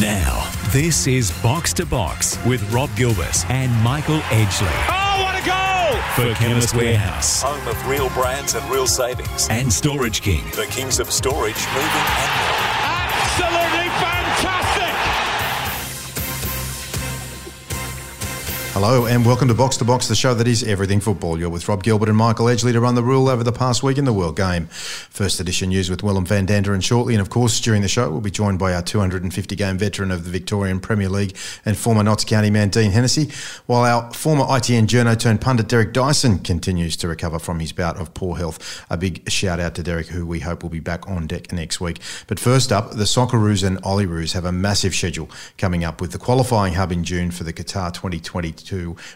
Now, 0.00 0.50
this 0.72 1.06
is 1.06 1.30
Box 1.42 1.72
to 1.74 1.86
Box 1.86 2.38
with 2.44 2.60
Rob 2.72 2.90
Gilbert 2.96 3.48
and 3.50 3.72
Michael 3.82 4.18
Edgley 4.28 4.68
Oh, 4.88 5.22
what 5.22 5.40
a 5.40 5.46
goal! 5.46 6.00
for 6.14 6.34
Chemist 6.38 6.74
Warehouse 6.74 7.42
Home 7.42 7.66
of 7.66 7.88
real 7.88 8.08
brands 8.10 8.54
and 8.54 8.68
real 8.70 8.86
savings. 8.86 9.48
and 9.48 9.72
Storage 9.72 10.20
King. 10.20 10.44
The 10.54 10.66
kings 10.66 10.98
of 11.00 11.10
storage, 11.10 11.56
moving 11.72 12.06
and 12.20 12.30
moving. 12.36 12.66
Absolutely 12.84 13.88
fantastic! 13.96 14.65
Hello 18.78 19.06
and 19.06 19.24
welcome 19.24 19.48
to 19.48 19.54
Box 19.54 19.78
to 19.78 19.86
Box, 19.86 20.06
the 20.06 20.14
show 20.14 20.34
that 20.34 20.46
is 20.46 20.62
everything 20.62 21.00
football. 21.00 21.40
You're 21.40 21.48
with 21.48 21.66
Rob 21.66 21.82
Gilbert 21.82 22.10
and 22.10 22.18
Michael 22.18 22.44
Edgley 22.44 22.72
to 22.72 22.80
run 22.80 22.94
the 22.94 23.02
rule 23.02 23.26
over 23.26 23.42
the 23.42 23.50
past 23.50 23.82
week 23.82 23.96
in 23.96 24.04
the 24.04 24.12
World 24.12 24.36
Game. 24.36 24.66
First 24.66 25.40
edition 25.40 25.70
news 25.70 25.88
with 25.88 26.02
Willem 26.02 26.26
van 26.26 26.46
Denderen 26.46 26.84
shortly, 26.84 27.14
and 27.14 27.22
of 27.22 27.30
course 27.30 27.58
during 27.58 27.80
the 27.80 27.88
show 27.88 28.10
we'll 28.10 28.20
be 28.20 28.30
joined 28.30 28.58
by 28.58 28.74
our 28.74 28.82
250 28.82 29.56
game 29.56 29.78
veteran 29.78 30.10
of 30.10 30.24
the 30.24 30.30
Victorian 30.30 30.78
Premier 30.78 31.08
League 31.08 31.34
and 31.64 31.78
former 31.78 32.02
Notts 32.02 32.26
County 32.26 32.50
man 32.50 32.68
Dean 32.68 32.90
Hennessey, 32.90 33.30
while 33.64 33.82
our 33.84 34.12
former 34.12 34.44
ITN 34.44 34.86
journo 34.88 35.18
turned 35.18 35.40
pundit 35.40 35.68
Derek 35.68 35.94
Dyson 35.94 36.40
continues 36.40 36.98
to 36.98 37.08
recover 37.08 37.38
from 37.38 37.60
his 37.60 37.72
bout 37.72 37.96
of 37.96 38.12
poor 38.12 38.36
health. 38.36 38.84
A 38.90 38.98
big 38.98 39.26
shout 39.30 39.58
out 39.58 39.74
to 39.76 39.82
Derek, 39.82 40.08
who 40.08 40.26
we 40.26 40.40
hope 40.40 40.62
will 40.62 40.68
be 40.68 40.80
back 40.80 41.08
on 41.08 41.26
deck 41.26 41.50
next 41.50 41.80
week. 41.80 41.98
But 42.26 42.38
first 42.38 42.70
up, 42.72 42.90
the 42.90 43.04
Socceroos 43.04 43.66
and 43.66 43.80
Olyroos 43.84 44.34
have 44.34 44.44
a 44.44 44.52
massive 44.52 44.94
schedule 44.94 45.30
coming 45.56 45.82
up 45.82 46.02
with 46.02 46.12
the 46.12 46.18
qualifying 46.18 46.74
hub 46.74 46.92
in 46.92 47.04
June 47.04 47.30
for 47.30 47.44
the 47.44 47.54
Qatar 47.54 47.90
2022 47.94 48.65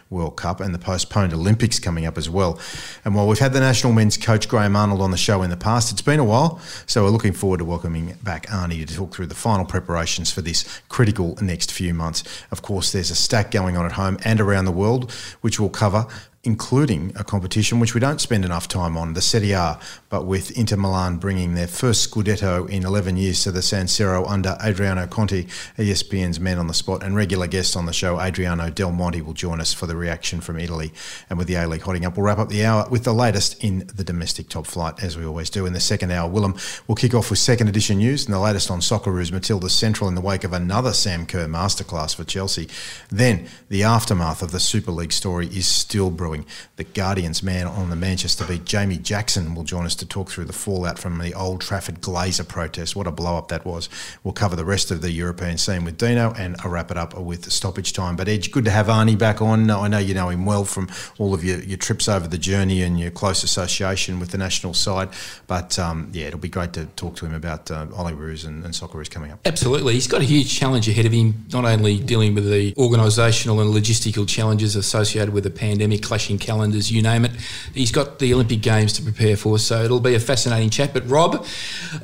World 0.09 0.37
Cup 0.37 0.59
and 0.59 0.73
the 0.73 0.79
postponed 0.79 1.33
Olympics 1.33 1.79
coming 1.79 2.05
up 2.05 2.17
as 2.17 2.29
well. 2.29 2.59
And 3.03 3.15
while 3.15 3.27
we've 3.27 3.39
had 3.39 3.53
the 3.53 3.59
national 3.59 3.93
men's 3.93 4.17
coach 4.17 4.47
Graham 4.47 4.75
Arnold 4.75 5.01
on 5.01 5.11
the 5.11 5.17
show 5.17 5.41
in 5.41 5.49
the 5.49 5.57
past, 5.57 5.91
it's 5.91 6.01
been 6.01 6.19
a 6.19 6.23
while, 6.23 6.59
so 6.85 7.03
we're 7.03 7.09
looking 7.09 7.33
forward 7.33 7.57
to 7.57 7.65
welcoming 7.65 8.17
back 8.23 8.47
Arnie 8.47 8.85
to 8.85 8.95
talk 8.95 9.13
through 9.13 9.27
the 9.27 9.35
final 9.35 9.65
preparations 9.65 10.31
for 10.31 10.41
this 10.41 10.81
critical 10.89 11.37
next 11.41 11.71
few 11.71 11.93
months. 11.93 12.23
Of 12.51 12.61
course, 12.61 12.91
there's 12.91 13.11
a 13.11 13.15
stack 13.15 13.51
going 13.51 13.77
on 13.77 13.85
at 13.85 13.93
home 13.93 14.17
and 14.23 14.39
around 14.39 14.65
the 14.65 14.71
world, 14.71 15.11
which 15.41 15.59
we'll 15.59 15.69
cover 15.69 16.07
including 16.43 17.13
a 17.15 17.23
competition 17.23 17.79
which 17.79 17.93
we 17.93 17.99
don't 17.99 18.19
spend 18.19 18.43
enough 18.43 18.67
time 18.67 18.97
on, 18.97 19.13
the 19.13 19.21
Serie 19.21 19.51
A, 19.51 19.79
but 20.11 20.25
with 20.25 20.51
Inter 20.57 20.75
Milan 20.75 21.17
bringing 21.17 21.55
their 21.55 21.67
first 21.67 22.11
Scudetto 22.11 22.69
in 22.69 22.85
11 22.85 23.15
years 23.15 23.41
to 23.43 23.51
the 23.51 23.61
San 23.61 23.85
Siro 23.85 24.29
under 24.29 24.57
Adriano 24.61 25.07
Conte, 25.07 25.45
ESPN's 25.77 26.37
man 26.37 26.59
on 26.59 26.67
the 26.67 26.73
spot 26.73 27.01
and 27.01 27.15
regular 27.15 27.47
guest 27.47 27.77
on 27.77 27.85
the 27.85 27.93
show, 27.93 28.19
Adriano 28.19 28.69
Del 28.69 28.91
Monte, 28.91 29.21
will 29.21 29.33
join 29.33 29.61
us 29.61 29.73
for 29.73 29.87
the 29.87 29.95
reaction 29.95 30.41
from 30.41 30.59
Italy. 30.59 30.91
And 31.29 31.39
with 31.39 31.47
the 31.47 31.55
A-League 31.55 31.83
hotting 31.83 32.05
up, 32.05 32.17
we'll 32.17 32.25
wrap 32.25 32.39
up 32.39 32.49
the 32.49 32.65
hour 32.65 32.85
with 32.91 33.05
the 33.05 33.13
latest 33.13 33.63
in 33.63 33.89
the 33.95 34.03
domestic 34.03 34.49
top 34.49 34.67
flight, 34.67 35.01
as 35.01 35.17
we 35.17 35.25
always 35.25 35.49
do. 35.49 35.65
In 35.65 35.71
the 35.71 35.79
second 35.79 36.11
hour, 36.11 36.29
Willem 36.29 36.57
will 36.89 36.95
kick 36.95 37.13
off 37.13 37.29
with 37.29 37.39
second 37.39 37.69
edition 37.69 37.99
news 37.99 38.25
and 38.25 38.33
the 38.33 38.39
latest 38.39 38.69
on 38.69 38.81
Socceroos 38.81 39.31
Matilda 39.31 39.69
Central 39.69 40.09
in 40.09 40.15
the 40.15 40.21
wake 40.21 40.43
of 40.43 40.51
another 40.51 40.91
Sam 40.91 41.25
Kerr 41.25 41.47
masterclass 41.47 42.13
for 42.13 42.25
Chelsea. 42.25 42.67
Then, 43.09 43.47
the 43.69 43.83
aftermath 43.83 44.41
of 44.41 44.51
the 44.51 44.59
Super 44.59 44.91
League 44.91 45.13
story 45.13 45.47
is 45.47 45.67
still 45.67 46.11
brewing. 46.11 46.45
The 46.75 46.83
Guardians 46.83 47.41
man 47.41 47.65
on 47.65 47.89
the 47.89 47.95
Manchester 47.95 48.43
beat, 48.45 48.65
Jamie 48.65 48.97
Jackson, 48.97 49.55
will 49.55 49.63
join 49.63 49.85
us 49.85 49.95
to 50.01 50.05
talk 50.07 50.29
through 50.29 50.45
the 50.45 50.53
fallout 50.53 50.99
from 50.99 51.17
the 51.19 51.33
Old 51.33 51.61
Trafford 51.61 52.01
Glazer 52.01 52.47
protest. 52.47 52.95
What 52.95 53.07
a 53.07 53.11
blow 53.11 53.37
up 53.37 53.47
that 53.47 53.65
was. 53.65 53.87
We'll 54.23 54.33
cover 54.33 54.55
the 54.55 54.65
rest 54.65 54.91
of 54.91 55.01
the 55.01 55.11
European 55.11 55.57
scene 55.57 55.85
with 55.85 55.97
Dino 55.97 56.33
and 56.37 56.55
I'll 56.59 56.71
wrap 56.71 56.91
it 56.91 56.97
up 56.97 57.17
with 57.17 57.51
stoppage 57.51 57.93
time. 57.93 58.15
But 58.15 58.27
Edge, 58.27 58.51
good 58.51 58.65
to 58.65 58.71
have 58.71 58.87
Arnie 58.87 59.17
back 59.17 59.41
on. 59.41 59.69
I 59.69 59.87
know 59.87 59.99
you 59.99 60.13
know 60.13 60.29
him 60.29 60.45
well 60.45 60.65
from 60.65 60.89
all 61.19 61.33
of 61.33 61.43
your, 61.43 61.59
your 61.59 61.77
trips 61.77 62.09
over 62.09 62.27
the 62.27 62.37
journey 62.37 62.81
and 62.81 62.99
your 62.99 63.11
close 63.11 63.43
association 63.43 64.19
with 64.19 64.31
the 64.31 64.37
national 64.37 64.73
side. 64.73 65.09
But 65.47 65.77
um, 65.77 66.09
yeah, 66.13 66.27
it'll 66.27 66.39
be 66.39 66.49
great 66.49 66.73
to 66.73 66.85
talk 66.95 67.15
to 67.17 67.25
him 67.25 67.33
about 67.33 67.69
uh, 67.69 67.85
Olyroos 67.87 68.45
and, 68.45 68.65
and 68.65 68.73
Socceroos 68.73 69.09
coming 69.09 69.31
up. 69.31 69.39
Absolutely. 69.45 69.93
He's 69.93 70.07
got 70.07 70.21
a 70.21 70.25
huge 70.25 70.51
challenge 70.51 70.89
ahead 70.89 71.05
of 71.05 71.11
him, 71.11 71.45
not 71.53 71.65
only 71.65 71.99
dealing 71.99 72.33
with 72.33 72.49
the 72.49 72.73
organisational 72.73 73.61
and 73.61 73.71
logistical 73.71 74.27
challenges 74.27 74.75
associated 74.75 75.31
with 75.31 75.43
the 75.43 75.51
pandemic, 75.51 76.01
clashing 76.01 76.39
calendars, 76.39 76.91
you 76.91 77.03
name 77.03 77.25
it. 77.25 77.31
He's 77.73 77.91
got 77.91 78.17
the 78.17 78.33
Olympic 78.33 78.61
Games 78.61 78.93
to 78.93 79.03
prepare 79.03 79.37
for, 79.37 79.59
so 79.59 79.87
it'll 79.91 79.99
be 80.01 80.15
a 80.15 80.19
fascinating 80.19 80.69
chat. 80.69 80.93
But 80.93 81.07
Rob, 81.09 81.45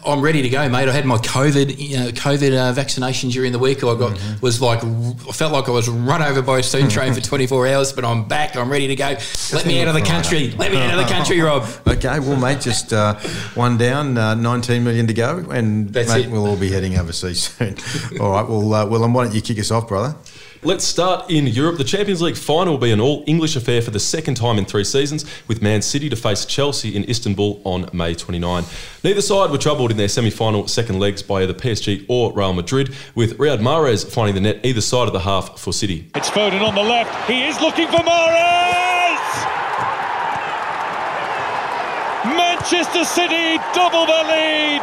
I'm 0.05 0.21
ready 0.21 0.41
to 0.41 0.49
go, 0.49 0.67
mate. 0.69 0.87
I 0.87 0.91
had 0.91 1.05
my 1.05 1.17
COVID, 1.17 1.77
you 1.77 1.97
know, 1.97 2.09
COVID 2.09 2.57
uh, 2.57 2.73
vaccination 2.73 3.29
during 3.29 3.51
the 3.51 3.59
week. 3.59 3.77
I 3.83 3.95
got 3.95 4.19
was 4.41 4.61
like 4.61 4.83
I 4.83 5.31
felt 5.31 5.53
like 5.53 5.67
I 5.67 5.71
was 5.71 5.89
run 5.89 6.21
over 6.21 6.41
by 6.41 6.59
a 6.59 6.63
steam 6.63 6.87
train 6.89 7.13
for 7.13 7.21
24 7.27 7.67
hours, 7.67 7.93
but 7.93 8.05
I'm 8.05 8.27
back. 8.27 8.55
I'm 8.55 8.69
ready 8.69 8.87
to 8.87 8.95
go. 8.95 9.15
Let 9.53 9.65
me 9.65 9.81
out 9.81 9.87
of 9.87 9.93
the 9.93 10.01
country. 10.01 10.51
Let 10.51 10.71
me 10.71 10.77
out 10.77 10.97
of 10.99 11.05
the 11.07 11.11
country, 11.13 11.39
Rob. 11.41 11.65
Okay, 11.97 12.19
well, 12.19 12.37
mate, 12.37 12.61
just 12.61 12.93
uh, 12.93 13.15
one 13.55 13.77
down, 13.77 14.17
uh, 14.17 14.35
19 14.35 14.83
million 14.83 15.07
to 15.07 15.13
go, 15.13 15.39
and 15.49 15.91
That's 15.91 16.09
mate, 16.09 16.25
it. 16.25 16.31
we'll 16.31 16.45
all 16.45 16.57
be 16.57 16.69
heading 16.69 16.97
overseas 16.97 17.43
soon. 17.57 17.75
all 18.19 18.31
right, 18.31 18.47
well, 18.47 18.73
uh, 18.73 18.85
Willem, 18.85 19.13
why 19.13 19.23
don't 19.25 19.33
you 19.33 19.41
kick 19.41 19.57
us 19.57 19.71
off, 19.71 19.87
brother? 19.87 20.15
Let's 20.63 20.85
start 20.85 21.29
in 21.29 21.45
Europe. 21.45 21.77
The 21.77 21.83
Champions 21.83 22.19
League 22.19 22.35
final 22.35 22.73
will 22.73 22.79
be 22.79 22.91
an 22.91 22.99
all 22.99 23.23
English 23.27 23.55
affair 23.55 23.79
for 23.81 23.91
the 23.91 23.99
second 23.99 24.35
time 24.35 24.57
in 24.57 24.65
three 24.65 24.83
seasons, 24.83 25.23
with 25.47 25.61
Man 25.61 25.83
City 25.83 26.09
to 26.09 26.15
face 26.15 26.45
Chelsea 26.45 26.95
in 26.95 27.07
Istanbul 27.07 27.61
on 27.63 27.87
May 27.93 28.15
29. 28.15 28.63
Neither 29.03 29.21
side 29.21 29.51
were 29.51 29.59
troubled 29.59 29.91
in 29.91 29.97
their 29.97 30.07
semi 30.07 30.31
final 30.31 30.67
second 30.67 30.99
legs 30.99 31.21
by 31.21 31.43
either 31.43 31.53
PSG 31.53 32.05
or 32.07 32.33
Real 32.33 32.53
Madrid, 32.53 32.95
with 33.13 33.37
Riyad 33.37 33.59
Mahrez 33.59 34.09
finding 34.09 34.33
the 34.33 34.41
net 34.41 34.65
either 34.65 34.81
side 34.81 35.07
of 35.07 35.13
the 35.13 35.19
half 35.19 35.59
for 35.59 35.71
City. 35.71 36.09
It's 36.15 36.29
Foden 36.29 36.67
on 36.67 36.73
the 36.73 36.81
left. 36.81 37.29
He 37.29 37.43
is 37.43 37.61
looking 37.61 37.87
for 37.87 37.97
Mahrez! 37.97 38.57
Manchester 42.35 43.05
City 43.05 43.57
double 43.75 44.07
the 44.07 44.23
lead. 44.25 44.81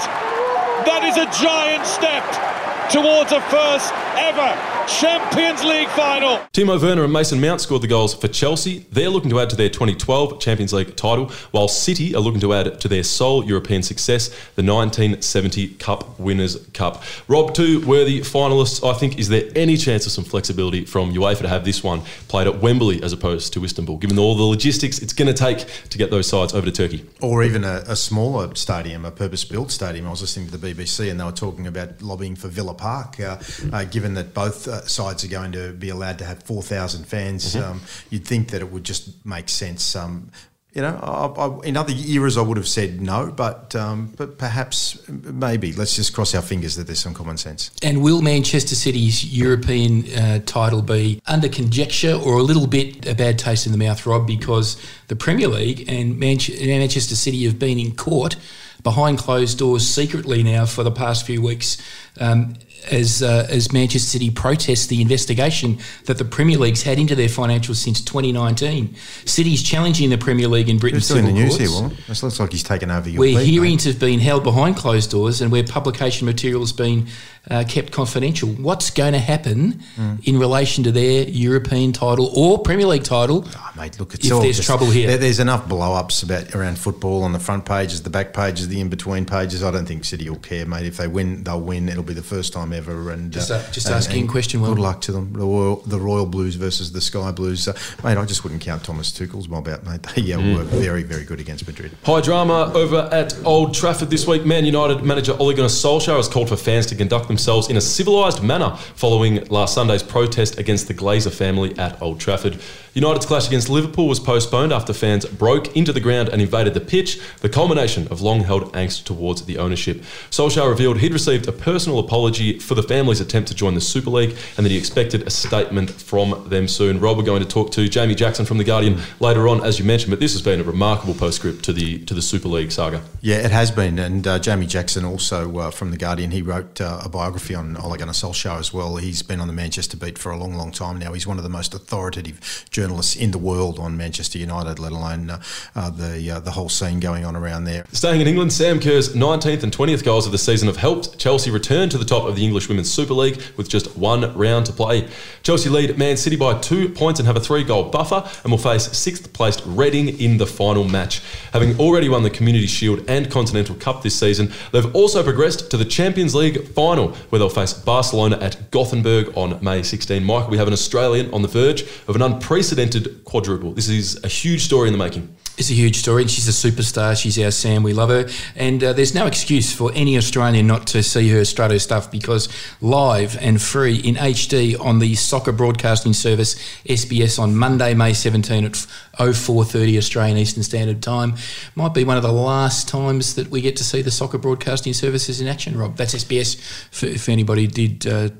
That 0.87 1.03
is 1.03 1.17
a 1.17 1.27
giant 1.43 1.85
step 1.85 2.64
towards 2.91 3.33
a 3.33 3.41
first 3.43 3.93
ever 4.17 4.75
Champions 4.87 5.65
League 5.65 5.89
final. 5.89 6.37
Timo 6.53 6.81
Werner 6.81 7.05
and 7.05 7.13
Mason 7.13 7.41
Mount 7.41 7.61
scored 7.61 7.81
the 7.81 7.87
goals 7.87 8.15
for 8.15 8.29
Chelsea. 8.29 8.85
They're 8.93 9.09
looking 9.09 9.31
to 9.31 9.41
add 9.41 9.49
to 9.51 9.57
their 9.57 9.71
2012 9.71 10.41
Champions 10.41 10.75
League 10.75 10.95
title, 10.95 11.31
while 11.53 11.69
City 11.69 12.15
are 12.15 12.21
looking 12.21 12.41
to 12.41 12.53
add 12.53 12.81
to 12.81 12.89
their 12.89 13.03
sole 13.03 13.45
European 13.45 13.83
success, 13.83 14.29
the 14.57 14.63
1970 14.63 15.69
Cup 15.75 16.19
Winners' 16.21 16.67
Cup. 16.75 17.03
Rob, 17.29 17.55
two 17.55 17.81
worthy 17.87 18.21
finalists. 18.21 18.87
I 18.87 18.93
think, 18.93 19.19
is 19.19 19.29
there 19.29 19.45
any 19.57 19.79
chance 19.79 20.05
of 20.05 20.13
some 20.13 20.25
flexibility 20.25 20.85
from 20.85 21.15
UEFA 21.15 21.41
to 21.41 21.49
have 21.49 21.65
this 21.65 21.83
one 21.83 22.03
played 22.29 22.47
at 22.47 22.61
Wembley 22.61 23.03
as 23.03 23.13
opposed 23.13 23.55
to 23.55 23.65
Istanbul, 23.65 23.97
given 23.97 24.19
all 24.19 24.35
the 24.35 24.43
logistics 24.43 24.99
it's 24.99 25.15
going 25.15 25.29
to 25.29 25.35
take 25.35 25.67
to 25.89 25.97
get 25.97 26.11
those 26.11 26.27
sides 26.27 26.53
over 26.53 26.67
to 26.67 26.73
Turkey? 26.73 27.07
Or 27.23 27.43
even 27.43 27.65
a, 27.65 27.85
a 27.87 27.97
smaller 27.97 28.55
stadium, 28.55 29.07
a 29.07 29.11
purpose-built 29.11 29.71
stadium. 29.71 30.07
I 30.07 30.11
was 30.11 30.21
listening 30.21 30.49
to 30.51 30.57
the 30.59 30.75
BBC 30.75 31.11
and 31.11 31.19
they 31.19 31.25
were 31.25 31.33
talking 31.33 31.67
about 31.67 32.03
lobbying 32.03 32.37
for 32.37 32.49
Villa 32.49 32.74
Park, 32.75 33.21
uh, 33.21 33.39
uh, 33.73 33.85
given 33.85 34.15
that 34.15 34.35
both 34.35 34.69
uh, 34.69 34.87
sides 34.87 35.25
are 35.25 35.29
going 35.29 35.53
to 35.53 35.73
be 35.73 35.89
allowed 35.89 36.19
to 36.19 36.25
have 36.25 36.43
4,000 36.43 37.05
fans. 37.05 37.57
Um, 37.57 37.81
you'd 38.11 38.27
think 38.27 38.51
that 38.51 38.61
it 38.61 38.71
would 38.71 38.85
just 38.85 39.25
make 39.25 39.49
sense. 39.49 39.97
Um, 39.97 40.31
you 40.75 40.83
know, 40.83 40.99
I, 41.01 41.27
I, 41.41 41.67
in 41.67 41.77
other 41.77 41.95
eras 41.97 42.37
I 42.37 42.43
would 42.43 42.57
have 42.57 42.67
said 42.67 43.01
no, 43.01 43.31
but 43.31 43.77
um, 43.77 44.13
but 44.17 44.39
perhaps 44.39 45.09
maybe 45.09 45.73
let's 45.73 45.95
just 45.95 46.13
cross 46.13 46.35
our 46.35 46.43
fingers 46.43 46.75
that 46.75 46.89
there's 46.89 46.99
some 46.99 47.15
common 47.15 47.37
sense. 47.37 47.71
And 47.81 48.03
will 48.03 48.23
Manchester 48.23 48.75
City's 48.75 49.25
European 49.25 50.05
uh, 50.13 50.41
title 50.45 50.83
be 50.83 51.23
under 51.27 51.49
conjecture 51.49 52.15
or 52.15 52.39
a 52.39 52.43
little 52.43 52.67
bit 52.67 53.07
a 53.07 53.15
bad 53.15 53.39
taste 53.39 53.67
in 53.67 53.73
the 53.73 53.79
mouth, 53.79 54.05
Rob? 54.05 54.27
Because 54.27 54.77
the 55.07 55.17
Premier 55.17 55.47
League 55.47 55.89
and 55.89 56.17
Manch- 56.17 56.61
Manchester 56.67 57.15
City 57.15 57.45
have 57.45 57.59
been 57.59 57.79
in 57.79 57.95
court 57.95 58.35
behind 58.83 59.19
closed 59.19 59.59
doors 59.59 59.89
secretly 59.89 60.43
now 60.43 60.67
for 60.67 60.83
the 60.83 60.91
past 60.91 61.25
few 61.25 61.41
weeks. 61.41 61.79
Um, 62.21 62.55
as 62.91 63.23
uh, 63.23 63.47
as 63.51 63.73
Manchester 63.73 64.09
City 64.09 64.31
protests 64.31 64.87
the 64.87 65.01
investigation 65.01 65.79
that 66.05 66.19
the 66.19 66.25
Premier 66.25 66.59
League's 66.59 66.83
had 66.83 66.99
into 66.99 67.15
their 67.15 67.29
financials 67.29 67.77
since 67.77 68.01
2019, 68.01 68.95
City's 69.25 69.63
challenging 69.63 70.11
the 70.11 70.19
Premier 70.19 70.49
League 70.49 70.69
in 70.69 70.79
Britain's 70.79 71.09
Who's 71.09 71.21
doing 71.21 71.35
the 71.35 71.41
news 71.41 71.57
courts. 71.57 71.97
here? 71.97 72.05
This 72.09 72.23
looks 72.23 72.41
like 72.41 72.53
he's 72.53 72.63
taken 72.63 72.91
over 72.91 73.09
your 73.09 73.21
Where 73.21 73.39
beat, 73.39 73.47
hearings 73.47 73.87
mate. 73.87 73.93
have 73.93 74.01
been 74.01 74.21
held 74.21 74.45
behind 74.45 74.77
closed 74.77 75.11
doors 75.11 75.41
and 75.41 75.51
where 75.51 75.65
publication 75.65 76.27
material 76.27 76.61
has 76.61 76.73
been 76.73 77.07
uh, 77.51 77.63
kept 77.69 77.93
confidential. 77.93 78.49
What's 78.49 78.91
going 78.91 79.13
to 79.13 79.19
happen 79.19 79.81
Hmm. 79.97 80.15
in 80.25 80.39
relation 80.39 80.83
to 80.85 80.91
their 80.93 81.29
European 81.29 81.93
title 81.93 82.31
or 82.35 82.59
Premier 82.61 82.87
League 82.87 83.05
title? 83.05 83.45
Oh, 83.55 83.71
mate, 83.77 84.01
look, 84.01 84.15
it's 84.15 84.27
if 84.27 84.33
all 84.33 84.41
there's 84.41 84.57
just- 84.57 84.67
trouble 84.67 84.87
here. 84.91 85.07
there- 85.09 85.19
there's 85.19 85.41
enough 85.41 85.69
blow-ups 85.69 86.23
about 86.23 86.55
around 86.55 86.79
football 86.79 87.23
on 87.23 87.33
the 87.35 87.39
front 87.39 87.67
pages, 87.67 88.01
the 88.03 88.09
back 88.11 88.33
pages, 88.33 88.69
the 88.69 88.81
in-between 88.81 89.27
pages. 89.27 89.63
I 89.63 89.71
don't 89.71 89.87
think 89.87 90.05
City 90.07 90.29
will 90.31 90.39
care, 90.39 90.65
mate. 90.65 90.87
If 90.87 90.97
they 90.97 91.07
win, 91.07 91.45
they'll 91.45 91.61
win. 91.61 91.89
It'll 91.89 92.03
be 92.03 92.15
the 92.15 92.23
first 92.23 92.53
time 92.55 92.73
ever. 92.73 93.11
And 93.11 93.31
Just, 93.31 93.51
uh, 93.51 93.57
uh, 93.57 93.63
just 93.73 93.87
and- 93.89 93.97
asking 93.97 94.21
and 94.23 94.29
a 94.31 94.33
question, 94.33 94.61
Good 94.63 94.77
Will. 94.79 94.83
luck 94.83 95.01
to 95.03 95.13
them. 95.13 95.33
The 95.35 95.41
Royal, 95.45 95.83
the 95.87 96.01
Royal 96.01 96.27
Blues 96.27 96.55
versus 96.55 96.93
the 96.93 97.01
Sky 97.03 97.31
Blues, 97.31 97.69
uh, 97.69 97.75
mate. 98.03 98.17
I 98.17 98.25
just 98.25 98.43
wouldn't 98.45 98.63
count 98.63 98.85
Thomas 98.85 99.11
Tuchel's 99.13 99.49
mob 99.49 99.69
out, 99.69 99.85
mate. 99.87 100.01
They 100.15 100.33
uh, 100.33 100.39
Mm. 100.39 100.57
were 100.57 100.65
very, 100.65 101.03
very 101.03 101.25
good 101.25 101.41
against 101.41 101.67
Madrid. 101.67 101.91
High 102.05 102.21
drama 102.23 102.71
over 102.75 103.09
at 103.13 103.35
Old 103.45 103.75
Trafford 103.75 104.09
this 104.11 104.27
week. 104.27 104.47
Man 104.47 104.65
United 104.65 105.03
manager 105.05 105.37
Ole 105.39 105.53
Gunnar 105.53 105.69
Solskjaer 105.69 106.17
has 106.17 106.29
called 106.29 106.49
for 106.49 106.57
fans 106.57 106.87
to 106.87 106.95
conduct 106.95 107.27
themselves 107.35 107.69
in 107.69 107.77
a 107.77 107.81
civilised 107.81 108.43
manner 108.43 108.77
following 108.95 109.45
last 109.47 109.75
Sunday's 109.75 110.05
protest 110.05 110.57
against 110.57 110.87
the 110.87 110.95
Glazer 110.95 111.35
family 111.35 111.77
at 111.79 112.01
Old 112.01 112.21
Trafford. 112.21 112.61
United's 112.95 113.27
clash 113.27 113.49
against 113.49 113.69
Liverpool 113.69 114.07
was 114.07 114.21
postponed 114.21 114.73
after 114.73 114.93
fans 114.93 115.27
broke 115.27 115.77
into 115.77 115.93
the 115.93 115.99
ground 115.99 116.29
and 116.29 116.41
invaded 116.41 116.75
the 116.75 116.81
pitch, 116.81 117.21
the 117.41 117.49
culmination 117.49 118.07
of 118.07 118.21
long 118.21 118.41
held 118.45 118.73
angst 118.73 119.03
towards 119.03 119.47
the 119.47 119.59
ownership. 119.59 120.01
Solskjaer 120.31 120.71
revealed 120.71 120.99
he'd 120.99 121.13
received 121.13 121.49
a 121.49 121.53
personal 121.53 121.99
apology 121.99 122.61
for 122.61 122.77
the 122.77 122.85
family's 122.85 123.21
attempt 123.21 123.49
to 123.49 123.55
join 123.55 123.75
the 123.75 123.81
Super 123.81 124.11
League 124.11 124.37
and 124.57 124.65
that 124.65 124.71
he 124.71 124.79
expected 124.79 125.27
a 125.27 125.31
statement 125.31 125.91
from 125.91 126.49
them 126.49 126.69
soon. 126.69 127.01
Rob, 127.01 127.17
we're 127.17 127.25
going 127.25 127.43
to 127.43 127.49
talk 127.49 127.73
to 127.73 127.89
Jamie 127.89 128.15
Jackson 128.15 128.47
from 128.47 128.59
The 128.59 128.65
Guardian 128.65 129.01
later 129.19 129.49
on, 129.49 129.65
as 129.65 129.81
you 129.81 129.85
mentioned, 129.85 130.11
but 130.11 130.21
this 130.21 130.33
has 130.33 130.43
been 130.43 130.61
a 130.61 130.65
remarkable 130.65 131.15
postscript 131.15 131.65
to 131.65 131.73
the 131.73 131.99
to 132.05 132.15
the 132.15 132.23
Super 132.23 132.49
League 132.49 132.71
saga. 132.71 133.03
Yeah, 133.21 133.37
it 133.37 133.51
has 133.51 133.73
been. 133.73 133.99
And 133.99 134.25
uh, 134.27 134.39
Jamie 134.39 134.67
Jackson, 134.67 135.05
also 135.05 135.59
uh, 135.59 135.71
from 135.73 135.91
The 135.91 135.97
Guardian, 135.97 136.31
he 136.31 136.43
wrote 136.43 136.81
uh, 136.81 137.01
a 137.05 137.09
biography 137.09 137.24
on 137.25 137.77
Ole 137.79 137.97
Gunnar 137.97 138.13
Solskjaer 138.13 138.59
as 138.59 138.73
well. 138.73 138.97
He's 138.97 139.23
been 139.23 139.41
on 139.41 139.47
the 139.47 139.55
Manchester 139.55 139.97
beat 139.97 140.19
for 140.19 140.31
a 140.31 140.37
long, 140.37 140.55
long 140.55 140.71
time 140.71 140.99
now. 140.99 141.13
He's 141.15 141.27
one 141.27 141.39
of 141.39 141.43
the 141.43 141.49
most 141.51 141.73
authoritative 141.73 142.67
journalists 142.71 143.17
in 143.17 143.31
the 143.31 143.39
world 143.39 143.79
on 143.79 143.97
Manchester 143.97 144.39
United, 144.39 144.79
let 144.79 144.93
alone 144.93 145.31
uh, 145.31 145.43
uh, 145.75 145.91
the 145.91 146.31
uh, 146.31 146.41
the 146.41 146.51
whole 146.51 146.69
scene 146.69 147.01
going 147.01 147.25
on 147.25 147.35
around 147.35 147.65
there. 147.65 147.87
Staying 147.93 148.21
in 148.21 148.27
England, 148.27 148.53
Sam 148.53 148.79
Kerr's 148.79 149.15
19th 149.15 149.63
and 149.63 149.73
20th 149.73 150.05
goals 150.05 150.27
of 150.27 150.33
the 150.33 150.39
season 150.39 150.69
have 150.69 150.77
helped 150.77 151.19
Chelsea 151.19 151.51
return 151.51 151.89
to 151.89 151.99
the 151.99 152.05
top 152.05 152.25
of 152.25 152.37
the 152.37 152.45
English 152.45 152.69
Women's 152.69 152.93
Super 152.93 153.15
League 153.15 153.41
with 153.57 153.69
just 153.69 153.97
one 153.97 154.37
round 154.37 154.67
to 154.67 154.73
play. 154.73 155.09
Chelsea 155.43 155.71
lead 155.71 155.97
Man 155.97 156.17
City 156.17 156.37
by 156.37 156.59
two 156.59 156.89
points 156.91 157.21
and 157.21 157.27
have 157.27 157.37
a 157.37 157.41
three 157.41 157.65
goal 157.65 157.85
buffer 157.85 158.29
and 158.43 158.53
will 158.53 158.59
face 158.59 158.85
sixth 158.97 159.33
placed 159.33 159.63
Reading 159.65 160.21
in 160.21 160.37
the 160.37 160.47
final 160.47 160.85
match. 160.85 161.23
Having 161.53 161.81
already 161.81 162.09
won 162.09 162.23
the 162.23 162.31
Community 162.31 162.67
Shield 162.67 163.05
and 163.09 163.31
Continental 163.31 163.75
Cup 163.77 164.03
this 164.03 164.19
season, 164.19 164.53
they've 164.73 164.95
also 164.95 165.23
progressed 165.23 165.71
to 165.71 165.77
the 165.77 165.85
Champions 165.85 166.35
League 166.35 166.67
final 166.69 167.14
where 167.29 167.39
they'll 167.39 167.49
face 167.49 167.73
Barcelona 167.73 168.39
at 168.41 168.71
Gothenburg 168.71 169.37
on 169.37 169.63
May 169.63 169.83
16. 169.83 170.23
Michael, 170.25 170.51
we 170.51 170.59
have 170.59 170.67
an 170.67 170.73
Australian 170.73 171.33
on 171.33 171.43
the 171.43 171.49
verge 171.49 171.83
of 172.09 172.17
an 172.17 172.23
unprecedented 172.23 173.25
quadruple. 173.25 173.73
This 173.73 173.89
is 173.89 174.23
a 174.25 174.29
huge 174.29 174.65
story 174.65 174.89
in 174.89 174.93
the 174.93 174.99
making. 174.99 175.35
It's 175.57 175.71
a 175.71 175.75
huge 175.75 175.99
story, 175.99 176.27
she's 176.27 176.49
a 176.49 176.71
superstar. 176.71 177.17
She's 177.21 177.39
our 177.39 177.53
Sam. 177.53 177.85
We 177.85 177.93
love 177.93 178.09
her, 178.09 178.29
and 178.57 178.83
uh, 178.83 178.93
there's 178.93 179.15
no 179.15 179.27
excuse 179.27 179.73
for 179.73 179.93
any 179.95 180.17
Australian 180.17 180.67
not 180.67 180.89
to 180.89 181.03
see 181.05 181.29
her 181.29 181.45
Strato 181.45 181.79
stuff 181.79 182.11
because 182.11 182.49
live 182.81 183.39
and 183.41 183.63
free 183.63 183.95
in 183.95 184.17
HD 184.17 184.79
on 184.81 184.99
the 184.99 185.15
soccer 185.15 185.53
broadcasting 185.53 186.13
service 186.13 186.57
SBS 186.87 187.39
on 187.39 187.55
Monday, 187.55 187.95
May 187.95 188.15
17 188.15 188.65
at 188.65 188.73
04:30 188.73 189.97
Australian 189.97 190.39
Eastern 190.39 190.65
Standard 190.65 191.01
Time 191.01 191.37
might 191.77 191.95
be 191.95 192.03
one 192.03 192.17
of 192.17 192.25
the 192.25 192.33
last 192.33 192.89
times 192.89 193.37
that 193.37 193.49
we 193.49 193.61
get 193.61 193.77
to 193.77 193.85
see 193.85 194.03
the 194.03 194.11
soccer 194.11 194.39
broadcasting 194.39 194.93
services 194.93 195.41
in 195.41 195.47
action. 195.47 195.79
Rob, 195.79 195.97
that's 195.97 196.17
SBS. 196.17 196.61
For, 196.91 197.07
if 197.07 197.29
anybody 197.29 197.69
did. 197.69 198.07
Uh, 198.09 198.31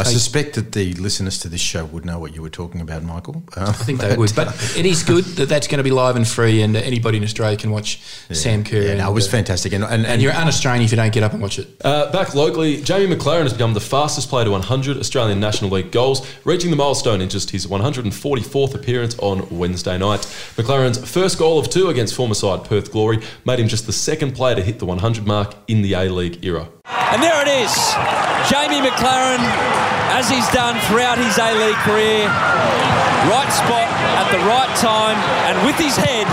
I 0.00 0.04
suspect 0.04 0.54
that 0.54 0.72
the 0.72 0.94
listeners 0.94 1.38
to 1.40 1.48
this 1.48 1.60
show 1.60 1.84
would 1.86 2.04
know 2.04 2.18
what 2.18 2.34
you 2.34 2.42
were 2.42 2.50
talking 2.50 2.80
about, 2.80 3.02
Michael. 3.02 3.42
Um, 3.56 3.68
I 3.68 3.72
think 3.72 4.00
they 4.00 4.16
would, 4.16 4.34
but 4.34 4.48
it 4.76 4.86
is 4.86 5.02
good 5.02 5.24
that 5.36 5.48
that's 5.48 5.66
going 5.66 5.78
to 5.78 5.84
be 5.84 5.90
live 5.90 6.16
and 6.16 6.26
free, 6.26 6.62
and 6.62 6.76
anybody 6.76 7.18
in 7.18 7.24
Australia 7.24 7.56
can 7.56 7.70
watch 7.70 8.00
Sam 8.32 8.64
Kerr. 8.64 8.82
Yeah, 8.82 8.90
and, 8.90 8.98
no, 8.98 9.10
it 9.10 9.14
was 9.14 9.28
uh, 9.28 9.32
fantastic, 9.32 9.72
and 9.72 9.84
and, 9.84 10.06
And 10.06 10.22
you're 10.22 10.32
un-Australian 10.32 10.84
if 10.84 10.90
you 10.90 10.96
don't 10.96 11.12
get 11.12 11.22
up 11.22 11.32
and 11.32 11.42
watch 11.42 11.58
it. 11.58 11.68
Uh, 11.84 12.10
back 12.12 12.34
locally, 12.34 12.82
Jamie 12.82 13.14
McLaren 13.14 13.42
has 13.42 13.52
become 13.52 13.74
the 13.74 13.80
fastest 13.80 14.28
player 14.28 14.44
to 14.44 14.50
100 14.50 14.96
Australian 14.96 15.40
National 15.40 15.70
League 15.70 15.90
goals, 15.90 16.26
reaching 16.44 16.70
the 16.70 16.76
milestone 16.76 17.20
in 17.20 17.28
just 17.28 17.50
his 17.50 17.66
144th 17.66 18.74
appearance 18.74 19.18
on 19.18 19.48
Wednesday 19.56 19.98
night. 19.98 20.20
McLaren's 20.56 21.08
first 21.10 21.38
goal 21.38 21.58
of 21.58 21.70
two 21.70 21.88
against 21.88 22.14
former 22.14 22.34
side 22.34 22.64
Perth 22.64 22.92
Glory 22.92 23.20
made 23.44 23.60
him 23.60 23.68
just 23.68 23.86
the 23.86 23.92
second 23.92 24.34
player 24.34 24.54
to 24.54 24.62
hit 24.62 24.78
the 24.78 24.86
100 24.86 25.26
mark 25.26 25.54
in 25.68 25.82
the 25.82 25.94
A 25.94 26.08
League 26.08 26.44
era. 26.44 26.68
And 26.88 27.22
there 27.22 27.40
it 27.42 27.48
is. 27.48 27.72
Jamie 28.48 28.80
McLaren, 28.80 29.44
as 30.16 30.30
he's 30.30 30.48
done 30.50 30.80
throughout 30.88 31.18
his 31.18 31.36
A 31.36 31.52
League 31.52 31.76
career, 31.84 32.24
right 33.28 33.50
spot 33.52 33.88
at 34.16 34.30
the 34.32 34.38
right 34.48 34.74
time, 34.76 35.16
and 35.46 35.66
with 35.66 35.76
his 35.76 35.96
head, 35.96 36.26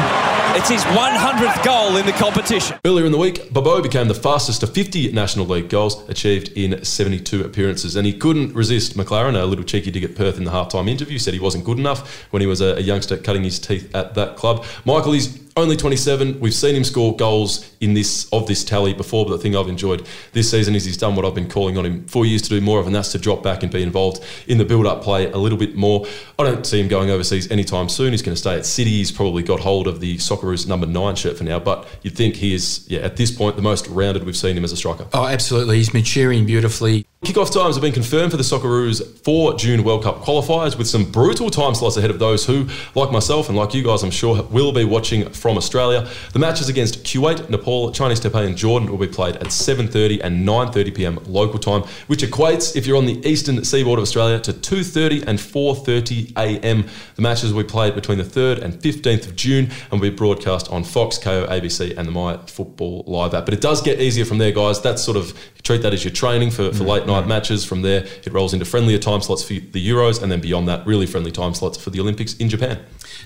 it's 0.56 0.69
his 0.69 0.81
100th 0.96 1.62
goal 1.66 1.98
in 1.98 2.06
the 2.06 2.13
competition. 2.13 2.78
Earlier 2.86 3.06
in 3.06 3.12
the 3.12 3.18
week, 3.18 3.52
Bobo 3.52 3.81
became 3.81 4.07
the 4.07 4.16
fastest 4.16 4.62
to 4.62 4.68
50 4.68 5.12
National 5.12 5.46
League 5.46 5.68
goals 5.68 6.07
achieved 6.07 6.50
in 6.56 6.86
72 6.86 7.44
appearances, 7.44 7.98
and 7.98 8.07
he 8.07 8.13
couldn't 8.13 8.54
resist 8.54 8.96
McLaren, 8.96 9.40
a 9.40 9.46
little 9.46 9.66
cheeky 9.66 9.92
dig 9.92 10.06
at 10.06 10.16
Perth 10.16 10.38
in 10.38 10.46
the 10.46 10.52
halftime 10.52 10.90
interview, 10.90 11.19
said 11.19 11.34
he 11.34 11.40
wasn't 11.42 11.66
good 11.66 11.80
enough 11.80 12.24
when 12.31 12.42
he 12.42 12.48
was 12.48 12.62
a 12.62 12.81
youngster 12.81 13.18
cutting 13.18 13.44
his 13.44 13.60
teeth 13.60 13.94
at 13.94 14.16
that 14.16 14.38
club. 14.38 14.63
Michael, 14.86 15.12
he's 15.12 15.44
only 15.57 15.78
27. 15.78 16.40
We've 16.42 16.54
seen 16.54 16.75
him 16.75 16.84
score 16.84 17.16
goals 17.16 17.72
in 17.80 17.94
this 17.94 18.28
of 18.34 18.46
this 18.48 18.63
tally 18.63 18.94
before, 18.94 19.25
but 19.25 19.31
the 19.31 19.38
thing 19.38 19.56
I've 19.56 19.69
enjoyed 19.69 20.06
this 20.34 20.52
season 20.52 20.75
is 20.75 20.84
he's 20.84 20.98
done 20.98 21.16
what 21.16 21.24
I've 21.24 21.36
been 21.36 21.50
calling 21.50 21.78
on 21.78 21.86
him 21.86 22.06
for 22.07 22.25
years 22.25 22.42
to 22.44 22.50
do 22.50 22.60
more 22.60 22.80
of, 22.80 22.88
and 22.88 22.96
that's 22.96 23.12
to 23.13 23.18
drop 23.18 23.42
back 23.42 23.63
and 23.63 23.72
be 23.72 23.81
involved 23.81 24.24
in 24.48 24.57
the 24.57 24.66
build-up 24.66 25.02
play 25.02 25.31
a 25.31 25.38
little 25.38 25.57
bit 25.57 25.75
more. 25.75 26.06
I 26.38 26.44
don't 26.44 26.66
see 26.66 26.81
him 26.81 26.90
going 26.90 27.10
overseas 27.10 27.50
anytime 27.52 27.88
soon. 27.88 28.12
He's 28.12 28.22
going 28.22 28.36
to 28.36 28.40
stay 28.40 28.56
at 28.57 28.66
City. 28.66 28.92
He's 28.92 29.12
probably 29.12 29.44
got 29.44 29.62
hold 29.62 29.88
of 29.88 30.02
the 30.02 30.18
Socceroos 30.18 30.68
number 30.68 30.88
nine 30.88 31.16
shirt 31.16 31.38
for 31.38 31.46
now, 31.46 31.60
but 31.60 31.88
you'd 32.02 32.16
think 32.16 32.36
he 32.36 32.54
is, 32.54 32.86
yeah, 32.90 33.00
at 33.00 33.16
this 33.16 33.31
point, 33.31 33.56
the 33.56 33.62
most 33.62 33.88
rounded 33.88 34.25
we've 34.25 34.36
seen 34.36 34.57
him 34.57 34.66
as 34.66 34.74
a 34.74 34.78
striker. 34.78 35.07
Oh, 35.13 35.25
absolutely. 35.25 35.78
He's 35.78 35.94
maturing 35.94 36.46
beautifully. 36.46 37.06
Kickoff 37.25 37.51
times 37.51 37.75
have 37.75 37.81
been 37.81 37.92
confirmed 37.92 38.30
for 38.30 38.38
the 38.38 38.44
Socceroos 38.44 39.01
for 39.24 39.56
June 39.56 39.83
World 39.83 40.04
Cup 40.04 40.18
qualifiers 40.18 40.77
with 40.77 40.88
some 40.88 41.10
brutal 41.10 41.50
time 41.50 41.74
slots 41.74 41.98
ahead 41.98 42.12
of 42.12 42.19
those 42.19 42.45
who, 42.45 42.68
like 42.94 43.12
myself 43.12 43.50
and 43.50 43.57
like 43.57 43.74
you 43.74 43.83
guys, 43.83 44.04
I'm 44.04 44.12
sure, 44.12 44.44
will 44.44 44.72
be 44.72 44.83
watching 44.83 45.27
from 45.31 45.57
Australia. 45.57 46.07
The 46.33 46.39
matches 46.39 46.69
against 46.69 47.04
Kuwait, 47.04 47.50
Nepal, 47.50 47.92
Chinese 47.92 48.19
Taipei 48.19 48.45
and 48.45 48.56
Jordan 48.56 48.92
will 48.92 49.00
be 49.00 49.07
played 49.07 49.38
at 49.38 49.48
7.30 49.48 50.22
and 50.24 50.48
9.30pm 50.48 51.27
local 51.27 51.57
time, 51.57 51.81
which 52.06 52.22
equates, 52.22 52.75
if 52.75 52.86
you're 52.86 52.95
on 52.95 53.07
the 53.07 53.28
eastern 53.28 53.63
seaboard 53.66 53.98
of 53.98 54.04
Australia, 54.04 54.39
to 54.42 54.54
2.30 54.54 55.25
and 55.25 55.39
4.30am. 55.39 56.88
The 57.16 57.21
matches 57.24 57.51
will 57.51 57.63
be 57.63 57.69
played 57.69 57.95
between 57.95 58.19
the 58.19 58.24
3rd 58.24 58.62
and 58.62 58.74
15th 58.75 59.25
of 59.25 59.36
June 59.36 59.71
and 59.89 60.00
will 60.00 60.12
be 60.12 60.16
broadcast 60.16 60.69
on 60.69 60.83
Fox, 60.83 61.18
Kayo, 61.18 61.48
ABC 61.48 61.98
and 61.98 62.07
the 62.07 62.12
My 62.12 62.38
Football 62.45 63.04
Live 63.07 63.33
app. 63.33 63.45
But 63.45 63.56
it 63.56 63.62
does 63.62 63.81
get 63.81 64.00
easier 64.00 64.25
from 64.25 64.38
there, 64.38 64.51
guys. 64.51 64.80
That's 64.80 65.04
sort 65.04 65.18
of, 65.18 65.33
treat 65.66 65.81
that 65.81 65.94
as 65.94 66.04
your 66.04 66.13
training 66.13 66.51
for, 66.51 66.71
for 66.71 66.83
mm. 66.83 66.88
late 66.88 67.07
night 67.07 67.14
matches. 67.23 67.63
From 67.65 67.81
there, 67.81 68.06
it 68.25 68.31
rolls 68.33 68.53
into 68.53 68.65
friendlier 68.65 68.97
time 69.00 69.21
slots 69.21 69.44
for 69.44 69.53
the 69.53 69.89
Euros, 69.89 70.21
and 70.21 70.31
then 70.31 70.41
beyond 70.41 70.67
that, 70.67 70.85
really 70.85 71.06
friendly 71.06 71.31
time 71.31 71.53
slots 71.53 71.77
for 71.77 71.89
the 71.89 72.00
Olympics 72.00 72.35
in 72.35 72.50
Japan. 72.50 72.79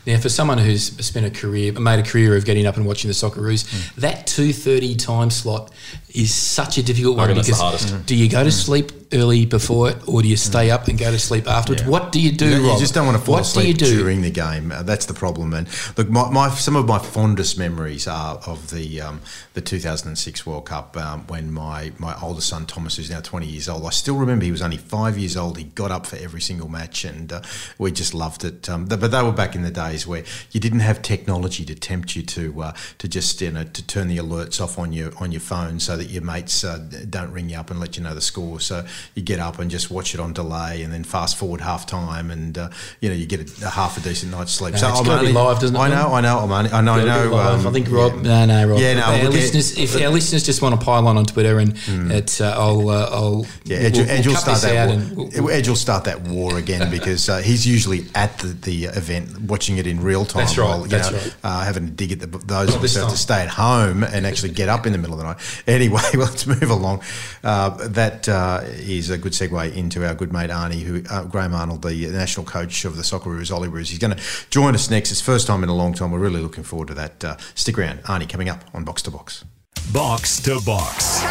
Now, 0.06 0.18
for 0.20 0.30
someone 0.30 0.60
who's 0.60 0.84
spent 1.06 1.26
a 1.26 1.30
career, 1.32 1.74
made 1.74 2.00
a 2.00 2.04
career 2.04 2.36
of 2.38 2.46
getting 2.46 2.66
up 2.66 2.78
and 2.78 2.86
watching 2.86 3.08
the 3.10 3.14
Socceroos, 3.14 3.66
Mm. 3.66 3.96
that 3.96 4.28
two 4.28 4.54
thirty 4.54 4.96
time 4.96 5.30
slot 5.30 5.72
is 6.14 6.34
such 6.34 6.78
a 6.78 6.84
difficult 6.84 7.18
one 7.18 7.28
reckon 7.28 7.38
the 7.38 7.44
because 7.44 7.60
hardest. 7.60 7.94
Mm. 7.94 8.06
do 8.06 8.16
you 8.16 8.30
go 8.30 8.44
to 8.44 8.52
sleep 8.52 8.92
early 9.14 9.46
before 9.46 9.90
it, 9.90 10.08
or 10.08 10.22
do 10.22 10.28
you 10.28 10.38
stay 10.38 10.70
up 10.70 10.88
and 10.88 10.98
go 10.98 11.10
to 11.10 11.20
sleep 11.20 11.48
afterwards? 11.48 11.84
What 11.84 12.12
do 12.12 12.22
you 12.22 12.32
do? 12.32 12.48
You, 12.48 12.62
know, 12.62 12.74
you 12.74 12.80
just 12.80 12.94
don't 12.94 13.06
want 13.06 13.18
to 13.18 13.24
fall 13.24 13.36
what 13.36 13.42
asleep 13.42 13.78
do 13.78 13.86
you 13.86 13.92
do? 13.92 14.00
during 14.00 14.22
the 14.22 14.30
game. 14.32 14.72
Uh, 14.72 14.84
that's 14.84 15.06
the 15.06 15.14
problem. 15.14 15.54
And 15.54 15.68
look, 15.98 16.10
my, 16.10 16.30
my 16.30 16.50
some 16.50 16.76
of 16.76 16.88
my 16.88 17.00
fondest 17.00 17.58
memories 17.58 18.08
are 18.08 18.36
of 18.46 18.70
the 18.70 19.02
um, 19.02 19.22
the 19.54 19.62
2006 19.62 20.46
World 20.46 20.66
Cup 20.66 20.96
um, 20.98 21.26
when 21.28 21.52
my 21.52 21.92
my 21.98 22.16
older 22.22 22.42
son 22.42 22.66
Thomas, 22.66 22.98
who's 22.98 23.10
now 23.10 23.22
20 23.22 23.46
years 23.48 23.70
old, 23.70 23.86
I 23.86 23.90
still 23.90 24.16
remember 24.16 24.46
he 24.46 24.52
was 24.52 24.62
only 24.62 24.78
five 24.78 25.18
years 25.18 25.36
old. 25.36 25.58
He 25.58 25.66
got 25.66 25.92
up 25.92 26.06
for 26.06 26.16
every 26.18 26.42
single 26.42 26.70
match, 26.70 27.04
and 27.06 27.32
uh, 27.32 27.42
we 27.78 27.92
just 27.92 28.14
loved 28.14 28.44
it. 28.44 28.70
Um, 28.70 28.88
th- 28.88 29.00
but 29.00 29.12
they 29.12 29.24
were 29.24 29.32
back 29.32 29.56
in 29.56 29.64
the 29.64 29.72
days 29.72 30.06
where 30.06 30.24
you 30.52 30.60
didn't 30.60 30.82
have 30.82 31.02
technology 31.02 31.66
to 31.66 31.76
tempt 31.76 32.16
you 32.16 32.24
to 32.24 32.62
uh, 32.62 32.74
to 32.98 33.08
just 33.08 33.42
you 33.42 33.52
know 33.52 33.64
to 33.64 33.86
turn 33.86 34.08
the 34.08 34.18
alerts 34.18 34.62
off 34.62 34.78
on 34.78 34.94
your 34.94 35.12
on 35.18 35.32
your 35.32 35.42
phone 35.42 35.80
so 35.80 35.98
that 36.00 36.10
your 36.10 36.24
mates 36.24 36.64
uh, 36.64 36.80
don't 37.10 37.32
ring 37.32 37.50
you 37.50 37.58
up 37.58 37.70
and 37.72 37.80
let 37.80 37.96
you 37.98 38.04
know 38.04 38.14
the 38.16 38.22
score. 38.22 38.60
So 38.60 38.86
you 39.16 39.22
get 39.22 39.40
up 39.40 39.60
and 39.60 39.70
just 39.72 39.92
watch 39.92 40.14
it 40.14 40.20
on 40.20 40.34
delay, 40.34 40.82
and 40.84 40.92
then 40.92 41.04
fast 41.04 41.38
forward 41.38 41.62
half 41.62 41.86
time, 41.86 42.32
and 42.32 42.58
uh, 42.58 42.70
you 43.00 43.10
know 43.10 43.16
you 43.16 43.26
get 43.26 43.40
a, 43.62 43.68
a 43.68 43.70
half 43.70 43.98
a 43.98 44.02
decent 44.02 44.32
night's 44.32 44.52
sleep. 44.52 44.74
No, 44.74 44.90
it's 44.90 45.02
gotta 45.02 45.26
be 45.26 45.32
live, 45.32 45.60
doesn't 45.60 45.76
it, 45.76 45.80
I 45.80 45.88
know, 45.88 46.14
I 46.14 46.22
know, 46.22 46.40
I'm 46.40 46.52
only, 46.52 46.72
I 46.72 46.82
know, 46.82 46.94
I 46.94 47.04
know. 47.04 47.38
um, 47.38 47.68
I 47.68 47.72
think 47.72 47.90
Rob. 47.92 48.16
yeah. 48.16 48.22
No, 48.22 48.46
no, 48.46 48.68
Rob. 48.72 48.80
Yeah, 48.80 48.94
no, 48.96 49.02
Our 49.04 49.16
it- 49.26 49.30
listeners, 49.30 49.78
if 49.78 49.96
our 50.02 50.10
listeners 50.10 50.44
just 50.44 50.62
want 50.62 50.80
to 50.80 50.84
pile 50.86 51.08
on 51.08 51.18
on 51.18 51.26
Twitter, 51.26 51.60
and 51.60 51.74
it's, 52.12 52.42
uh, 52.42 52.56
I'll, 52.58 52.90
uh, 52.90 53.10
I'll, 53.12 53.46
Yeah, 53.66 53.78
Edge, 53.78 53.98
we'll, 53.98 54.10
Edge 54.10 54.28
we'll 54.28 54.36
start 54.36 54.62
that. 54.62 54.88
War, 55.16 55.28
we'll- 55.44 55.50
Edge 55.52 55.68
will 55.68 55.76
start 55.76 56.06
that 56.06 56.22
war 56.22 56.58
again 56.58 56.90
because 56.98 57.30
uh, 57.30 57.38
he's 57.40 57.68
usually 57.68 58.06
at 58.16 58.38
the, 58.40 58.48
the 58.48 58.86
event, 58.86 59.42
watching 59.42 59.78
it 59.78 59.86
in 59.88 60.02
real 60.02 60.26
time. 60.26 60.42
That's 60.46 60.58
right, 60.58 60.66
While, 60.68 60.82
you 60.84 60.88
that's 60.88 61.12
know, 61.12 61.18
right. 61.18 61.36
uh, 61.44 61.64
having 61.64 61.86
to 61.88 61.92
dig 61.92 62.12
at 62.14 62.20
the, 62.20 62.28
those 62.28 62.70
us 62.76 62.96
who 62.96 63.02
have 63.02 63.10
to 63.12 63.18
stay 63.18 63.42
at 63.42 63.50
home 63.50 64.04
and 64.04 64.26
actually 64.26 64.52
get 64.52 64.70
up 64.70 64.86
in 64.86 64.92
the 64.92 64.98
middle 64.98 65.14
of 65.16 65.20
the 65.20 65.26
night. 65.26 65.38
Anyway, 65.68 65.89
well, 65.94 66.12
let's 66.16 66.46
move 66.46 66.70
along. 66.70 67.02
Uh, 67.44 67.70
that 67.88 68.28
uh, 68.30 68.62
is 68.64 69.10
a 69.10 69.18
good 69.18 69.34
segue 69.34 69.76
into 69.76 70.06
our 70.06 70.16
good 70.16 70.32
mate 70.32 70.50
Arnie, 70.50 70.82
who 70.82 71.04
uh, 71.10 71.24
Graham 71.26 71.54
Arnold, 71.54 71.82
the 71.82 72.08
national 72.08 72.46
coach 72.46 72.86
of 72.86 72.96
the 72.96 73.04
Socceroos, 73.04 73.52
Olyroos. 73.52 73.90
He's 73.90 74.00
going 74.00 74.16
to 74.16 74.24
join 74.50 74.76
us 74.76 74.90
next. 74.90 75.12
It's 75.12 75.22
first 75.22 75.48
time 75.48 75.64
in 75.64 75.70
a 75.70 75.76
long 75.76 75.94
time. 75.94 76.12
We're 76.12 76.20
really 76.20 76.42
looking 76.42 76.64
forward 76.64 76.90
to 76.90 76.94
that. 76.96 77.24
Uh, 77.24 77.38
stick 77.56 77.78
around, 77.78 78.04
Arnie, 78.04 78.30
coming 78.30 78.50
up 78.50 78.64
on 78.74 78.84
Box 78.84 79.02
to 79.04 79.12
Box. 79.12 79.44
Box 79.92 80.40
to 80.42 80.60
box. 80.62 81.24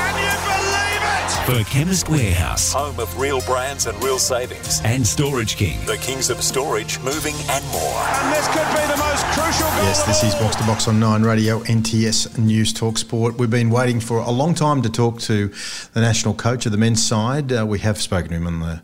For 1.29 1.63
Chemist 1.65 2.09
Warehouse 2.09 2.73
Home 2.73 2.99
of 2.99 3.19
real 3.21 3.41
brands 3.43 3.87
and 3.87 4.03
real 4.03 4.19
savings. 4.19 4.81
and 4.85 5.07
Storage 5.07 5.57
King. 5.57 5.79
The 5.85 5.99
kings 5.99 6.31
of 6.31 6.43
storage, 6.43 6.99
moving 7.01 7.35
and 7.51 7.65
more. 7.67 7.83
And 7.83 8.33
this 8.35 8.47
could 8.49 8.67
be 8.75 8.87
the 8.91 8.97
most 8.99 9.25
crucial 9.37 9.69
goal 9.69 9.83
Yes, 9.85 10.01
of 10.03 10.07
this 10.09 10.23
is 10.25 10.35
all. 10.35 10.41
Box 10.43 10.57
to 10.57 10.63
Box 10.65 10.89
on 10.89 10.99
Nine 10.99 11.23
Radio, 11.23 11.61
NTS 11.61 12.39
News 12.39 12.73
Talk 12.73 12.97
Sport. 12.99 13.37
We've 13.39 13.51
been 13.51 13.69
waiting 13.71 14.01
for 14.01 14.19
a 14.19 14.31
long 14.31 14.55
time 14.55 14.81
to 14.83 14.89
talk 14.91 15.21
to 15.23 15.49
the 15.93 16.01
national 16.01 16.35
coach 16.35 16.65
of 16.67 16.73
the 16.73 16.79
men's 16.79 17.05
side. 17.05 17.53
Uh, 17.53 17.67
we 17.67 17.79
have 17.81 18.01
spoken 18.01 18.31
to 18.31 18.37
him 18.37 18.47
on 18.47 18.61
the 18.61 18.83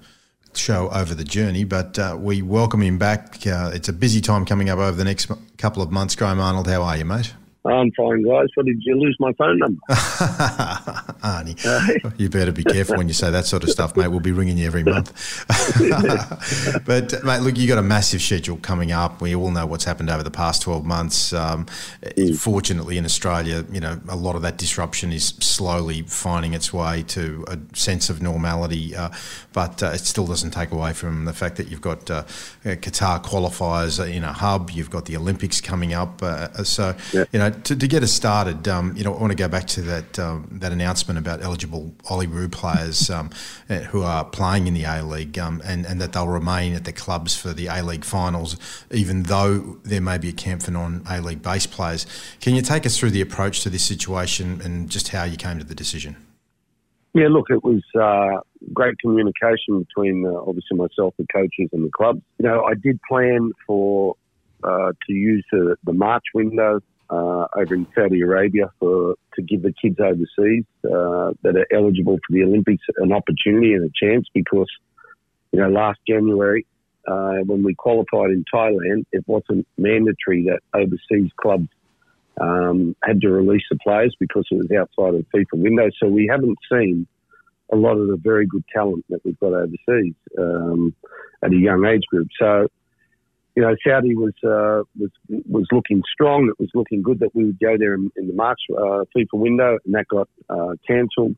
show 0.54 0.90
over 0.90 1.14
the 1.14 1.24
journey, 1.24 1.64
but 1.64 1.98
uh, 1.98 2.16
we 2.18 2.42
welcome 2.42 2.82
him 2.82 2.98
back. 2.98 3.46
Uh, 3.46 3.70
it's 3.74 3.88
a 3.88 3.92
busy 3.92 4.20
time 4.20 4.44
coming 4.44 4.68
up 4.68 4.78
over 4.78 4.96
the 4.96 5.04
next 5.04 5.30
couple 5.56 5.82
of 5.82 5.90
months. 5.90 6.14
Graham 6.14 6.40
Arnold, 6.40 6.68
how 6.68 6.82
are 6.82 6.96
you, 6.96 7.04
mate? 7.04 7.32
I'm 7.66 7.90
fine, 7.92 8.22
guys. 8.22 8.48
What 8.54 8.66
did 8.66 8.82
you 8.82 8.94
lose 8.94 9.16
my 9.18 9.32
phone 9.38 9.58
number? 9.58 9.80
Arnie, 11.24 12.14
you 12.18 12.28
better 12.28 12.52
be 12.52 12.62
careful 12.62 12.98
when 12.98 13.08
you 13.08 13.14
say 13.14 13.30
that 13.30 13.46
sort 13.46 13.64
of 13.64 13.70
stuff, 13.70 13.96
mate. 13.96 14.08
We'll 14.08 14.20
be 14.20 14.32
ringing 14.32 14.58
you 14.58 14.66
every 14.66 14.84
month. 14.84 15.10
but, 16.84 17.24
mate, 17.24 17.40
look, 17.40 17.56
you've 17.56 17.68
got 17.68 17.78
a 17.78 17.82
massive 17.82 18.20
schedule 18.20 18.58
coming 18.58 18.92
up. 18.92 19.22
We 19.22 19.34
all 19.34 19.50
know 19.50 19.64
what's 19.64 19.84
happened 19.84 20.10
over 20.10 20.22
the 20.22 20.30
past 20.30 20.60
12 20.60 20.84
months. 20.84 21.32
Um, 21.32 21.64
mm. 22.02 22.36
Fortunately, 22.38 22.98
in 22.98 23.06
Australia, 23.06 23.64
you 23.72 23.80
know, 23.80 23.98
a 24.10 24.16
lot 24.16 24.36
of 24.36 24.42
that 24.42 24.58
disruption 24.58 25.10
is 25.10 25.28
slowly 25.40 26.02
finding 26.02 26.52
its 26.52 26.70
way 26.70 27.02
to 27.08 27.46
a 27.48 27.58
sense 27.74 28.10
of 28.10 28.20
normality, 28.20 28.94
uh, 28.94 29.08
but 29.54 29.82
uh, 29.82 29.86
it 29.86 30.00
still 30.00 30.26
doesn't 30.26 30.50
take 30.50 30.70
away 30.70 30.92
from 30.92 31.24
the 31.24 31.32
fact 31.32 31.56
that 31.56 31.68
you've 31.68 31.80
got 31.80 32.10
uh, 32.10 32.24
Qatar 32.64 33.24
qualifiers 33.24 34.06
in 34.06 34.22
a 34.22 34.34
hub, 34.34 34.70
you've 34.70 34.90
got 34.90 35.06
the 35.06 35.16
Olympics 35.16 35.62
coming 35.62 35.94
up. 35.94 36.22
Uh, 36.22 36.62
so, 36.62 36.94
yeah. 37.14 37.24
you 37.32 37.38
know, 37.38 37.53
to, 37.64 37.76
to, 37.76 37.88
get 37.88 38.02
us 38.02 38.12
started, 38.12 38.68
um, 38.68 38.94
you 38.96 39.04
know, 39.04 39.14
I 39.14 39.20
want 39.20 39.30
to 39.30 39.36
go 39.36 39.48
back 39.48 39.66
to 39.68 39.82
that 39.82 40.18
um, 40.18 40.48
that 40.52 40.72
announcement 40.72 41.18
about 41.18 41.42
eligible 41.42 41.94
Olyroos 42.04 42.52
players 42.52 43.08
um, 43.08 43.30
eh, 43.68 43.82
who 43.84 44.02
are 44.02 44.24
playing 44.24 44.66
in 44.66 44.74
the 44.74 44.84
A 44.84 45.02
League 45.02 45.38
um, 45.38 45.62
and, 45.64 45.86
and 45.86 46.00
that 46.00 46.12
they'll 46.12 46.28
remain 46.28 46.74
at 46.74 46.84
the 46.84 46.92
clubs 46.92 47.36
for 47.36 47.52
the 47.52 47.66
A 47.66 47.82
League 47.82 48.04
finals, 48.04 48.56
even 48.90 49.24
though 49.24 49.78
there 49.84 50.00
may 50.00 50.18
be 50.18 50.28
a 50.28 50.32
camp 50.32 50.62
for 50.62 50.70
non 50.70 51.02
A 51.08 51.20
League 51.20 51.42
based 51.42 51.70
players. 51.70 52.06
Can 52.40 52.54
you 52.54 52.62
take 52.62 52.84
us 52.84 52.98
through 52.98 53.10
the 53.10 53.20
approach 53.20 53.60
to 53.62 53.70
this 53.70 53.84
situation 53.84 54.60
and 54.62 54.90
just 54.90 55.08
how 55.08 55.24
you 55.24 55.36
came 55.36 55.58
to 55.58 55.64
the 55.64 55.74
decision? 55.74 56.16
Yeah, 57.14 57.28
look, 57.28 57.46
it 57.48 57.62
was 57.62 57.82
uh, 57.94 58.40
great 58.72 58.98
communication 58.98 59.84
between 59.84 60.26
uh, 60.26 60.32
obviously 60.32 60.76
myself, 60.76 61.14
the 61.16 61.26
coaches, 61.32 61.68
and 61.72 61.84
the 61.84 61.90
clubs. 61.90 62.20
You 62.38 62.48
know, 62.48 62.64
I 62.64 62.74
did 62.74 63.00
plan 63.08 63.52
for 63.66 64.16
uh, 64.64 64.92
to 65.06 65.12
use 65.12 65.44
the, 65.52 65.76
the 65.84 65.92
March 65.92 66.24
window 66.34 66.80
uh, 67.10 67.46
over 67.56 67.74
in 67.74 67.86
Saudi 67.94 68.20
Arabia 68.20 68.70
for 68.78 69.14
to 69.34 69.42
give 69.42 69.62
the 69.62 69.72
kids 69.72 69.98
overseas 70.00 70.64
uh, 70.84 71.32
that 71.42 71.56
are 71.56 71.66
eligible 71.72 72.16
for 72.16 72.32
the 72.32 72.42
Olympics 72.42 72.84
an 72.98 73.12
opportunity 73.12 73.74
and 73.74 73.84
a 73.84 73.92
chance 73.94 74.26
because 74.32 74.68
you 75.52 75.60
know 75.60 75.68
last 75.68 75.98
January 76.08 76.66
uh, 77.06 77.38
when 77.44 77.62
we 77.62 77.74
qualified 77.74 78.30
in 78.30 78.44
Thailand, 78.52 79.04
it 79.12 79.24
wasn't 79.26 79.66
mandatory 79.76 80.44
that 80.44 80.60
overseas 80.72 81.30
clubs 81.36 81.68
um, 82.40 82.96
had 83.02 83.20
to 83.20 83.30
release 83.30 83.62
the 83.70 83.78
players 83.78 84.16
because 84.18 84.46
it 84.50 84.56
was 84.56 84.70
outside 84.72 85.14
of 85.14 85.24
the 85.30 85.38
FIFA 85.38 85.62
window. 85.62 85.90
So 86.00 86.08
we 86.08 86.26
haven't 86.30 86.58
seen 86.70 87.06
a 87.72 87.76
lot 87.76 87.96
of 87.96 88.08
the 88.08 88.16
very 88.16 88.46
good 88.46 88.64
talent 88.72 89.04
that 89.10 89.24
we've 89.24 89.38
got 89.38 89.52
overseas 89.52 90.14
um, 90.38 90.94
at 91.42 91.52
a 91.52 91.56
young 91.56 91.84
age 91.84 92.04
group. 92.10 92.28
So 92.38 92.68
you 93.56 93.62
know, 93.62 93.74
Saudi 93.86 94.14
was 94.16 94.34
uh, 94.42 94.82
was 94.98 95.10
was 95.28 95.66
looking 95.70 96.02
strong. 96.12 96.48
It 96.48 96.60
was 96.60 96.70
looking 96.74 97.02
good 97.02 97.20
that 97.20 97.34
we 97.34 97.44
would 97.44 97.60
go 97.60 97.76
there 97.78 97.94
in, 97.94 98.10
in 98.16 98.26
the 98.26 98.34
March 98.34 98.60
uh, 98.76 99.04
FIFA 99.16 99.34
window, 99.34 99.78
and 99.84 99.94
that 99.94 100.08
got 100.08 100.28
uh, 100.48 100.74
cancelled. 100.86 101.36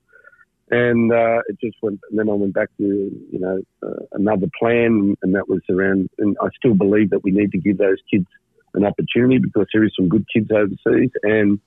And 0.70 1.12
uh, 1.12 1.42
it 1.48 1.58
just 1.62 1.76
went. 1.82 2.00
And 2.10 2.18
then 2.18 2.28
I 2.28 2.32
went 2.32 2.54
back 2.54 2.70
to 2.78 2.84
you 2.84 3.38
know 3.38 3.60
uh, 3.82 4.04
another 4.12 4.46
plan, 4.58 5.16
and 5.22 5.34
that 5.34 5.48
was 5.48 5.60
around. 5.68 6.08
And 6.18 6.36
I 6.40 6.48
still 6.56 6.74
believe 6.74 7.10
that 7.10 7.22
we 7.22 7.32
need 7.32 7.52
to 7.52 7.58
give 7.58 7.78
those 7.78 7.98
kids 8.10 8.26
an 8.74 8.84
opportunity 8.84 9.38
because 9.38 9.66
there 9.72 9.84
is 9.84 9.92
some 9.94 10.08
good 10.08 10.24
kids 10.32 10.50
overseas, 10.50 11.10
and 11.22 11.60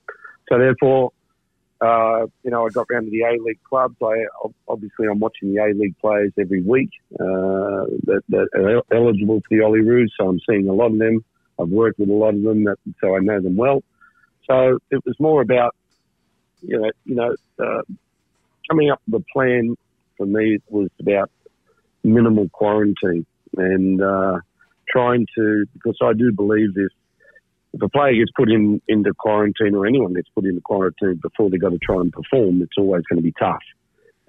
so 0.50 0.58
therefore 0.58 1.12
uh, 1.80 2.26
you 2.42 2.50
know, 2.50 2.66
I 2.66 2.70
got 2.70 2.86
round 2.90 3.06
to 3.06 3.10
the 3.10 3.22
A 3.22 3.42
League 3.42 3.62
clubs. 3.64 3.96
I 4.02 4.24
obviously 4.68 5.06
I'm 5.10 5.18
watching 5.18 5.54
the 5.54 5.62
A 5.62 5.72
League 5.74 5.98
players 5.98 6.32
every 6.38 6.62
week 6.62 6.90
uh, 7.14 7.88
that, 8.04 8.22
that, 8.28 8.48
are 8.54 8.96
eligible 8.96 9.40
for 9.40 9.56
the 9.56 9.62
Olyroos, 9.62 10.08
so 10.18 10.28
I'm 10.28 10.40
seeing 10.48 10.68
a 10.68 10.72
lot 10.72 10.92
of 10.92 10.98
them. 10.98 11.24
I've 11.58 11.68
worked 11.68 11.98
with 11.98 12.10
a 12.10 12.14
lot 12.14 12.34
of 12.34 12.42
them, 12.42 12.64
that, 12.64 12.76
so 13.00 13.16
I 13.16 13.20
know 13.20 13.40
them 13.40 13.56
well. 13.56 13.82
So 14.48 14.78
it 14.90 15.04
was 15.04 15.14
more 15.18 15.42
about, 15.42 15.74
you 16.60 16.78
know, 16.78 16.90
you 17.04 17.14
know, 17.14 17.34
uh, 17.58 17.82
coming 18.68 18.90
up 18.90 19.00
with 19.08 19.22
a 19.22 19.24
plan 19.32 19.76
for 20.16 20.26
me 20.26 20.58
was 20.68 20.90
about 21.00 21.30
minimal 22.02 22.48
quarantine 22.50 23.26
and 23.56 24.02
uh, 24.02 24.38
trying 24.88 25.26
to 25.36 25.64
because 25.72 25.98
I 26.02 26.12
do 26.12 26.32
believe 26.32 26.70
if 26.76 26.92
if 27.72 27.82
a 27.82 27.88
player 27.88 28.14
gets 28.14 28.30
put 28.36 28.50
in 28.50 28.80
into 28.88 29.12
quarantine 29.14 29.74
or 29.74 29.86
anyone 29.86 30.14
gets 30.14 30.28
put 30.34 30.44
into 30.44 30.60
quarantine 30.60 31.20
before 31.22 31.50
they've 31.50 31.60
got 31.60 31.70
to 31.70 31.78
try 31.78 31.96
and 31.96 32.12
perform, 32.12 32.62
it's 32.62 32.76
always 32.78 33.02
going 33.08 33.18
to 33.18 33.22
be 33.22 33.34
tough 33.38 33.62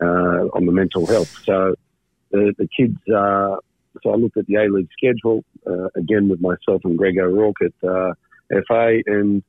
uh, 0.02 0.48
on 0.54 0.66
the 0.66 0.72
mental 0.72 1.06
health. 1.06 1.36
So 1.44 1.76
the, 2.32 2.54
the 2.58 2.68
kids, 2.68 2.98
uh, 3.10 3.58
so 4.04 4.12
I 4.12 4.16
looked 4.16 4.38
at 4.38 4.46
the 4.48 4.56
A 4.56 4.70
League 4.70 4.90
schedule 4.96 5.44
uh, 5.68 5.88
again 5.96 6.30
with 6.30 6.40
myself 6.40 6.82
and 6.84 6.98
Greg 6.98 7.18
O'Rourke 7.18 7.62
at 7.62 7.88
uh, 7.88 8.14
FA, 8.68 9.02
and 9.06 9.44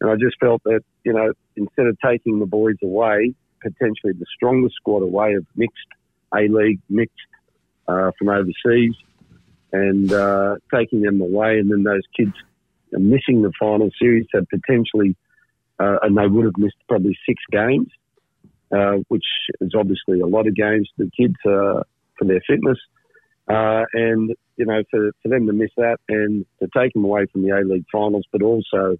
and 0.00 0.10
I 0.10 0.14
just 0.14 0.38
felt 0.40 0.62
that 0.64 0.82
you 1.04 1.12
know 1.12 1.32
instead 1.56 1.86
of 1.86 1.96
taking 2.04 2.38
the 2.40 2.46
boys 2.46 2.76
away, 2.82 3.34
potentially 3.60 4.12
the 4.12 4.26
strongest 4.34 4.76
squad 4.76 5.02
away 5.02 5.34
of 5.34 5.46
mixed 5.56 5.86
A 6.34 6.48
League, 6.48 6.80
mixed 6.90 7.16
uh, 7.86 8.10
from 8.18 8.28
overseas, 8.28 8.94
and 9.72 10.12
uh, 10.12 10.56
taking 10.74 11.02
them 11.02 11.20
away, 11.20 11.58
and 11.58 11.70
then 11.70 11.82
those 11.84 12.02
kids 12.16 12.34
missing 12.92 13.42
the 13.42 13.52
final 13.58 13.90
series, 14.00 14.26
so 14.32 14.44
potentially, 14.50 15.16
uh, 15.78 15.98
and 16.02 16.16
they 16.16 16.26
would 16.26 16.44
have 16.44 16.58
missed 16.58 16.76
probably 16.88 17.16
six 17.26 17.42
games, 17.50 17.88
uh, 18.72 18.96
which 19.08 19.24
is 19.60 19.72
obviously 19.76 20.20
a 20.20 20.26
lot 20.26 20.46
of 20.46 20.54
games 20.54 20.88
for 20.96 21.04
the 21.04 21.10
kids 21.16 21.36
uh, 21.46 21.82
for 22.18 22.24
their 22.24 22.42
fitness. 22.46 22.78
Uh, 23.48 23.84
and, 23.94 24.34
you 24.56 24.66
know, 24.66 24.82
for, 24.90 25.10
for 25.22 25.28
them 25.28 25.46
to 25.46 25.54
miss 25.54 25.70
that 25.78 25.96
and 26.08 26.44
to 26.60 26.68
take 26.76 26.92
them 26.92 27.04
away 27.04 27.24
from 27.32 27.42
the 27.42 27.48
A 27.48 27.60
League 27.64 27.86
finals, 27.90 28.26
but 28.30 28.42
also 28.42 28.98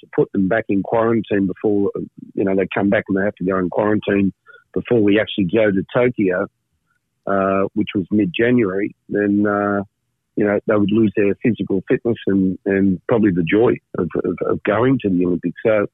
to 0.00 0.06
put 0.14 0.30
them 0.32 0.48
back 0.48 0.64
in 0.68 0.82
quarantine 0.82 1.46
before, 1.46 1.90
you 2.34 2.44
know, 2.44 2.54
they 2.54 2.68
come 2.74 2.90
back 2.90 3.04
and 3.08 3.16
they 3.16 3.22
have 3.22 3.34
to 3.36 3.44
go 3.44 3.56
in 3.56 3.70
quarantine 3.70 4.34
before 4.74 5.02
we 5.02 5.18
actually 5.18 5.44
go 5.44 5.70
to 5.70 5.82
Tokyo, 5.94 6.46
uh, 7.26 7.68
which 7.72 7.88
was 7.94 8.04
mid 8.10 8.30
January, 8.38 8.94
then, 9.08 9.46
uh, 9.46 9.82
you 10.36 10.44
know, 10.44 10.60
they 10.66 10.74
would 10.74 10.92
lose 10.92 11.12
their 11.16 11.34
physical 11.42 11.82
fitness 11.88 12.18
and, 12.26 12.58
and 12.66 13.00
probably 13.08 13.30
the 13.30 13.42
joy 13.42 13.72
of, 13.98 14.08
of, 14.24 14.36
of 14.46 14.62
going 14.64 14.98
to 15.00 15.08
the 15.08 15.24
Olympics. 15.24 15.56
So, 15.64 15.86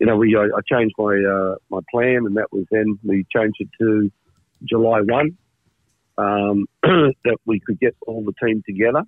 you 0.00 0.06
know, 0.06 0.16
we 0.16 0.34
I, 0.36 0.44
I 0.44 0.60
changed 0.70 0.94
my 0.98 1.16
uh, 1.16 1.56
my 1.70 1.80
plan, 1.90 2.24
and 2.26 2.36
that 2.36 2.48
was 2.50 2.64
then 2.70 2.98
we 3.04 3.26
changed 3.34 3.56
it 3.60 3.68
to 3.78 4.10
July 4.64 5.00
one, 5.00 5.36
um, 6.16 6.66
that 6.82 7.36
we 7.44 7.60
could 7.60 7.78
get 7.78 7.94
all 8.06 8.24
the 8.24 8.32
team 8.44 8.62
together 8.66 9.02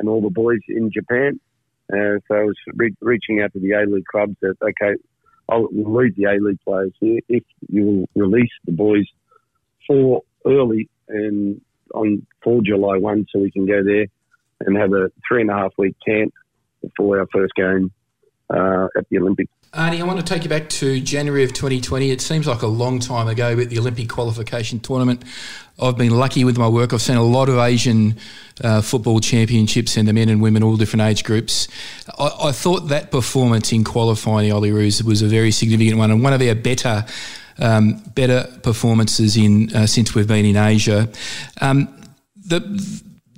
and 0.00 0.08
all 0.08 0.20
the 0.20 0.30
boys 0.30 0.60
in 0.68 0.90
Japan. 0.92 1.38
Uh, 1.92 2.18
so 2.26 2.34
I 2.34 2.42
was 2.42 2.56
re- 2.74 2.96
reaching 3.00 3.40
out 3.40 3.52
to 3.52 3.60
the 3.60 3.72
A 3.72 3.86
League 3.88 4.06
clubs 4.06 4.34
that 4.42 4.56
okay, 4.60 5.00
I'll 5.48 5.68
leave 5.70 6.16
the 6.16 6.24
A 6.24 6.42
League 6.42 6.60
players 6.64 6.92
here 6.98 7.20
if 7.28 7.44
you 7.68 7.84
will 7.84 8.08
release 8.20 8.50
the 8.64 8.72
boys 8.72 9.06
for 9.86 10.22
early 10.44 10.88
and 11.08 11.60
on 11.94 12.26
for 12.42 12.60
July 12.62 12.96
1 12.96 13.26
so 13.32 13.40
we 13.40 13.50
can 13.50 13.66
go 13.66 13.82
there 13.82 14.06
and 14.60 14.76
have 14.76 14.92
a 14.92 15.10
three 15.26 15.42
and 15.42 15.50
a 15.50 15.54
half 15.54 15.72
week 15.76 15.96
camp 16.06 16.32
before 16.82 17.18
our 17.18 17.26
first 17.32 17.54
game 17.54 17.90
uh, 18.50 18.88
at 18.96 19.08
the 19.10 19.18
Olympics. 19.18 19.50
Arnie, 19.72 20.00
I 20.00 20.04
want 20.04 20.18
to 20.18 20.24
take 20.24 20.42
you 20.42 20.48
back 20.48 20.70
to 20.70 21.00
January 21.00 21.44
of 21.44 21.52
2020. 21.52 22.10
It 22.10 22.22
seems 22.22 22.46
like 22.46 22.62
a 22.62 22.66
long 22.66 22.98
time 22.98 23.28
ago 23.28 23.54
with 23.54 23.68
the 23.68 23.78
Olympic 23.78 24.08
qualification 24.08 24.80
tournament. 24.80 25.22
I've 25.78 25.98
been 25.98 26.16
lucky 26.16 26.44
with 26.44 26.56
my 26.56 26.68
work. 26.68 26.94
I've 26.94 27.02
seen 27.02 27.18
a 27.18 27.22
lot 27.22 27.50
of 27.50 27.58
Asian 27.58 28.16
uh, 28.64 28.80
football 28.80 29.20
championships 29.20 29.98
and 29.98 30.08
the 30.08 30.14
men 30.14 30.30
and 30.30 30.40
women, 30.40 30.62
all 30.62 30.76
different 30.76 31.02
age 31.02 31.24
groups. 31.24 31.68
I, 32.18 32.30
I 32.44 32.52
thought 32.52 32.88
that 32.88 33.10
performance 33.10 33.70
in 33.72 33.84
qualifying 33.84 34.48
the 34.48 34.54
Olyroos 34.54 35.04
was 35.04 35.20
a 35.20 35.26
very 35.26 35.50
significant 35.50 35.98
one 35.98 36.10
and 36.10 36.22
one 36.22 36.32
of 36.32 36.40
our 36.40 36.54
better 36.54 37.04
um, 37.58 38.02
better 38.14 38.48
performances 38.62 39.36
in 39.36 39.74
uh, 39.74 39.86
since 39.86 40.14
we've 40.14 40.28
been 40.28 40.44
in 40.44 40.56
Asia. 40.56 41.08
Um, 41.60 41.88
the 42.36 42.60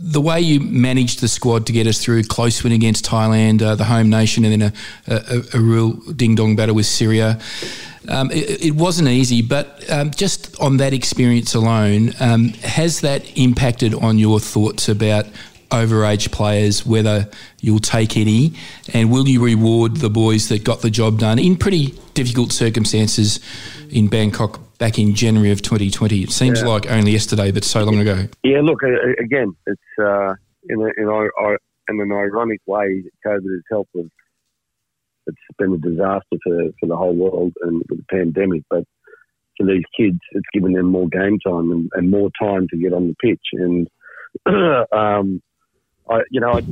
the 0.01 0.21
way 0.21 0.41
you 0.41 0.61
managed 0.61 1.21
the 1.21 1.29
squad 1.29 1.67
to 1.67 1.73
get 1.73 1.87
us 1.87 2.03
through 2.03 2.23
close 2.23 2.63
win 2.63 2.73
against 2.73 3.05
Thailand, 3.05 3.63
uh, 3.63 3.75
the 3.75 3.85
home 3.85 4.09
nation, 4.09 4.45
and 4.45 4.63
then 4.63 4.73
a, 5.09 5.13
a, 5.13 5.59
a 5.59 5.61
real 5.61 5.93
ding 6.13 6.37
dong 6.37 6.55
battle 6.55 6.77
with 6.77 6.87
Syria. 6.87 7.41
Um, 8.09 8.31
it, 8.31 8.65
it, 8.65 8.75
wasn't 8.75 9.09
easy, 9.09 9.43
but 9.43 9.85
um, 9.91 10.13
just 10.13 10.59
on 10.61 10.79
that 10.79 10.95
experience 10.95 11.55
alone, 11.55 12.13
um, 12.21 12.49
has 12.63 13.03
that 13.03 13.37
impacted 13.37 13.93
on 13.93 14.19
your 14.19 14.41
thoughts 14.41 14.89
about 14.89 15.27
overage 15.71 16.31
players, 16.31 16.87
whether 16.87 17.29
you'll 17.61 17.81
take 17.81 18.17
any, 18.17 18.55
and 18.95 19.11
will 19.11 19.29
you 19.29 19.45
reward 19.45 19.97
the 19.97 20.09
boys 20.09 20.49
that 20.49 20.65
got 20.65 20.81
the 20.81 20.91
job 20.91 21.19
done 21.19 21.39
in 21.39 21.57
pretty 21.57 21.99
difficult 22.19 22.51
circumstances 22.51 23.39
in 23.91 24.09
Bangkok 24.09 24.59
back 24.79 24.99
in 24.99 25.15
January 25.15 25.53
of 25.53 25.63
2020? 25.63 26.23
It 26.23 26.33
seems 26.33 26.61
yeah. 26.61 26.67
like 26.67 26.91
only 26.91 27.13
yesterday, 27.13 27.53
but 27.53 27.63
so 27.63 27.85
long 27.85 28.01
ago. 28.01 28.27
Yeah, 28.43 28.61
look, 28.61 28.81
again, 28.83 29.55
it's 29.67 29.81
uh, 30.01 30.35
in, 30.69 30.81
a, 30.81 30.91
in, 30.97 31.09
a, 31.09 31.51
in 31.89 32.01
an 32.01 32.11
ironic 32.11 32.61
way, 32.67 33.05
COVID 33.25 33.55
has 33.55 33.63
helped 33.71 33.91
with. 33.95 34.09
It's 35.29 35.39
been 35.59 35.75
a 35.75 35.77
disaster 35.77 36.37
for, 36.43 36.71
for 36.81 36.87
the 36.87 36.97
whole 36.97 37.15
world 37.15 37.53
and 37.63 37.85
with 37.89 37.99
the 37.99 38.05
pandemic, 38.11 38.63
but 38.69 38.83
for 39.57 39.67
these 39.67 39.85
kids, 39.97 40.19
it's 40.33 40.47
given 40.53 40.73
them 40.73 40.87
more 40.87 41.09
game 41.09 41.39
time 41.47 41.71
and, 41.71 41.91
and 41.95 42.11
more 42.11 42.31
time 42.43 42.67
to 42.71 42.77
get 42.77 42.93
on 42.93 43.09
the 43.09 43.15
pitch. 43.23 43.47
And 43.53 43.89
um, 44.93 45.43
I, 46.11 46.23
you 46.31 46.41
know, 46.41 46.53
I, 46.53 46.63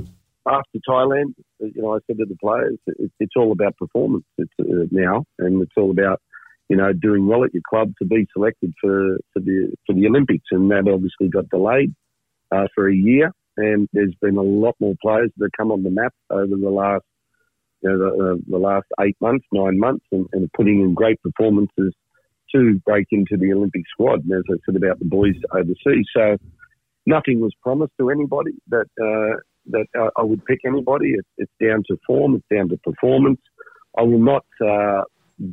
after 0.47 0.79
Thailand, 0.89 1.35
you 1.61 1.83
know, 1.83 1.95
I 1.95 1.99
said 2.07 2.19
to 2.19 2.25
the 2.25 2.37
players, 2.37 2.79
it, 2.87 3.11
it's 3.21 3.35
all 3.37 3.53
about 3.53 3.77
performance 3.77 4.25
it's, 4.39 4.53
uh, 4.61 4.87
now, 4.91 5.25
and 5.39 5.63
it's 5.63 5.73
all 5.77 5.91
about 5.91 6.21
you 6.69 6.77
know 6.77 6.93
doing 6.93 7.27
well 7.27 7.45
at 7.45 7.55
your 7.55 7.63
club 7.69 7.93
to 7.99 8.05
be 8.07 8.27
selected 8.33 8.73
for, 8.81 9.19
for 9.33 9.41
the 9.41 9.73
for 9.87 9.95
the 9.95 10.07
Olympics, 10.07 10.47
and 10.51 10.71
that 10.71 10.89
obviously 10.93 11.29
got 11.29 11.49
delayed 11.49 11.95
uh, 12.53 12.67
for 12.75 12.89
a 12.89 12.95
year. 12.95 13.33
And 13.59 13.89
there's 13.93 14.15
been 14.21 14.37
a 14.37 14.43
lot 14.43 14.77
more 14.81 14.95
players 15.01 15.31
that 15.37 15.45
have 15.47 15.51
come 15.57 15.73
on 15.73 15.83
the 15.83 15.91
map 15.91 16.13
over 16.31 16.57
the 16.57 16.71
last 16.71 17.05
you 17.83 17.91
know, 17.91 17.99
the, 17.99 18.33
uh, 18.33 18.37
the 18.49 18.59
last 18.59 18.87
eight 19.01 19.17
months, 19.21 19.47
nine 19.53 19.79
months, 19.79 20.05
and, 20.13 20.27
and 20.33 20.51
putting 20.53 20.81
in 20.81 20.95
great 20.95 21.21
performances 21.23 21.95
to 22.55 22.81
break 22.85 23.07
into 23.11 23.37
the 23.37 23.53
Olympic 23.53 23.83
squad. 23.91 24.25
And 24.25 24.33
as 24.33 24.45
I 24.51 24.57
said 24.65 24.77
about 24.77 24.99
the 24.99 25.05
boys 25.05 25.35
overseas, 25.53 26.07
so 26.15 26.37
nothing 27.07 27.41
was 27.41 27.53
promised 27.63 27.93
to 27.99 28.11
anybody 28.11 28.53
that 28.69 28.87
uh, 29.01 29.41
that 29.71 29.87
I, 29.95 30.09
I 30.21 30.23
would 30.23 30.45
pick 30.45 30.61
anybody. 30.67 31.15
It's, 31.15 31.29
it's 31.39 31.53
down 31.63 31.83
to 31.89 31.97
form. 32.07 32.37
It's 32.37 32.45
down 32.53 32.69
to 32.69 32.77
performance. 32.79 33.41
I 33.99 34.03
will 34.03 34.19
not 34.19 34.45
uh, 34.65 35.03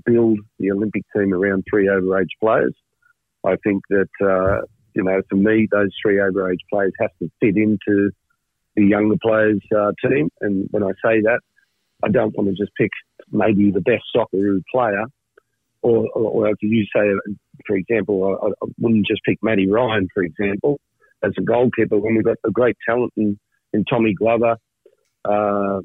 build 0.05 0.39
the 0.59 0.71
Olympic 0.71 1.03
team 1.15 1.33
around 1.33 1.63
three 1.69 1.87
overage 1.87 2.33
players. 2.41 2.75
I 3.45 3.55
think 3.63 3.83
that 3.89 4.09
uh, 4.21 4.65
you 4.93 5.03
know, 5.03 5.21
for 5.29 5.35
me, 5.35 5.67
those 5.71 5.89
three 6.01 6.17
overage 6.17 6.59
players 6.71 6.93
have 6.99 7.11
to 7.19 7.29
fit 7.39 7.57
into 7.57 8.11
the 8.75 8.83
younger 8.83 9.15
players' 9.21 9.61
uh, 9.75 9.91
team. 10.07 10.29
And 10.41 10.67
when 10.71 10.83
I 10.83 10.91
say 11.03 11.21
that, 11.21 11.39
I 12.03 12.09
don't 12.09 12.35
want 12.35 12.49
to 12.49 12.55
just 12.55 12.75
pick 12.75 12.91
maybe 13.31 13.71
the 13.71 13.81
best 13.81 14.03
Socceroo 14.15 14.61
player, 14.71 15.05
or, 15.81 16.07
or, 16.13 16.31
or 16.31 16.49
if 16.49 16.57
you 16.61 16.85
say, 16.95 17.03
for 17.65 17.75
example, 17.75 18.37
I, 18.41 18.47
I, 18.47 18.69
wouldn't 18.79 19.07
just 19.07 19.21
pick 19.25 19.37
Matty 19.41 19.69
Ryan, 19.69 20.07
for 20.13 20.23
example, 20.23 20.79
as 21.23 21.31
a 21.37 21.41
goalkeeper 21.41 21.97
when 21.97 22.15
we've 22.15 22.25
got 22.25 22.37
a 22.45 22.51
great 22.51 22.77
talent 22.87 23.13
in, 23.15 23.39
in 23.73 23.85
Tommy 23.85 24.13
Glover. 24.13 24.57
Uh, 25.25 25.79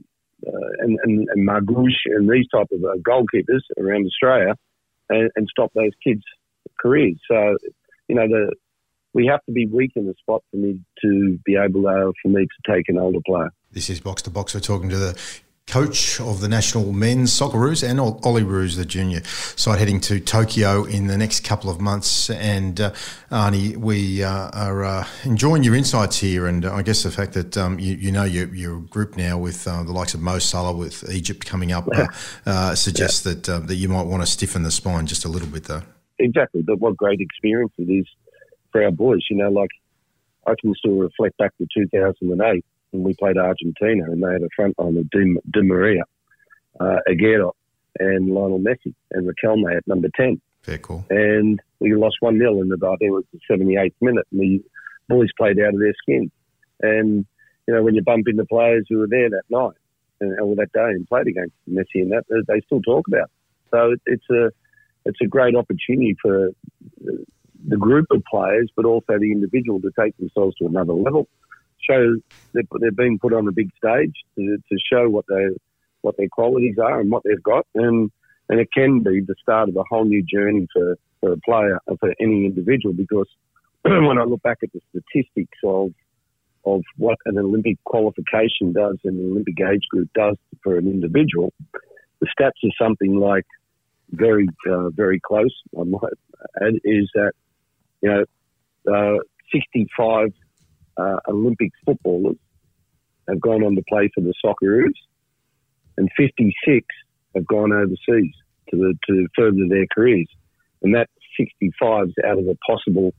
uh, 0.47 0.68
and, 0.78 0.99
and, 1.02 1.28
and 1.30 1.45
and 1.49 2.30
these 2.30 2.47
type 2.54 2.68
of 2.73 2.85
uh, 2.85 2.95
goalkeepers 3.02 3.61
around 3.76 4.07
Australia 4.07 4.54
and, 5.09 5.30
and, 5.35 5.49
stop 5.50 5.73
those 5.75 5.90
kids' 6.04 6.23
careers. 6.78 7.18
So, 7.28 7.57
you 8.07 8.14
know, 8.14 8.28
the 8.28 8.54
we 9.14 9.26
have 9.26 9.45
to 9.47 9.52
be 9.52 9.66
weak 9.66 9.92
in 9.97 10.07
the 10.07 10.14
spot 10.21 10.45
for 10.50 10.59
me 10.59 10.80
to 11.02 11.38
be 11.45 11.57
able 11.57 11.83
to, 11.83 12.12
for 12.23 12.28
me 12.28 12.47
to 12.47 12.73
take 12.73 12.88
an 12.88 12.99
older 12.99 13.18
player. 13.26 13.50
This 13.73 13.90
is 13.90 14.00
Box 14.00 14.23
to 14.23 14.30
Box. 14.30 14.54
We're 14.54 14.61
talking 14.61 14.90
to 14.90 14.97
the 14.97 15.21
coach 15.68 16.18
of 16.20 16.40
the 16.40 16.48
national 16.48 16.92
men's 16.92 17.30
Socceroos 17.30 17.88
and 17.88 17.98
Olyroos, 18.00 18.76
the 18.76 18.84
junior 18.84 19.22
side, 19.25 19.78
heading 19.78 20.00
to 20.00 20.18
Tokyo 20.18 20.84
in 20.84 21.06
the 21.06 21.16
next 21.16 21.44
couple 21.44 21.70
of 21.70 21.80
months. 21.80 22.30
And 22.30 22.80
uh, 22.80 22.92
Arnie, 23.30 23.76
we 23.76 24.25
uh, 24.25 24.50
are 24.52 24.84
uh, 24.84 25.06
enjoying 25.25 25.62
your 25.62 25.75
insights 25.75 26.18
here, 26.18 26.46
and 26.46 26.64
I 26.64 26.82
guess 26.82 27.02
the 27.02 27.10
fact 27.10 27.34
that 27.34 27.56
um, 27.56 27.78
you, 27.78 27.94
you, 27.94 28.10
know 28.10 28.25
your, 28.25 28.52
your 28.54 28.80
group 28.80 29.16
now 29.16 29.38
with 29.38 29.68
uh, 29.68 29.82
the 29.82 29.92
likes 29.92 30.14
of 30.14 30.20
Mo 30.20 30.38
Salah, 30.38 30.75
with 30.75 31.08
Egypt 31.10 31.44
coming 31.44 31.70
up, 31.70 31.87
uh, 31.94 32.06
uh, 32.46 32.75
suggests 32.75 33.25
yeah. 33.25 33.34
that 33.34 33.66
that 33.68 33.75
you 33.75 33.88
might 33.88 34.06
want 34.06 34.22
to 34.22 34.26
stiffen 34.26 34.62
the 34.62 34.70
spine 34.70 35.06
just 35.06 35.25
a 35.25 35.28
little 35.28 35.48
bit, 35.48 35.64
though. 35.64 35.82
Exactly, 36.18 36.62
but 36.62 36.80
what 36.80 36.96
great 36.96 37.20
experience 37.20 37.72
it 37.78 37.90
is 37.90 38.06
for 38.72 38.82
our 38.82 38.90
boys. 38.90 39.20
You 39.30 39.37
know, 39.37 39.50
like 39.50 39.70
I 40.46 40.54
can 40.60 40.75
still 40.75 40.96
reflect 40.96 41.37
back 41.37 41.56
to 41.58 41.66
2008 41.75 42.64
when 42.90 43.02
we 43.02 43.14
played 43.14 43.37
Argentina 43.37 44.04
and 44.04 44.23
they 44.23 44.33
had 44.33 44.42
a 44.42 44.49
front 44.54 44.78
line 44.78 44.97
of 44.97 45.11
Di, 45.11 45.35
Di 45.50 45.62
Maria, 45.62 46.02
uh, 46.80 46.99
Aguero, 47.09 47.52
and 47.99 48.30
Lionel 48.30 48.61
Messi 48.61 48.95
and 49.12 49.28
Riquelme 49.28 49.76
at 49.76 49.87
number 49.87 50.09
10. 50.16 50.40
Very 50.64 50.78
cool. 50.78 51.04
And 51.11 51.61
we 51.80 51.95
lost 51.95 52.16
1 52.21 52.38
0 52.38 52.61
in 52.61 52.68
the, 52.68 52.76
I 52.76 52.97
think 52.97 53.09
it 53.09 53.11
was 53.11 53.25
the 53.33 53.40
78th 53.50 53.95
minute, 54.00 54.26
and 54.33 54.40
the 54.40 54.62
boys 55.09 55.28
played 55.37 55.59
out 55.61 55.75
of 55.75 55.80
their 55.80 55.95
skin. 56.02 56.30
And, 56.80 57.26
you 57.66 57.75
know, 57.75 57.83
when 57.83 57.95
you 57.95 58.02
bump 58.02 58.28
into 58.28 58.45
players 58.45 58.87
who 58.88 58.99
were 58.99 59.09
there 59.09 59.30
that 59.30 59.42
night 59.50 59.76
and, 60.21 60.38
or 60.40 60.54
that 60.57 60.73
day 60.73 60.90
and 60.90 61.07
played 61.07 61.26
against 61.26 61.54
Messi 61.68 62.02
and 62.02 62.12
that, 62.12 62.25
they 62.47 62.61
still 62.66 62.80
talk 62.83 63.07
about. 63.09 63.25
It. 63.25 63.30
So 63.71 63.97
it's 64.07 64.30
a, 64.30 64.50
it's 65.04 65.18
a 65.23 65.26
great 65.26 65.54
opportunity 65.54 66.16
for 66.21 66.50
the 67.66 67.76
group 67.76 68.07
of 68.11 68.23
players, 68.30 68.71
but 68.76 68.85
also 68.85 69.18
the 69.18 69.33
individual 69.33 69.80
to 69.80 69.90
take 69.99 70.16
themselves 70.16 70.57
to 70.57 70.66
another 70.66 70.92
level 70.92 71.28
show 71.88 72.16
they're, 72.52 72.62
they're 72.80 72.90
being 72.92 73.18
put 73.18 73.32
on 73.32 73.49
a 73.49 73.52
big 73.52 73.70
stage 73.76 74.14
to, 74.37 74.57
to 74.57 74.79
show 74.90 75.09
what 75.09 75.24
they 75.29 75.48
what 76.02 76.16
their 76.16 76.29
qualities 76.29 76.76
are 76.83 77.00
and 77.00 77.11
what 77.11 77.22
they've 77.24 77.42
got, 77.42 77.66
and 77.74 78.11
and 78.48 78.61
it 78.61 78.68
can 78.72 79.02
be 79.02 79.20
the 79.20 79.35
start 79.42 79.68
of 79.68 79.76
a 79.76 79.85
whole 79.88 80.05
new 80.05 80.22
journey 80.22 80.66
for, 80.72 80.96
for 81.20 81.33
a 81.33 81.37
player 81.38 81.79
for 82.00 82.14
any 82.20 82.46
individual. 82.46 82.94
Because 82.94 83.29
when 83.83 84.18
I 84.18 84.24
look 84.24 84.42
back 84.42 84.59
at 84.62 84.70
the 84.72 84.81
statistics 84.90 85.59
of 85.64 85.92
of 86.64 86.83
what 86.96 87.16
an 87.24 87.38
Olympic 87.38 87.83
qualification 87.85 88.72
does 88.72 88.98
and 89.05 89.18
an 89.18 89.31
Olympic 89.31 89.61
age 89.61 89.85
group 89.90 90.09
does 90.14 90.37
for 90.62 90.76
an 90.76 90.87
individual, 90.87 91.52
the 92.20 92.26
stats 92.26 92.64
are 92.64 92.85
something 92.85 93.18
like 93.18 93.46
very 94.11 94.48
uh, 94.70 94.90
very 94.90 95.20
close. 95.20 95.55
I 95.79 95.85
might 95.85 96.02
add 96.61 96.74
is 96.85 97.11
that 97.14 97.33
you 98.02 98.11
know 98.11 98.24
uh, 98.92 99.18
65 99.52 100.33
uh, 100.98 101.18
Olympic 101.28 101.70
footballers 101.84 102.37
have 103.28 103.40
gone 103.40 103.62
on 103.62 103.76
to 103.76 103.82
play 103.88 104.11
for 104.14 104.20
the 104.20 104.34
Socceroos, 104.44 104.94
and 105.96 106.08
56 106.16 106.87
have 107.34 107.46
gone 107.46 107.72
overseas 107.72 108.34
to, 108.70 108.76
the, 108.76 108.94
to 109.06 109.26
further 109.37 109.68
their 109.68 109.87
careers. 109.94 110.28
And 110.82 110.94
that 110.94 111.08
65 111.38 112.08
is 112.08 112.14
out 112.24 112.38
of 112.38 112.46
a 112.46 112.56
possible 112.66 113.12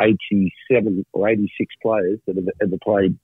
87 0.00 1.04
or 1.12 1.28
86 1.28 1.74
players 1.82 2.18
that 2.26 2.36
have 2.36 2.48
ever 2.62 2.76
played, 2.82 3.18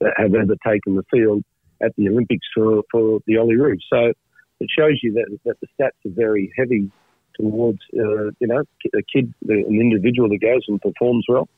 that 0.00 0.14
have 0.16 0.34
ever 0.34 0.56
taken 0.66 0.96
the 0.96 1.04
field 1.12 1.44
at 1.82 1.94
the 1.96 2.08
Olympics 2.08 2.46
for, 2.54 2.82
for 2.90 3.20
the 3.26 3.34
Olyroos. 3.34 3.80
So 3.92 4.12
it 4.60 4.68
shows 4.76 5.00
you 5.02 5.12
that, 5.14 5.38
that 5.44 5.56
the 5.60 5.66
stats 5.78 6.10
are 6.10 6.14
very 6.14 6.52
heavy 6.56 6.90
towards, 7.34 7.80
uh, 7.94 8.30
you 8.38 8.46
know, 8.46 8.62
a 8.94 9.02
kid, 9.12 9.34
an 9.48 9.80
individual 9.80 10.28
that 10.28 10.38
goes 10.38 10.64
and 10.68 10.80
performs 10.80 11.26
well 11.28 11.48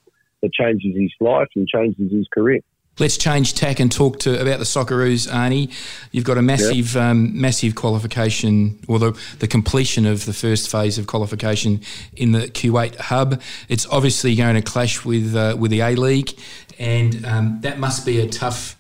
that 0.43 0.53
changes 0.53 0.95
his 0.97 1.13
life 1.21 1.49
and 1.57 1.67
changes 1.69 2.13
his 2.13 2.27
career. 2.33 2.61
Let's 2.99 3.19
change 3.19 3.53
tack 3.53 3.79
and 3.79 3.93
talk 3.93 4.21
to 4.21 4.41
about 4.41 4.59
the 4.59 4.65
Socceroos, 4.65 5.29
Arnie. 5.29 5.71
You've 6.13 6.25
got 6.25 6.39
a 6.39 6.43
massive, 6.43 6.95
yep. 6.95 7.05
um, 7.05 7.39
massive 7.39 7.75
qualification, 7.75 8.81
or 8.89 8.99
the, 8.99 9.21
the 9.39 9.47
completion 9.47 10.07
of 10.07 10.25
the 10.25 10.33
first 10.33 10.71
phase 10.71 10.97
of 10.97 11.07
qualification 11.07 11.83
in 12.17 12.33
the 12.33 12.49
Kuwait 12.49 12.97
hub. 12.97 13.43
It's 13.69 13.87
obviously 13.91 14.35
going 14.35 14.55
to 14.55 14.63
clash 14.63 15.05
with 15.05 15.37
uh, 15.37 15.57
with 15.59 15.73
the 15.73 15.81
A 15.81 15.95
League, 15.95 16.39
and 16.79 17.23
um, 17.27 17.59
that 17.61 17.79
must 17.79 18.07
be 18.07 18.19
a 18.19 18.27
tough 18.27 18.79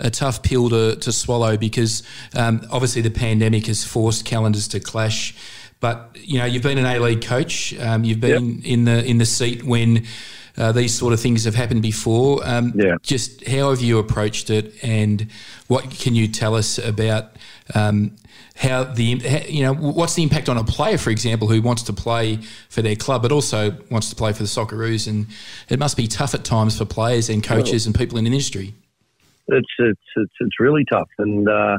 a 0.00 0.10
tough 0.10 0.42
pill 0.42 0.68
to, 0.68 0.96
to 0.96 1.12
swallow 1.12 1.56
because 1.56 2.02
um, 2.34 2.62
obviously 2.70 3.02
the 3.02 3.10
pandemic 3.10 3.66
has 3.66 3.84
forced 3.84 4.24
calendars 4.24 4.68
to 4.68 4.80
clash. 4.80 5.34
But 5.80 6.10
you 6.14 6.38
know, 6.38 6.44
you've 6.44 6.62
been 6.62 6.76
an 6.76 6.84
A 6.84 6.98
League 6.98 7.22
coach. 7.22 7.78
Um, 7.78 8.04
you've 8.04 8.20
been 8.20 8.56
yep. 8.56 8.64
in 8.66 8.84
the 8.84 9.02
in 9.02 9.16
the 9.16 9.24
seat 9.24 9.62
when 9.62 10.04
uh, 10.56 10.72
these 10.72 10.94
sort 10.94 11.12
of 11.12 11.20
things 11.20 11.44
have 11.44 11.54
happened 11.54 11.82
before. 11.82 12.40
Um, 12.44 12.72
yeah. 12.74 12.96
Just 13.02 13.46
how 13.46 13.70
have 13.70 13.80
you 13.80 13.98
approached 13.98 14.50
it, 14.50 14.72
and 14.82 15.26
what 15.68 15.90
can 15.90 16.14
you 16.14 16.28
tell 16.28 16.54
us 16.54 16.78
about 16.78 17.36
um, 17.74 18.16
how 18.56 18.84
the 18.84 19.46
you 19.48 19.62
know 19.62 19.74
what's 19.74 20.14
the 20.14 20.22
impact 20.22 20.48
on 20.48 20.56
a 20.56 20.64
player, 20.64 20.98
for 20.98 21.10
example, 21.10 21.48
who 21.48 21.62
wants 21.62 21.82
to 21.84 21.92
play 21.92 22.36
for 22.68 22.82
their 22.82 22.96
club 22.96 23.22
but 23.22 23.32
also 23.32 23.76
wants 23.90 24.10
to 24.10 24.16
play 24.16 24.32
for 24.32 24.42
the 24.42 24.48
Socceroos, 24.48 25.08
and 25.08 25.26
it 25.68 25.78
must 25.78 25.96
be 25.96 26.06
tough 26.06 26.34
at 26.34 26.44
times 26.44 26.76
for 26.76 26.84
players 26.84 27.28
and 27.30 27.42
coaches 27.42 27.86
well, 27.86 27.90
and 27.90 27.94
people 27.98 28.18
in 28.18 28.24
the 28.24 28.30
industry. 28.30 28.74
It's 29.48 29.68
it's 29.78 30.00
it's, 30.16 30.34
it's 30.40 30.60
really 30.60 30.84
tough, 30.90 31.08
and 31.18 31.48
uh, 31.48 31.78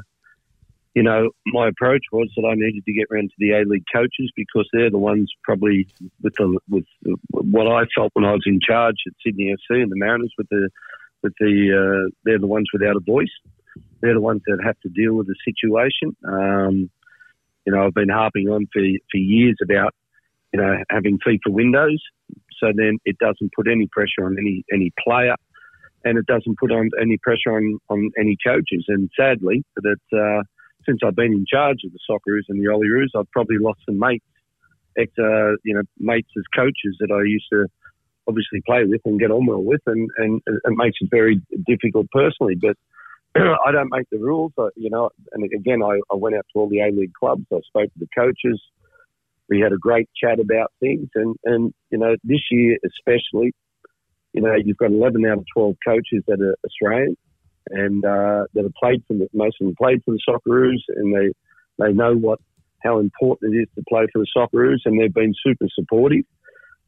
you 0.94 1.04
know, 1.04 1.30
my 1.46 1.70
approach 1.70 2.04
was 2.12 2.30
that 2.36 2.46
I 2.46 2.56
needed 2.56 2.84
to 2.86 2.94
get 2.94 3.08
around 3.12 3.30
to 3.30 3.36
the 3.38 3.52
A 3.52 3.64
League 3.66 3.86
coaches 3.94 4.32
because 4.36 4.68
they're 4.74 4.92
the 4.92 4.98
ones 4.98 5.32
probably 5.44 5.88
with 6.22 6.34
the 6.38 6.60
with 6.70 6.86
what 7.30 7.68
I 7.68 7.84
felt 7.96 8.12
when 8.14 8.26
I 8.26 8.32
was 8.32 8.44
in 8.46 8.60
charge 8.62 8.96
at 9.08 9.14
Sydney 9.26 9.54
FC 9.54 9.82
and 9.82 9.92
the 9.92 9.96
Mariners 9.96 10.34
with 10.38 10.48
the 10.50 10.70
with 11.24 11.34
the 11.40 11.54
uh, 11.72 12.12
they're 12.26 12.40
the 12.40 12.48
ones 12.48 12.68
without 12.74 12.98
a 12.98 13.00
voice. 13.00 13.32
They're 14.02 14.16
the 14.16 14.22
ones 14.22 14.42
that 14.48 14.60
have 14.66 14.80
to 14.82 14.90
deal 14.90 15.14
with 15.14 15.28
the 15.28 15.36
situation. 15.46 16.16
Um, 16.28 16.90
you 17.66 17.74
know, 17.74 17.86
I've 17.86 17.94
been 17.94 18.10
harping 18.10 18.50
on 18.50 18.68
for 18.74 18.82
for 19.12 19.18
years 19.18 19.56
about 19.64 19.94
you 20.52 20.60
know 20.62 20.76
having 20.90 21.20
FIFA 21.26 21.54
windows, 21.54 22.04
so 22.60 22.68
then 22.76 22.98
it 23.06 23.18
doesn't 23.20 23.54
put 23.56 23.68
any 23.72 23.88
pressure 23.92 24.26
on 24.26 24.36
any 24.38 24.66
any 24.74 24.92
player 25.02 25.36
and 26.04 26.18
it 26.18 26.26
doesn't 26.26 26.58
put 26.58 26.72
on 26.72 26.90
any 27.00 27.18
pressure 27.18 27.56
on, 27.56 27.78
on 27.90 28.10
any 28.20 28.36
coaches. 28.46 28.86
And 28.88 29.10
sadly, 29.18 29.64
that 29.76 30.00
uh, 30.12 30.44
since 30.86 31.00
I've 31.06 31.16
been 31.16 31.34
in 31.34 31.46
charge 31.52 31.80
of 31.86 31.92
the 31.92 32.00
Socceroos 32.10 32.50
and 32.50 32.60
the 32.60 32.70
Olyroos, 32.70 33.18
I've 33.20 33.30
probably 33.32 33.58
lost 33.60 33.80
some 33.86 34.00
mates, 34.00 34.26
ex, 34.98 35.12
uh, 35.20 35.56
you 35.64 35.74
know, 35.74 35.84
mates 35.98 36.30
as 36.38 36.44
coaches 36.56 36.98
that 37.00 37.12
I 37.12 37.24
used 37.28 37.46
to 37.52 37.68
obviously 38.28 38.62
play 38.66 38.84
with 38.86 39.02
and 39.06 39.20
get 39.20 39.32
on 39.32 39.46
well 39.46 39.64
with, 39.64 39.82
and, 39.88 40.10
and 40.18 40.42
it 40.48 40.74
makes 40.76 40.98
it 41.02 41.10
very 41.12 41.42
difficult 41.68 42.08
personally. 42.12 42.56
But 42.56 42.78
I 43.36 43.72
don't 43.72 43.90
make 43.92 44.10
the 44.12 44.20
rules, 44.20 44.54
you 44.76 44.90
know. 44.90 45.10
And 45.32 45.44
again, 45.44 45.82
I, 45.84 46.00
I 46.12 46.16
went 46.16 46.36
out 46.36 46.46
to 46.54 46.60
all 46.60 46.70
the 46.70 46.80
A 46.80 46.92
League 46.92 47.14
clubs. 47.20 47.46
I 47.52 47.60
spoke 47.68 47.92
to 47.94 48.00
the 48.00 48.08
coaches. 48.16 48.62
We 49.50 49.60
had 49.60 49.74
a 49.74 49.78
great 49.78 50.10
chat 50.16 50.40
about 50.40 50.72
things, 50.80 51.10
and 51.16 51.36
and 51.44 51.74
you 51.90 51.98
know, 51.98 52.16
this 52.24 52.42
year 52.52 52.78
especially, 52.86 53.54
you 54.34 54.42
know, 54.42 54.56
you've 54.56 54.78
got 54.78 54.92
11 54.92 55.26
out 55.26 55.40
of 55.40 55.46
12 55.54 55.76
coaches 55.86 56.24
that 56.28 56.42
are 56.42 56.56
Australian 56.66 57.18
and 57.70 58.04
uh, 58.04 58.46
that 58.54 58.64
have 58.64 58.74
played 58.82 59.04
for 59.08 59.14
the, 59.14 59.28
most 59.34 59.58
of 59.62 59.68
them 59.68 59.76
played 59.76 60.02
for 60.04 60.12
the 60.12 60.20
Socceroos, 60.28 60.82
and 60.96 61.16
they 61.16 61.32
they 61.84 61.94
know 61.94 62.16
what 62.16 62.40
how 62.84 63.00
important 63.00 63.54
it 63.54 63.60
is 63.60 63.68
to 63.76 63.84
play 63.88 64.08
for 64.12 64.20
the 64.20 64.28
Socceroos, 64.36 64.80
and 64.86 65.00
they've 65.00 65.14
been 65.14 65.34
super 65.46 65.68
supportive. 65.74 66.26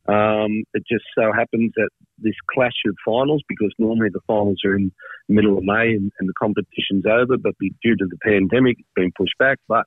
Um, 0.06 0.64
it 0.74 0.84
just 0.90 1.06
so 1.18 1.32
happens 1.32 1.72
that 1.76 1.90
this 2.18 2.36
clash 2.54 2.76
of 2.86 2.96
finals, 3.06 3.42
because 3.48 3.74
normally 3.80 4.10
the 4.12 4.20
finals 4.28 4.60
are 4.66 4.76
in 4.76 4.92
the 5.30 5.36
middle 5.36 5.58
of 5.58 5.64
May 5.64 5.94
and, 5.94 6.12
and 6.20 6.28
the 6.28 6.34
competition's 6.42 7.06
over, 7.06 7.38
but 7.38 7.58
be, 7.58 7.74
due 7.82 7.96
to 7.96 8.06
the 8.06 8.18
pandemic, 8.22 8.78
it's 8.80 8.90
been 8.96 9.14
pushed 9.18 9.38
back. 9.40 9.60
But 9.68 9.86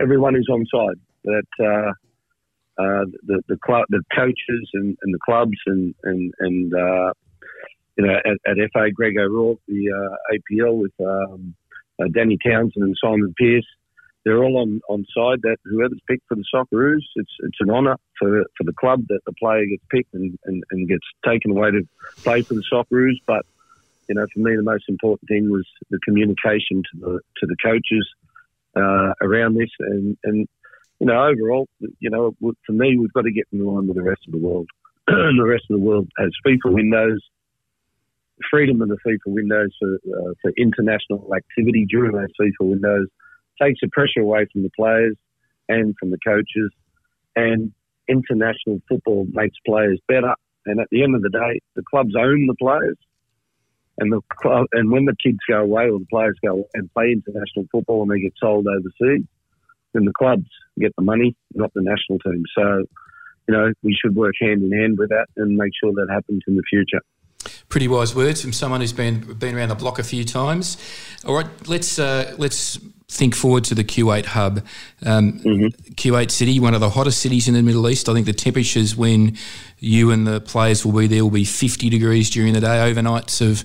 everyone 0.00 0.34
is 0.34 0.48
on 0.50 0.66
side. 0.66 0.98
That 1.24 1.46
uh, 1.60 1.92
uh, 2.82 3.04
the 3.24 3.42
the 3.46 3.58
club, 3.64 3.84
the 3.90 4.02
coaches 4.14 4.70
and, 4.74 4.96
and 5.02 5.14
the 5.14 5.18
clubs 5.24 5.58
and 5.66 5.94
and 6.02 6.32
and 6.40 6.74
uh, 6.74 7.12
you 8.00 8.06
know 8.06 8.14
at, 8.14 8.50
at, 8.50 8.70
FA 8.72 8.90
Greg 8.90 9.18
O'Rourke, 9.18 9.58
the 9.68 9.90
uh, 9.90 10.34
APL 10.34 10.76
with 10.76 10.92
um, 11.00 11.54
uh, 12.00 12.06
Danny 12.14 12.38
Townsend 12.44 12.84
and 12.84 12.96
Simon 13.02 13.34
Pearce, 13.36 13.66
they're 14.24 14.42
all 14.42 14.58
on, 14.58 14.80
on 14.88 15.04
side 15.14 15.40
that 15.42 15.58
whoever's 15.64 16.00
picked 16.08 16.26
for 16.28 16.34
the 16.34 16.44
Socceroos, 16.54 17.02
it's 17.16 17.32
it's 17.40 17.58
an 17.60 17.70
honour 17.70 17.96
for 18.18 18.44
for 18.56 18.64
the 18.64 18.72
club 18.72 19.04
that 19.08 19.20
the 19.26 19.32
player 19.32 19.66
gets 19.66 19.82
picked 19.90 20.14
and, 20.14 20.38
and, 20.44 20.62
and 20.70 20.88
gets 20.88 21.06
taken 21.26 21.50
away 21.50 21.70
to 21.72 21.86
play 22.22 22.42
for 22.42 22.54
the 22.54 22.64
Socceroos. 22.72 23.16
But 23.26 23.44
you 24.08 24.14
know, 24.14 24.26
for 24.32 24.40
me, 24.40 24.56
the 24.56 24.62
most 24.62 24.84
important 24.88 25.28
thing 25.28 25.50
was 25.50 25.66
the 25.90 25.98
communication 26.04 26.82
to 26.82 27.00
the 27.00 27.20
to 27.40 27.46
the 27.46 27.56
coaches 27.62 28.08
uh, 28.76 29.12
around 29.22 29.56
this, 29.56 29.70
and 29.78 30.16
and 30.24 30.48
you 31.00 31.06
know, 31.06 31.22
overall, 31.22 31.66
you 31.98 32.10
know, 32.10 32.34
for 32.40 32.72
me, 32.72 32.96
we've 32.98 33.12
got 33.12 33.22
to 33.22 33.32
get 33.32 33.46
in 33.52 33.64
line 33.64 33.86
with 33.86 33.96
the 33.96 34.02
rest 34.02 34.20
of 34.26 34.32
the 34.32 34.38
world. 34.38 34.68
the 35.06 35.46
rest 35.46 35.64
of 35.70 35.80
the 35.80 35.84
world 35.84 36.08
has 36.18 36.30
FIFA 36.46 36.74
windows, 36.74 37.20
freedom 38.50 38.80
of 38.82 38.88
the 38.88 38.98
FIFA 39.06 39.26
windows 39.26 39.74
for 39.78 39.94
uh, 39.94 40.32
for 40.42 40.52
international 40.56 41.30
activity 41.34 41.86
during 41.88 42.12
those 42.12 42.28
FIFA 42.40 42.70
windows 42.70 43.08
takes 43.60 43.80
the 43.82 43.88
pressure 43.88 44.20
away 44.20 44.46
from 44.52 44.62
the 44.62 44.70
players 44.76 45.16
and 45.68 45.94
from 45.98 46.10
the 46.10 46.18
coaches. 46.26 46.70
And 47.36 47.72
international 48.08 48.80
football 48.88 49.26
makes 49.30 49.56
players 49.66 50.00
better. 50.08 50.34
And 50.66 50.80
at 50.80 50.88
the 50.90 51.02
end 51.02 51.14
of 51.14 51.22
the 51.22 51.30
day, 51.30 51.60
the 51.76 51.82
clubs 51.88 52.14
own 52.18 52.46
the 52.46 52.56
players. 52.60 52.96
And 53.98 54.12
the 54.12 54.20
club, 54.40 54.66
and 54.72 54.90
when 54.90 55.04
the 55.04 55.16
kids 55.22 55.38
go 55.48 55.60
away 55.60 55.84
or 55.84 55.98
the 55.98 56.06
players 56.10 56.36
go 56.44 56.64
and 56.74 56.90
play 56.92 57.12
international 57.12 57.66
football 57.70 58.02
and 58.02 58.10
they 58.10 58.20
get 58.20 58.32
sold 58.40 58.66
overseas, 58.66 59.26
then 59.92 60.04
the 60.04 60.12
clubs 60.16 60.46
get 60.78 60.92
the 60.96 61.04
money, 61.04 61.36
not 61.54 61.72
the 61.74 61.82
national 61.82 62.18
team. 62.20 62.44
So, 62.56 62.84
you 63.46 63.54
know, 63.54 63.72
we 63.82 63.96
should 64.00 64.16
work 64.16 64.34
hand 64.40 64.62
in 64.62 64.72
hand 64.72 64.96
with 64.98 65.10
that 65.10 65.26
and 65.36 65.56
make 65.56 65.72
sure 65.82 65.92
that 65.92 66.08
happens 66.10 66.42
in 66.46 66.56
the 66.56 66.62
future. 66.70 67.02
Pretty 67.68 67.88
wise 67.88 68.14
words 68.14 68.42
from 68.42 68.52
someone 68.52 68.80
who's 68.80 68.92
been 68.92 69.20
been 69.34 69.56
around 69.56 69.68
the 69.68 69.74
block 69.74 69.98
a 69.98 70.02
few 70.02 70.24
times. 70.24 70.76
All 71.24 71.34
right, 71.34 71.46
let's 71.68 71.98
uh, 71.98 72.34
let's 72.38 72.78
think 73.08 73.34
forward 73.34 73.64
to 73.64 73.74
the 73.74 73.82
Kuwait 73.82 74.24
hub. 74.24 74.62
Um, 75.04 75.40
mm-hmm. 75.40 75.92
Kuwait 75.94 76.30
City, 76.30 76.60
one 76.60 76.74
of 76.74 76.80
the 76.80 76.90
hottest 76.90 77.20
cities 77.20 77.48
in 77.48 77.54
the 77.54 77.62
Middle 77.62 77.88
East. 77.88 78.08
I 78.08 78.14
think 78.14 78.26
the 78.26 78.32
temperatures 78.32 78.94
when 78.94 79.36
you 79.78 80.10
and 80.10 80.26
the 80.26 80.40
players 80.40 80.84
will 80.84 80.92
be 80.92 81.06
there 81.06 81.24
will 81.24 81.30
be 81.30 81.44
50 81.44 81.88
degrees 81.90 82.30
during 82.30 82.52
the 82.52 82.60
day. 82.60 82.66
Overnights 82.66 83.40
of 83.40 83.64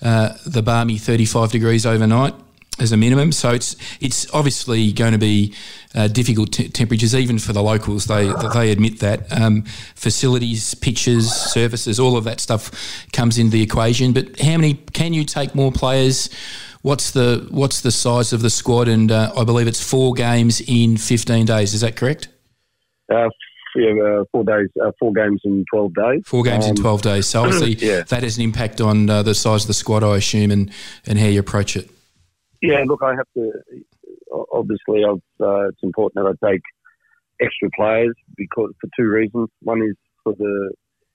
uh, 0.00 0.34
the 0.46 0.62
balmy 0.62 0.96
35 0.96 1.50
degrees 1.50 1.84
overnight 1.84 2.34
as 2.80 2.92
a 2.92 2.96
minimum. 2.96 3.32
So 3.32 3.50
it's 3.50 3.76
it's 4.00 4.32
obviously 4.32 4.92
going 4.92 5.12
to 5.12 5.18
be 5.18 5.54
uh, 5.94 6.08
difficult 6.08 6.52
t- 6.52 6.68
temperatures, 6.68 7.14
even 7.14 7.38
for 7.38 7.52
the 7.52 7.62
locals. 7.62 8.06
They 8.06 8.32
they 8.52 8.70
admit 8.70 9.00
that 9.00 9.30
um, 9.32 9.62
facilities, 9.94 10.74
pitches, 10.74 11.32
services, 11.32 11.98
all 11.98 12.16
of 12.16 12.24
that 12.24 12.40
stuff 12.40 12.70
comes 13.12 13.38
into 13.38 13.52
the 13.52 13.62
equation. 13.62 14.12
But 14.12 14.40
how 14.40 14.56
many 14.56 14.74
can 14.74 15.12
you 15.12 15.24
take 15.24 15.54
more 15.54 15.72
players? 15.72 16.30
What's 16.82 17.10
the 17.10 17.46
what's 17.50 17.80
the 17.80 17.90
size 17.90 18.32
of 18.32 18.42
the 18.42 18.50
squad? 18.50 18.88
And 18.88 19.10
uh, 19.10 19.32
I 19.36 19.44
believe 19.44 19.66
it's 19.66 19.82
four 19.82 20.14
games 20.14 20.60
in 20.60 20.96
fifteen 20.96 21.46
days. 21.46 21.74
Is 21.74 21.80
that 21.80 21.96
correct? 21.96 22.28
Uh, 23.12 23.28
yeah, 23.74 23.90
uh, 24.02 24.24
four 24.32 24.44
days, 24.44 24.68
uh, 24.82 24.90
four 24.98 25.12
games 25.12 25.40
in 25.44 25.64
twelve 25.72 25.94
days. 25.94 26.22
Four 26.26 26.42
games 26.42 26.64
um, 26.64 26.70
in 26.70 26.76
twelve 26.76 27.02
days. 27.02 27.26
So 27.26 27.42
obviously, 27.42 27.74
yeah. 27.86 28.02
that 28.02 28.22
has 28.22 28.36
an 28.36 28.44
impact 28.44 28.80
on 28.80 29.08
uh, 29.10 29.22
the 29.22 29.34
size 29.34 29.64
of 29.64 29.68
the 29.68 29.74
squad, 29.74 30.02
I 30.02 30.16
assume, 30.16 30.50
and 30.50 30.70
and 31.06 31.18
how 31.18 31.26
you 31.26 31.40
approach 31.40 31.76
it. 31.76 31.90
Yeah, 32.60 32.84
look, 32.86 33.02
I 33.02 33.14
have 33.14 33.26
to. 33.36 33.52
Obviously, 34.52 35.04
uh, 35.04 35.68
it's 35.68 35.82
important 35.82 36.24
that 36.24 36.36
I 36.42 36.52
take 36.52 36.62
extra 37.40 37.68
players 37.76 38.14
because 38.36 38.72
for 38.80 38.88
two 38.98 39.08
reasons. 39.08 39.48
One 39.62 39.82
is 39.82 39.96
for 40.24 40.34
the, 40.34 40.72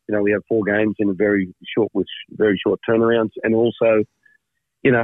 you 0.07 0.15
know, 0.15 0.21
we 0.21 0.31
have 0.31 0.41
four 0.47 0.63
games 0.63 0.95
in 0.99 1.09
a 1.09 1.13
very 1.13 1.53
short, 1.75 1.89
with 1.93 2.07
very 2.31 2.59
short 2.65 2.79
turnarounds, 2.87 3.31
and 3.43 3.53
also, 3.55 4.03
you 4.83 4.91
know, 4.91 5.03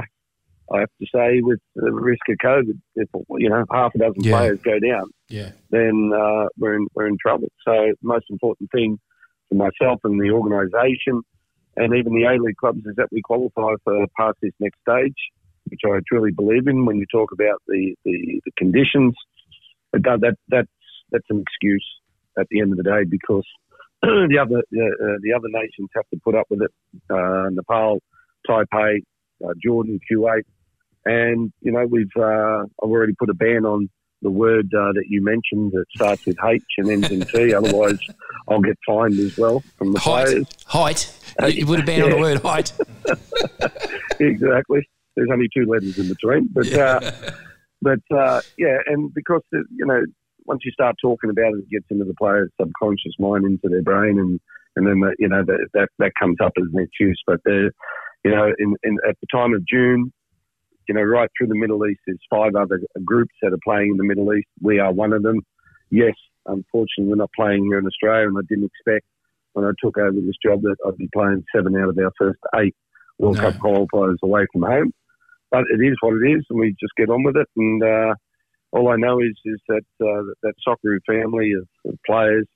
I 0.72 0.80
have 0.80 0.90
to 1.00 1.06
say, 1.12 1.40
with 1.42 1.58
the 1.74 1.90
risk 1.90 2.22
of 2.28 2.36
COVID, 2.44 2.80
if 2.94 3.08
you 3.38 3.48
know 3.48 3.64
half 3.72 3.94
a 3.94 3.98
dozen 3.98 4.22
yeah. 4.22 4.36
players 4.38 4.60
go 4.62 4.78
down, 4.78 5.10
yeah, 5.28 5.50
then 5.70 6.12
uh, 6.14 6.46
we're 6.58 6.76
in 6.76 6.86
we're 6.94 7.08
in 7.08 7.18
trouble. 7.20 7.48
So 7.66 7.92
most 8.02 8.26
important 8.30 8.70
thing 8.70 8.98
for 9.48 9.56
myself 9.56 10.00
and 10.04 10.20
the 10.20 10.30
organisation, 10.30 11.22
and 11.76 11.94
even 11.94 12.14
the 12.14 12.24
A 12.24 12.40
League 12.40 12.56
clubs, 12.56 12.86
is 12.86 12.94
that 12.96 13.08
we 13.10 13.20
qualify 13.20 13.74
for 13.82 14.06
past 14.16 14.38
this 14.40 14.52
next 14.60 14.78
stage, 14.88 15.16
which 15.70 15.80
I 15.84 16.00
truly 16.08 16.30
believe 16.32 16.66
in. 16.66 16.84
When 16.84 16.96
you 16.96 17.06
talk 17.10 17.30
about 17.32 17.62
the 17.66 17.94
the, 18.04 18.40
the 18.44 18.52
conditions, 18.56 19.14
that, 19.92 20.02
that 20.02 20.36
that's 20.48 20.68
that's 21.10 21.26
an 21.30 21.40
excuse 21.40 21.86
at 22.38 22.46
the 22.50 22.60
end 22.60 22.72
of 22.72 22.76
the 22.76 22.84
day 22.84 23.04
because 23.08 23.46
the 24.02 24.38
other 24.40 24.58
uh, 24.58 25.18
the 25.22 25.32
other 25.34 25.48
nations 25.48 25.88
have 25.94 26.08
to 26.12 26.20
put 26.24 26.34
up 26.34 26.46
with 26.50 26.62
it. 26.62 26.70
Uh, 27.10 27.50
Nepal, 27.50 28.00
Taipei, 28.48 28.98
uh, 29.44 29.54
Jordan, 29.62 29.98
Kuwait 30.10 30.42
and, 31.04 31.52
you 31.60 31.72
know, 31.72 31.86
we've, 31.86 32.10
uh, 32.16 32.62
I've 32.62 32.90
already 32.90 33.14
put 33.18 33.30
a 33.30 33.34
ban 33.34 33.64
on 33.64 33.88
the 34.22 34.30
word 34.30 34.66
uh, 34.74 34.92
that 34.92 35.04
you 35.08 35.24
mentioned 35.24 35.72
that 35.72 35.86
starts 35.94 36.26
with 36.26 36.36
H 36.44 36.62
and 36.76 36.90
ends 36.90 37.10
in 37.10 37.22
T. 37.22 37.54
Otherwise, 37.54 37.98
I'll 38.48 38.60
get 38.60 38.76
fined 38.86 39.18
as 39.18 39.38
well 39.38 39.62
from 39.78 39.92
the 39.92 39.98
height. 39.98 40.26
players. 40.26 40.46
Height. 40.66 41.16
You 41.54 41.66
would 41.66 41.78
have 41.78 41.86
banned 41.86 41.98
yeah. 41.98 42.04
on 42.04 42.10
the 42.10 42.18
word 42.18 42.42
height. 42.42 42.72
exactly. 44.20 44.88
There's 45.16 45.30
only 45.32 45.48
two 45.54 45.66
letters 45.66 45.98
in 45.98 46.08
between, 46.08 46.48
but 46.52 46.66
yeah. 46.66 47.00
uh, 47.02 47.30
but 47.82 48.16
uh, 48.16 48.40
yeah, 48.58 48.78
and 48.86 49.12
because 49.14 49.42
you 49.52 49.86
know, 49.86 50.02
once 50.46 50.60
you 50.64 50.72
start 50.72 50.96
talking 51.00 51.30
about 51.30 51.54
it, 51.54 51.64
it 51.64 51.70
gets 51.70 51.86
into 51.90 52.04
the 52.04 52.14
player's 52.14 52.50
subconscious 52.60 53.14
mind, 53.18 53.44
into 53.44 53.68
their 53.68 53.82
brain, 53.82 54.18
and 54.18 54.40
and 54.76 54.86
then 54.86 55.02
you 55.18 55.28
know 55.28 55.42
that 55.44 55.68
that, 55.74 55.88
that 55.98 56.12
comes 56.18 56.36
up 56.42 56.52
as 56.58 56.66
an 56.72 56.80
excuse. 56.80 57.20
But 57.26 57.40
you 57.44 58.30
know, 58.30 58.52
in, 58.58 58.76
in 58.82 58.98
at 59.08 59.16
the 59.20 59.26
time 59.32 59.54
of 59.54 59.66
June, 59.66 60.12
you 60.88 60.94
know, 60.94 61.02
right 61.02 61.30
through 61.36 61.48
the 61.48 61.58
Middle 61.58 61.86
East, 61.86 62.00
there's 62.06 62.20
five 62.30 62.54
other 62.54 62.80
groups 63.04 63.34
that 63.42 63.52
are 63.52 63.64
playing 63.64 63.92
in 63.92 63.96
the 63.96 64.04
Middle 64.04 64.32
East. 64.34 64.48
We 64.60 64.78
are 64.78 64.92
one 64.92 65.12
of 65.12 65.22
them. 65.22 65.40
Yes, 65.90 66.14
unfortunately, 66.46 67.06
we're 67.06 67.16
not 67.16 67.30
playing 67.34 67.64
here 67.64 67.78
in 67.78 67.86
Australia, 67.86 68.28
and 68.28 68.36
I 68.38 68.42
didn't 68.48 68.66
expect 68.66 69.06
when 69.52 69.64
I 69.64 69.72
took 69.82 69.98
over 69.98 70.12
this 70.12 70.36
job 70.44 70.62
that 70.62 70.76
I'd 70.86 70.96
be 70.96 71.08
playing 71.12 71.44
seven 71.54 71.76
out 71.76 71.88
of 71.88 71.98
our 71.98 72.12
first 72.18 72.38
eight 72.56 72.74
World 73.20 73.36
no. 73.36 73.42
Cup 73.42 73.54
qualifiers 73.60 74.16
away 74.22 74.46
from 74.52 74.62
home. 74.62 74.92
But 75.50 75.64
it 75.70 75.84
is 75.84 75.96
what 76.00 76.14
it 76.14 76.26
is, 76.30 76.44
and 76.48 76.58
we 76.58 76.70
just 76.80 76.94
get 76.96 77.10
on 77.10 77.22
with 77.22 77.36
it. 77.36 77.48
And 77.56 77.82
uh, 77.82 78.14
all 78.72 78.88
I 78.88 78.96
know 78.96 79.20
is 79.20 79.36
is 79.44 79.60
that 79.68 79.82
uh, 80.00 80.32
that 80.42 80.54
Socceroo 80.66 81.00
family 81.06 81.52
of, 81.52 81.68
of 81.90 81.98
players, 82.06 82.46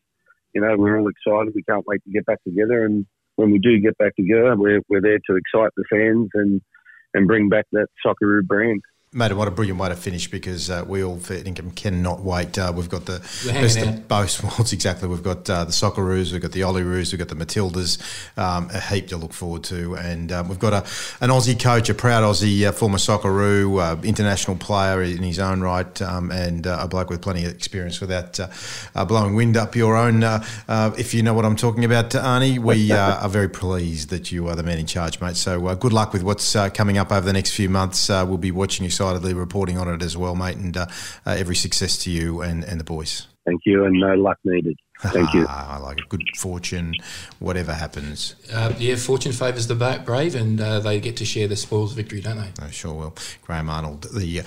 you 0.54 0.60
know, 0.60 0.74
we're 0.76 0.98
all 0.98 1.08
excited. 1.08 1.52
We 1.54 1.64
can't 1.64 1.86
wait 1.86 2.02
to 2.04 2.10
get 2.10 2.24
back 2.24 2.42
together, 2.44 2.84
and 2.84 3.04
when 3.36 3.50
we 3.50 3.58
do 3.58 3.80
get 3.80 3.98
back 3.98 4.14
together, 4.16 4.56
we're 4.56 4.80
we're 4.88 5.02
there 5.02 5.18
to 5.28 5.36
excite 5.36 5.72
the 5.76 5.84
fans 5.90 6.30
and 6.34 6.62
and 7.14 7.26
bring 7.26 7.48
back 7.48 7.66
that 7.72 7.88
Socceroo 8.04 8.46
brand. 8.46 8.80
Mate, 9.16 9.32
what 9.34 9.46
a 9.46 9.52
brilliant 9.52 9.78
way 9.78 9.88
to 9.90 9.94
finish 9.94 10.28
because 10.28 10.68
uh, 10.68 10.84
we 10.88 11.04
all 11.04 11.18
for 11.18 11.34
Ingham 11.34 11.70
cannot 11.70 12.22
wait. 12.22 12.58
Uh, 12.58 12.72
we've 12.74 12.88
got 12.88 13.06
the 13.06 13.20
best 13.46 13.78
of 13.78 14.08
both 14.08 14.42
worlds, 14.42 14.72
exactly. 14.72 15.08
We've 15.08 15.22
got 15.22 15.48
uh, 15.48 15.62
the 15.66 15.70
Socceroos, 15.70 16.32
we've 16.32 16.42
got 16.42 16.50
the 16.50 16.62
Olyroos, 16.62 17.12
we've 17.12 17.20
got 17.20 17.28
the 17.28 17.36
Matildas, 17.36 18.00
um, 18.36 18.68
a 18.74 18.80
heap 18.80 19.06
to 19.10 19.16
look 19.16 19.32
forward 19.32 19.62
to. 19.64 19.94
And 19.94 20.32
um, 20.32 20.48
we've 20.48 20.58
got 20.58 20.72
a, 20.72 20.78
an 21.22 21.30
Aussie 21.30 21.56
coach, 21.56 21.88
a 21.88 21.94
proud 21.94 22.24
Aussie, 22.24 22.66
uh, 22.66 22.72
former 22.72 22.98
Socceroo, 22.98 23.80
uh, 23.80 24.02
international 24.02 24.56
player 24.56 25.00
in 25.00 25.22
his 25.22 25.38
own 25.38 25.60
right, 25.60 26.02
um, 26.02 26.32
and 26.32 26.66
uh, 26.66 26.78
a 26.80 26.88
bloke 26.88 27.08
with 27.08 27.22
plenty 27.22 27.44
of 27.44 27.52
experience 27.52 28.00
with 28.00 28.10
that, 28.10 28.50
blowing 29.06 29.36
wind 29.36 29.56
up 29.56 29.76
your 29.76 29.94
own. 29.96 30.24
if 30.98 31.14
you 31.14 31.22
know 31.22 31.34
what 31.34 31.44
I'm 31.44 31.54
talking 31.54 31.84
about, 31.84 32.10
Arnie, 32.10 32.58
we 32.58 32.90
are 32.90 33.28
very 33.28 33.48
pleased 33.48 34.10
that 34.10 34.32
you 34.32 34.48
are 34.48 34.56
the 34.56 34.64
man 34.64 34.80
in 34.80 34.86
charge, 34.86 35.20
mate. 35.20 35.36
So 35.36 35.72
good 35.76 35.92
luck 35.92 36.12
with 36.12 36.24
what's 36.24 36.56
coming 36.70 36.98
up 36.98 37.12
over 37.12 37.24
the 37.24 37.32
next 37.32 37.52
few 37.52 37.68
months. 37.68 38.08
we'll 38.08 38.38
be 38.38 38.50
watching 38.50 38.82
you 38.82 38.90
excitedly 39.04 39.34
reporting 39.34 39.76
on 39.76 39.88
it 39.88 40.02
as 40.02 40.16
well, 40.16 40.34
mate. 40.34 40.56
And 40.56 40.76
uh, 40.76 40.86
uh, 41.26 41.32
every 41.32 41.56
success 41.56 41.98
to 42.04 42.10
you 42.10 42.40
and, 42.40 42.64
and 42.64 42.80
the 42.80 42.84
boys. 42.84 43.26
Thank 43.44 43.62
you, 43.66 43.84
and 43.84 44.00
no 44.00 44.14
luck 44.14 44.38
needed. 44.44 44.78
Thank 45.00 45.34
you. 45.34 45.44
Ah, 45.46 45.74
I 45.76 45.78
like 45.78 45.98
it. 45.98 46.08
Good 46.08 46.22
fortune, 46.34 46.94
whatever 47.40 47.74
happens. 47.74 48.36
Uh, 48.50 48.72
yeah, 48.78 48.96
fortune 48.96 49.32
favours 49.32 49.66
the 49.66 49.74
brave, 49.74 50.34
and 50.34 50.58
uh, 50.58 50.80
they 50.80 50.98
get 50.98 51.18
to 51.18 51.26
share 51.26 51.46
the 51.46 51.56
spoils 51.56 51.90
of 51.90 51.96
victory, 51.96 52.22
don't 52.22 52.38
they? 52.38 52.64
I 52.64 52.70
sure 52.70 52.94
will. 52.94 53.14
Graham 53.42 53.68
Arnold, 53.68 54.06
the 54.14 54.40
uh, 54.40 54.44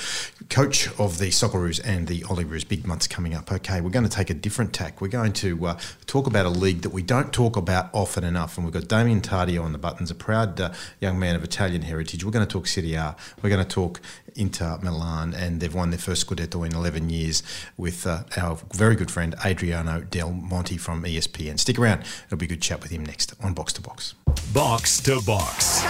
coach 0.50 0.88
of 1.00 1.20
the 1.20 1.30
Socceroos 1.30 1.80
and 1.84 2.08
the 2.08 2.22
Olyroos. 2.22 2.68
Big 2.68 2.88
months 2.88 3.08
coming 3.08 3.36
up. 3.36 3.52
Okay, 3.52 3.82
we're 3.82 3.92
going 3.92 4.06
to 4.08 4.10
take 4.10 4.32
a 4.32 4.34
different 4.34 4.74
tack. 4.74 5.00
We're 5.00 5.10
going 5.10 5.34
to 5.34 5.68
uh, 5.68 5.80
talk 6.08 6.26
about 6.26 6.48
a 6.48 6.50
league 6.50 6.82
that 6.82 6.90
we 6.90 7.04
don't 7.04 7.32
talk 7.32 7.56
about 7.56 7.90
often 7.94 8.24
enough. 8.24 8.58
And 8.58 8.66
we've 8.66 8.74
got 8.74 8.88
Damien 8.88 9.22
Tardio 9.22 9.64
on 9.64 9.74
the 9.74 9.78
buttons, 9.78 10.10
a 10.10 10.16
proud 10.16 10.60
uh, 10.60 10.74
young 11.00 11.20
man 11.20 11.36
of 11.36 11.44
Italian 11.44 11.84
heritage. 11.84 12.24
We're 12.24 12.32
going 12.32 12.48
to 12.48 12.52
talk 12.52 12.66
Serie 12.66 12.96
A. 12.96 13.16
We're 13.44 13.52
going 13.52 13.64
to 13.64 13.70
talk 13.70 14.02
Inter 14.38 14.78
Milan, 14.82 15.34
and 15.34 15.60
they've 15.60 15.74
won 15.74 15.90
their 15.90 16.00
first 16.00 16.28
Scudetto 16.28 16.66
in 16.66 16.76
11 16.76 17.10
years 17.10 17.44
with 17.76 18.06
uh, 18.06 18.24
our 18.38 18.58
very 18.74 18.96
good 18.96 19.12
friend 19.12 19.36
Adriano 19.46 20.02
Del 20.02 20.32
Monte 20.32 20.78
from 20.78 21.04
ESPN. 21.04 21.60
Stick 21.60 21.80
around. 21.80 22.04
It'll 22.28 22.38
be 22.38 22.46
a 22.46 22.50
good 22.50 22.62
chat 22.62 22.82
with 22.82 22.92
him 22.92 23.06
next 23.06 23.34
on 23.42 23.54
Box 23.54 23.74
to 23.74 23.82
Box. 23.82 24.14
Box 24.54 25.00
to 25.02 25.22
Box. 25.26 25.84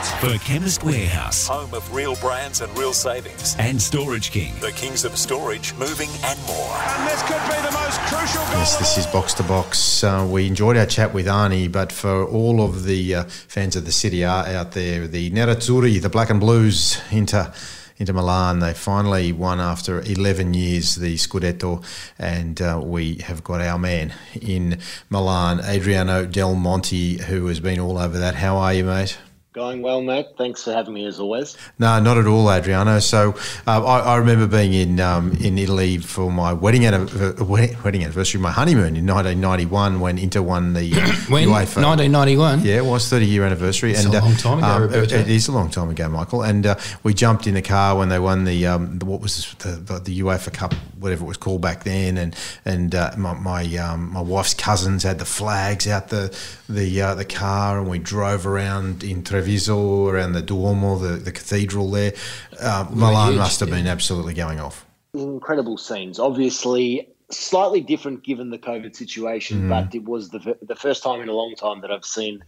Can 0.00 0.14
you 0.14 0.20
believe 0.20 0.34
it? 0.34 0.38
For 0.40 0.44
Chemist 0.44 0.84
Warehouse 0.84 1.46
Home 1.48 1.74
of 1.74 1.94
real 1.94 2.16
brands 2.16 2.60
and 2.60 2.76
real 2.78 2.92
savings. 2.92 3.56
and 3.58 3.80
Storage 3.80 4.30
King. 4.30 4.52
The 4.60 4.72
kings 4.72 5.04
of 5.04 5.16
storage, 5.16 5.74
moving 5.74 6.08
and 6.24 6.38
more. 6.46 6.56
And 6.76 7.06
this 7.08 7.22
could 7.22 7.40
be 7.48 7.60
the 7.66 7.72
most 7.72 8.00
crucial 8.02 8.42
goal. 8.44 8.58
Yes, 8.58 8.76
this 8.78 8.98
is 8.98 9.06
Box 9.06 9.34
to 9.34 9.42
Box. 9.42 10.02
Uh, 10.04 10.26
we 10.30 10.46
enjoyed 10.46 10.76
our 10.76 10.86
chat 10.86 11.12
with 11.14 11.26
Arnie, 11.26 11.70
but 11.70 11.92
for 11.92 12.24
all 12.24 12.62
of 12.62 12.84
the 12.84 13.14
uh, 13.14 13.24
fans 13.24 13.76
of 13.76 13.84
the 13.84 13.92
City 13.92 14.24
are 14.24 14.46
out 14.46 14.72
there, 14.72 15.06
the 15.06 15.30
Nerazzurri, 15.30 16.00
the 16.00 16.08
Black 16.10 16.30
and 16.30 16.40
Blues, 16.40 17.00
Inter. 17.10 17.52
Into 17.98 18.14
Milan, 18.14 18.60
they 18.60 18.72
finally 18.72 19.30
won 19.30 19.60
after 19.60 20.00
11 20.00 20.54
years 20.54 20.94
the 20.94 21.16
Scudetto, 21.16 21.84
and 22.18 22.58
uh, 22.62 22.80
we 22.82 23.16
have 23.16 23.44
got 23.44 23.60
our 23.60 23.78
man 23.78 24.14
in 24.40 24.78
Milan, 25.10 25.60
Adriano 25.60 26.24
Del 26.24 26.54
Monte, 26.54 27.18
who 27.24 27.46
has 27.48 27.60
been 27.60 27.78
all 27.78 27.98
over 27.98 28.16
that. 28.18 28.36
How 28.36 28.56
are 28.56 28.72
you, 28.72 28.84
mate? 28.84 29.18
Going 29.52 29.82
well, 29.82 30.00
mate. 30.00 30.26
Thanks 30.38 30.62
for 30.62 30.72
having 30.72 30.94
me 30.94 31.04
as 31.06 31.18
always. 31.18 31.56
No, 31.76 31.98
not 31.98 32.16
at 32.16 32.24
all, 32.28 32.48
Adriano. 32.48 33.00
So 33.00 33.34
uh, 33.66 33.84
I, 33.84 33.98
I 33.98 34.16
remember 34.18 34.46
being 34.46 34.72
in 34.72 35.00
um, 35.00 35.32
in 35.40 35.58
Italy 35.58 35.98
for 35.98 36.30
my 36.30 36.52
wedding, 36.52 36.82
anniv- 36.82 37.40
uh, 37.40 37.44
wedding 37.44 37.76
wedding 37.82 38.04
anniversary, 38.04 38.40
my 38.40 38.52
honeymoon 38.52 38.94
in 38.94 39.04
1991 39.06 39.98
when 39.98 40.18
Inter 40.18 40.42
won 40.42 40.74
the 40.74 40.92
uh, 40.94 41.00
When? 41.28 41.48
UEFA. 41.48 41.82
1991? 41.82 42.60
Yeah, 42.60 42.76
it 42.76 42.84
was 42.84 43.08
30 43.08 43.26
year 43.26 43.42
anniversary. 43.42 43.90
It's 43.90 44.04
and 44.04 44.14
a 44.14 44.20
long 44.20 44.36
time 44.36 44.58
ago, 44.58 44.66
um, 44.68 44.82
Roberto. 44.82 45.16
it 45.16 45.28
is 45.28 45.48
a 45.48 45.52
long 45.52 45.68
time 45.68 45.90
ago, 45.90 46.08
Michael. 46.08 46.42
And 46.42 46.64
uh, 46.66 46.76
we 47.02 47.12
jumped 47.12 47.48
in 47.48 47.54
the 47.54 47.62
car 47.62 47.98
when 47.98 48.08
they 48.08 48.20
won 48.20 48.44
the, 48.44 48.68
um, 48.68 49.00
the 49.00 49.04
what 49.04 49.20
was 49.20 49.52
the, 49.54 49.70
the, 49.70 49.98
the 49.98 50.20
UEFA 50.20 50.52
Cup, 50.54 50.74
whatever 51.00 51.24
it 51.24 51.26
was 51.26 51.36
called 51.38 51.60
back 51.60 51.82
then. 51.82 52.18
And 52.18 52.36
and 52.64 52.94
uh, 52.94 53.14
my 53.16 53.34
my, 53.34 53.64
um, 53.78 54.12
my 54.12 54.20
wife's 54.20 54.54
cousins 54.54 55.02
had 55.02 55.18
the 55.18 55.24
flags 55.24 55.88
out 55.88 56.10
the 56.10 56.32
the 56.68 57.02
uh, 57.02 57.14
the 57.16 57.24
car, 57.24 57.80
and 57.80 57.90
we 57.90 57.98
drove 57.98 58.46
around 58.46 59.02
in 59.02 59.24
Treviso 59.40 60.08
around 60.08 60.32
the 60.32 60.42
Duomo, 60.42 60.98
the, 60.98 61.16
the 61.16 61.32
cathedral 61.32 61.90
there. 61.90 62.12
Uh, 62.60 62.86
Milan 62.90 63.32
huge, 63.32 63.38
must 63.38 63.60
have 63.60 63.70
yeah. 63.70 63.76
been 63.76 63.86
absolutely 63.86 64.34
going 64.34 64.60
off. 64.60 64.86
Incredible 65.14 65.78
scenes. 65.78 66.18
Obviously, 66.18 67.08
slightly 67.30 67.80
different 67.80 68.22
given 68.22 68.50
the 68.50 68.58
COVID 68.58 68.94
situation, 68.94 69.68
but 69.68 69.94
it 69.94 70.04
was 70.04 70.30
the, 70.30 70.56
the 70.62 70.76
first 70.76 71.02
time 71.02 71.20
in 71.20 71.28
a 71.28 71.32
long 71.32 71.54
time 71.54 71.80
that 71.80 71.90
I've 71.90 72.04
seen 72.04 72.44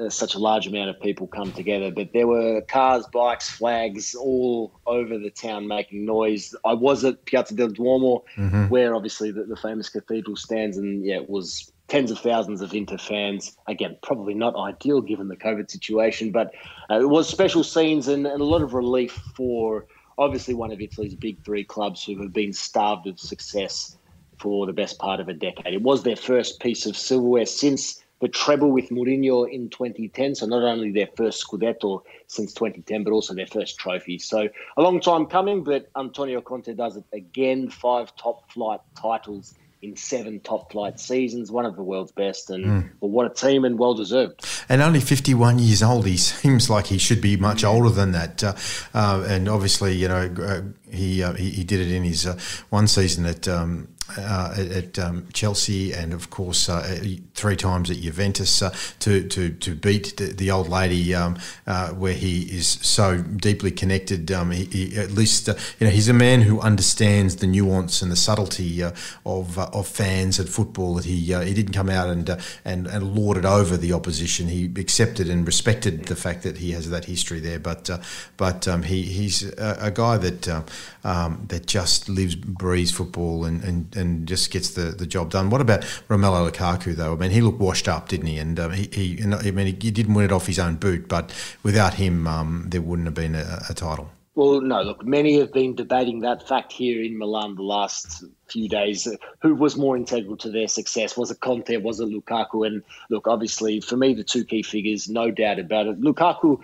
uh, 0.00 0.08
such 0.08 0.34
a 0.34 0.38
large 0.38 0.66
amount 0.66 0.88
of 0.88 1.00
people 1.00 1.26
come 1.26 1.52
together. 1.52 1.90
But 1.90 2.12
there 2.12 2.26
were 2.26 2.62
cars, 2.62 3.06
bikes, 3.12 3.50
flags 3.50 4.14
all 4.14 4.72
over 4.86 5.18
the 5.18 5.30
town 5.30 5.68
making 5.68 6.06
noise. 6.06 6.54
I 6.64 6.74
was 6.74 7.04
at 7.04 7.24
Piazza 7.26 7.54
del 7.54 7.68
Duomo, 7.68 8.24
where 8.68 8.94
obviously 8.94 9.30
the, 9.30 9.44
the 9.44 9.56
famous 9.56 9.88
cathedral 9.88 10.36
stands, 10.36 10.78
and 10.78 11.04
yeah, 11.04 11.16
it 11.16 11.28
was 11.28 11.72
tens 11.90 12.10
of 12.10 12.18
thousands 12.20 12.62
of 12.62 12.72
Inter 12.72 12.96
fans. 12.96 13.56
Again, 13.66 13.98
probably 14.02 14.32
not 14.32 14.54
ideal 14.56 15.02
given 15.02 15.28
the 15.28 15.36
COVID 15.36 15.70
situation, 15.70 16.30
but 16.30 16.54
uh, 16.88 17.00
it 17.00 17.08
was 17.08 17.28
special 17.28 17.64
scenes 17.64 18.08
and, 18.08 18.26
and 18.26 18.40
a 18.40 18.44
lot 18.44 18.62
of 18.62 18.72
relief 18.72 19.20
for 19.34 19.86
obviously 20.16 20.54
one 20.54 20.70
of 20.70 20.80
Italy's 20.80 21.16
big 21.16 21.42
three 21.44 21.64
clubs 21.64 22.04
who 22.04 22.22
have 22.22 22.32
been 22.32 22.52
starved 22.52 23.06
of 23.08 23.18
success 23.18 23.96
for 24.38 24.66
the 24.66 24.72
best 24.72 24.98
part 24.98 25.20
of 25.20 25.28
a 25.28 25.34
decade. 25.34 25.74
It 25.74 25.82
was 25.82 26.02
their 26.02 26.16
first 26.16 26.60
piece 26.60 26.86
of 26.86 26.96
silverware 26.96 27.44
since 27.44 28.00
the 28.20 28.28
treble 28.28 28.70
with 28.70 28.90
Mourinho 28.90 29.50
in 29.50 29.68
2010. 29.70 30.36
So 30.36 30.46
not 30.46 30.62
only 30.62 30.92
their 30.92 31.08
first 31.16 31.44
Scudetto 31.44 32.02
since 32.28 32.52
2010, 32.52 33.02
but 33.02 33.12
also 33.12 33.34
their 33.34 33.46
first 33.46 33.78
trophy. 33.78 34.18
So 34.18 34.48
a 34.76 34.82
long 34.82 35.00
time 35.00 35.26
coming, 35.26 35.64
but 35.64 35.90
Antonio 35.96 36.40
Conte 36.40 36.72
does 36.74 36.96
it 36.96 37.04
again. 37.12 37.68
Five 37.68 38.14
top 38.16 38.50
flight 38.50 38.80
titles 38.94 39.54
in 39.82 39.96
seven 39.96 40.40
top 40.40 40.70
flight 40.72 41.00
seasons, 41.00 41.50
one 41.50 41.64
of 41.64 41.76
the 41.76 41.82
world's 41.82 42.12
best, 42.12 42.50
and 42.50 42.90
well, 43.00 43.10
what 43.10 43.30
a 43.30 43.34
team 43.34 43.64
and 43.64 43.78
well 43.78 43.94
deserved. 43.94 44.44
And 44.68 44.82
only 44.82 45.00
51 45.00 45.58
years 45.58 45.82
old, 45.82 46.06
he 46.06 46.16
seems 46.16 46.68
like 46.68 46.86
he 46.86 46.98
should 46.98 47.20
be 47.20 47.36
much 47.36 47.64
older 47.64 47.90
than 47.90 48.12
that. 48.12 48.44
Uh, 48.44 48.54
uh, 48.92 49.24
and 49.26 49.48
obviously, 49.48 49.94
you 49.94 50.08
know, 50.08 50.34
uh, 50.40 50.62
he, 50.90 51.22
uh, 51.22 51.32
he 51.34 51.50
he 51.50 51.64
did 51.64 51.80
it 51.80 51.90
in 51.90 52.04
his 52.04 52.26
uh, 52.26 52.38
one 52.68 52.86
season 52.86 53.26
at. 53.26 53.48
Um, 53.48 53.88
uh, 54.18 54.54
at 54.56 54.98
um, 54.98 55.26
Chelsea 55.32 55.92
and 55.92 56.12
of 56.12 56.30
course 56.30 56.68
uh, 56.68 57.04
three 57.34 57.56
times 57.56 57.90
at 57.90 57.98
Juventus 57.98 58.62
uh, 58.62 58.74
to, 59.00 59.26
to 59.28 59.50
to 59.50 59.74
beat 59.74 60.16
the, 60.16 60.26
the 60.26 60.50
old 60.50 60.68
lady 60.68 61.14
um, 61.14 61.38
uh, 61.66 61.90
where 61.90 62.14
he 62.14 62.42
is 62.42 62.66
so 62.66 63.18
deeply 63.18 63.70
connected. 63.70 64.30
Um, 64.30 64.50
he, 64.50 64.64
he, 64.64 64.96
at 64.96 65.10
least 65.10 65.48
uh, 65.48 65.54
you 65.78 65.86
know 65.86 65.92
he's 65.92 66.08
a 66.08 66.14
man 66.14 66.42
who 66.42 66.60
understands 66.60 67.36
the 67.36 67.46
nuance 67.46 68.02
and 68.02 68.10
the 68.10 68.16
subtlety 68.16 68.82
uh, 68.82 68.92
of 69.24 69.58
of 69.58 69.86
fans 69.86 70.38
and 70.38 70.48
football. 70.48 70.94
That 70.94 71.04
he 71.04 71.18
he 71.18 71.54
didn't 71.54 71.72
come 71.72 71.90
out 71.90 72.08
and 72.08 72.28
and 72.64 72.86
and 72.86 73.14
lorded 73.14 73.44
over 73.44 73.76
the 73.76 73.92
opposition. 73.92 74.48
He 74.48 74.64
accepted 74.76 75.28
and 75.28 75.46
respected 75.46 76.06
the 76.06 76.16
fact 76.16 76.42
that 76.42 76.58
he 76.58 76.72
has 76.72 76.90
that 76.90 77.04
history 77.04 77.40
there. 77.40 77.58
But 77.58 77.90
but 78.36 78.66
um, 78.68 78.82
he 78.82 79.02
he's 79.02 79.42
a, 79.42 79.78
a 79.80 79.90
guy 79.90 80.16
that 80.16 80.48
uh, 80.48 80.62
um, 81.04 81.44
that 81.48 81.66
just 81.66 82.08
lives 82.08 82.34
breathes 82.34 82.90
football 82.90 83.44
and, 83.44 83.62
and, 83.64 83.96
and 84.00 84.26
just 84.26 84.50
gets 84.50 84.70
the, 84.70 84.86
the 84.90 85.06
job 85.06 85.30
done. 85.30 85.50
What 85.50 85.60
about 85.60 85.82
Romelu 86.08 86.50
Lukaku 86.50 86.96
though? 86.96 87.12
I 87.12 87.16
mean, 87.16 87.30
he 87.30 87.40
looked 87.40 87.60
washed 87.60 87.88
up, 87.88 88.08
didn't 88.08 88.26
he? 88.26 88.38
And 88.38 88.58
um, 88.58 88.72
he, 88.72 88.88
he 88.92 89.22
I 89.22 89.50
mean 89.50 89.66
he 89.66 89.90
didn't 89.90 90.14
win 90.14 90.24
it 90.24 90.32
off 90.32 90.46
his 90.46 90.58
own 90.58 90.76
boot, 90.76 91.08
but 91.08 91.32
without 91.62 91.94
him, 91.94 92.26
um, 92.26 92.66
there 92.68 92.80
wouldn't 92.80 93.06
have 93.06 93.14
been 93.14 93.34
a, 93.34 93.62
a 93.68 93.74
title. 93.74 94.10
Well, 94.36 94.60
no, 94.60 94.80
look, 94.82 95.04
many 95.04 95.38
have 95.40 95.52
been 95.52 95.74
debating 95.74 96.20
that 96.20 96.46
fact 96.46 96.72
here 96.72 97.02
in 97.02 97.18
Milan 97.18 97.56
the 97.56 97.62
last 97.62 98.24
few 98.46 98.68
days. 98.68 99.08
Who 99.42 99.54
was 99.54 99.76
more 99.76 99.96
integral 99.96 100.36
to 100.38 100.50
their 100.50 100.68
success? 100.68 101.16
Was 101.16 101.30
it 101.30 101.40
Conte? 101.40 101.76
Was 101.78 102.00
it 102.00 102.08
Lukaku? 102.08 102.66
And 102.66 102.82
look, 103.10 103.26
obviously, 103.26 103.80
for 103.80 103.96
me, 103.96 104.14
the 104.14 104.24
two 104.24 104.44
key 104.44 104.62
figures, 104.62 105.08
no 105.08 105.30
doubt 105.30 105.58
about 105.58 105.88
it. 105.88 106.00
Lukaku 106.00 106.60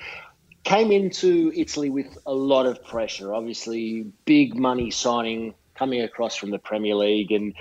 came 0.62 0.90
into 0.92 1.52
Italy 1.54 1.90
with 1.90 2.16
a 2.24 2.32
lot 2.32 2.66
of 2.66 2.82
pressure. 2.84 3.34
Obviously, 3.34 4.06
big 4.24 4.56
money 4.56 4.90
signing 4.90 5.54
coming 5.76 6.02
across 6.02 6.36
from 6.36 6.50
the 6.50 6.58
Premier 6.58 6.94
League, 6.94 7.32
and 7.32 7.54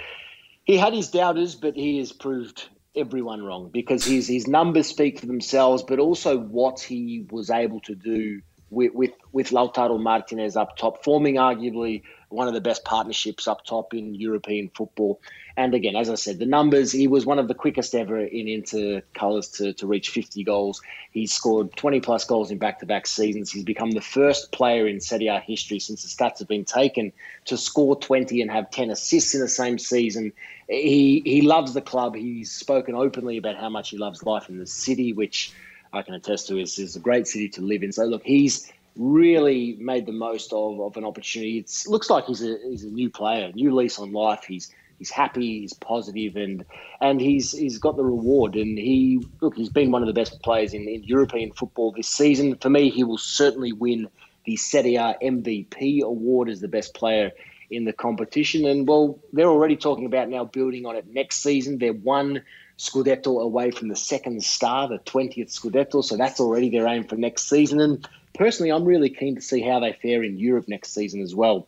he 0.64 0.78
had 0.78 0.94
his 0.94 1.10
doubters, 1.10 1.56
but 1.56 1.76
he 1.76 2.00
has 2.00 2.12
proved 2.12 2.68
everyone 2.96 3.44
wrong 3.44 3.70
because 3.72 4.06
his 4.06 4.28
his 4.28 4.48
numbers 4.48 4.88
speak 4.88 5.20
for 5.20 5.26
themselves, 5.26 5.84
but 5.84 6.00
also 6.00 6.38
what 6.38 6.80
he 6.80 7.26
was 7.30 7.50
able 7.50 7.82
to 7.82 7.96
do 7.96 8.42
with 8.70 8.94
with, 8.94 9.12
with 9.32 9.50
Lautaro 9.50 10.02
Martinez 10.02 10.56
up 10.56 10.78
top, 10.78 11.04
forming 11.04 11.36
arguably 11.36 12.04
one 12.36 12.48
of 12.48 12.54
the 12.54 12.62
best 12.62 12.84
partnerships 12.84 13.48
up 13.48 13.66
top 13.66 13.94
in 13.94 14.14
European 14.14 14.70
football. 14.70 15.20
And 15.58 15.74
again, 15.74 15.96
as 15.96 16.10
I 16.10 16.16
said, 16.16 16.38
the 16.38 16.46
numbers, 16.46 16.92
he 16.92 17.08
was 17.08 17.26
one 17.26 17.40
of 17.40 17.48
the 17.48 17.54
quickest 17.54 17.96
ever 17.96 18.20
in 18.20 18.48
Inter 18.48 19.02
colours 19.14 19.48
to, 19.50 19.74
to 19.74 19.88
reach 19.88 20.10
50 20.10 20.44
goals. 20.44 20.82
He's 21.12 21.34
scored 21.34 21.76
20 21.78 22.02
plus 22.02 22.26
goals 22.26 22.52
in 22.52 22.58
back 22.58 22.80
to 22.80 22.86
back 22.86 23.08
seasons. 23.08 23.52
He's 23.52 23.64
become 23.64 23.92
the 23.92 24.02
first 24.02 24.52
player 24.52 24.86
in 24.86 25.00
Serie 25.00 25.28
A 25.28 25.40
history 25.40 25.80
since 25.80 26.04
the 26.04 26.10
stats 26.10 26.40
have 26.40 26.48
been 26.48 26.66
taken 26.66 27.14
to 27.46 27.58
score 27.58 27.96
20 27.96 28.42
and 28.42 28.52
have 28.52 28.70
10 28.70 28.92
assists 28.92 29.34
in 29.34 29.40
the 29.40 29.48
same 29.48 29.80
season. 29.80 30.34
He, 30.68 31.22
he 31.26 31.42
loves 31.42 31.74
the 31.74 31.82
club. 31.82 32.16
He's 32.16 32.52
spoken 32.52 32.96
openly 32.96 33.38
about 33.38 33.56
how 33.56 33.70
much 33.70 33.92
he 33.92 33.98
loves 33.98 34.24
life 34.24 34.50
in 34.50 34.60
the 34.60 34.68
city, 34.68 35.14
which 35.14 35.54
I 35.94 36.02
can 36.02 36.14
attest 36.14 36.48
to 36.48 36.58
is, 36.58 36.78
is 36.78 36.98
a 36.98 37.00
great 37.00 37.28
city 37.28 37.48
to 37.50 37.62
live 37.62 37.82
in. 37.82 37.94
So, 37.94 38.04
look, 38.04 38.24
he's 38.26 38.70
really 38.96 39.78
made 39.80 40.06
the 40.06 40.12
most 40.12 40.54
of, 40.54 40.80
of 40.80 40.98
an 40.98 41.06
opportunity. 41.06 41.60
It 41.60 41.72
looks 41.88 42.10
like 42.10 42.26
he's 42.26 42.44
a, 42.44 42.58
he's 42.64 42.84
a 42.84 42.90
new 42.90 43.10
player, 43.10 43.52
new 43.54 43.74
lease 43.74 44.00
on 44.00 44.12
life. 44.12 44.44
He's 44.48 44.74
he's 44.98 45.12
happy, 45.12 45.62
he's 45.62 45.74
positive, 45.74 46.36
and 46.36 46.66
and 47.02 47.20
he's 47.20 47.52
he's 47.52 47.78
got 47.78 47.98
the 47.98 48.04
reward. 48.04 48.56
And 48.56 48.78
he 48.78 49.26
look, 49.42 49.56
he's 49.56 49.70
been 49.70 49.92
one 49.92 50.02
of 50.02 50.08
the 50.08 50.14
best 50.14 50.42
players 50.42 50.74
in, 50.74 50.88
in 50.88 51.04
European 51.04 51.52
football 51.52 51.92
this 51.92 52.08
season. 52.08 52.56
For 52.58 52.70
me, 52.70 52.90
he 52.90 53.04
will 53.04 53.18
certainly 53.18 53.74
win 53.74 54.08
the 54.46 54.56
Serie 54.56 54.96
A 54.96 55.16
MVP 55.22 56.02
award 56.02 56.50
as 56.50 56.62
the 56.62 56.68
best 56.68 56.94
player 56.94 57.32
in 57.70 57.86
the 57.86 57.94
competition. 57.94 58.66
And 58.66 58.88
well, 58.88 59.20
they're 59.34 59.50
already 59.50 59.76
talking 59.76 60.06
about 60.06 60.30
now 60.30 60.46
building 60.46 60.86
on 60.86 60.96
it 60.96 61.08
next 61.08 61.38
season. 61.42 61.80
They're 61.80 61.94
one 61.94 62.44
Scudetto 62.78 63.42
away 63.42 63.72
from 63.72 63.88
the 63.88 63.96
second 63.96 64.44
star, 64.44 64.88
the 64.88 65.00
20th 65.00 65.50
Scudetto. 65.50 66.04
So 66.04 66.18
that's 66.18 66.40
already 66.40 66.70
their 66.70 66.88
aim 66.88 67.06
for 67.06 67.16
next 67.16 67.50
season. 67.50 67.80
And 67.80 68.08
personally, 68.38 68.72
I'm 68.72 68.86
really 68.86 69.10
keen 69.10 69.36
to 69.36 69.42
see 69.42 69.62
how 69.62 69.80
they 69.80 69.94
fare 69.94 70.24
in 70.24 70.38
Europe 70.38 70.66
next 70.68 70.94
season 70.94 71.22
as 71.22 71.36
well 71.36 71.68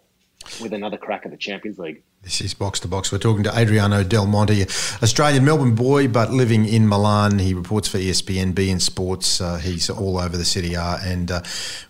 with 0.61 0.73
another 0.73 0.97
crack 0.97 1.25
at 1.25 1.31
the 1.31 1.37
Champions 1.37 1.79
League. 1.79 2.03
This 2.23 2.41
is 2.41 2.53
Box 2.53 2.79
to 2.81 2.87
Box. 2.87 3.11
We're 3.11 3.19
talking 3.19 3.43
to 3.43 3.57
Adriano 3.57 4.03
Del 4.03 4.25
Monte, 4.25 4.63
Australian 5.03 5.45
Melbourne 5.45 5.75
boy, 5.75 6.07
but 6.07 6.31
living 6.31 6.65
in 6.65 6.87
Milan. 6.87 7.39
He 7.39 7.53
reports 7.53 7.87
for 7.87 7.99
ESPN, 7.99 8.53
beIN 8.53 8.81
Sports. 8.81 9.39
Uh, 9.39 9.57
he's 9.57 9.89
all 9.89 10.17
over 10.17 10.35
the 10.35 10.43
Serie 10.43 10.73
A, 10.73 10.97
and 11.03 11.31
uh, 11.31 11.41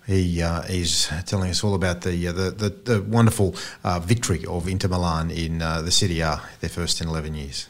he 0.06 0.42
uh, 0.42 0.62
is 0.64 1.10
telling 1.26 1.50
us 1.50 1.64
all 1.64 1.74
about 1.74 2.02
the 2.02 2.28
uh, 2.28 2.32
the, 2.34 2.52
the, 2.52 2.70
the, 2.70 3.02
wonderful 3.02 3.56
uh, 3.84 4.00
victory 4.00 4.46
of 4.46 4.68
Inter 4.68 4.90
Milan 4.90 5.32
in 5.32 5.62
uh, 5.62 5.82
the 5.82 5.92
Serie 5.92 6.20
A, 6.20 6.42
their 6.60 6.70
first 6.70 7.02
in 7.02 7.08
11 7.08 7.34
years. 7.34 7.68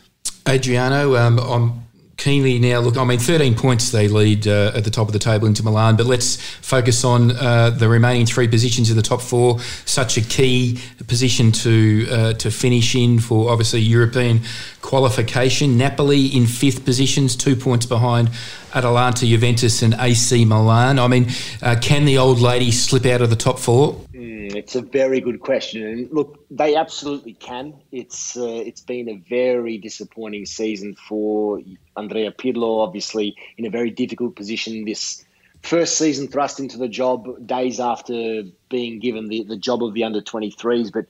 Adriano, 0.48 1.16
um, 1.16 1.40
I'm 1.40 1.87
keenly 2.18 2.60
now 2.60 2.80
look. 2.80 2.98
I 2.98 3.04
mean, 3.04 3.20
13 3.20 3.56
points 3.56 3.92
they 3.92 4.08
lead 4.08 4.48
uh, 4.48 4.72
at 4.76 4.84
the 4.84 4.90
top 4.90 5.08
of 5.08 5.14
the 5.14 5.20
table 5.20 5.48
Inter 5.48 5.64
Milan, 5.64 5.96
but 5.96 6.06
let's 6.06 6.36
focus 6.36 7.04
on 7.04 7.32
uh, 7.32 7.70
the 7.70 7.88
remaining 7.88 8.26
three 8.26 8.48
positions 8.48 8.90
in 8.90 8.96
the 8.96 9.02
top 9.04 9.22
four. 9.22 9.60
Such 9.86 10.18
a 10.18 10.22
key 10.22 10.80
position 11.08 11.52
to 11.54 12.08
uh, 12.10 12.34
to 12.34 12.52
finish 12.52 12.96
in 12.96 13.20
for 13.20 13.52
obviously 13.52 13.82
European 13.82 14.42
qualification. 14.82 15.78
Napoli 15.78 16.28
in 16.28 16.48
fifth 16.48 16.84
positions, 16.84 17.36
two 17.36 17.56
points 17.56 17.86
behind 17.86 18.30
Atalanta, 18.74 19.26
Juventus, 19.26 19.82
and 19.82 19.94
AC 20.00 20.44
Milan. 20.46 21.00
I 21.00 21.08
mean, 21.08 21.28
uh, 21.62 21.76
can 21.82 22.06
the 22.06 22.18
old 22.18 22.40
lady 22.40 22.72
slip 22.72 23.06
out 23.06 23.22
of 23.22 23.30
the 23.30 23.36
top 23.36 23.60
four? 23.60 24.07
It's 24.56 24.76
a 24.76 24.82
very 24.82 25.20
good 25.20 25.40
question, 25.40 25.86
and 25.86 26.12
look, 26.12 26.46
they 26.52 26.76
absolutely 26.76 27.34
can. 27.34 27.74
It's 27.92 28.38
uh, 28.38 28.46
it's 28.46 28.82
been 28.82 29.10
a 29.10 29.16
very 29.30 29.78
disappointing 29.78 30.46
season 30.46 30.96
for 30.96 31.62
Andrea 31.96 32.32
Pirlo. 32.32 32.84
Obviously, 32.84 33.36
in 33.58 33.66
a 33.66 33.70
very 33.70 33.90
difficult 33.90 34.36
position 34.36 34.86
this 34.86 35.26
first 35.64 35.98
season, 35.98 36.28
thrust 36.28 36.60
into 36.60 36.78
the 36.78 36.88
job 36.88 37.46
days 37.46 37.80
after 37.80 38.44
being 38.70 39.00
given 39.00 39.28
the, 39.28 39.44
the 39.44 39.58
job 39.58 39.84
of 39.84 39.94
the 39.94 40.04
under 40.04 40.22
23s. 40.22 40.92
But 40.94 41.08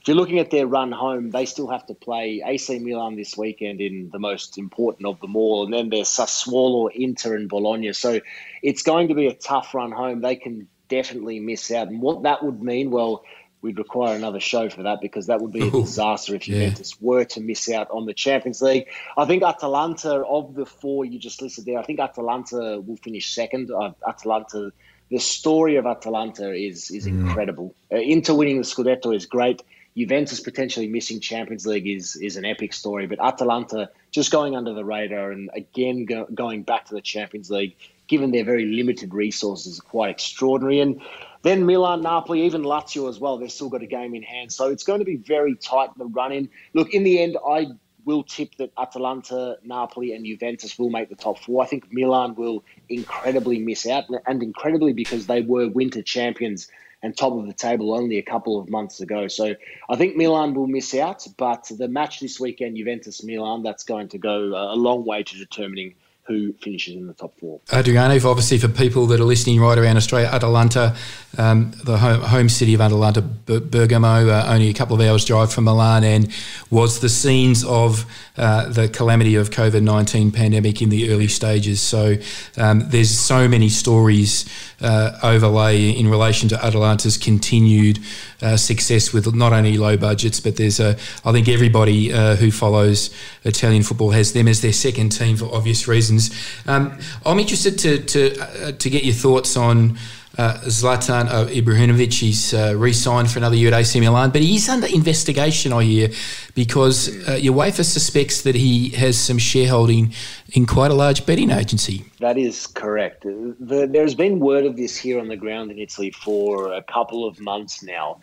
if 0.00 0.08
you're 0.08 0.16
looking 0.16 0.38
at 0.38 0.50
their 0.50 0.66
run 0.66 0.92
home, 0.92 1.30
they 1.30 1.44
still 1.44 1.68
have 1.68 1.86
to 1.86 1.94
play 1.94 2.42
AC 2.44 2.78
Milan 2.78 3.16
this 3.16 3.36
weekend 3.36 3.82
in 3.82 4.08
the 4.10 4.18
most 4.18 4.56
important 4.56 5.06
of 5.06 5.20
them 5.20 5.36
all, 5.36 5.64
and 5.64 5.72
then 5.72 5.90
there's 5.90 6.08
Sassuolo, 6.08 6.90
Inter, 6.90 7.36
and 7.36 7.48
Bologna. 7.48 7.92
So 7.92 8.20
it's 8.62 8.82
going 8.82 9.08
to 9.08 9.14
be 9.14 9.26
a 9.26 9.34
tough 9.34 9.74
run 9.74 9.92
home. 9.92 10.22
They 10.22 10.36
can 10.36 10.68
definitely 10.90 11.40
miss 11.40 11.70
out. 11.70 11.88
And 11.88 12.02
what 12.02 12.24
that 12.24 12.44
would 12.44 12.62
mean, 12.62 12.90
well, 12.90 13.24
we'd 13.62 13.78
require 13.78 14.16
another 14.16 14.40
show 14.40 14.68
for 14.68 14.84
that 14.84 15.00
because 15.00 15.26
that 15.26 15.40
would 15.40 15.52
be 15.52 15.66
a 15.66 15.70
disaster 15.70 16.34
if 16.34 16.42
Juventus 16.42 16.92
yeah. 16.92 17.06
were 17.06 17.24
to 17.24 17.40
miss 17.40 17.70
out 17.70 17.90
on 17.90 18.06
the 18.06 18.14
Champions 18.14 18.62
League. 18.62 18.86
I 19.16 19.24
think 19.26 19.42
Atalanta, 19.42 20.24
of 20.24 20.54
the 20.54 20.66
four 20.66 21.04
you 21.04 21.18
just 21.18 21.40
listed 21.42 21.64
there, 21.64 21.78
I 21.78 21.82
think 21.82 22.00
Atalanta 22.00 22.80
will 22.80 22.96
finish 22.96 23.34
second. 23.34 23.70
Uh, 23.70 23.92
Atalanta, 24.06 24.72
the 25.10 25.18
story 25.18 25.76
of 25.76 25.86
Atalanta 25.86 26.52
is 26.52 26.90
is 26.90 27.06
mm. 27.06 27.20
incredible. 27.20 27.74
Uh, 27.92 27.96
Inter 27.96 28.34
winning 28.34 28.58
the 28.58 28.64
Scudetto 28.64 29.14
is 29.14 29.26
great. 29.26 29.62
Juventus 29.96 30.40
potentially 30.40 30.86
missing 30.86 31.20
Champions 31.20 31.66
League 31.66 31.88
is 31.88 32.16
is 32.16 32.36
an 32.36 32.44
epic 32.44 32.72
story, 32.72 33.06
but 33.06 33.20
Atalanta 33.20 33.90
just 34.10 34.30
going 34.30 34.56
under 34.56 34.72
the 34.72 34.84
radar 34.84 35.32
and 35.32 35.50
again 35.52 36.04
go, 36.04 36.26
going 36.32 36.62
back 36.62 36.86
to 36.86 36.94
the 36.94 37.00
Champions 37.00 37.50
League 37.50 37.76
given 38.10 38.32
their 38.32 38.44
very 38.44 38.66
limited 38.66 39.14
resources, 39.14 39.78
are 39.78 39.82
quite 39.82 40.10
extraordinary. 40.10 40.80
And 40.80 41.00
then 41.42 41.64
Milan, 41.64 42.02
Napoli, 42.02 42.42
even 42.42 42.62
Lazio 42.62 43.08
as 43.08 43.20
well, 43.20 43.38
they've 43.38 43.50
still 43.50 43.70
got 43.70 43.82
a 43.82 43.86
game 43.86 44.16
in 44.16 44.22
hand. 44.22 44.52
So 44.52 44.68
it's 44.68 44.82
going 44.82 44.98
to 44.98 45.04
be 45.04 45.16
very 45.16 45.54
tight 45.54 45.90
in 45.90 45.94
the 45.96 46.06
run 46.06 46.32
in. 46.32 46.50
Look, 46.74 46.92
in 46.92 47.04
the 47.04 47.22
end, 47.22 47.38
I 47.48 47.68
will 48.04 48.24
tip 48.24 48.56
that 48.58 48.72
Atalanta, 48.76 49.58
Napoli, 49.62 50.12
and 50.12 50.26
Juventus 50.26 50.76
will 50.76 50.90
make 50.90 51.08
the 51.08 51.14
top 51.14 51.38
four. 51.38 51.62
I 51.62 51.66
think 51.66 51.92
Milan 51.92 52.34
will 52.34 52.64
incredibly 52.88 53.60
miss 53.60 53.86
out, 53.86 54.04
and 54.26 54.42
incredibly 54.42 54.92
because 54.92 55.26
they 55.26 55.42
were 55.42 55.68
winter 55.68 56.02
champions 56.02 56.68
and 57.02 57.16
top 57.16 57.32
of 57.32 57.46
the 57.46 57.54
table 57.54 57.94
only 57.94 58.18
a 58.18 58.22
couple 58.22 58.60
of 58.60 58.68
months 58.68 59.00
ago. 59.00 59.28
So 59.28 59.54
I 59.88 59.96
think 59.96 60.16
Milan 60.16 60.52
will 60.54 60.66
miss 60.66 60.94
out, 60.94 61.26
but 61.38 61.70
the 61.70 61.88
match 61.88 62.20
this 62.20 62.40
weekend, 62.40 62.76
Juventus 62.76 63.22
Milan, 63.22 63.62
that's 63.62 63.84
going 63.84 64.08
to 64.08 64.18
go 64.18 64.34
a 64.74 64.76
long 64.76 65.06
way 65.06 65.22
to 65.22 65.38
determining 65.38 65.94
who 66.26 66.52
finishes 66.62 66.94
in 66.94 67.06
the 67.06 67.14
top 67.14 67.38
four. 67.40 67.60
Adriano, 67.72 68.14
obviously 68.28 68.56
for 68.58 68.68
people 68.68 69.06
that 69.06 69.18
are 69.18 69.24
listening 69.24 69.60
right 69.60 69.76
around 69.76 69.96
Australia, 69.96 70.28
Atalanta, 70.28 70.94
um, 71.38 71.72
the 71.84 71.98
home, 71.98 72.20
home, 72.20 72.48
city 72.48 72.74
of 72.74 72.80
Atalanta, 72.80 73.20
Bergamo, 73.20 74.28
uh, 74.28 74.44
only 74.46 74.68
a 74.68 74.74
couple 74.74 74.94
of 74.94 75.06
hours 75.06 75.24
drive 75.24 75.52
from 75.52 75.64
Milan, 75.64 76.04
and 76.04 76.32
was 76.70 77.00
the 77.00 77.08
scenes 77.08 77.64
of 77.64 78.04
uh, 78.36 78.68
the 78.68 78.88
calamity 78.88 79.34
of 79.34 79.50
COVID 79.50 79.82
nineteen 79.82 80.30
pandemic 80.30 80.80
in 80.80 80.88
the 80.88 81.10
early 81.10 81.28
stages. 81.28 81.80
So 81.80 82.16
um, 82.56 82.88
there's 82.90 83.10
so 83.10 83.48
many 83.48 83.68
stories 83.68 84.44
uh, 84.80 85.18
overlay 85.22 85.90
in 85.90 86.08
relation 86.08 86.48
to 86.48 86.64
Atalanta's 86.64 87.16
continued 87.16 87.98
uh, 88.42 88.56
success 88.56 89.12
with 89.12 89.34
not 89.34 89.52
only 89.52 89.76
low 89.76 89.96
budgets, 89.96 90.40
but 90.40 90.56
there's 90.56 90.80
a, 90.80 90.96
I 91.24 91.32
think 91.32 91.48
everybody 91.48 92.12
uh, 92.12 92.36
who 92.36 92.50
follows 92.50 93.14
Italian 93.44 93.82
football 93.82 94.10
has 94.10 94.32
them 94.32 94.48
as 94.48 94.60
their 94.60 94.72
second 94.72 95.10
team 95.10 95.36
for 95.36 95.54
obvious 95.54 95.86
reasons. 95.86 96.30
Um, 96.66 96.98
I'm 97.24 97.38
interested 97.38 97.78
to, 97.78 97.98
to, 97.98 98.40
uh, 98.40 98.72
to 98.72 98.90
get 98.90 99.04
your 99.04 99.14
thoughts 99.14 99.56
on 99.56 99.98
uh, 100.40 100.58
Zlatan 100.62 101.28
uh, 101.28 101.44
Ibrahimovic, 101.46 102.14
he's 102.14 102.54
uh, 102.54 102.74
re-signed 102.74 103.30
for 103.30 103.38
another 103.38 103.56
year 103.56 103.72
at 103.72 103.78
AC 103.78 104.00
Milan, 104.00 104.30
but 104.30 104.40
he's 104.40 104.70
under 104.70 104.86
investigation, 104.86 105.70
I 105.70 105.84
hear, 105.84 106.08
because 106.54 107.08
uh, 107.28 107.32
UEFA 107.32 107.84
suspects 107.84 108.40
that 108.42 108.54
he 108.54 108.88
has 108.90 109.18
some 109.18 109.36
shareholding 109.36 110.14
in 110.52 110.64
quite 110.64 110.90
a 110.90 110.94
large 110.94 111.26
betting 111.26 111.50
agency. 111.50 112.06
That 112.20 112.38
is 112.38 112.66
correct. 112.66 113.24
The, 113.24 113.86
there's 113.92 114.14
been 114.14 114.40
word 114.40 114.64
of 114.64 114.76
this 114.76 114.96
here 114.96 115.20
on 115.20 115.28
the 115.28 115.36
ground 115.36 115.70
in 115.72 115.78
Italy 115.78 116.10
for 116.10 116.72
a 116.72 116.82
couple 116.82 117.26
of 117.28 117.38
months 117.38 117.82
now. 117.82 118.20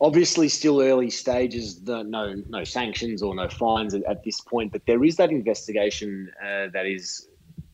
Obviously, 0.00 0.48
still 0.48 0.80
early 0.80 1.10
stages. 1.10 1.80
The, 1.82 2.02
no, 2.02 2.42
no 2.48 2.64
sanctions 2.64 3.22
or 3.22 3.34
no 3.34 3.48
fines 3.48 3.92
at, 3.92 4.02
at, 4.04 4.24
this 4.24 4.40
point, 4.40 4.72
but 4.72 4.86
there 4.86 5.04
is 5.04 5.16
that 5.16 5.30
investigation 5.30 6.32
uh, 6.42 6.68
that 6.72 6.86
is 6.86 7.28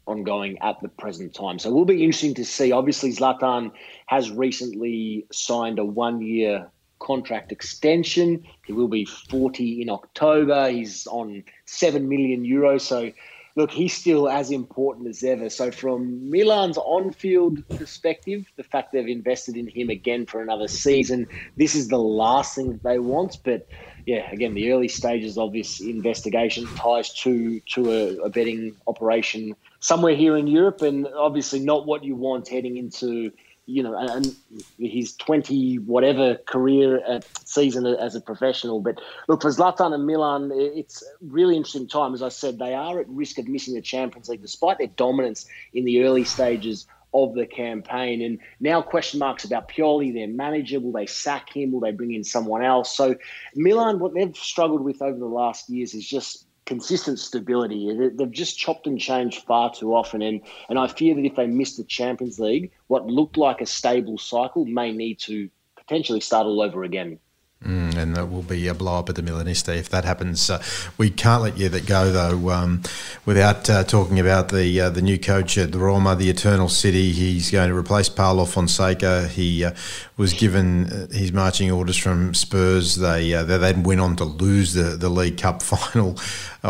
ongoing 0.08 0.58
at 0.60 0.80
the 0.80 0.88
present 0.88 1.34
time. 1.34 1.58
So 1.58 1.70
it 1.70 1.74
will 1.74 1.84
be 1.84 2.02
interesting 2.02 2.34
to 2.34 2.44
see. 2.44 2.72
Obviously, 2.72 3.12
Zlatan 3.12 3.70
has 4.06 4.30
recently 4.30 5.26
signed 5.30 5.78
a 5.78 5.84
one 5.84 6.22
year 6.22 6.70
contract 6.98 7.52
extension. 7.52 8.44
He 8.66 8.72
will 8.72 8.88
be 8.88 9.04
40 9.04 9.82
in 9.82 9.90
October. 9.90 10.70
He's 10.70 11.06
on 11.06 11.44
7 11.66 12.08
million 12.08 12.44
euros. 12.44 12.82
So, 12.82 13.12
look, 13.56 13.70
he's 13.70 13.94
still 13.94 14.28
as 14.28 14.50
important 14.50 15.08
as 15.08 15.22
ever. 15.22 15.48
So, 15.50 15.70
from 15.70 16.30
Milan's 16.30 16.78
on 16.78 17.12
field 17.12 17.66
perspective, 17.68 18.46
the 18.56 18.64
fact 18.64 18.92
they've 18.92 19.06
invested 19.06 19.56
in 19.56 19.68
him 19.68 19.90
again 19.90 20.26
for 20.26 20.42
another 20.42 20.68
season, 20.68 21.26
this 21.56 21.74
is 21.74 21.88
the 21.88 21.98
last 21.98 22.54
thing 22.54 22.72
that 22.72 22.82
they 22.82 22.98
want. 22.98 23.38
But 23.44 23.68
yeah, 24.08 24.30
again, 24.32 24.54
the 24.54 24.72
early 24.72 24.88
stages 24.88 25.36
of 25.36 25.52
this 25.52 25.80
investigation 25.80 26.66
ties 26.76 27.12
to 27.24 27.60
to 27.74 27.92
a, 27.92 28.16
a 28.22 28.30
betting 28.30 28.74
operation 28.86 29.54
somewhere 29.80 30.16
here 30.16 30.34
in 30.34 30.46
Europe, 30.46 30.80
and 30.80 31.06
obviously 31.08 31.60
not 31.60 31.84
what 31.84 32.02
you 32.02 32.16
want 32.16 32.48
heading 32.48 32.78
into 32.78 33.30
you 33.66 33.82
know, 33.82 33.94
and 33.94 34.34
his 34.78 35.14
20 35.16 35.76
whatever 35.80 36.36
career 36.46 37.02
uh, 37.06 37.20
season 37.44 37.84
as 37.84 38.14
a 38.14 38.20
professional. 38.22 38.80
But 38.80 38.98
look, 39.28 39.42
for 39.42 39.50
Zlatan 39.50 39.92
and 39.92 40.06
Milan, 40.06 40.50
it's 40.54 41.04
really 41.20 41.54
interesting 41.54 41.86
time. 41.86 42.14
As 42.14 42.22
I 42.22 42.30
said, 42.30 42.58
they 42.58 42.72
are 42.72 42.98
at 42.98 43.06
risk 43.10 43.36
of 43.36 43.46
missing 43.46 43.74
the 43.74 43.82
Champions 43.82 44.30
League 44.30 44.40
despite 44.40 44.78
their 44.78 44.86
dominance 44.86 45.46
in 45.74 45.84
the 45.84 46.02
early 46.02 46.24
stages 46.24 46.86
of 47.14 47.34
the 47.34 47.46
campaign. 47.46 48.22
And 48.22 48.38
now 48.60 48.82
question 48.82 49.18
marks 49.18 49.44
about 49.44 49.68
Pioli, 49.68 50.12
their 50.12 50.28
manager. 50.28 50.80
Will 50.80 50.92
they 50.92 51.06
sack 51.06 51.54
him? 51.54 51.72
Will 51.72 51.80
they 51.80 51.92
bring 51.92 52.12
in 52.12 52.24
someone 52.24 52.62
else? 52.62 52.94
So 52.96 53.16
Milan, 53.54 53.98
what 53.98 54.14
they've 54.14 54.36
struggled 54.36 54.82
with 54.82 55.00
over 55.02 55.18
the 55.18 55.26
last 55.26 55.68
years 55.70 55.94
is 55.94 56.06
just 56.06 56.46
consistent 56.66 57.18
stability. 57.18 58.12
They've 58.14 58.30
just 58.30 58.58
chopped 58.58 58.86
and 58.86 59.00
changed 59.00 59.44
far 59.44 59.72
too 59.72 59.94
often, 59.94 60.20
and 60.20 60.42
and 60.68 60.78
I 60.78 60.86
fear 60.86 61.14
that 61.14 61.24
if 61.24 61.34
they 61.34 61.46
miss 61.46 61.76
the 61.76 61.84
Champions 61.84 62.38
League, 62.38 62.72
what 62.88 63.06
looked 63.06 63.38
like 63.38 63.62
a 63.62 63.66
stable 63.66 64.18
cycle 64.18 64.66
may 64.66 64.92
need 64.92 65.18
to 65.20 65.48
potentially 65.76 66.20
start 66.20 66.46
all 66.46 66.60
over 66.60 66.84
again. 66.84 67.18
Mm, 67.64 67.96
and 67.96 68.16
that 68.16 68.30
will 68.30 68.44
be 68.44 68.68
a 68.68 68.74
blow 68.74 69.00
up 69.00 69.08
at 69.08 69.16
the 69.16 69.22
Milanista 69.22 69.76
if 69.76 69.88
that 69.88 70.04
happens. 70.04 70.48
Uh, 70.48 70.62
we 70.96 71.10
can't 71.10 71.42
let 71.42 71.58
you 71.58 71.68
that 71.68 71.86
go 71.86 72.12
though 72.12 72.50
um, 72.50 72.82
without 73.26 73.68
uh, 73.68 73.82
talking 73.82 74.20
about 74.20 74.50
the 74.50 74.80
uh, 74.80 74.90
the 74.90 75.02
new 75.02 75.18
coach 75.18 75.58
at 75.58 75.74
Roma, 75.74 76.14
the 76.14 76.30
Eternal 76.30 76.68
City. 76.68 77.10
He's 77.10 77.50
going 77.50 77.68
to 77.68 77.76
replace 77.76 78.08
Paulo 78.08 78.44
Fonseca. 78.44 79.26
He 79.26 79.64
uh, 79.64 79.72
was 80.16 80.34
given 80.34 80.86
uh, 80.86 81.06
his 81.08 81.32
marching 81.32 81.68
orders 81.72 81.96
from 81.96 82.32
Spurs. 82.32 82.94
They 82.94 83.34
uh, 83.34 83.42
they 83.42 83.58
then 83.58 83.82
went 83.82 84.00
on 84.00 84.14
to 84.16 84.24
lose 84.24 84.74
the 84.74 84.96
the 84.96 85.08
League 85.08 85.38
Cup 85.38 85.60
final 85.62 86.16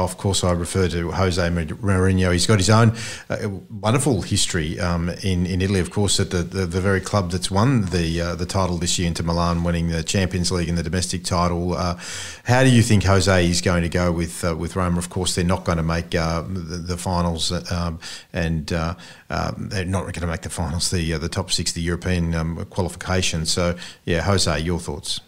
of 0.05 0.17
course, 0.17 0.45
I 0.45 0.53
refer 0.53 0.89
to 0.89 1.11
Jose 1.11 1.43
Mourinho. 1.43 2.33
He's 2.33 2.47
got 2.47 2.59
his 2.59 2.71
own 2.71 2.95
uh, 3.29 3.49
wonderful 3.71 4.23
history 4.23 4.79
um, 4.81 5.09
in 5.23 5.47
in 5.47 5.63
Italy. 5.63 5.81
Of 5.81 5.91
course, 5.91 6.21
at 6.21 6.31
the, 6.31 6.43
the, 6.43 6.67
the 6.67 6.81
very 6.81 7.01
club 7.01 7.31
that's 7.31 7.51
won 7.51 7.87
the 7.87 8.21
uh, 8.21 8.35
the 8.35 8.47
title 8.47 8.79
this 8.79 8.99
year, 8.99 9.09
Inter 9.09 9.25
Milan, 9.25 9.65
winning 9.65 9.89
the 9.89 10.03
Champions 10.03 10.51
League 10.51 10.69
and 10.69 10.79
the 10.79 10.83
domestic 10.83 11.25
title. 11.25 11.75
Uh, 11.75 11.99
how 12.45 12.62
do 12.62 12.70
you 12.70 12.83
think 12.83 13.05
Jose 13.05 13.47
is 13.47 13.61
going 13.61 13.83
to 13.83 13.89
go 13.89 14.12
with 14.12 14.45
uh, 14.45 14.57
with 14.57 14.77
Roma? 14.77 14.99
Of 14.99 15.11
course, 15.11 15.35
they're 15.35 15.45
not 15.45 15.64
going 15.64 15.79
to 15.79 15.85
make 15.85 16.14
uh, 16.14 16.43
the, 16.43 16.79
the, 16.79 16.97
finals, 16.97 17.53
um, 17.70 17.99
and 18.33 18.72
uh, 18.72 18.95
um, 19.31 19.68
they're 19.70 19.85
not 19.85 20.03
going 20.03 20.14
to 20.14 20.27
make 20.27 20.43
the 20.43 20.51
finals, 20.51 20.91
the 20.91 21.12
the 21.18 21.29
top 21.29 21.51
six, 21.51 21.72
the 21.72 21.83
European 21.83 22.35
um, 22.35 22.64
qualification. 22.66 23.47
So, 23.47 23.77
yeah, 24.05 24.22
Jose, 24.22 24.59
your 24.61 24.81
thoughts? 24.81 25.20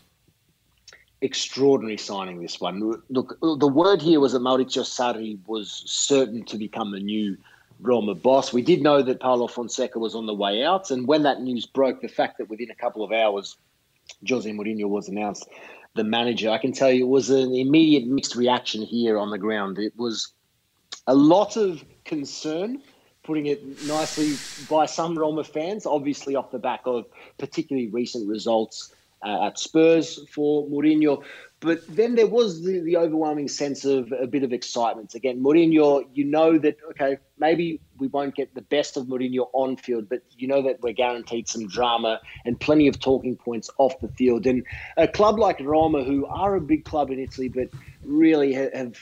Extraordinary 1.22 1.98
signing. 1.98 2.40
This 2.40 2.60
one. 2.60 3.02
Look, 3.10 3.38
the 3.40 3.68
word 3.68 4.00
here 4.00 4.20
was 4.20 4.32
that 4.32 4.40
Maurizio 4.40 4.84
Sarri 4.84 5.38
was 5.46 5.82
certain 5.86 6.44
to 6.44 6.56
become 6.56 6.92
the 6.92 7.00
new 7.00 7.36
Roma 7.80 8.14
boss. 8.14 8.52
We 8.52 8.62
did 8.62 8.82
know 8.82 9.02
that 9.02 9.20
Paulo 9.20 9.46
Fonseca 9.46 9.98
was 9.98 10.14
on 10.14 10.26
the 10.26 10.34
way 10.34 10.64
out, 10.64 10.90
and 10.90 11.06
when 11.06 11.22
that 11.24 11.42
news 11.42 11.66
broke, 11.66 12.00
the 12.00 12.08
fact 12.08 12.38
that 12.38 12.48
within 12.48 12.70
a 12.70 12.74
couple 12.74 13.02
of 13.02 13.12
hours 13.12 13.56
Jose 14.28 14.50
Mourinho 14.50 14.88
was 14.88 15.08
announced 15.08 15.48
the 15.94 16.04
manager, 16.04 16.50
I 16.50 16.58
can 16.58 16.72
tell 16.72 16.90
you 16.90 17.04
it 17.04 17.08
was 17.08 17.30
an 17.30 17.54
immediate 17.54 18.06
mixed 18.06 18.34
reaction 18.34 18.82
here 18.82 19.18
on 19.18 19.30
the 19.30 19.38
ground. 19.38 19.78
It 19.78 19.96
was 19.96 20.32
a 21.06 21.14
lot 21.14 21.56
of 21.56 21.84
concern, 22.04 22.80
putting 23.24 23.46
it 23.46 23.62
nicely, 23.86 24.36
by 24.68 24.86
some 24.86 25.18
Roma 25.18 25.44
fans, 25.44 25.84
obviously 25.84 26.34
off 26.34 26.50
the 26.50 26.58
back 26.58 26.80
of 26.84 27.04
particularly 27.38 27.88
recent 27.88 28.28
results 28.28 28.94
uh, 29.24 29.46
at 29.46 29.58
Spurs 29.58 30.20
for 30.32 30.66
Mourinho. 30.68 31.22
But 31.60 31.80
then 31.88 32.14
there 32.14 32.26
was 32.26 32.64
the, 32.64 32.80
the 32.80 32.96
overwhelming 32.96 33.48
sense 33.48 33.84
of 33.84 34.12
a 34.12 34.26
bit 34.26 34.42
of 34.42 34.52
excitement. 34.52 35.14
Again, 35.14 35.42
Mourinho, 35.42 36.04
you 36.14 36.24
know 36.24 36.56
that, 36.58 36.78
okay, 36.90 37.18
maybe 37.38 37.82
we 37.98 38.06
won't 38.08 38.34
get 38.34 38.54
the 38.54 38.62
best 38.62 38.96
of 38.96 39.06
Mourinho 39.08 39.48
on 39.52 39.76
field, 39.76 40.08
but 40.08 40.22
you 40.38 40.48
know 40.48 40.62
that 40.62 40.80
we're 40.80 40.94
guaranteed 40.94 41.48
some 41.48 41.68
drama 41.68 42.18
and 42.46 42.58
plenty 42.58 42.88
of 42.88 42.98
talking 42.98 43.36
points 43.36 43.68
off 43.76 44.00
the 44.00 44.08
field. 44.08 44.46
And 44.46 44.64
a 44.96 45.06
club 45.06 45.38
like 45.38 45.60
Roma, 45.60 46.02
who 46.02 46.24
are 46.24 46.54
a 46.54 46.60
big 46.62 46.86
club 46.86 47.10
in 47.10 47.18
Italy, 47.18 47.48
but 47.48 47.68
really 48.02 48.54
have 48.54 48.96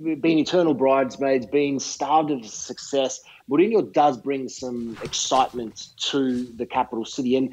been 0.00 0.38
eternal 0.38 0.74
bridesmaids, 0.74 1.44
been 1.44 1.78
starved 1.78 2.30
of 2.30 2.46
success. 2.46 3.20
Mourinho 3.50 3.92
does 3.92 4.16
bring 4.16 4.48
some 4.48 4.96
excitement 5.02 5.88
to 5.96 6.44
the 6.44 6.64
capital 6.64 7.04
city. 7.04 7.36
And 7.36 7.52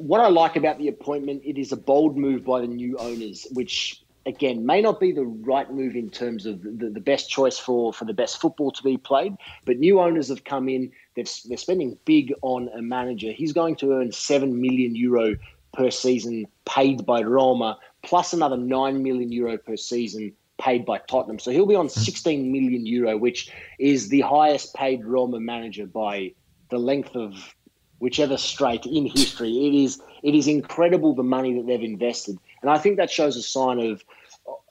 what 0.00 0.20
I 0.20 0.28
like 0.28 0.56
about 0.56 0.78
the 0.78 0.88
appointment, 0.88 1.42
it 1.44 1.58
is 1.58 1.72
a 1.72 1.76
bold 1.76 2.16
move 2.16 2.44
by 2.44 2.62
the 2.62 2.66
new 2.66 2.96
owners, 2.96 3.46
which 3.52 4.02
again 4.24 4.64
may 4.64 4.80
not 4.80 4.98
be 4.98 5.12
the 5.12 5.24
right 5.24 5.70
move 5.70 5.94
in 5.94 6.08
terms 6.08 6.46
of 6.46 6.62
the, 6.62 6.88
the 6.88 7.00
best 7.00 7.28
choice 7.28 7.58
for, 7.58 7.92
for 7.92 8.06
the 8.06 8.14
best 8.14 8.40
football 8.40 8.70
to 8.70 8.82
be 8.82 8.96
played. 8.96 9.34
But 9.66 9.78
new 9.78 10.00
owners 10.00 10.28
have 10.28 10.44
come 10.44 10.70
in, 10.70 10.90
they've, 11.14 11.30
they're 11.44 11.58
spending 11.58 11.98
big 12.06 12.32
on 12.40 12.70
a 12.74 12.80
manager. 12.80 13.30
He's 13.30 13.52
going 13.52 13.76
to 13.76 13.92
earn 13.92 14.10
7 14.10 14.58
million 14.58 14.96
euro 14.96 15.36
per 15.74 15.90
season 15.90 16.46
paid 16.64 17.04
by 17.04 17.20
Roma, 17.20 17.78
plus 18.02 18.32
another 18.32 18.56
9 18.56 19.02
million 19.02 19.30
euro 19.30 19.58
per 19.58 19.76
season 19.76 20.32
paid 20.56 20.86
by 20.86 20.98
Tottenham. 20.98 21.38
So 21.38 21.50
he'll 21.50 21.66
be 21.66 21.74
on 21.74 21.88
mm-hmm. 21.88 22.00
16 22.00 22.50
million 22.50 22.86
euro, 22.86 23.18
which 23.18 23.52
is 23.78 24.08
the 24.08 24.22
highest 24.22 24.74
paid 24.74 25.04
Roma 25.04 25.40
manager 25.40 25.84
by 25.86 26.32
the 26.70 26.78
length 26.78 27.14
of 27.16 27.54
whichever 28.00 28.36
straight 28.36 28.84
in 28.86 29.06
history. 29.06 29.68
It 29.68 29.74
is 29.74 30.00
it 30.22 30.34
is 30.34 30.48
incredible 30.48 31.14
the 31.14 31.22
money 31.22 31.54
that 31.54 31.66
they've 31.66 31.82
invested, 31.82 32.38
and 32.62 32.70
I 32.70 32.78
think 32.78 32.96
that 32.96 33.10
shows 33.10 33.36
a 33.36 33.42
sign 33.42 33.78
of. 33.78 34.02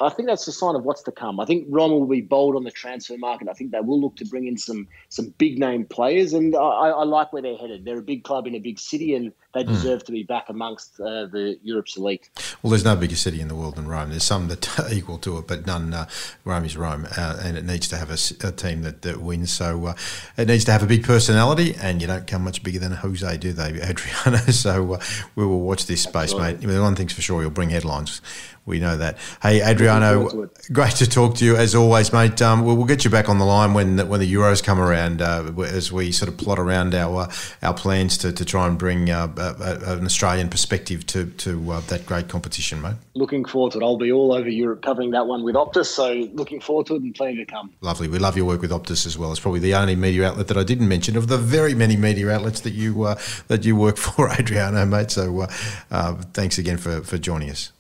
I 0.02 0.10
think 0.10 0.30
that's 0.30 0.48
a 0.48 0.52
sign 0.52 0.76
of 0.76 0.84
what's 0.84 1.02
to 1.04 1.12
come. 1.12 1.40
I 1.40 1.46
think 1.46 1.66
Roma 1.70 1.98
will 1.98 2.08
be 2.08 2.22
bold 2.22 2.56
on 2.56 2.64
the 2.64 2.72
transfer 2.72 3.18
market. 3.18 3.48
I 3.50 3.54
think 3.54 3.72
they 3.72 3.80
will 3.82 4.00
look 4.00 4.16
to 4.18 4.26
bring 4.26 4.48
in 4.48 4.58
some 4.58 4.88
some 5.10 5.34
big 5.38 5.60
name 5.60 5.86
players, 5.86 6.34
and 6.34 6.56
I, 6.56 6.60
I 6.90 7.04
like 7.04 7.34
where 7.34 7.42
they're 7.42 7.58
headed. 7.58 7.86
They're 7.86 8.00
a 8.00 8.02
big 8.02 8.24
club 8.24 8.48
in 8.48 8.56
a 8.56 8.60
big 8.60 8.80
city, 8.80 9.16
and 9.16 9.34
they 9.54 9.64
Hmm. 9.64 9.74
deserve 9.74 10.06
to 10.06 10.12
be 10.12 10.24
back 10.24 10.46
amongst 10.48 11.00
uh, 11.00 11.26
the 11.26 11.58
Europe's 11.64 11.98
elite. 11.98 12.30
Well, 12.62 12.70
there's 12.70 12.86
no 12.86 12.96
bigger 12.96 13.16
city 13.16 13.42
in 13.42 13.48
the 13.48 13.56
world 13.56 13.76
than 13.76 13.88
Rome. 13.88 14.10
There's 14.12 14.24
some 14.24 14.48
that 14.48 14.80
are 14.80 14.94
equal 14.94 15.18
to 15.20 15.38
it, 15.40 15.48
but 15.48 15.66
none. 15.66 15.94
Uh, 15.94 16.08
Rome 16.46 16.66
is 16.66 16.78
Rome, 16.78 17.08
uh, 17.18 17.42
and 17.44 17.58
it 17.58 17.66
needs 17.66 17.88
to 17.90 17.98
have 17.98 18.12
a 18.12 18.52
team 18.52 18.84
that, 18.84 19.02
that 19.02 19.22
wins. 19.22 19.52
So 19.52 19.88
uh, 19.88 19.96
it 20.38 20.48
needs 20.48 20.66
to 20.66 20.72
have 20.72 20.84
a 20.84 20.88
big 20.88 21.04
personality, 21.04 21.76
and 21.82 22.00
you 22.02 22.08
don't 22.08 22.28
come 22.28 22.44
much 22.44 22.64
bigger 22.64 22.80
than 22.80 22.92
Jose, 22.92 23.38
do 23.38 23.52
they, 23.52 23.82
Adriano? 23.82 24.38
So 24.52 24.94
uh, 24.94 25.00
we 25.36 25.46
will 25.46 25.62
watch 25.62 25.88
this 25.88 26.04
space, 26.04 26.34
mate. 26.36 26.62
The 26.62 26.82
one 26.82 26.96
thing's 26.96 27.14
for 27.14 27.22
sure, 27.22 27.42
you'll 27.42 27.50
bring 27.52 27.70
headlines. 27.72 28.22
We 28.66 28.80
know 28.80 28.98
that. 28.98 29.18
Hey, 29.42 29.64
Adriano, 29.64 29.89
to 29.98 30.50
great 30.72 30.96
to 30.96 31.10
talk 31.10 31.36
to 31.36 31.46
you 31.46 31.56
as 31.56 31.74
always, 31.74 32.14
mate. 32.14 32.42
Um, 32.42 32.64
we'll, 32.64 32.76
we'll 32.76 32.86
get 32.86 33.04
you 33.04 33.10
back 33.10 33.30
on 33.30 33.40
the 33.40 33.46
line 33.46 33.74
when 33.74 33.96
the, 33.96 34.06
when 34.06 34.20
the 34.20 34.32
Euros 34.32 34.64
come 34.64 34.80
around, 34.80 35.22
uh, 35.22 35.52
as 35.66 35.92
we 35.92 36.12
sort 36.12 36.30
of 36.30 36.38
plot 36.38 36.60
around 36.60 36.94
our 36.94 37.22
uh, 37.24 37.34
our 37.64 37.74
plans 37.74 38.18
to, 38.20 38.32
to 38.32 38.46
try 38.46 38.68
and 38.68 38.78
bring 38.78 39.10
uh, 39.10 39.28
a, 39.38 39.92
a, 39.92 39.98
an 39.98 40.06
Australian 40.06 40.50
perspective 40.50 41.06
to 41.08 41.26
to 41.32 41.72
uh, 41.72 41.80
that 41.82 42.06
great 42.06 42.28
competition, 42.28 42.82
mate. 42.82 42.96
Looking 43.16 43.46
forward 43.46 43.74
to 43.74 43.80
it. 43.80 43.84
I'll 43.84 43.98
be 43.98 44.12
all 44.12 44.34
over 44.34 44.50
Europe 44.50 44.82
covering 44.82 45.12
that 45.12 45.26
one 45.26 45.44
with 45.44 45.56
Optus, 45.56 45.88
so 45.88 46.14
looking 46.34 46.60
forward 46.60 46.86
to 46.88 46.96
it 46.96 47.02
and 47.02 47.16
plenty 47.16 47.38
to 47.38 47.46
come. 47.46 47.74
Lovely. 47.82 48.08
We 48.08 48.20
love 48.20 48.38
your 48.38 48.46
work 48.46 48.62
with 48.62 48.72
Optus 48.72 49.06
as 49.06 49.18
well. 49.18 49.32
It's 49.32 49.40
probably 49.40 49.60
the 49.60 49.74
only 49.76 49.96
media 49.96 50.28
outlet 50.28 50.48
that 50.48 50.58
I 50.58 50.64
didn't 50.64 50.88
mention 50.88 51.18
of 51.18 51.28
the 51.28 51.38
very 51.38 51.74
many 51.74 51.98
media 51.98 52.30
outlets 52.30 52.62
that 52.62 52.74
you 52.74 53.04
uh, 53.04 53.20
that 53.48 53.66
you 53.66 53.76
work 53.76 53.98
for, 54.06 54.30
Adriano, 54.30 54.86
mate. 54.86 55.12
So 55.12 55.42
uh, 55.42 55.52
uh, 55.92 56.14
thanks 56.34 56.58
again 56.58 56.78
for, 56.78 57.02
for 57.02 57.18
joining 57.18 57.50
us. 57.50 57.72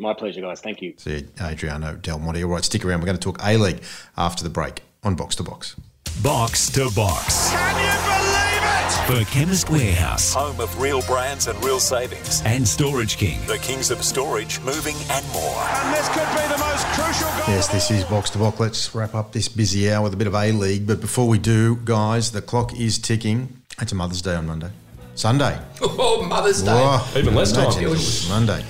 My 0.00 0.14
pleasure, 0.14 0.40
guys. 0.40 0.60
Thank 0.60 0.80
you. 0.80 0.94
See 0.96 1.18
you, 1.18 1.28
Adriano 1.40 1.94
Del 1.96 2.18
Monte. 2.18 2.42
All 2.42 2.50
right, 2.50 2.64
stick 2.64 2.84
around. 2.84 3.00
We're 3.00 3.06
going 3.06 3.18
to 3.18 3.22
talk 3.22 3.38
A 3.44 3.56
League 3.58 3.82
after 4.16 4.42
the 4.42 4.48
break 4.50 4.82
on 5.04 5.14
Box 5.14 5.36
to 5.36 5.42
Box. 5.42 5.76
Box 6.22 6.70
to 6.70 6.90
Box. 6.96 7.50
Can 7.50 7.76
you 7.76 8.00
believe 8.08 8.46
it? 8.62 9.24
For 9.26 9.30
Chemist 9.32 9.70
Warehouse 9.70 10.34
Home 10.34 10.58
of 10.60 10.80
real 10.80 11.02
brands 11.02 11.46
and 11.48 11.62
real 11.64 11.80
savings. 11.80 12.42
and 12.44 12.66
Storage 12.66 13.16
King. 13.16 13.40
The 13.46 13.58
Kings 13.58 13.90
of 13.90 14.02
Storage, 14.04 14.58
moving 14.60 14.96
and 15.10 15.26
more. 15.32 15.54
And 15.58 15.94
this 15.94 16.08
could 16.08 16.28
be 16.34 16.48
the 16.52 16.58
most 16.58 16.86
crucial 16.88 17.28
goal. 17.28 17.54
Yes, 17.54 17.68
this 17.68 17.90
is 17.90 18.04
Box 18.04 18.30
to 18.30 18.38
Box. 18.38 18.58
Let's 18.58 18.94
wrap 18.94 19.14
up 19.14 19.32
this 19.32 19.48
busy 19.48 19.90
hour 19.92 20.04
with 20.04 20.14
a 20.14 20.16
bit 20.16 20.26
of 20.26 20.34
A 20.34 20.50
League. 20.52 20.86
But 20.86 21.00
before 21.00 21.28
we 21.28 21.38
do, 21.38 21.76
guys, 21.84 22.32
the 22.32 22.40
clock 22.42 22.74
is 22.78 22.98
ticking. 22.98 23.60
It's 23.80 23.92
a 23.92 23.94
Mother's 23.94 24.22
Day 24.22 24.34
on 24.34 24.46
Monday. 24.46 24.70
Sunday. 25.14 25.58
Oh, 25.82 26.22
Mother's 26.22 26.62
Day. 26.62 26.72
Whoa, 26.72 27.18
Even 27.18 27.34
less 27.34 27.52
time. 27.52 27.64
imagine 27.64 27.82
if 27.82 27.88
it 27.88 27.90
was 27.90 28.28
Monday. 28.28 28.64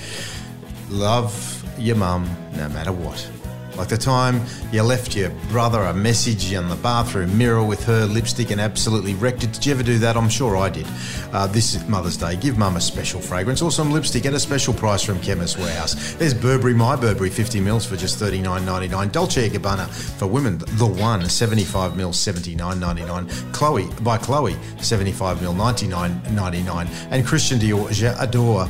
Love 0.91 1.65
your 1.79 1.97
mum 1.97 2.29
no 2.57 2.69
matter 2.71 2.93
what. 2.93 3.31
Like 3.77 3.89
the 3.89 3.97
time 3.97 4.43
you 4.73 4.83
left 4.83 5.15
your 5.17 5.31
brother 5.49 5.81
a 5.83 5.95
message 5.95 6.53
on 6.53 6.69
the 6.69 6.75
bathroom 6.75 7.39
mirror 7.39 7.63
with 7.63 7.83
her 7.85 8.05
lipstick 8.05 8.51
and 8.51 8.61
absolutely 8.61 9.15
wrecked 9.15 9.45
it. 9.45 9.53
Did 9.53 9.65
you 9.65 9.73
ever 9.73 9.85
do 9.85 9.99
that? 10.01 10.17
I'm 10.17 10.29
sure 10.29 10.57
I 10.57 10.69
did. 10.69 10.87
Uh, 11.33 11.47
this 11.47 11.75
is 11.75 11.87
Mother's 11.89 12.17
Day. 12.17 12.37
Give 12.37 12.59
mum 12.59 12.77
a 12.77 12.81
special 12.81 13.21
fragrance 13.21 13.63
or 13.63 13.71
some 13.71 13.93
lipstick 13.93 14.27
at 14.27 14.35
a 14.35 14.41
special 14.41 14.75
price 14.75 15.03
from 15.03 15.21
Chemist 15.21 15.59
Warehouse. 15.59 16.15
There's 16.15 16.35
Burberry, 16.35 16.75
my 16.75 16.97
Burberry, 16.97 17.31
50 17.31 17.61
mils 17.61 17.87
for 17.87 17.97
just 17.97 18.21
$39.99. 18.21 19.13
Dolce 19.13 19.49
& 19.49 19.51
Gabbana 19.51 19.89
for 20.19 20.27
women, 20.27 20.59
the 20.59 20.87
one, 20.87 21.25
75 21.25 21.97
mils, 21.97 22.19
$79.99. 22.19 23.53
Chloe, 23.53 23.89
by 24.03 24.19
Chloe, 24.19 24.57
75 24.81 25.41
mil, 25.41 25.55
$99.99. 25.55 27.09
And 27.13 27.25
Christian 27.25 27.59
Dior, 27.59 27.89
J'adore, 27.89 28.69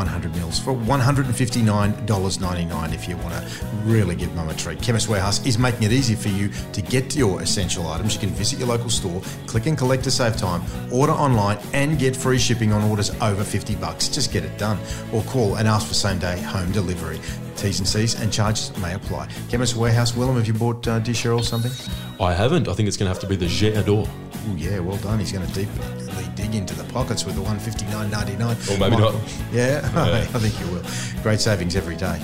100 0.00 0.34
mils 0.34 0.58
for 0.58 0.72
$159.99 0.72 2.94
if 2.94 3.06
you 3.06 3.18
want 3.18 3.34
to 3.34 3.46
really 3.84 4.14
give 4.14 4.34
mum 4.34 4.48
a 4.48 4.54
treat. 4.54 4.80
Chemist 4.80 5.10
Warehouse 5.10 5.46
is 5.46 5.58
making 5.58 5.82
it 5.82 5.92
easy 5.92 6.14
for 6.14 6.28
you 6.28 6.48
to 6.72 6.80
get 6.80 7.10
to 7.10 7.18
your 7.18 7.42
essential 7.42 7.86
items. 7.86 8.14
You 8.14 8.20
can 8.20 8.30
visit 8.30 8.58
your 8.58 8.68
local 8.68 8.88
store, 8.88 9.20
click 9.46 9.66
and 9.66 9.76
collect 9.76 10.04
to 10.04 10.10
save 10.10 10.38
time, 10.38 10.62
order 10.90 11.12
online 11.12 11.58
and 11.74 11.98
get 11.98 12.16
free 12.16 12.38
shipping 12.38 12.72
on 12.72 12.82
orders 12.82 13.10
over 13.20 13.44
50 13.44 13.74
bucks. 13.76 14.08
Just 14.08 14.32
get 14.32 14.42
it 14.42 14.56
done. 14.56 14.78
Or 15.12 15.22
call 15.24 15.56
and 15.56 15.68
ask 15.68 15.86
for 15.86 15.94
same 15.94 16.18
day 16.18 16.40
home 16.40 16.72
delivery. 16.72 17.20
T's 17.60 17.78
and 17.78 17.86
C's 17.86 18.14
and 18.18 18.32
charges 18.32 18.74
may 18.78 18.94
apply. 18.94 19.28
Chemist 19.50 19.76
Warehouse, 19.76 20.16
Willem, 20.16 20.36
have 20.36 20.46
you 20.46 20.54
bought 20.54 20.88
uh, 20.88 20.98
Cheryl 21.00 21.44
something? 21.44 21.70
I 22.18 22.32
haven't. 22.32 22.68
I 22.68 22.72
think 22.72 22.88
it's 22.88 22.96
going 22.96 23.06
to 23.06 23.12
have 23.12 23.20
to 23.20 23.26
be 23.26 23.36
the 23.36 23.46
J'adore. 23.46 24.08
Oh 24.08 24.56
yeah, 24.56 24.78
well 24.78 24.96
done. 24.96 25.18
He's 25.18 25.30
going 25.30 25.46
to 25.46 25.52
deeply 25.52 26.00
dig 26.34 26.54
into 26.54 26.74
the 26.74 26.84
pockets 26.84 27.26
with 27.26 27.34
the 27.34 27.42
one 27.42 27.58
fifty 27.58 27.84
nine 27.86 28.10
ninety 28.10 28.34
nine. 28.36 28.56
Or 28.70 28.78
maybe 28.78 28.96
not. 28.96 29.14
Yeah, 29.52 29.80
I 29.94 30.38
think 30.38 30.58
you 30.60 30.72
will. 30.72 31.22
Great 31.22 31.40
savings 31.40 31.76
every 31.76 31.96
day. 31.96 32.18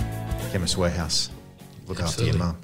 Chemist 0.53 0.79
Warehouse. 0.79 1.31
Look 1.87 2.01
after 2.01 2.25
your 2.25 2.37
mum. 2.37 2.57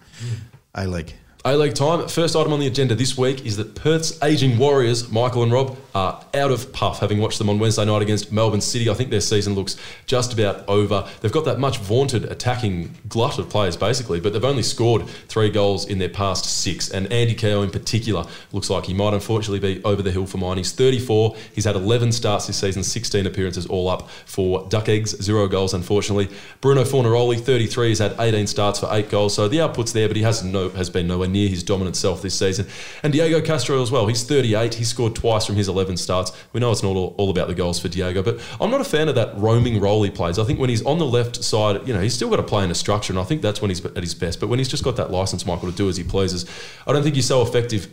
A 0.74 0.86
League. 0.86 1.12
A 1.44 1.56
League 1.56 1.74
time. 1.74 2.08
First 2.08 2.36
item 2.36 2.52
on 2.52 2.60
the 2.60 2.68
agenda 2.68 2.94
this 2.94 3.18
week 3.18 3.44
is 3.44 3.56
that 3.56 3.74
Perth's 3.74 4.22
ageing 4.22 4.56
Warriors, 4.56 5.10
Michael 5.10 5.42
and 5.42 5.52
Rob, 5.52 5.76
are 5.94 6.24
out 6.34 6.50
of 6.50 6.72
puff, 6.72 7.00
having 7.00 7.18
watched 7.18 7.38
them 7.38 7.48
on 7.48 7.58
Wednesday 7.58 7.84
night 7.84 8.02
against 8.02 8.32
Melbourne 8.32 8.60
City. 8.60 8.88
I 8.88 8.94
think 8.94 9.10
their 9.10 9.20
season 9.20 9.54
looks 9.54 9.76
just 10.06 10.32
about 10.32 10.66
over. 10.68 11.08
They've 11.20 11.32
got 11.32 11.44
that 11.44 11.58
much 11.58 11.78
vaunted 11.78 12.24
attacking 12.24 12.94
glut 13.08 13.38
of 13.38 13.48
players, 13.48 13.76
basically, 13.76 14.20
but 14.20 14.32
they've 14.32 14.44
only 14.44 14.62
scored 14.62 15.06
three 15.28 15.50
goals 15.50 15.86
in 15.86 15.98
their 15.98 16.08
past 16.08 16.44
six. 16.44 16.90
And 16.90 17.12
Andy 17.12 17.34
Keogh, 17.34 17.62
in 17.62 17.70
particular, 17.70 18.24
looks 18.52 18.70
like 18.70 18.86
he 18.86 18.94
might 18.94 19.14
unfortunately 19.14 19.60
be 19.60 19.82
over 19.84 20.02
the 20.02 20.10
hill 20.10 20.26
for 20.26 20.38
mine. 20.38 20.56
He's 20.56 20.72
34. 20.72 21.36
He's 21.54 21.64
had 21.64 21.76
11 21.76 22.12
starts 22.12 22.46
this 22.46 22.58
season, 22.58 22.82
16 22.82 23.26
appearances 23.26 23.66
all 23.66 23.88
up 23.88 24.08
for 24.26 24.66
Duck 24.68 24.88
Eggs, 24.88 25.10
zero 25.22 25.48
goals, 25.48 25.74
unfortunately. 25.74 26.28
Bruno 26.60 26.84
Fornaroli, 26.84 27.40
33, 27.40 27.90
has 27.90 27.98
had 27.98 28.14
18 28.18 28.46
starts 28.46 28.80
for 28.80 28.88
eight 28.92 29.10
goals, 29.10 29.34
so 29.34 29.48
the 29.48 29.60
output's 29.60 29.92
there, 29.92 30.08
but 30.08 30.16
he 30.16 30.22
has 30.22 30.42
no 30.42 30.68
has 30.70 30.90
been 30.90 31.06
nowhere 31.06 31.28
near 31.28 31.48
his 31.48 31.62
dominant 31.62 31.96
self 31.96 32.22
this 32.22 32.38
season. 32.38 32.66
And 33.02 33.12
Diego 33.12 33.40
Castro 33.40 33.82
as 33.82 33.90
well. 33.90 34.06
He's 34.06 34.24
38. 34.24 34.74
He 34.74 34.84
scored 34.84 35.14
twice 35.14 35.46
from 35.46 35.56
his 35.56 35.68
11 35.68 35.81
starts. 35.96 36.32
We 36.52 36.60
know 36.60 36.70
it's 36.70 36.82
not 36.82 36.96
all, 36.96 37.14
all 37.18 37.30
about 37.30 37.48
the 37.48 37.54
goals 37.54 37.78
for 37.78 37.88
Diego, 37.88 38.22
but 38.22 38.40
I'm 38.60 38.70
not 38.70 38.80
a 38.80 38.84
fan 38.84 39.08
of 39.08 39.14
that 39.14 39.36
roaming 39.36 39.80
role 39.80 40.02
he 40.02 40.10
plays. 40.10 40.38
I 40.38 40.44
think 40.44 40.58
when 40.58 40.70
he's 40.70 40.84
on 40.84 40.98
the 40.98 41.06
left 41.06 41.42
side, 41.42 41.86
you 41.86 41.94
know, 41.94 42.00
he's 42.00 42.14
still 42.14 42.30
got 42.30 42.36
to 42.36 42.42
play 42.42 42.64
in 42.64 42.70
a 42.70 42.74
structure, 42.74 43.12
and 43.12 43.20
I 43.20 43.24
think 43.24 43.42
that's 43.42 43.60
when 43.60 43.70
he's 43.70 43.84
at 43.84 43.96
his 43.96 44.14
best. 44.14 44.40
But 44.40 44.48
when 44.48 44.58
he's 44.58 44.68
just 44.68 44.84
got 44.84 44.96
that 44.96 45.10
license, 45.10 45.46
Michael, 45.46 45.70
to 45.70 45.76
do 45.76 45.88
as 45.88 45.96
he 45.96 46.04
pleases, 46.04 46.46
I 46.86 46.92
don't 46.92 47.02
think 47.02 47.14
he's 47.14 47.26
so 47.26 47.42
effective 47.42 47.88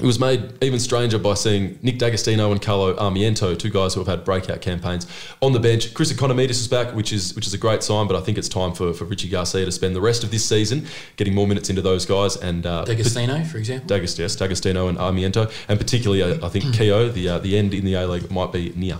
It 0.00 0.06
was 0.06 0.18
made 0.18 0.58
even 0.60 0.80
stranger 0.80 1.20
by 1.20 1.34
seeing 1.34 1.78
Nick 1.80 1.98
D'Agostino 1.98 2.50
and 2.50 2.60
Carlo 2.60 2.94
Armiento, 2.96 3.56
two 3.56 3.70
guys 3.70 3.94
who 3.94 4.00
have 4.00 4.08
had 4.08 4.24
breakout 4.24 4.60
campaigns, 4.60 5.06
on 5.40 5.52
the 5.52 5.60
bench. 5.60 5.94
Chris 5.94 6.12
Ikonomidis 6.12 6.50
is 6.50 6.66
back, 6.66 6.96
which 6.96 7.12
is 7.12 7.32
which 7.36 7.46
is 7.46 7.54
a 7.54 7.58
great 7.58 7.84
sign, 7.84 8.08
but 8.08 8.16
I 8.16 8.20
think 8.20 8.36
it's 8.36 8.48
time 8.48 8.72
for, 8.72 8.92
for 8.92 9.04
Richie 9.04 9.28
Garcia 9.28 9.64
to 9.64 9.70
spend 9.70 9.94
the 9.94 10.00
rest 10.00 10.24
of 10.24 10.32
this 10.32 10.44
season 10.44 10.86
getting 11.16 11.32
more 11.32 11.46
minutes 11.46 11.70
into 11.70 11.80
those 11.80 12.06
guys. 12.06 12.36
And 12.36 12.66
uh, 12.66 12.84
D'Agostino, 12.84 13.44
for 13.44 13.58
example. 13.58 13.86
D'Agostino, 13.86 14.24
yes, 14.24 14.34
D'Agostino 14.34 14.88
and 14.88 14.98
Armiento, 14.98 15.52
and 15.68 15.78
particularly 15.78 16.22
uh, 16.24 16.44
I 16.44 16.48
think 16.48 16.74
Keogh, 16.74 17.10
the 17.10 17.28
uh, 17.28 17.38
the 17.38 17.56
end 17.56 17.72
in 17.72 17.84
the 17.84 17.94
A 17.94 18.04
League 18.08 18.28
might 18.32 18.50
be 18.50 18.72
near. 18.74 18.98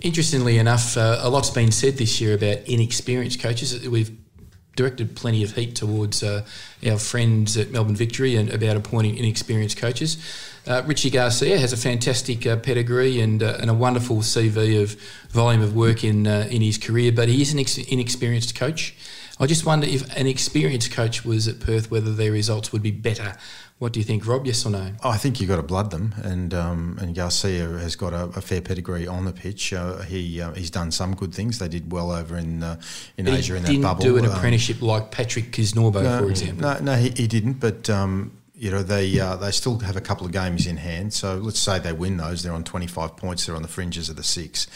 Interestingly 0.00 0.56
enough, 0.56 0.96
uh, 0.96 1.18
a 1.20 1.28
lot's 1.28 1.50
been 1.50 1.72
said 1.72 1.98
this 1.98 2.22
year 2.22 2.34
about 2.34 2.58
inexperienced 2.66 3.40
coaches. 3.40 3.86
We've 3.86 4.16
directed 4.76 5.16
plenty 5.16 5.42
of 5.42 5.56
heat 5.56 5.74
towards 5.74 6.22
uh, 6.22 6.44
our 6.86 6.98
friends 6.98 7.56
at 7.56 7.70
Melbourne 7.70 7.96
Victory 7.96 8.36
and 8.36 8.50
about 8.50 8.76
appointing 8.76 9.16
inexperienced 9.16 9.78
coaches. 9.78 10.18
Uh, 10.66 10.82
Richie 10.86 11.10
Garcia 11.10 11.58
has 11.58 11.72
a 11.72 11.76
fantastic 11.76 12.46
uh, 12.46 12.56
pedigree 12.56 13.20
and, 13.20 13.42
uh, 13.42 13.56
and 13.60 13.70
a 13.70 13.74
wonderful 13.74 14.18
CV 14.18 14.80
of 14.82 15.00
volume 15.30 15.62
of 15.62 15.74
work 15.74 16.04
in 16.04 16.26
uh, 16.26 16.46
in 16.50 16.62
his 16.62 16.78
career, 16.78 17.12
but 17.12 17.28
he 17.28 17.42
is 17.42 17.52
an 17.52 17.58
ex- 17.58 17.78
inexperienced 17.78 18.54
coach. 18.54 18.94
I 19.38 19.46
just 19.46 19.66
wonder 19.66 19.86
if 19.86 20.02
an 20.16 20.26
experienced 20.26 20.92
coach 20.92 21.24
was 21.24 21.46
at 21.46 21.60
Perth, 21.60 21.90
whether 21.90 22.12
their 22.12 22.32
results 22.32 22.72
would 22.72 22.82
be 22.82 22.90
better 22.90 23.34
what 23.78 23.92
do 23.92 24.00
you 24.00 24.04
think, 24.04 24.26
Rob? 24.26 24.46
Yes 24.46 24.64
or 24.64 24.70
no? 24.70 24.92
I 25.04 25.18
think 25.18 25.38
you've 25.38 25.50
got 25.50 25.56
to 25.56 25.62
blood 25.62 25.90
them, 25.90 26.14
and 26.22 26.54
um, 26.54 26.98
and 26.98 27.14
Garcia 27.14 27.68
has 27.68 27.94
got 27.94 28.14
a, 28.14 28.24
a, 28.24 28.40
fair 28.40 28.62
pedigree 28.62 29.06
on 29.06 29.26
the 29.26 29.34
pitch. 29.34 29.74
Uh, 29.74 29.98
he 29.98 30.40
uh, 30.40 30.54
he's 30.54 30.70
done 30.70 30.90
some 30.90 31.14
good 31.14 31.34
things. 31.34 31.58
They 31.58 31.68
did 31.68 31.92
well 31.92 32.10
over 32.10 32.38
in 32.38 32.62
uh, 32.62 32.80
in 33.18 33.26
but 33.26 33.34
Asia 33.34 33.56
in 33.56 33.64
that 33.64 33.82
bubble. 33.82 34.02
Didn't 34.02 34.14
do 34.14 34.24
an 34.24 34.30
um, 34.30 34.36
apprenticeship 34.36 34.80
like 34.80 35.10
Patrick 35.10 35.52
Kisnorbo, 35.52 36.02
no, 36.02 36.20
for 36.20 36.30
example. 36.30 36.62
No, 36.62 36.78
no, 36.78 36.94
he, 36.94 37.10
he 37.10 37.26
didn't. 37.26 37.60
But 37.60 37.90
um, 37.90 38.32
you 38.54 38.70
know 38.70 38.82
they 38.82 39.20
uh, 39.20 39.36
they 39.36 39.50
still 39.50 39.78
have 39.80 39.96
a 39.96 40.00
couple 40.00 40.24
of 40.24 40.32
games 40.32 40.66
in 40.66 40.78
hand. 40.78 41.12
So 41.12 41.36
let's 41.36 41.58
say 41.58 41.78
they 41.78 41.92
win 41.92 42.16
those. 42.16 42.42
They're 42.42 42.54
on 42.54 42.64
25 42.64 43.16
points. 43.16 43.44
They're 43.44 43.54
on 43.54 43.62
the 43.62 43.68
fringes 43.68 44.08
of 44.08 44.16
the 44.16 44.22
six. 44.22 44.66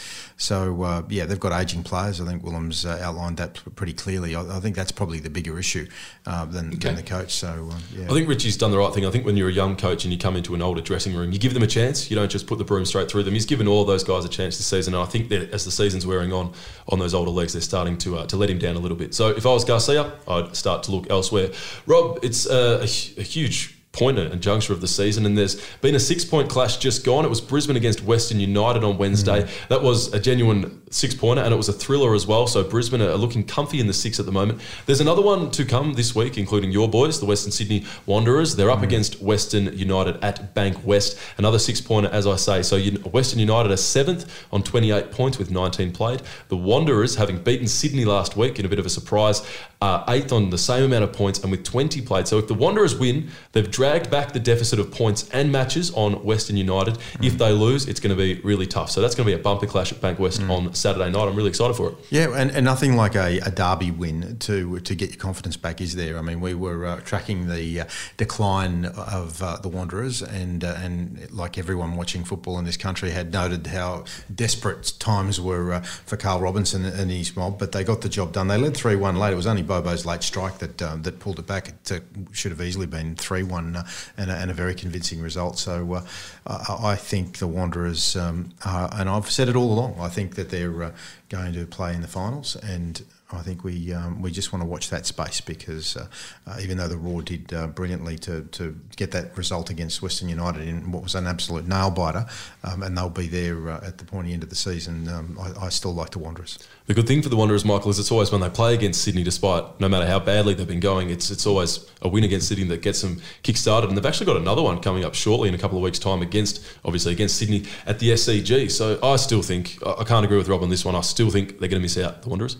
So 0.41 0.81
uh, 0.81 1.03
yeah, 1.07 1.25
they've 1.25 1.39
got 1.39 1.51
aging 1.51 1.83
players. 1.83 2.19
I 2.19 2.25
think 2.25 2.41
Willem's 2.43 2.83
uh, 2.83 2.99
outlined 2.99 3.37
that 3.37 3.61
pretty 3.75 3.93
clearly. 3.93 4.33
I, 4.33 4.57
I, 4.57 4.59
think 4.59 4.75
that's 4.75 4.91
probably 4.91 5.19
the 5.19 5.29
bigger 5.29 5.59
issue 5.59 5.87
uh, 6.25 6.45
than, 6.45 6.69
okay. 6.69 6.77
than, 6.77 6.95
the 6.95 7.03
coach. 7.03 7.35
So 7.35 7.69
uh, 7.71 7.77
yeah, 7.95 8.05
I 8.05 8.07
think 8.07 8.27
Richie's 8.27 8.57
done 8.57 8.71
the 8.71 8.79
right 8.79 8.91
thing. 8.91 9.05
I 9.05 9.11
think 9.11 9.23
when 9.23 9.37
you're 9.37 9.49
a 9.49 9.53
young 9.53 9.75
coach 9.75 10.03
and 10.03 10.11
you 10.11 10.17
come 10.17 10.35
into 10.35 10.55
an 10.55 10.63
older 10.63 10.81
dressing 10.81 11.15
room, 11.15 11.31
you 11.31 11.37
give 11.37 11.53
them 11.53 11.61
a 11.61 11.67
chance. 11.67 12.09
You 12.09 12.15
don't 12.15 12.31
just 12.31 12.47
put 12.47 12.57
the 12.57 12.63
broom 12.63 12.85
straight 12.85 13.07
through 13.07 13.21
them. 13.21 13.35
He's 13.35 13.45
given 13.45 13.67
all 13.67 13.85
those 13.85 14.03
guys 14.03 14.25
a 14.25 14.29
chance 14.29 14.57
this 14.57 14.65
season, 14.65 14.95
and 14.95 15.03
I 15.03 15.05
think 15.05 15.29
that 15.29 15.51
as 15.51 15.63
the 15.63 15.71
season's 15.71 16.07
wearing 16.07 16.33
on 16.33 16.53
on 16.89 16.97
those 16.97 17.13
older 17.13 17.29
legs, 17.29 17.53
they're 17.53 17.61
starting 17.61 17.99
to 17.99 18.17
uh, 18.17 18.25
to 18.25 18.35
let 18.35 18.49
him 18.49 18.57
down 18.57 18.75
a 18.75 18.79
little 18.79 18.97
bit. 18.97 19.13
So 19.13 19.29
if 19.29 19.45
I 19.45 19.49
was 19.49 19.63
Garcia, 19.63 20.11
I'd 20.27 20.55
start 20.55 20.81
to 20.83 20.91
look 20.91 21.07
elsewhere. 21.11 21.51
Rob, 21.85 22.17
it's 22.23 22.47
a, 22.47 22.81
a 22.81 22.87
huge 22.87 23.77
pointer 23.91 24.23
and 24.23 24.41
juncture 24.41 24.73
of 24.73 24.81
the 24.81 24.87
season. 24.87 25.25
And 25.25 25.37
there's 25.37 25.61
been 25.81 25.95
a 25.95 25.99
six 25.99 26.23
point 26.23 26.49
clash 26.49 26.77
just 26.77 27.03
gone. 27.03 27.25
It 27.25 27.29
was 27.29 27.41
Brisbane 27.41 27.75
against 27.75 28.03
Western 28.03 28.39
United 28.39 28.83
on 28.83 28.97
Wednesday. 28.97 29.43
Mm-hmm. 29.43 29.65
That 29.69 29.83
was 29.83 30.13
a 30.13 30.19
genuine 30.19 30.81
six 30.91 31.13
pointer 31.13 31.41
and 31.41 31.53
it 31.53 31.57
was 31.57 31.69
a 31.69 31.73
thriller 31.73 32.13
as 32.13 32.25
well. 32.25 32.47
So 32.47 32.63
Brisbane 32.63 33.01
are 33.01 33.15
looking 33.15 33.45
comfy 33.45 33.79
in 33.79 33.87
the 33.87 33.93
six 33.93 34.19
at 34.19 34.25
the 34.25 34.31
moment. 34.31 34.61
There's 34.85 35.01
another 35.01 35.21
one 35.21 35.51
to 35.51 35.65
come 35.65 35.93
this 35.93 36.15
week, 36.15 36.37
including 36.37 36.71
your 36.71 36.89
boys, 36.89 37.19
the 37.19 37.25
Western 37.25 37.51
Sydney 37.51 37.85
Wanderers. 38.05 38.55
They're 38.55 38.69
up 38.69 38.77
mm-hmm. 38.77 38.85
against 38.85 39.21
Western 39.21 39.77
United 39.77 40.23
at 40.23 40.55
Bankwest. 40.55 41.19
Another 41.37 41.59
six 41.59 41.81
pointer, 41.81 42.09
as 42.09 42.27
I 42.27 42.35
say. 42.37 42.61
So 42.63 42.79
Western 43.09 43.39
United 43.39 43.71
are 43.71 43.77
seventh 43.77 44.45
on 44.51 44.63
28 44.63 45.11
points 45.11 45.37
with 45.37 45.51
19 45.51 45.91
played. 45.91 46.21
The 46.47 46.57
Wanderers, 46.57 47.15
having 47.15 47.41
beaten 47.41 47.67
Sydney 47.67 48.05
last 48.05 48.37
week 48.37 48.59
in 48.59 48.65
a 48.65 48.69
bit 48.69 48.79
of 48.79 48.85
a 48.85 48.89
surprise, 48.89 49.45
are 49.81 50.05
eighth 50.09 50.31
on 50.31 50.51
the 50.51 50.57
same 50.57 50.83
amount 50.83 51.03
of 51.03 51.11
points 51.11 51.39
and 51.41 51.49
with 51.49 51.63
20 51.63 52.01
played. 52.01 52.27
So 52.27 52.37
if 52.37 52.47
the 52.47 52.53
Wanderers 52.53 52.95
win, 52.95 53.29
they've 53.51 53.69
dragged 53.69 54.11
back 54.11 54.31
the 54.31 54.39
deficit 54.39 54.77
of 54.79 54.91
points 54.91 55.27
and 55.31 55.51
matches 55.51 55.91
on 55.95 56.23
Western 56.23 56.55
United. 56.55 56.95
Mm. 56.95 57.25
If 57.25 57.37
they 57.39 57.51
lose, 57.51 57.87
it's 57.87 57.99
going 57.99 58.15
to 58.15 58.21
be 58.21 58.39
really 58.41 58.67
tough. 58.67 58.91
So 58.91 59.01
that's 59.01 59.15
going 59.15 59.27
to 59.27 59.35
be 59.35 59.39
a 59.39 59.43
bumper 59.43 59.65
clash 59.65 59.91
at 59.91 59.99
Bankwest 59.99 60.39
mm. 60.39 60.49
on 60.51 60.73
Saturday 60.75 61.09
night. 61.09 61.27
I'm 61.27 61.35
really 61.35 61.49
excited 61.49 61.75
for 61.75 61.89
it. 61.89 61.95
Yeah, 62.11 62.35
and, 62.35 62.51
and 62.51 62.63
nothing 62.63 62.95
like 62.95 63.15
a, 63.15 63.39
a, 63.39 63.51
derby 63.51 63.91
win 63.91 64.37
to 64.39 64.79
to 64.79 64.95
get 64.95 65.09
your 65.09 65.19
confidence 65.19 65.57
back, 65.57 65.81
is 65.81 65.95
there? 65.95 66.17
I 66.17 66.21
mean, 66.21 66.41
we 66.41 66.53
were 66.53 66.85
uh, 66.85 67.01
tracking 67.01 67.47
the 67.47 67.81
uh, 67.81 67.85
decline 68.17 68.85
of 68.85 69.41
uh, 69.41 69.57
the 69.57 69.67
Wanderers, 69.67 70.21
and 70.21 70.63
uh, 70.63 70.75
and 70.79 71.29
like 71.31 71.57
everyone 71.57 71.95
watching 71.95 72.23
football 72.23 72.57
in 72.59 72.65
this 72.65 72.77
country 72.77 73.11
had 73.11 73.33
noted 73.33 73.67
how 73.67 74.05
desperate 74.33 74.93
times 74.99 75.41
were 75.41 75.73
uh, 75.73 75.81
for 75.81 76.17
Carl 76.17 76.39
Robinson 76.39 76.85
and 76.85 77.11
his 77.11 77.35
mob, 77.35 77.59
but 77.59 77.71
they 77.71 77.83
got 77.83 78.01
the 78.01 78.09
job 78.09 78.31
done. 78.33 78.47
They 78.47 78.57
led 78.57 78.75
three 78.75 78.95
one 78.95 79.17
late. 79.17 79.33
It 79.33 79.35
was 79.35 79.47
only 79.47 79.63
Bobo's 79.71 80.05
late 80.05 80.21
strike 80.21 80.57
that 80.57 80.81
um, 80.81 81.03
that 81.03 81.19
pulled 81.19 81.39
it 81.39 81.47
back. 81.47 81.69
It 81.69 82.03
should 82.33 82.51
have 82.51 82.59
easily 82.59 82.87
been 82.87 83.15
three 83.15 83.41
one 83.41 83.81
and 84.17 84.29
a, 84.29 84.35
and 84.35 84.51
a 84.51 84.53
very 84.53 84.75
convincing 84.75 85.21
result. 85.21 85.57
So 85.57 85.93
uh, 85.93 86.03
I, 86.45 86.91
I, 86.91 86.95
think 86.97 87.37
the 87.37 87.47
Wanderers, 87.47 88.17
um, 88.17 88.49
are, 88.65 88.89
and 88.91 89.07
I've 89.07 89.31
said 89.31 89.47
it 89.47 89.55
all 89.55 89.71
along, 89.71 89.95
I 89.97 90.09
think 90.09 90.35
that 90.35 90.49
they're 90.49 90.83
uh, 90.83 90.91
going 91.29 91.53
to 91.53 91.65
play 91.65 91.93
in 91.93 92.01
the 92.01 92.09
finals 92.09 92.57
and 92.57 93.01
I 93.33 93.41
think 93.41 93.63
we 93.63 93.93
um, 93.93 94.21
we 94.21 94.31
just 94.31 94.51
want 94.51 94.61
to 94.61 94.67
watch 94.67 94.89
that 94.89 95.05
space 95.05 95.41
because 95.41 95.95
uh, 95.95 96.07
uh, 96.47 96.57
even 96.61 96.77
though 96.77 96.87
the 96.87 96.97
Roar 96.97 97.21
did 97.21 97.53
uh, 97.53 97.67
brilliantly 97.67 98.17
to, 98.19 98.43
to 98.43 98.79
get 98.95 99.11
that 99.11 99.37
result 99.37 99.69
against 99.69 100.01
Western 100.01 100.29
United 100.29 100.67
in 100.67 100.91
what 100.91 101.03
was 101.03 101.15
an 101.15 101.27
absolute 101.27 101.67
nail 101.67 101.91
biter, 101.91 102.25
um, 102.63 102.83
and 102.83 102.97
they'll 102.97 103.09
be 103.09 103.27
there 103.27 103.69
uh, 103.69 103.87
at 103.87 103.97
the 103.97 104.05
pointy 104.05 104.33
end 104.33 104.43
of 104.43 104.49
the 104.49 104.55
season, 104.55 105.07
um, 105.07 105.37
I, 105.39 105.65
I, 105.65 105.69
still 105.69 105.93
like 105.93 106.11
the 106.11 106.19
Wanderers. 106.19 106.59
The 106.87 106.93
good 106.93 107.07
thing 107.07 107.21
for 107.21 107.29
the 107.29 107.35
Wanderers, 107.35 107.63
Michael, 107.63 107.91
is 107.91 107.99
it's 107.99 108.11
always 108.11 108.31
when 108.31 108.41
they 108.41 108.49
play 108.49 108.73
against 108.73 109.01
Sydney, 109.01 109.23
despite 109.23 109.79
no 109.79 109.87
matter 109.87 110.05
how 110.05 110.19
badly 110.19 110.53
they've 110.53 110.67
been 110.67 110.79
going, 110.79 111.09
it's 111.09 111.31
it's 111.31 111.45
always 111.45 111.89
a 112.01 112.09
win 112.09 112.23
against 112.23 112.47
Sydney 112.47 112.65
that 112.65 112.81
gets 112.81 113.01
them 113.01 113.21
kick 113.43 113.57
started, 113.57 113.89
and 113.89 113.97
they've 113.97 114.05
actually 114.05 114.25
got 114.25 114.37
another 114.37 114.61
one 114.61 114.81
coming 114.81 115.05
up 115.05 115.15
shortly 115.15 115.49
in 115.49 115.55
a 115.55 115.57
couple 115.57 115.77
of 115.77 115.83
weeks' 115.83 115.99
time 115.99 116.21
against 116.21 116.63
obviously 116.83 117.13
against 117.13 117.37
Sydney 117.37 117.65
at 117.85 117.99
the 117.99 118.09
SCG. 118.09 118.69
So 118.69 118.99
I 119.01 119.15
still 119.15 119.41
think 119.41 119.77
I 119.85 120.03
can't 120.03 120.25
agree 120.25 120.37
with 120.37 120.47
Rob 120.47 120.63
on 120.63 120.69
this 120.69 120.83
one. 120.85 120.95
I 120.95 121.01
still 121.01 121.29
think 121.29 121.59
they're 121.59 121.69
going 121.69 121.81
to 121.81 121.85
miss 121.85 121.97
out 121.97 122.23
the 122.23 122.29
Wanderers. 122.29 122.57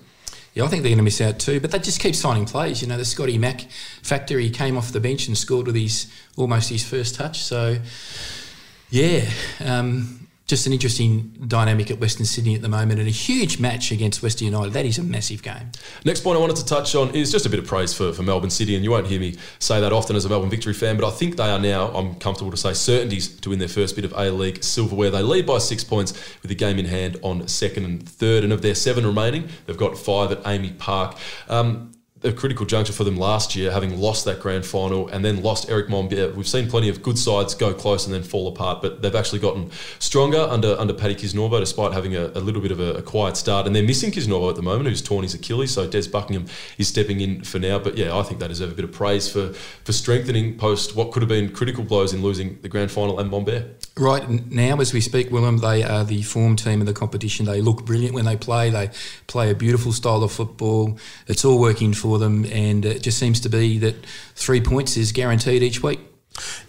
Yeah, 0.54 0.66
I 0.66 0.68
think 0.68 0.84
they're 0.84 0.89
going 0.89 0.97
to 0.97 1.04
miss 1.04 1.22
out 1.22 1.39
too. 1.39 1.60
But 1.60 1.72
they 1.72 1.80
just 1.80 2.02
keep 2.02 2.16
signing 2.16 2.45
plays. 2.45 2.82
You 2.82 2.88
know, 2.88 2.97
the 2.97 3.06
Scotty 3.06 3.38
Mack 3.38 3.62
factor, 4.02 4.38
he 4.38 4.49
came 4.49 4.78
off 4.78 4.91
the 4.91 4.99
bench 4.99 5.28
and 5.28 5.38
scored 5.38 5.68
with 5.68 5.76
his 5.76 6.12
almost 6.36 6.70
his 6.70 6.88
first 6.88 7.16
touch. 7.16 7.41
So, 7.41 7.78
yeah, 8.89 9.30
um, 9.64 10.20
just 10.52 10.68
an 10.68 10.74
interesting 10.74 11.30
dynamic 11.47 11.89
at 11.89 11.97
Western 11.97 12.26
Sydney 12.26 12.56
at 12.56 12.62
the 12.62 12.68
moment 12.68 12.99
and 12.99 13.08
a 13.08 13.12
huge 13.12 13.58
match 13.58 13.89
against 13.93 14.22
Western 14.22 14.47
United. 14.47 14.74
That 14.74 14.86
is 14.86 14.97
a 14.97 15.04
massive 15.04 15.41
game. 15.41 15.72
Next 16.04 16.26
point 16.26 16.38
I 16.38 16.41
wanted 16.41 16.58
to 16.58 16.66
touch 16.66 16.93
on 16.93 17.16
is 17.16 17.32
just 17.32 17.45
a 17.45 17.49
bit 17.49 17.58
of 17.58 17.66
praise 17.66 17.93
for, 17.93 18.12
for 18.12 18.22
Melbourne 18.22 18.49
City, 18.49 18.76
and 18.76 18.84
you 18.84 18.91
won't 18.91 19.08
hear 19.08 19.18
me 19.18 19.38
say 19.60 19.80
that 19.80 19.93
often 19.93 20.18
as 20.18 20.26
a 20.26 20.30
Melbourne 20.30 20.49
Victory 20.49 20.74
fan, 20.74 20.97
but 20.97 21.08
I 21.08 21.12
think 21.12 21.38
they 21.38 21.49
are 21.49 21.58
now, 21.58 21.88
I'm 21.95 22.16
comfortable 22.16 22.52
to 22.52 22.58
say, 22.58 22.74
certainties 22.74 23.30
to 23.39 23.52
win 23.52 23.60
their 23.60 23.70
first 23.70 23.95
bit 23.95 24.04
of 24.04 24.12
A 24.12 24.30
League 24.30 24.62
silverware. 24.62 25.10
They 25.10 25.22
lead 25.22 25.45
by 25.45 25.60
six 25.60 25.86
points 25.86 26.12
with 26.41 26.52
a 26.52 26.56
game 26.56 26.78
in 26.78 26.86
hand 26.86 27.18
on 27.24 27.47
second 27.47 27.86
and 27.86 28.08
third, 28.08 28.43
and 28.43 28.52
of 28.52 28.62
their 28.62 28.76
seven 28.76 29.06
remaining, 29.06 29.47
they've 29.68 29.78
got 29.78 29.97
five 29.97 30.34
at 30.34 30.43
AAMI 30.43 30.78
Park. 30.78 31.18
Um, 31.47 31.93
a 32.24 32.32
critical 32.32 32.65
juncture 32.65 32.93
for 32.93 33.03
them 33.03 33.17
last 33.17 33.55
year, 33.55 33.72
having 33.72 33.99
lost 33.99 34.26
that 34.26 34.39
grand 34.39 34.63
final 34.65 35.07
and 35.07 35.26
then 35.26 35.41
lost 35.41 35.69
Erick 35.69 35.88
Mombaerts. 35.88 36.36
We've 36.36 36.47
seen 36.47 36.69
plenty 36.69 36.88
of 36.88 37.01
good 37.01 37.17
sides 37.17 37.55
go 37.55 37.74
close 37.74 38.05
and 38.05 38.13
then 38.13 38.22
fall 38.22 38.47
apart, 38.47 38.82
but 38.82 39.01
they've 39.01 39.15
actually 39.15 39.39
gotten 39.39 39.72
stronger 39.97 40.39
under 40.39 40.80
under 40.80 40.93
Paddy 40.93 41.15
Kisnorbo, 41.15 41.59
despite 41.59 41.93
having 41.93 42.15
a, 42.15 42.28
a 42.28 42.39
little 42.39 42.61
bit 42.61 42.72
of 42.72 42.80
a, 42.80 42.93
a, 42.95 43.01
quiet 43.01 43.38
start. 43.38 43.65
And 43.65 43.76
they're 43.76 43.84
missing 43.84 44.11
Kisnorbo 44.11 44.49
at 44.49 44.55
the 44.55 44.61
moment, 44.61 44.88
who's 44.88 45.01
torn 45.01 45.24
his 45.24 45.34
Achilles. 45.34 45.74
So 45.74 45.88
Des 45.88 46.09
Buckingham 46.09 46.45
is 46.78 46.88
stepping 46.88 47.22
in 47.22 47.43
for 47.43 47.57
now. 47.57 47.80
But 47.80 47.97
yeah, 47.97 48.15
I 48.15 48.22
think 48.22 48.39
they 48.39 48.47
deserve 48.47 48.72
a 48.72 48.76
bit 48.76 48.86
of 48.86 48.91
praise 48.91 49.32
for 49.32 49.53
for 49.53 49.91
strengthening 49.91 50.57
post 50.57 50.95
what 50.95 51.11
could 51.11 51.24
have 51.24 51.30
been 51.30 51.51
critical 51.51 51.84
blows 51.84 52.13
in 52.13 52.22
losing 52.22 52.59
the 52.61 52.69
grand 52.69 52.91
final 52.91 53.19
and 53.19 53.32
Mombier. 53.32 53.67
Right 53.97 54.30
now, 54.30 54.80
as 54.80 54.93
we 54.93 55.01
speak, 55.01 55.32
Willem, 55.32 55.57
they 55.57 55.84
are 55.84 56.05
the 56.05 56.22
form 56.22 56.55
team 56.55 56.82
of 56.82 56.88
the 56.88 56.93
competition. 56.93 57.45
They 57.45 57.61
look 57.61 57.86
brilliant 57.86 58.13
when 58.13 58.26
they 58.26 58.38
play. 58.38 58.69
They 58.69 58.89
play 59.28 59.51
a 59.51 59.55
beautiful 59.55 59.91
style 59.91 60.24
of 60.24 60.32
football. 60.32 60.97
It's 61.28 61.43
all 61.43 61.59
working 61.59 61.93
for 61.93 62.11
them, 62.18 62.45
and 62.45 62.86
it 62.86 63.01
just 63.01 63.18
seems 63.18 63.39
to 63.41 63.49
be 63.49 63.78
that 63.80 64.05
three 64.36 64.62
points 64.62 64.97
is 64.97 65.12
guaranteed 65.12 65.64
each 65.64 65.82
week. 65.82 65.99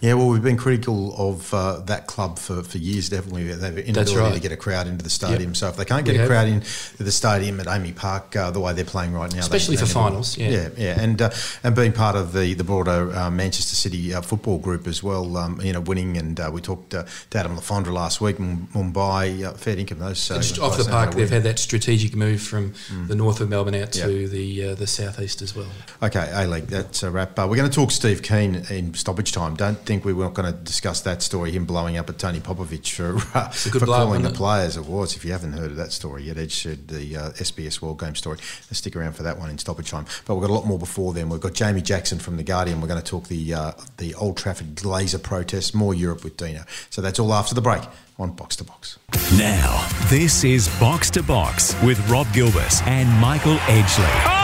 Yeah, 0.01 0.15
well, 0.15 0.27
we've 0.27 0.43
been 0.43 0.57
critical 0.57 1.15
of 1.15 1.53
uh, 1.53 1.79
that 1.85 2.07
club 2.07 2.37
for, 2.37 2.63
for 2.63 2.77
years, 2.77 3.09
definitely. 3.09 3.53
They've 3.53 3.77
inability 3.77 4.15
right. 4.17 4.33
to 4.33 4.39
get 4.39 4.51
a 4.51 4.57
crowd 4.57 4.87
into 4.87 5.03
the 5.03 5.09
stadium. 5.09 5.51
Yep. 5.51 5.55
So 5.55 5.67
if 5.69 5.77
they 5.77 5.85
can't 5.85 6.05
get 6.05 6.17
we 6.17 6.21
a 6.21 6.27
crowd 6.27 6.47
into 6.49 7.03
the 7.03 7.11
stadium 7.11 7.59
at 7.61 7.67
AAMI 7.67 7.95
Park, 7.95 8.35
uh, 8.35 8.51
the 8.51 8.59
way 8.59 8.73
they're 8.73 8.83
playing 8.83 9.13
right 9.13 9.31
now, 9.31 9.39
especially 9.39 9.77
they, 9.77 9.83
for 9.83 9.87
finals, 9.87 10.37
yeah, 10.37 10.49
yeah, 10.49 10.69
yeah. 10.77 10.99
and 10.99 11.21
uh, 11.21 11.29
and 11.63 11.75
being 11.75 11.93
part 11.93 12.17
of 12.17 12.33
the 12.33 12.53
the 12.53 12.63
broader 12.63 13.15
uh, 13.15 13.31
Manchester 13.31 13.75
City 13.75 14.13
uh, 14.13 14.21
football 14.21 14.57
group 14.57 14.85
as 14.87 15.01
well, 15.01 15.37
um, 15.37 15.61
you 15.61 15.71
know, 15.71 15.81
winning. 15.81 16.17
And 16.17 16.39
uh, 16.39 16.51
we 16.53 16.59
talked 16.59 16.89
to 16.91 17.05
Adam 17.33 17.55
Le 17.55 17.61
Fondre 17.61 17.93
last 17.93 18.19
week, 18.19 18.37
Mumbai, 18.37 19.57
fair 19.57 19.77
income 19.77 19.99
those. 19.99 20.29
off 20.31 20.77
the 20.77 20.85
park, 20.89 21.13
they've 21.13 21.29
had 21.29 21.43
that 21.43 21.59
strategic 21.59 22.15
move 22.15 22.41
from 22.41 22.73
mm. 22.73 23.07
the 23.07 23.15
north 23.15 23.39
of 23.39 23.49
Melbourne 23.49 23.75
out 23.75 23.93
to 23.93 24.11
yep. 24.11 24.31
the 24.31 24.75
the 24.75 24.87
southeast 24.87 25.41
as 25.41 25.55
well. 25.55 25.69
Okay, 26.01 26.29
A 26.33 26.45
League, 26.45 26.67
that's 26.67 27.03
a 27.03 27.09
wrap. 27.09 27.37
we're 27.37 27.55
going 27.55 27.69
to 27.69 27.75
talk 27.75 27.91
Steve 27.91 28.21
Keen 28.21 28.55
in 28.69 28.93
stoppage 28.93 29.31
time. 29.31 29.55
Don't 29.63 29.79
think 29.79 30.03
we 30.03 30.11
were 30.11 30.29
going 30.29 30.51
to 30.51 30.59
discuss 30.59 30.99
that 31.03 31.21
story, 31.21 31.51
him 31.51 31.63
blowing 31.63 31.95
up 31.95 32.09
at 32.09 32.17
Tony 32.19 32.41
Popovic 32.41 32.85
for, 32.93 33.15
uh, 33.33 33.47
for 33.51 33.79
blow, 33.79 34.03
calling 34.03 34.21
the 34.23 34.27
it? 34.27 34.35
players. 34.35 34.75
It 34.75 34.83
was. 34.83 35.15
If 35.15 35.23
you 35.23 35.31
haven't 35.31 35.53
heard 35.53 35.71
of 35.71 35.77
that 35.77 35.93
story 35.93 36.23
yet, 36.23 36.37
Edge 36.37 36.53
said 36.53 36.89
the 36.89 37.15
uh, 37.15 37.29
SBS 37.31 37.81
World 37.81 37.97
Game 37.97 38.13
story. 38.13 38.39
stick 38.41 38.93
around 38.97 39.13
for 39.13 39.23
that 39.23 39.39
one 39.39 39.49
in 39.49 39.57
stoppage 39.57 39.89
time. 39.89 40.05
But 40.25 40.35
we've 40.35 40.41
got 40.41 40.49
a 40.51 40.53
lot 40.53 40.65
more 40.65 40.77
before 40.77 41.13
then. 41.13 41.29
We've 41.29 41.39
got 41.39 41.53
Jamie 41.53 41.81
Jackson 41.81 42.19
from 42.19 42.35
The 42.35 42.43
Guardian. 42.43 42.81
We're 42.81 42.89
going 42.89 43.01
to 43.01 43.09
talk 43.09 43.29
the, 43.29 43.53
uh, 43.53 43.71
the 43.99 44.13
Old 44.15 44.35
Trafford 44.35 44.75
Glazer 44.75 45.23
protest, 45.23 45.73
more 45.73 45.93
Europe 45.93 46.25
with 46.25 46.35
Dino. 46.35 46.65
So 46.89 47.01
that's 47.01 47.17
all 47.17 47.33
after 47.33 47.55
the 47.55 47.61
break 47.61 47.83
on 48.19 48.31
Box 48.31 48.57
to 48.57 48.65
Box. 48.65 48.99
Now, 49.37 49.87
this 50.09 50.43
is 50.43 50.67
Box 50.77 51.09
to 51.11 51.23
Box 51.23 51.73
with 51.83 52.05
Rob 52.09 52.27
Gilbert 52.33 52.85
and 52.85 53.09
Michael 53.21 53.55
Edgley. 53.55 54.03
Oh, 54.05 54.11
what 54.17 54.27
a 54.27 54.33
goal! 54.33 54.42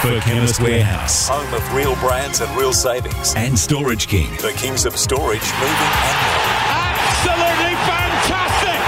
For 0.00 0.18
Chemist 0.20 0.60
Warehouse 0.60 1.28
Home 1.28 1.54
of 1.54 1.74
real 1.74 1.94
brands 1.96 2.40
and 2.40 2.50
real 2.56 2.72
savings. 2.72 3.34
and 3.36 3.56
Storage 3.56 4.08
King. 4.08 4.30
The 4.38 4.52
Kings 4.56 4.84
of 4.84 4.96
Storage 4.96 5.40
moving 5.60 5.92
and. 6.02 6.18
Absolutely 6.74 7.74
fantastic! 7.86 8.80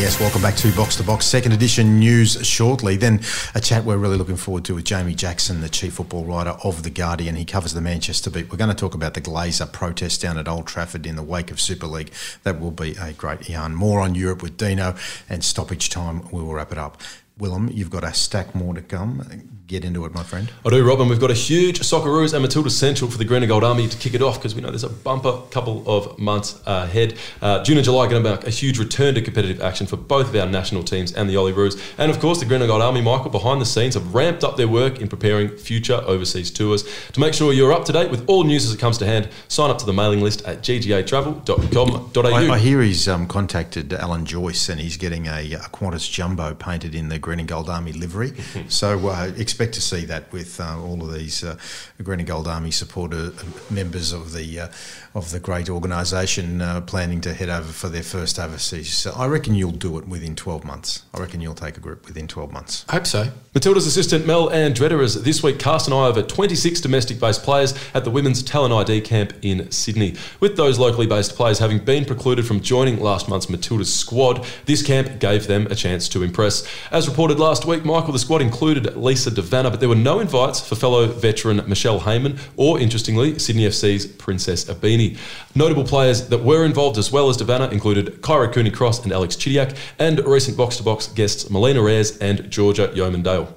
Yes, 0.00 0.18
welcome 0.18 0.40
back 0.40 0.56
to 0.56 0.72
Box 0.74 0.96
to 0.96 1.02
Box. 1.02 1.26
Second 1.26 1.52
edition 1.52 1.98
news 1.98 2.46
shortly. 2.46 2.96
Then 2.96 3.20
a 3.54 3.60
chat 3.60 3.84
we're 3.84 3.98
really 3.98 4.16
looking 4.16 4.36
forward 4.36 4.64
to 4.66 4.74
with 4.74 4.84
Jamie 4.86 5.14
Jackson, 5.14 5.60
the 5.60 5.68
chief 5.68 5.94
football 5.94 6.24
writer 6.24 6.56
of 6.64 6.82
The 6.82 6.90
Guardian. 6.90 7.34
He 7.36 7.44
covers 7.44 7.74
the 7.74 7.82
Manchester 7.82 8.30
beat. 8.30 8.50
We're 8.50 8.56
going 8.58 8.70
to 8.70 8.76
talk 8.76 8.94
about 8.94 9.12
the 9.12 9.20
Glazer 9.20 9.70
protest 9.70 10.22
down 10.22 10.38
at 10.38 10.48
Old 10.48 10.66
Trafford 10.66 11.04
in 11.06 11.16
the 11.16 11.22
wake 11.22 11.50
of 11.50 11.60
Super 11.60 11.86
League. 11.86 12.10
That 12.42 12.58
will 12.58 12.70
be 12.70 12.94
a 12.98 13.12
great 13.12 13.50
yarn. 13.50 13.74
More 13.74 14.00
on 14.00 14.14
Europe 14.14 14.42
with 14.42 14.56
Dino 14.56 14.94
and 15.28 15.44
stoppage 15.44 15.90
time. 15.90 16.22
We 16.30 16.40
will 16.42 16.54
wrap 16.54 16.72
it 16.72 16.78
up. 16.78 17.02
Willem, 17.38 17.68
you've 17.68 17.90
got 17.90 18.02
a 18.02 18.14
stack 18.14 18.54
more 18.54 18.72
to 18.72 18.80
come. 18.80 19.22
Get 19.66 19.84
into 19.84 20.04
it, 20.04 20.14
my 20.14 20.22
friend. 20.22 20.48
I 20.64 20.70
do, 20.70 20.86
Robin. 20.86 21.08
We've 21.08 21.18
got 21.18 21.32
a 21.32 21.34
huge 21.34 21.80
Socceroos 21.80 22.32
and 22.32 22.42
Matilda 22.42 22.70
Central 22.70 23.10
for 23.10 23.18
the 23.18 23.24
Green 23.24 23.42
and 23.42 23.50
Gold 23.50 23.64
Army 23.64 23.88
to 23.88 23.98
kick 23.98 24.14
it 24.14 24.22
off 24.22 24.36
because 24.36 24.54
we 24.54 24.60
know 24.60 24.68
there's 24.68 24.84
a 24.84 24.88
bumper 24.88 25.42
couple 25.50 25.82
of 25.88 26.16
months 26.20 26.62
ahead. 26.66 27.18
Uh, 27.42 27.64
June 27.64 27.76
and 27.76 27.84
July 27.84 28.06
going 28.06 28.22
to 28.22 28.28
mark 28.28 28.46
a 28.46 28.50
huge 28.50 28.78
return 28.78 29.16
to 29.16 29.20
competitive 29.20 29.60
action 29.60 29.88
for 29.88 29.96
both 29.96 30.28
of 30.28 30.36
our 30.36 30.46
national 30.46 30.84
teams 30.84 31.12
and 31.12 31.28
the 31.28 31.34
Olyroos. 31.34 31.82
And 31.98 32.12
of 32.12 32.20
course, 32.20 32.38
the 32.38 32.46
Green 32.46 32.62
and 32.62 32.68
Gold 32.68 32.80
Army, 32.80 33.02
Michael, 33.02 33.30
behind 33.30 33.60
the 33.60 33.66
scenes 33.66 33.94
have 33.94 34.14
ramped 34.14 34.44
up 34.44 34.56
their 34.56 34.68
work 34.68 35.00
in 35.00 35.08
preparing 35.08 35.48
future 35.48 36.00
overseas 36.06 36.52
tours. 36.52 36.84
To 37.10 37.18
make 37.18 37.34
sure 37.34 37.52
you're 37.52 37.72
up 37.72 37.86
to 37.86 37.92
date 37.92 38.12
with 38.12 38.24
all 38.28 38.44
news 38.44 38.66
as 38.66 38.72
it 38.72 38.78
comes 38.78 38.98
to 38.98 39.06
hand, 39.06 39.28
sign 39.48 39.68
up 39.68 39.78
to 39.78 39.84
the 39.84 39.92
mailing 39.92 40.20
list 40.20 40.44
at 40.44 40.58
ggatravel.com.au. 40.58 42.22
I, 42.22 42.54
I 42.54 42.58
hear 42.60 42.82
he's 42.82 43.08
um, 43.08 43.26
contacted 43.26 43.92
Alan 43.92 44.26
Joyce 44.26 44.68
and 44.68 44.80
he's 44.80 44.96
getting 44.96 45.26
a, 45.26 45.54
a 45.54 45.58
Qantas 45.72 46.08
Jumbo 46.08 46.54
painted 46.54 46.94
in 46.94 47.08
the 47.08 47.18
Green 47.18 47.40
and 47.40 47.48
Gold 47.48 47.68
Army 47.68 47.92
livery. 47.92 48.32
so 48.68 49.08
uh, 49.08 49.32
expect 49.36 49.55
to 49.72 49.80
see 49.80 50.04
that 50.04 50.30
with 50.32 50.60
uh, 50.60 50.80
all 50.80 51.02
of 51.02 51.14
these 51.14 51.42
uh, 51.42 51.56
Green 52.02 52.20
and 52.20 52.28
Gold 52.28 52.46
Army 52.46 52.70
supporter 52.70 53.32
members 53.70 54.12
of 54.12 54.32
the 54.32 54.60
uh, 54.60 54.68
of 55.16 55.30
the 55.30 55.40
great 55.40 55.70
organisation 55.70 56.60
uh, 56.60 56.78
planning 56.82 57.22
to 57.22 57.32
head 57.32 57.48
over 57.48 57.72
for 57.72 57.88
their 57.88 58.02
first 58.02 58.38
overseas. 58.38 58.92
So 58.92 59.12
I 59.16 59.26
reckon 59.26 59.54
you'll 59.54 59.70
do 59.70 59.96
it 59.96 60.06
within 60.06 60.36
12 60.36 60.62
months. 60.62 61.04
I 61.14 61.20
reckon 61.20 61.40
you'll 61.40 61.54
take 61.54 61.78
a 61.78 61.80
group 61.80 62.04
within 62.06 62.28
12 62.28 62.52
months. 62.52 62.84
I 62.86 62.96
hope 62.96 63.06
so. 63.06 63.30
Matilda's 63.54 63.86
assistant 63.86 64.26
Mel 64.26 64.50
Andreatta 64.50 65.00
has 65.00 65.22
this 65.22 65.42
week 65.42 65.58
cast 65.58 65.86
an 65.86 65.94
eye 65.94 66.08
over 66.08 66.22
26 66.22 66.82
domestic 66.82 67.18
based 67.18 67.42
players 67.42 67.72
at 67.94 68.04
the 68.04 68.10
Women's 68.10 68.42
Talent 68.42 68.74
ID 68.74 69.00
camp 69.00 69.32
in 69.40 69.70
Sydney. 69.70 70.16
With 70.38 70.58
those 70.58 70.78
locally 70.78 71.06
based 71.06 71.34
players 71.34 71.60
having 71.60 71.78
been 71.78 72.04
precluded 72.04 72.46
from 72.46 72.60
joining 72.60 73.00
last 73.00 73.26
month's 73.26 73.48
Matilda's 73.48 73.92
squad, 73.92 74.44
this 74.66 74.82
camp 74.82 75.18
gave 75.18 75.46
them 75.46 75.66
a 75.68 75.74
chance 75.74 76.10
to 76.10 76.22
impress. 76.22 76.68
As 76.90 77.08
reported 77.08 77.40
last 77.40 77.64
week, 77.64 77.86
Michael, 77.86 78.12
the 78.12 78.18
squad 78.18 78.42
included 78.42 78.94
Lisa 78.94 79.30
De 79.30 79.40
Vanna, 79.40 79.70
but 79.70 79.80
there 79.80 79.88
were 79.88 79.94
no 79.94 80.20
invites 80.20 80.60
for 80.60 80.74
fellow 80.74 81.06
veteran 81.06 81.62
Michelle 81.66 82.00
Heyman 82.00 82.38
or, 82.58 82.78
interestingly, 82.78 83.38
Sydney 83.38 83.66
FC's 83.66 84.04
Princess 84.04 84.66
Ibini. 84.66 85.05
Notable 85.54 85.84
players 85.84 86.28
that 86.28 86.42
were 86.42 86.64
involved 86.64 86.98
as 86.98 87.12
well 87.12 87.28
as 87.28 87.36
De 87.36 87.44
Vanna 87.44 87.68
included 87.68 88.22
Kyra 88.22 88.52
Cooney 88.52 88.70
Cross 88.70 89.04
and 89.04 89.12
Alex 89.12 89.36
Chidiac, 89.36 89.76
and 89.98 90.18
recent 90.26 90.56
box 90.56 90.78
to 90.78 90.82
box 90.82 91.06
guests 91.06 91.50
Melina 91.50 91.80
Ayres 91.82 92.18
and 92.18 92.50
Georgia 92.50 92.90
Yeoman-Dale. 92.94 93.54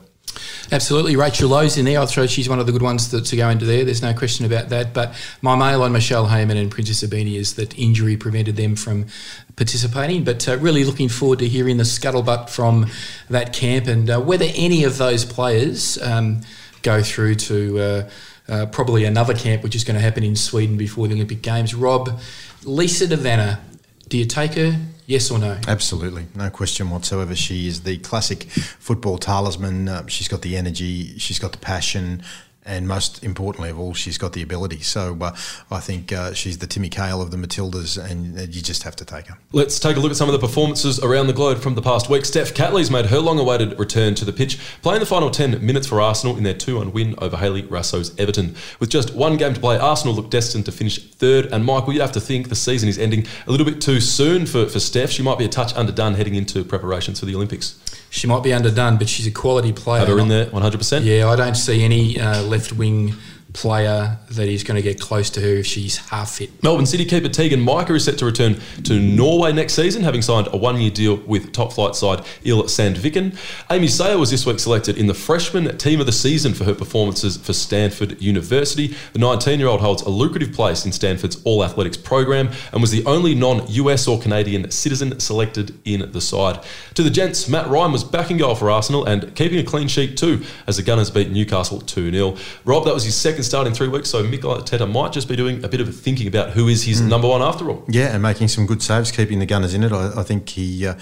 Absolutely. 0.72 1.16
Rachel 1.16 1.50
Lowe's 1.50 1.78
in 1.78 1.86
there. 1.86 2.00
I'll 2.00 2.06
throw 2.06 2.28
she's 2.28 2.47
one 2.47 2.60
of 2.60 2.68
the 2.68 2.72
good 2.72 2.82
ones 2.82 3.10
to, 3.10 3.22
to 3.22 3.36
go 3.36 3.50
into 3.50 3.66
there. 3.66 3.84
There's 3.84 4.04
no 4.04 4.14
question 4.14 4.45
about 4.45 4.70
that. 4.70 4.93
But 4.93 5.16
my 5.41 5.56
mail 5.56 5.82
on 5.82 5.91
Michelle 5.91 6.28
Heyman 6.28 6.62
and 6.62 6.70
Princess 6.70 7.04
Ibini 7.04 7.36
is 7.36 7.56
that 7.56 7.78
injury 7.78 8.16
prevented 8.16 8.56
them 8.56 8.76
from 8.76 9.08
participating. 9.56 10.24
But 10.24 10.47
uh, 10.47 10.58
really 10.58 10.84
looking 10.84 11.10
forward 11.10 11.39
to 11.39 11.47
hearing 11.47 11.78
the 11.78 11.84
scuttlebutt 11.84 12.50
from 12.50 12.88
that 13.30 13.54
camp 13.54 13.88
and 13.88 14.10
uh, 14.10 14.20
whether 14.22 14.45
any 14.56 14.84
of 14.84 14.97
those 14.97 15.26
players 15.26 16.00
um, 16.04 16.41
go 16.84 17.02
through 17.02 17.36
to 17.36 17.80
uh, 17.80 18.10
uh, 18.50 18.66
probably 18.68 19.06
another 19.06 19.34
camp, 19.34 19.64
which 19.64 19.76
is 19.76 19.84
going 19.84 19.95
to 19.95 20.02
happen 20.02 20.24
in 20.24 20.36
Sweden 20.36 20.78
before 20.78 21.08
the 21.08 21.16
Olympic 21.16 21.41
Games. 21.41 21.74
Rob, 21.76 22.20
Lisa 22.64 23.08
De 23.08 23.16
Vanna, 23.16 23.60
do 24.08 24.18
you 24.18 24.26
take 24.26 24.54
her? 24.54 24.80
Yes 25.06 25.32
or 25.32 25.39
no? 25.39 25.58
Absolutely, 25.68 26.28
no 26.36 26.50
question 26.50 26.89
whatsoever. 26.91 27.36
She 27.36 27.68
is 27.68 27.82
the 27.82 27.97
classic 27.97 28.43
football 28.43 29.18
talisman. 29.18 29.89
Uh, 29.89 30.06
she's 30.08 30.28
got 30.28 30.43
the 30.43 30.56
energy, 30.56 31.18
she's 31.18 31.39
got 31.39 31.52
the 31.52 31.58
passion, 31.58 32.22
and 32.70 32.88
most 32.88 33.24
importantly 33.24 33.70
of 33.70 33.80
all, 33.80 33.93
she's 33.93 34.17
got 34.17 34.34
the 34.34 34.41
ability. 34.41 34.82
So 34.82 35.17
uh, 35.20 35.36
I 35.72 35.80
think 35.80 36.13
uh, 36.13 36.34
she's 36.34 36.59
the 36.59 36.67
Timmy 36.67 36.89
Cahill 36.89 37.22
of 37.22 37.32
the 37.32 37.38
Matildas, 37.38 37.97
and 37.97 38.38
uh, 38.38 38.41
you 38.43 38.61
just 38.61 38.84
have 38.84 38.95
to 38.97 39.05
take 39.05 39.28
her. 39.28 39.38
Let's 39.51 39.80
take 39.80 39.97
a 39.97 39.99
look 39.99 40.11
at 40.11 40.17
some 40.17 40.30
of 40.30 40.34
the 40.34 40.39
performances 40.39 40.99
around 40.99 41.28
the 41.28 41.34
globe 41.34 41.57
from 41.57 41.76
the 41.76 41.82
past 41.82 42.09
week. 42.09 42.26
Steph 42.26 42.53
Catley's 42.53 42.91
made 42.91 43.07
her 43.07 43.20
long-awaited 43.20 43.80
return 43.80 44.13
to 44.15 44.26
the 44.26 44.32
pitch, 44.32 44.59
playing 44.82 44.99
the 44.99 45.05
final 45.05 45.32
10 45.32 45.65
minutes 45.65 45.88
for 45.88 45.99
Arsenal 45.99 46.38
in 46.38 46.43
their 46.43 46.53
2-1 46.53 46.93
win 46.93 47.15
over 47.17 47.38
Hayley 47.38 47.63
Raso's 47.63 48.17
Everton. 48.20 48.55
With 48.80 48.89
just 48.89 49.15
one 49.15 49.36
game 49.38 49.55
to 49.55 49.59
play, 49.59 49.78
Arsenal 49.78 50.13
look 50.13 50.30
destined 50.30 50.65
to 50.65 50.72
finish 50.72 51.11
third. 51.13 51.47
And 51.47 51.65
Michael, 51.65 51.93
you 51.93 52.01
have 52.01 52.11
to 52.13 52.22
think 52.22 52.49
the 52.49 52.55
season 52.55 52.88
is 52.88 52.99
ending 52.99 53.26
a 53.47 53.51
little 53.51 53.65
bit 53.65 53.82
too 53.82 53.99
soon 53.99 54.45
for, 54.45 54.67
for 54.67 54.80
Steph. 54.80 55.09
She 55.09 55.24
might 55.24 55.39
be 55.39 55.45
a 55.45 55.49
touch 55.49 55.74
underdone 55.74 56.13
heading 56.13 56.36
into 56.36 56.63
preparations 56.63 57.20
for 57.20 57.26
the 57.26 57.36
Olympics. 57.36 57.80
She 58.10 58.28
might 58.28 58.43
be 58.43 58.53
underdone, 58.53 58.97
but 58.97 59.07
she's 59.07 59.28
a 59.28 59.32
quality 59.32 59.72
player. 59.72 59.99
Have 59.99 60.07
her 60.10 60.20
in 60.20 60.28
there 60.28 60.47
100%? 60.47 61.03
Yeah, 61.03 61.30
I 61.30 61.36
don't 61.36 61.55
see 61.55 61.84
any 61.84 62.20
uh, 62.20 62.41
left 62.43 62.74
wing 62.74 63.14
player 63.54 64.18
that 64.30 64.47
is 64.47 64.64
going 64.64 64.76
to 64.76 64.82
get 64.82 65.00
close 65.00 65.30
to 65.32 65.41
her 65.41 65.47
if 65.47 65.66
she's 65.66 65.97
half 65.97 66.32
fit. 66.32 66.64
Melbourne 66.64 66.86
City 66.86 67.06
keeper 67.06 67.30
Teagan 67.30 67.62
Micah 67.62 67.95
is 67.95 68.06
set 68.06 68.18
to 68.20 68.26
return 68.26 68.60
to 68.84 69.00
Norway 69.00 69.52
next 69.52 69.74
season, 69.74 70.04
having 70.04 70.22
signed 70.22 70.47
a 70.52 70.58
one-year 70.58 70.91
deal 70.91 71.16
with 71.18 71.52
top 71.52 71.74
flight 71.74 71.95
side 71.95 72.24
Il 72.43 72.64
Sandviken. 72.64 73.38
Amy 73.72 73.88
Sayer 73.88 74.18
was 74.18 74.30
this 74.30 74.45
week 74.45 74.60
selected 74.60 74.97
in 74.97 75.08
the 75.08 75.14
freshman 75.14 75.78
team 75.78 76.00
of 76.00 76.06
the 76.06 76.12
season 76.12 76.54
for 76.54 76.64
her 76.64 76.76
performances 76.76 77.38
for 77.38 77.54
Stanford 77.54 78.22
University. 78.22 78.95
The 79.14 79.20
19-year-old 79.20 79.82
holds 79.82 80.04
a 80.04 80.10
lucrative 80.10 80.54
place 80.54 80.86
in 80.86 80.91
Stanford's 80.91 81.41
All 81.43 81.64
Athletics 81.64 81.97
program 81.97 82.50
and 82.72 82.82
was 82.82 82.91
the 82.91 83.06
only 83.06 83.34
non-US 83.34 84.08
or 84.08 84.20
Canadian 84.20 84.70
citizen 84.70 85.20
selected 85.20 85.80
in 85.86 86.12
the 86.12 86.22
side. 86.22 86.64
To 86.93 87.04
the 87.04 87.10
gents, 87.10 87.50
Mat 87.50 87.68
Ryan 87.68 87.91
was 87.91 88.04
back 88.04 88.30
in 88.30 88.38
goal 88.38 88.56
for 88.56 88.70
Arsenal 88.70 89.06
and 89.06 89.36
keeping 89.36 89.60
a 89.60 89.64
clean 89.64 89.88
sheet 89.88 90.18
too, 90.18 90.43
as 90.68 90.78
the 90.78 90.84
Gunners 90.84 91.10
beat 91.10 91.32
Newcastle 91.32 91.82
2-0. 91.82 92.38
Rob, 92.66 92.86
that 92.86 92.93
was 92.93 93.04
his 93.04 93.16
second 93.16 93.39
start 93.44 93.68
in 93.68 93.74
three 93.74 93.88
weeks, 93.88 94.10
so 94.10 94.24
Mikel 94.24 94.56
Arteta 94.56 94.92
might 94.92 95.12
just 95.12 95.28
be 95.28 95.36
doing 95.36 95.64
a 95.64 95.68
bit 95.68 95.82
of 95.82 95.96
thinking 95.96 96.28
about 96.28 96.52
who 96.52 96.68
is 96.68 96.84
his 96.84 97.02
number 97.02 97.28
one 97.28 97.42
after 97.42 97.70
all. 97.70 97.84
Yeah, 97.88 98.14
and 98.14 98.22
making 98.22 98.48
some 98.50 98.66
good 98.66 98.82
saves, 98.82 99.12
keeping 99.12 99.40
the 99.40 99.46
Gunners 99.46 99.74
in 99.74 99.84
it. 99.84 99.92
I, 99.92 100.20
I 100.20 100.24
think 100.24 100.50
he 100.50 100.86
uh, 100.86 100.96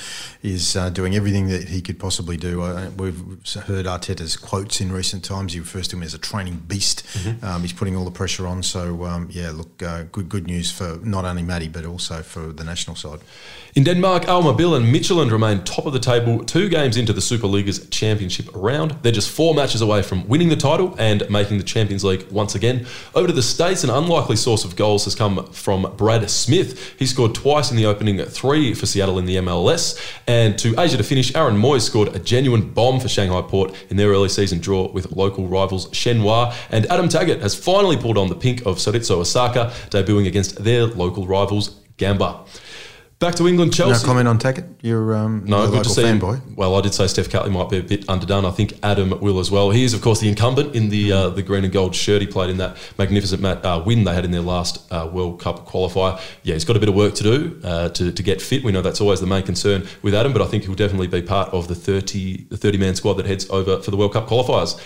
is 0.44 0.76
uh, 0.76 0.90
doing 0.90 1.16
everything 1.16 1.48
that 1.48 1.70
he 1.70 1.82
could 1.82 2.00
possibly 2.00 2.38
do. 2.38 2.62
Uh, 2.62 2.90
we've 2.98 3.20
heard 3.66 3.86
Arteta's 3.86 4.38
quotes 4.38 4.82
in 4.82 4.92
recent 4.92 5.24
times. 5.24 5.54
He 5.54 5.60
refers 5.60 5.88
to 5.90 5.96
him 5.96 6.04
as 6.04 6.14
a 6.14 6.20
training 6.20 6.64
beast. 6.68 7.04
Um, 7.44 7.62
he's 7.62 7.74
putting 7.74 7.96
all 7.96 8.06
the 8.06 8.12
pressure 8.12 8.48
on. 8.48 8.64
So 8.64 9.06
um, 9.06 9.30
yeah, 9.32 9.52
look, 9.52 9.82
uh, 9.84 10.04
good 10.12 10.30
good 10.30 10.48
news 10.48 10.72
for 10.72 11.00
not 11.04 11.26
only 11.26 11.44
Maddie 11.44 11.68
but 11.68 11.86
also 11.86 12.22
for 12.22 12.52
the 12.54 12.64
national 12.64 12.96
side. 12.96 13.20
In 13.76 13.84
Denmark, 13.84 14.28
Awer 14.28 14.42
Mabil 14.42 14.76
and 14.76 14.94
Midtjylland 14.94 15.32
remain 15.32 15.64
top 15.64 15.86
of 15.86 15.94
the 15.94 16.00
table 16.00 16.44
two 16.44 16.68
games 16.68 16.98
into 16.98 17.14
the 17.14 17.22
Superliga's 17.22 17.88
championship 17.90 18.50
round. 18.56 18.98
They're 19.04 19.12
just 19.12 19.30
four 19.30 19.54
matches 19.54 19.82
away 19.82 20.02
from 20.02 20.28
winning 20.28 20.50
the 20.50 20.56
title 20.56 20.96
and 20.98 21.30
making 21.30 21.60
the 21.60 21.64
Champions 21.64 22.04
League 22.04 22.27
once 22.32 22.56
again. 22.56 22.86
Over 23.16 23.28
to 23.28 23.34
the 23.34 23.42
States, 23.42 23.84
an 23.84 23.90
unlikely 23.90 24.36
source 24.36 24.66
of 24.66 24.76
goals 24.76 25.06
has 25.06 25.16
come 25.16 25.46
from 25.52 25.94
Brad 25.98 26.30
Smith. 26.30 26.96
He 26.98 27.06
scored 27.06 27.36
twice 27.36 27.72
in 27.72 27.78
the 27.78 27.86
opening 27.86 28.24
three 28.26 28.74
for 28.74 28.86
Seattle 28.86 29.20
in 29.20 29.26
the 29.26 29.38
MLS. 29.38 30.00
And 30.28 30.58
to 30.60 30.76
Asia 30.80 30.98
to 30.98 31.04
finish, 31.04 31.36
Aaron 31.36 31.58
Mooy 31.58 31.82
scored 31.82 32.16
a 32.16 32.20
genuine 32.20 32.70
bomb 32.74 33.00
for 33.00 33.08
Shanghai 33.08 33.42
Port 33.42 33.74
in 33.90 33.98
their 33.98 34.10
early 34.10 34.30
season 34.30 34.60
draw 34.60 34.92
with 34.92 35.12
local 35.12 35.48
rivals 35.48 35.90
Shenhua. 35.90 36.54
And 36.70 36.86
Adam 36.88 37.10
Taggart 37.10 37.42
has 37.42 37.56
finally 37.56 37.98
pulled 37.98 38.18
on 38.18 38.30
the 38.30 38.36
pink 38.36 38.62
of 38.66 38.78
Cerezo 38.78 39.18
Osaka, 39.18 39.72
debuting 39.90 40.28
against 40.28 40.64
their 40.64 40.86
local 40.86 41.28
rivals 41.28 41.82
Gamba. 41.98 42.46
Back 43.20 43.34
to 43.36 43.48
England, 43.48 43.74
Chelsea. 43.74 44.06
No 44.06 44.08
comment 44.08 44.28
on 44.28 44.38
Taggart. 44.38 44.66
You're 44.84 45.16
um, 45.16 45.44
No, 45.46 45.68
good 45.72 45.86
to 45.86 45.90
see 45.90 46.04
him. 46.06 46.20
fanboy. 46.20 46.56
Well, 46.56 46.76
I 46.76 46.82
did 46.82 46.94
say 46.94 47.08
Steph 47.08 47.30
Catley 47.30 47.50
might 47.50 47.68
be 47.68 47.80
a 47.80 47.82
bit 47.84 48.08
underdone. 48.08 48.46
I 48.46 48.52
think 48.52 48.74
Adam 48.84 49.10
will 49.22 49.40
as 49.40 49.50
well. 49.50 49.72
He 49.72 49.84
is, 49.84 49.96
of 49.96 50.02
course, 50.04 50.20
the 50.20 50.30
incumbent 50.30 50.76
in 50.76 50.90
the 50.90 51.12
uh, 51.12 51.30
the 51.30 51.42
green 51.42 51.64
and 51.64 51.74
gold 51.74 51.96
shirt. 51.96 52.22
He 52.22 52.28
played 52.28 52.52
in 52.52 52.58
that 52.58 52.78
magnificent 53.00 53.42
mat, 53.42 53.66
uh, 53.66 53.82
win 53.84 54.04
they 54.04 54.14
had 54.14 54.24
in 54.24 54.30
their 54.30 54.42
last 54.42 54.86
uh, 54.94 55.10
World 55.12 55.42
Cup 55.42 55.68
qualifier. 55.68 56.22
Yeah, 56.44 56.54
he's 56.54 56.64
got 56.64 56.78
a 56.78 56.80
bit 56.80 56.90
of 56.90 56.96
work 56.96 57.16
to 57.16 57.24
do 57.24 57.60
uh, 57.64 57.90
to, 57.90 58.12
to 58.12 58.24
get 58.24 58.40
fit. 58.40 58.64
We 58.64 58.72
know 58.72 58.84
that's 58.84 59.02
always 59.02 59.20
the 59.20 59.26
main 59.26 59.42
concern 59.42 59.88
with 60.04 60.14
Adam, 60.14 60.32
but 60.32 60.44
I 60.44 60.46
think 60.46 60.66
he'll 60.66 60.76
definitely 60.76 61.08
be 61.08 61.24
part 61.24 61.50
of 61.50 61.68
the 61.68 61.76
30 61.76 62.46
the 62.50 62.58
30 62.58 62.78
man 62.78 62.94
squad 62.94 63.14
that 63.14 63.26
heads 63.26 63.50
over 63.50 63.82
for 63.82 63.90
the 63.90 63.98
World 63.98 64.14
Cup 64.14 64.28
qualifiers. 64.28 64.80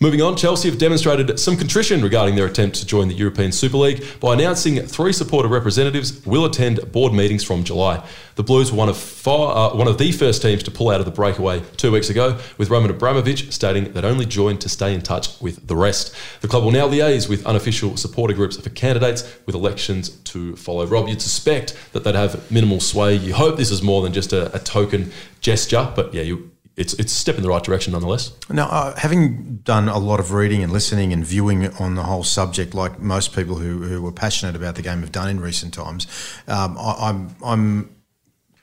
Moving 0.00 0.22
on, 0.22 0.36
Chelsea 0.36 0.70
have 0.70 0.78
demonstrated 0.78 1.40
some 1.40 1.56
contrition 1.56 2.02
regarding 2.02 2.36
their 2.36 2.46
attempt 2.46 2.76
to 2.76 2.86
join 2.86 3.08
the 3.08 3.16
European 3.16 3.50
Super 3.50 3.78
League 3.78 4.04
by 4.20 4.32
announcing 4.32 4.78
three 4.86 5.12
supporter 5.12 5.48
representatives 5.48 6.24
will 6.24 6.44
attend 6.44 6.92
board 6.92 7.12
meetings 7.12 7.42
from 7.42 7.64
July. 7.64 8.06
The 8.36 8.44
Blues 8.44 8.70
were 8.70 8.78
one 8.78 8.88
of 8.88 9.26
uh, 9.26 9.70
one 9.70 9.88
of 9.88 9.98
the 9.98 10.12
first 10.12 10.40
teams 10.40 10.62
to 10.62 10.70
pull 10.70 10.90
out 10.90 11.00
of 11.00 11.04
the 11.04 11.10
breakaway 11.10 11.64
two 11.76 11.90
weeks 11.90 12.10
ago, 12.10 12.38
with 12.58 12.70
Roman 12.70 12.92
Abramovich 12.92 13.52
stating 13.52 13.92
they'd 13.92 14.04
only 14.04 14.24
joined 14.24 14.60
to 14.60 14.68
stay 14.68 14.94
in 14.94 15.02
touch 15.02 15.40
with 15.40 15.66
the 15.66 15.74
rest. 15.74 16.14
The 16.42 16.48
club 16.48 16.62
will 16.62 16.70
now 16.70 16.86
liaise 16.86 17.28
with 17.28 17.44
unofficial 17.44 17.96
supporter 17.96 18.34
groups 18.34 18.56
for 18.56 18.70
candidates, 18.70 19.24
with 19.46 19.56
elections 19.56 20.10
to 20.10 20.54
follow. 20.54 20.86
Rob, 20.86 21.08
you'd 21.08 21.20
suspect 21.20 21.76
that 21.92 22.04
they'd 22.04 22.14
have 22.14 22.48
minimal 22.52 22.78
sway. 22.78 23.16
You 23.16 23.34
hope 23.34 23.56
this 23.56 23.72
is 23.72 23.82
more 23.82 24.02
than 24.02 24.12
just 24.12 24.32
a, 24.32 24.54
a 24.54 24.60
token 24.60 25.10
gesture, 25.40 25.92
but 25.96 26.14
yeah, 26.14 26.22
you 26.22 26.52
it's 26.78 26.94
it's 26.94 27.12
a 27.12 27.16
step 27.16 27.36
in 27.36 27.42
the 27.42 27.48
right 27.48 27.62
direction 27.62 27.92
nonetheless. 27.92 28.32
Now, 28.48 28.68
uh, 28.68 28.96
having 28.96 29.56
done 29.64 29.88
a 29.88 29.98
lot 29.98 30.20
of 30.20 30.32
reading 30.32 30.62
and 30.62 30.72
listening 30.72 31.12
and 31.12 31.24
viewing 31.24 31.66
on 31.74 31.96
the 31.96 32.04
whole 32.04 32.22
subject, 32.22 32.72
like 32.72 33.00
most 33.00 33.34
people 33.34 33.56
who, 33.56 33.82
who 33.82 34.00
were 34.00 34.12
passionate 34.12 34.54
about 34.54 34.76
the 34.76 34.82
game 34.82 35.00
have 35.00 35.10
done 35.10 35.28
in 35.28 35.40
recent 35.40 35.74
times, 35.74 36.06
um, 36.46 36.78
I, 36.78 37.08
I'm 37.08 37.36
I'm 37.44 37.96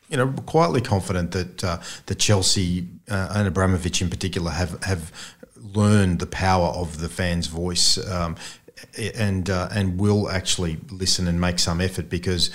you 0.10 0.16
know 0.16 0.32
quietly 0.46 0.80
confident 0.80 1.32
that 1.32 1.64
uh, 1.64 1.80
the 2.06 2.16
Chelsea 2.16 2.88
uh, 3.10 3.34
and 3.36 3.48
Abramovich 3.50 4.02
in 4.02 4.10
particular 4.10 4.52
have 4.52 4.82
have 4.86 5.12
learned 5.58 6.20
the 6.20 6.28
power 6.28 6.68
of 6.68 7.00
the 7.00 7.10
fans' 7.10 7.48
voice. 7.48 7.98
Um, 8.10 8.38
and 9.16 9.50
uh, 9.50 9.70
and 9.72 10.00
will 10.00 10.30
actually 10.30 10.78
listen 10.92 11.28
and 11.28 11.40
make 11.40 11.60
some 11.60 11.80
effort 11.80 12.10
because 12.10 12.50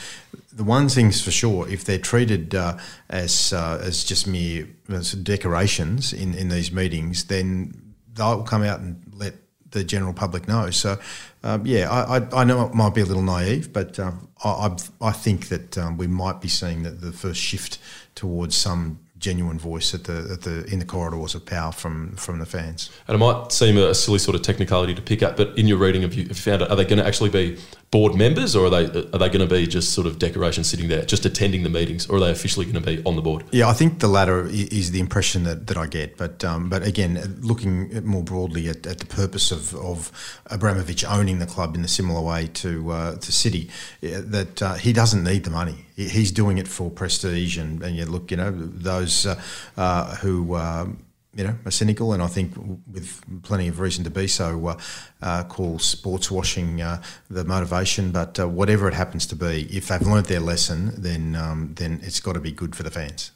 the 0.60 0.64
one 0.64 0.90
thing's 0.90 1.22
for 1.22 1.30
sure, 1.30 1.66
if 1.70 1.86
they're 1.86 1.98
treated 1.98 2.54
uh, 2.54 2.76
as 3.08 3.54
uh, 3.54 3.80
as 3.82 4.04
just 4.04 4.26
mere 4.26 4.68
as 4.90 5.12
decorations 5.12 6.12
in, 6.12 6.34
in 6.34 6.50
these 6.50 6.70
meetings, 6.70 7.24
then 7.24 7.94
they'll 8.12 8.42
come 8.42 8.62
out 8.62 8.78
and 8.80 9.02
let 9.14 9.36
the 9.70 9.82
general 9.82 10.12
public 10.12 10.46
know. 10.46 10.68
So, 10.68 10.98
um, 11.42 11.64
yeah, 11.64 11.90
I, 11.90 12.18
I, 12.18 12.42
I, 12.42 12.44
know 12.44 12.66
it 12.66 12.74
might 12.74 12.92
be 12.92 13.00
a 13.00 13.06
little 13.06 13.22
naive, 13.22 13.72
but 13.72 13.98
um, 13.98 14.28
I, 14.44 14.76
I, 15.00 15.12
think 15.12 15.48
that 15.48 15.78
um, 15.78 15.96
we 15.96 16.06
might 16.06 16.42
be 16.42 16.48
seeing 16.48 16.82
that 16.82 17.00
the 17.00 17.12
first 17.12 17.40
shift 17.40 17.78
towards 18.14 18.54
some 18.54 19.00
genuine 19.20 19.58
voice 19.58 19.94
at 19.94 20.04
the 20.04 20.30
at 20.32 20.40
the 20.42 20.64
in 20.72 20.78
the 20.78 20.84
corridors 20.84 21.34
of 21.34 21.44
power 21.46 21.70
from 21.70 22.16
from 22.16 22.38
the 22.38 22.46
fans. 22.46 22.90
And 23.06 23.14
it 23.14 23.18
might 23.18 23.52
seem 23.52 23.76
a 23.76 23.94
silly 23.94 24.18
sort 24.18 24.34
of 24.34 24.42
technicality 24.42 24.94
to 24.94 25.02
pick 25.02 25.22
up, 25.22 25.36
but 25.36 25.56
in 25.56 25.68
your 25.68 25.78
reading, 25.78 26.02
have 26.02 26.14
you 26.14 26.26
found 26.34 26.62
it? 26.62 26.70
Are 26.70 26.76
they 26.76 26.84
going 26.84 26.98
to 26.98 27.06
actually 27.06 27.30
be 27.30 27.58
board 27.90 28.14
members, 28.14 28.54
or 28.54 28.66
are 28.66 28.70
they 28.70 28.84
are 28.84 29.18
they 29.18 29.28
going 29.28 29.46
to 29.46 29.46
be 29.46 29.66
just 29.66 29.92
sort 29.92 30.06
of 30.06 30.18
decoration 30.18 30.64
sitting 30.64 30.88
there, 30.88 31.04
just 31.04 31.26
attending 31.26 31.62
the 31.62 31.68
meetings, 31.68 32.08
or 32.08 32.16
are 32.16 32.20
they 32.20 32.30
officially 32.30 32.64
going 32.64 32.82
to 32.82 32.96
be 32.96 33.02
on 33.04 33.16
the 33.16 33.22
board? 33.22 33.44
Yeah, 33.50 33.68
I 33.68 33.72
think 33.72 33.98
the 33.98 34.08
latter 34.08 34.46
is 34.46 34.92
the 34.92 35.00
impression 35.00 35.44
that, 35.44 35.66
that 35.66 35.76
I 35.76 35.86
get. 35.86 36.16
But 36.16 36.44
um, 36.44 36.68
but 36.68 36.82
again, 36.82 37.38
looking 37.42 38.04
more 38.04 38.22
broadly 38.22 38.68
at, 38.68 38.86
at, 38.86 38.98
the 38.98 39.06
purpose 39.06 39.50
of, 39.50 39.74
of 39.74 40.12
Abramovich 40.46 41.04
owning 41.04 41.38
the 41.38 41.46
club 41.46 41.74
in 41.74 41.84
a 41.84 41.88
similar 41.88 42.20
way 42.20 42.48
to 42.54 42.90
uh, 42.90 43.16
to 43.16 43.32
City, 43.32 43.70
that 44.00 44.62
uh, 44.62 44.74
he 44.74 44.92
doesn't 44.92 45.24
need 45.24 45.44
the 45.44 45.50
money. 45.50 45.86
He's 46.08 46.32
doing 46.32 46.58
it 46.58 46.68
for 46.68 46.90
prestige, 46.90 47.58
and, 47.58 47.82
and 47.82 47.96
you 47.96 48.04
look, 48.04 48.30
you 48.30 48.36
know, 48.36 48.50
those 48.50 49.26
uh, 49.26 49.40
uh 49.76 50.16
who 50.16 50.56
um, 50.56 51.04
you 51.34 51.44
know, 51.44 51.56
are 51.64 51.70
cynical, 51.70 52.12
and 52.12 52.22
I 52.22 52.26
think 52.26 52.54
with 52.90 53.22
plenty 53.42 53.68
of 53.68 53.78
reason 53.78 54.02
to 54.04 54.10
be 54.10 54.26
so, 54.26 54.68
uh, 54.68 54.78
uh, 55.22 55.44
call 55.44 55.78
sports 55.78 56.30
washing 56.30 56.82
uh, 56.82 57.02
the 57.28 57.44
motivation. 57.44 58.10
But 58.10 58.40
uh, 58.40 58.48
whatever 58.48 58.88
it 58.88 58.94
happens 58.94 59.26
to 59.26 59.36
be, 59.36 59.68
if 59.70 59.88
they've 59.88 60.02
learnt 60.02 60.26
their 60.26 60.40
lesson, 60.40 61.00
then 61.00 61.36
um, 61.36 61.74
then 61.74 62.00
it's 62.02 62.20
got 62.20 62.32
to 62.32 62.40
be 62.40 62.50
good 62.50 62.74
for 62.74 62.82
the 62.82 62.90
fans. 62.90 63.30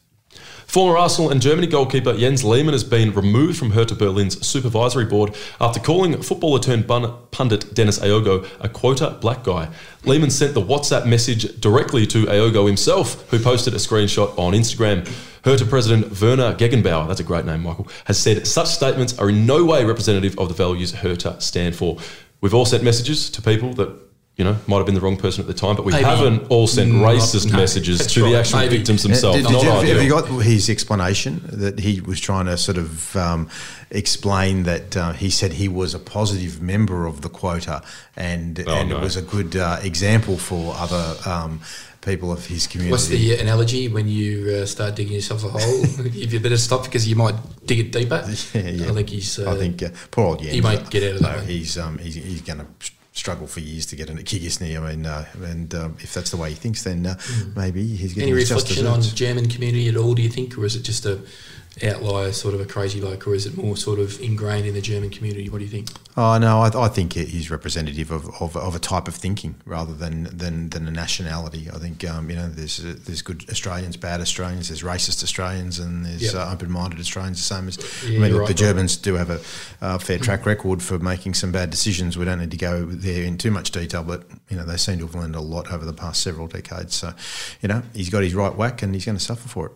Former 0.74 0.98
Arsenal 0.98 1.30
and 1.30 1.40
Germany 1.40 1.68
goalkeeper 1.68 2.18
Jens 2.18 2.42
Lehmann 2.42 2.72
has 2.72 2.82
been 2.82 3.14
removed 3.14 3.56
from 3.56 3.70
Hertha 3.70 3.94
Berlin's 3.94 4.44
supervisory 4.44 5.04
board 5.04 5.36
after 5.60 5.78
calling 5.78 6.20
footballer 6.20 6.58
turned 6.58 6.88
pundit 6.88 7.72
Dennis 7.74 8.00
Aogo 8.00 8.44
a 8.58 8.68
quota 8.68 9.16
black 9.20 9.44
guy. 9.44 9.68
Lehmann 10.04 10.30
sent 10.30 10.52
the 10.52 10.60
WhatsApp 10.60 11.06
message 11.06 11.60
directly 11.60 12.08
to 12.08 12.26
Aogo 12.26 12.66
himself, 12.66 13.30
who 13.30 13.38
posted 13.38 13.72
a 13.74 13.76
screenshot 13.76 14.36
on 14.36 14.52
Instagram. 14.52 15.06
Hertha 15.44 15.64
President 15.64 16.20
Werner 16.20 16.56
Gegenbauer, 16.56 17.06
that's 17.06 17.20
a 17.20 17.22
great 17.22 17.44
name, 17.44 17.62
Michael, 17.62 17.86
has 18.06 18.18
said 18.18 18.44
such 18.44 18.66
statements 18.66 19.16
are 19.16 19.28
in 19.28 19.46
no 19.46 19.64
way 19.64 19.84
representative 19.84 20.36
of 20.40 20.48
the 20.48 20.54
values 20.54 20.90
Hertha 20.90 21.40
stand 21.40 21.76
for. 21.76 21.98
We've 22.40 22.52
all 22.52 22.66
sent 22.66 22.82
messages 22.82 23.30
to 23.30 23.40
people 23.40 23.74
that 23.74 24.03
you 24.36 24.44
know, 24.44 24.56
might 24.66 24.78
have 24.78 24.86
been 24.86 24.96
the 24.96 25.00
wrong 25.00 25.16
person 25.16 25.42
at 25.42 25.46
the 25.46 25.54
time, 25.54 25.76
but 25.76 25.84
we 25.84 25.92
Maybe 25.92 26.04
haven't 26.04 26.50
all 26.50 26.66
sent 26.66 26.90
racist 26.92 27.52
no, 27.52 27.56
messages 27.56 28.04
to 28.08 28.22
right. 28.22 28.30
the 28.30 28.38
actual 28.38 28.58
Maybe. 28.60 28.76
victims 28.78 29.04
themselves. 29.04 29.38
Did, 29.38 29.46
did 29.46 29.62
you, 29.62 29.94
have 29.94 30.02
you 30.02 30.10
got 30.10 30.26
his 30.42 30.68
explanation 30.68 31.40
that 31.44 31.78
he 31.78 32.00
was 32.00 32.20
trying 32.20 32.46
to 32.46 32.56
sort 32.56 32.76
of 32.76 33.14
um, 33.14 33.48
explain 33.90 34.64
that 34.64 34.96
uh, 34.96 35.12
he 35.12 35.30
said 35.30 35.52
he 35.52 35.68
was 35.68 35.94
a 35.94 36.00
positive 36.00 36.60
member 36.60 37.06
of 37.06 37.20
the 37.20 37.28
quota 37.28 37.82
and, 38.16 38.64
oh, 38.66 38.74
and 38.74 38.88
no. 38.88 38.96
it 38.96 39.02
was 39.02 39.16
a 39.16 39.22
good 39.22 39.54
uh, 39.54 39.78
example 39.84 40.36
for 40.36 40.74
other 40.76 41.16
um, 41.26 41.60
people 42.04 42.32
of 42.32 42.44
his 42.44 42.66
community. 42.66 42.90
What's 42.90 43.06
the 43.06 43.36
analogy 43.36 43.86
when 43.86 44.08
you 44.08 44.50
uh, 44.50 44.66
start 44.66 44.96
digging 44.96 45.14
yourself 45.14 45.44
a 45.44 45.48
hole? 45.48 45.60
if 45.62 46.32
you 46.32 46.40
better 46.40 46.56
stop 46.56 46.84
because 46.84 47.06
you 47.06 47.14
might 47.14 47.36
dig 47.66 47.78
it 47.78 47.92
deeper. 47.92 48.24
Yeah, 48.54 48.68
yeah. 48.68 48.90
I 48.90 48.94
think 48.94 49.08
he's. 49.10 49.38
Uh, 49.38 49.52
I 49.52 49.56
think 49.56 49.82
uh, 49.82 49.88
poor 50.10 50.26
old 50.26 50.40
Jens. 50.40 50.54
He 50.54 50.60
might 50.60 50.90
get 50.90 51.02
out 51.04 51.16
of 51.16 51.22
that. 51.22 51.44
He's 51.44 51.78
um, 51.78 51.98
he's, 51.98 52.14
he's 52.14 52.42
going 52.42 52.58
to 52.58 52.66
struggle 53.14 53.46
for 53.46 53.60
years 53.60 53.86
to 53.86 53.96
get 53.96 54.10
into 54.10 54.22
Kigisny. 54.22 54.76
I 54.76 54.90
mean, 54.90 55.06
uh, 55.06 55.24
and 55.42 55.72
um, 55.74 55.96
if 56.00 56.12
that's 56.12 56.30
the 56.30 56.36
way 56.36 56.50
he 56.50 56.56
thinks, 56.56 56.82
then 56.82 57.06
uh, 57.06 57.14
mm. 57.14 57.56
maybe 57.56 57.86
he's 57.86 58.12
getting 58.12 58.30
any 58.30 58.38
reflection 58.38 58.86
on 58.86 59.00
German 59.00 59.48
community 59.48 59.88
at 59.88 59.96
all. 59.96 60.14
Do 60.14 60.22
you 60.22 60.28
think, 60.28 60.58
or 60.58 60.64
is 60.64 60.76
it 60.76 60.82
just 60.82 61.06
a 61.06 61.20
outlier, 61.82 62.32
sort 62.32 62.54
of 62.54 62.60
a 62.60 62.64
crazy 62.64 63.00
bloke, 63.00 63.26
or 63.26 63.34
is 63.34 63.46
it 63.46 63.56
more 63.56 63.76
sort 63.76 63.98
of 63.98 64.20
ingrained 64.20 64.66
in 64.66 64.74
the 64.74 64.80
German 64.80 65.10
community? 65.10 65.48
What 65.48 65.58
do 65.58 65.64
you 65.64 65.70
think? 65.70 65.88
Oh 66.16 66.38
no, 66.38 66.60
I, 66.60 66.84
I 66.84 66.88
think 66.88 67.14
he's 67.14 67.50
representative 67.50 68.10
of, 68.12 68.28
of, 68.40 68.56
of, 68.56 68.76
a 68.76 68.78
type 68.78 69.08
of 69.08 69.14
thinking 69.16 69.56
rather 69.64 69.92
than 69.92 70.24
than, 70.36 70.70
than 70.70 70.86
a 70.86 70.90
nationality. 70.90 71.68
I 71.72 71.78
think 71.78 72.04
um, 72.08 72.30
you 72.30 72.36
know 72.36 72.48
there's 72.48 72.76
there's 72.76 73.22
good 73.22 73.44
Australians, 73.50 73.96
bad 73.96 74.20
Australians, 74.20 74.68
there's 74.68 74.82
racist 74.82 75.24
Australians, 75.24 75.78
and 75.80 76.06
there's 76.06 76.32
yep. 76.32 76.34
uh, 76.34 76.52
open-minded 76.52 77.00
Australians. 77.00 77.38
The 77.38 77.54
same 77.54 77.68
as 77.68 77.78
yeah, 78.04 78.18
I 78.18 78.20
mean, 78.20 78.32
look, 78.32 78.40
right, 78.42 78.48
the 78.48 78.54
Germans 78.54 78.96
right. 78.96 79.02
do 79.02 79.14
have 79.14 79.30
a 79.30 79.40
uh, 79.84 79.98
fair 79.98 80.18
track 80.18 80.46
record 80.46 80.82
for 80.82 80.98
making 80.98 81.34
some 81.34 81.50
bad 81.50 81.70
decisions. 81.70 82.16
We 82.16 82.24
don't 82.24 82.38
need 82.38 82.52
to 82.52 82.56
go 82.56 82.84
there 82.84 83.24
in 83.24 83.36
too 83.36 83.50
much 83.50 83.72
detail, 83.72 84.04
but 84.04 84.24
you 84.48 84.56
know 84.56 84.64
they 84.64 84.76
seem 84.76 84.98
to 84.98 85.06
have 85.06 85.14
learned 85.16 85.34
a 85.34 85.40
lot 85.40 85.72
over 85.72 85.84
the 85.84 85.92
past 85.92 86.22
several 86.22 86.46
decades. 86.46 86.94
So 86.94 87.12
you 87.60 87.68
know 87.68 87.82
he's 87.92 88.10
got 88.10 88.22
his 88.22 88.34
right 88.34 88.54
whack, 88.54 88.82
and 88.82 88.94
he's 88.94 89.04
going 89.04 89.18
to 89.18 89.24
suffer 89.24 89.48
for 89.48 89.66
it. 89.66 89.72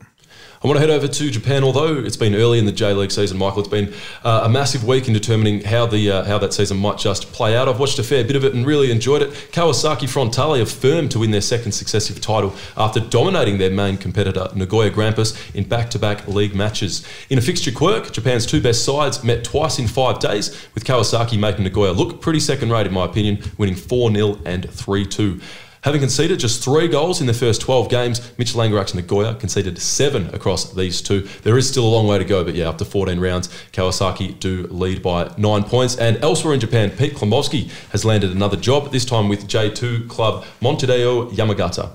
I 0.60 0.66
want 0.66 0.76
to 0.76 0.80
head 0.80 0.90
over 0.90 1.06
to 1.06 1.30
Japan. 1.30 1.62
Although 1.62 1.98
it's 1.98 2.16
been 2.16 2.34
early 2.34 2.58
in 2.58 2.64
the 2.64 2.72
J 2.72 2.92
League 2.92 3.12
season, 3.12 3.38
Michael, 3.38 3.60
it's 3.60 3.68
been 3.68 3.94
uh, 4.24 4.40
a 4.42 4.48
massive 4.48 4.82
week 4.82 5.06
in 5.06 5.14
determining 5.14 5.62
how 5.62 5.86
the 5.86 6.10
uh, 6.10 6.24
how 6.24 6.36
that 6.38 6.52
season 6.52 6.78
might 6.78 6.98
just 6.98 7.30
play 7.30 7.56
out. 7.56 7.68
I've 7.68 7.78
watched 7.78 8.00
a 8.00 8.02
fair 8.02 8.24
bit 8.24 8.34
of 8.34 8.44
it 8.44 8.54
and 8.54 8.66
really 8.66 8.90
enjoyed 8.90 9.22
it. 9.22 9.30
Kawasaki 9.52 10.08
Frontale 10.08 10.58
have 10.58 10.68
firmed 10.68 11.12
to 11.12 11.20
win 11.20 11.30
their 11.30 11.42
second 11.42 11.70
successive 11.72 12.20
title 12.20 12.56
after 12.76 12.98
dominating 12.98 13.58
their 13.58 13.70
main 13.70 13.96
competitor 13.96 14.48
Nagoya 14.56 14.90
Grampus 14.90 15.54
in 15.54 15.62
back-to-back 15.62 16.26
league 16.26 16.56
matches. 16.56 17.06
In 17.30 17.38
a 17.38 17.40
fixture 17.40 17.70
quirk, 17.70 18.10
Japan's 18.10 18.44
two 18.44 18.60
best 18.60 18.84
sides 18.84 19.22
met 19.22 19.44
twice 19.44 19.78
in 19.78 19.86
five 19.86 20.18
days, 20.18 20.66
with 20.74 20.82
Kawasaki 20.82 21.38
making 21.38 21.62
Nagoya 21.62 21.92
look 21.92 22.20
pretty 22.20 22.40
second-rate 22.40 22.88
in 22.88 22.92
my 22.92 23.04
opinion, 23.04 23.38
winning 23.58 23.76
4-0 23.76 24.40
and 24.44 24.64
3-2. 24.64 25.40
Having 25.88 26.02
conceded 26.02 26.38
just 26.38 26.62
three 26.62 26.86
goals 26.86 27.22
in 27.22 27.26
their 27.26 27.34
first 27.34 27.62
12 27.62 27.88
games, 27.88 28.20
Mitch 28.36 28.52
Langerak 28.52 28.90
and 28.90 28.96
Nagoya 28.96 29.34
conceded 29.36 29.78
seven 29.78 30.26
across 30.34 30.70
these 30.74 31.00
two. 31.00 31.22
There 31.44 31.56
is 31.56 31.66
still 31.66 31.86
a 31.86 31.88
long 31.88 32.06
way 32.06 32.18
to 32.18 32.26
go, 32.26 32.44
but 32.44 32.54
yeah, 32.54 32.68
after 32.68 32.84
14 32.84 33.18
rounds, 33.18 33.48
Kawasaki 33.72 34.38
do 34.38 34.66
lead 34.66 35.02
by 35.02 35.32
nine 35.38 35.64
points. 35.64 35.96
And 35.96 36.18
elsewhere 36.18 36.52
in 36.52 36.60
Japan, 36.60 36.90
Pete 36.90 37.14
Cklamovski 37.14 37.70
has 37.92 38.04
landed 38.04 38.32
another 38.32 38.58
job, 38.58 38.92
this 38.92 39.06
time 39.06 39.30
with 39.30 39.48
J2 39.48 40.10
club 40.10 40.44
Montedio 40.60 41.30
Yamagata. 41.30 41.92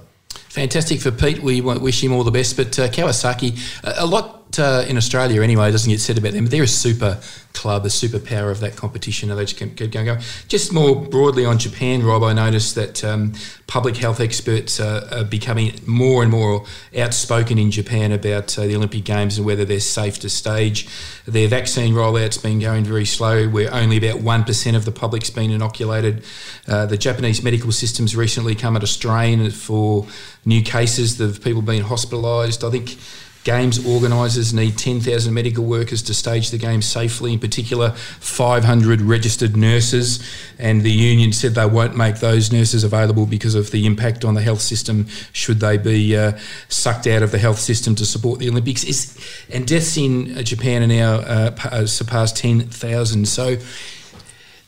Fantastic 0.49 0.99
for 0.99 1.11
Pete. 1.11 1.43
We 1.43 1.61
wish 1.61 2.03
him 2.03 2.13
all 2.13 2.23
the 2.23 2.31
best. 2.31 2.57
But 2.57 2.79
uh, 2.79 2.87
Kawasaki, 2.87 3.59
a 3.83 4.07
lot 4.07 4.42
uh, 4.59 4.85
in 4.87 4.97
Australia 4.97 5.41
anyway 5.41 5.71
doesn't 5.71 5.89
get 5.89 5.99
said 5.99 6.17
about 6.17 6.33
them. 6.33 6.45
but 6.45 6.51
They're 6.51 6.63
a 6.63 6.67
super 6.67 7.19
club, 7.53 7.85
a 7.85 7.89
superpower 7.89 8.51
of 8.51 8.59
that 8.59 8.75
competition. 8.75 9.29
And 9.29 9.39
They 9.39 9.45
just 9.45 9.57
keep 9.57 9.75
going, 9.75 10.05
going. 10.05 10.21
Just 10.47 10.73
more 10.73 10.95
broadly 10.95 11.45
on 11.45 11.59
Japan, 11.59 12.03
Rob, 12.03 12.23
I 12.23 12.33
noticed 12.33 12.75
that 12.75 13.03
um, 13.03 13.33
public 13.67 13.97
health 13.97 14.19
experts 14.19 14.79
are, 14.79 15.23
becoming 15.23 15.73
more 15.85 16.21
and 16.21 16.31
more 16.31 16.65
outspoken 16.97 17.57
in 17.57 17.71
Japan 17.71 18.11
about 18.11 18.57
uh, 18.57 18.65
the 18.67 18.75
Olympic 18.75 19.03
Games 19.03 19.37
and 19.37 19.45
whether 19.45 19.63
they're 19.65 19.79
safe 19.79 20.19
to 20.19 20.29
stage. 20.29 20.87
Their 21.25 21.47
vaccine 21.47 21.93
rollout's 21.93 22.37
been 22.37 22.59
going 22.59 22.83
very 22.83 23.05
slow, 23.05 23.47
where 23.47 23.73
only 23.73 23.97
about 23.97 24.21
1% 24.21 24.75
of 24.75 24.85
the 24.85 24.91
public's 24.91 25.29
been 25.29 25.51
inoculated. 25.51 26.23
Uh, 26.67 26.85
the 26.85 26.97
Japanese 26.97 27.41
medical 27.43 27.71
system's 27.71 28.15
recently 28.15 28.55
come 28.55 28.75
at 28.75 28.83
a 28.83 28.87
strain 28.87 29.49
for 29.51 30.07
new 30.45 30.61
cases 30.61 31.19
of 31.21 31.43
people 31.43 31.61
being 31.61 31.83
hospitalised. 31.83 32.67
I 32.67 32.71
think 32.71 32.97
Games 33.43 33.85
organisers 33.85 34.53
need 34.53 34.77
10,000 34.77 35.33
medical 35.33 35.65
workers 35.65 36.01
to 36.03 36.13
stage 36.13 36.49
the 36.49 36.57
games 36.57 36.85
safely, 36.85 37.33
in 37.33 37.39
particular 37.39 37.91
500 37.91 39.01
registered 39.01 39.57
nurses. 39.57 40.23
And 40.57 40.81
the 40.81 40.91
union 40.91 41.33
said 41.33 41.55
they 41.55 41.65
won't 41.65 41.97
make 41.97 42.19
those 42.19 42.53
nurses 42.53 42.83
available 42.83 43.25
because 43.25 43.55
of 43.55 43.71
the 43.71 43.85
impact 43.85 44.23
on 44.23 44.33
the 44.33 44.41
health 44.41 44.61
system 44.61 45.07
should 45.33 45.59
they 45.59 45.77
be 45.77 46.15
uh, 46.15 46.37
sucked 46.69 47.05
out 47.07 47.21
of 47.21 47.31
the 47.31 47.39
health 47.39 47.59
system 47.59 47.95
to 47.95 48.05
support 48.05 48.39
the 48.39 48.49
Olympics. 48.49 48.83
Is, 48.83 49.17
and 49.51 49.67
deaths 49.67 49.97
in 49.97 50.43
Japan 50.45 50.83
are 50.83 50.87
now 50.87 51.15
uh, 51.15 51.85
surpassed 51.85 52.37
10,000. 52.37 53.27
So 53.27 53.57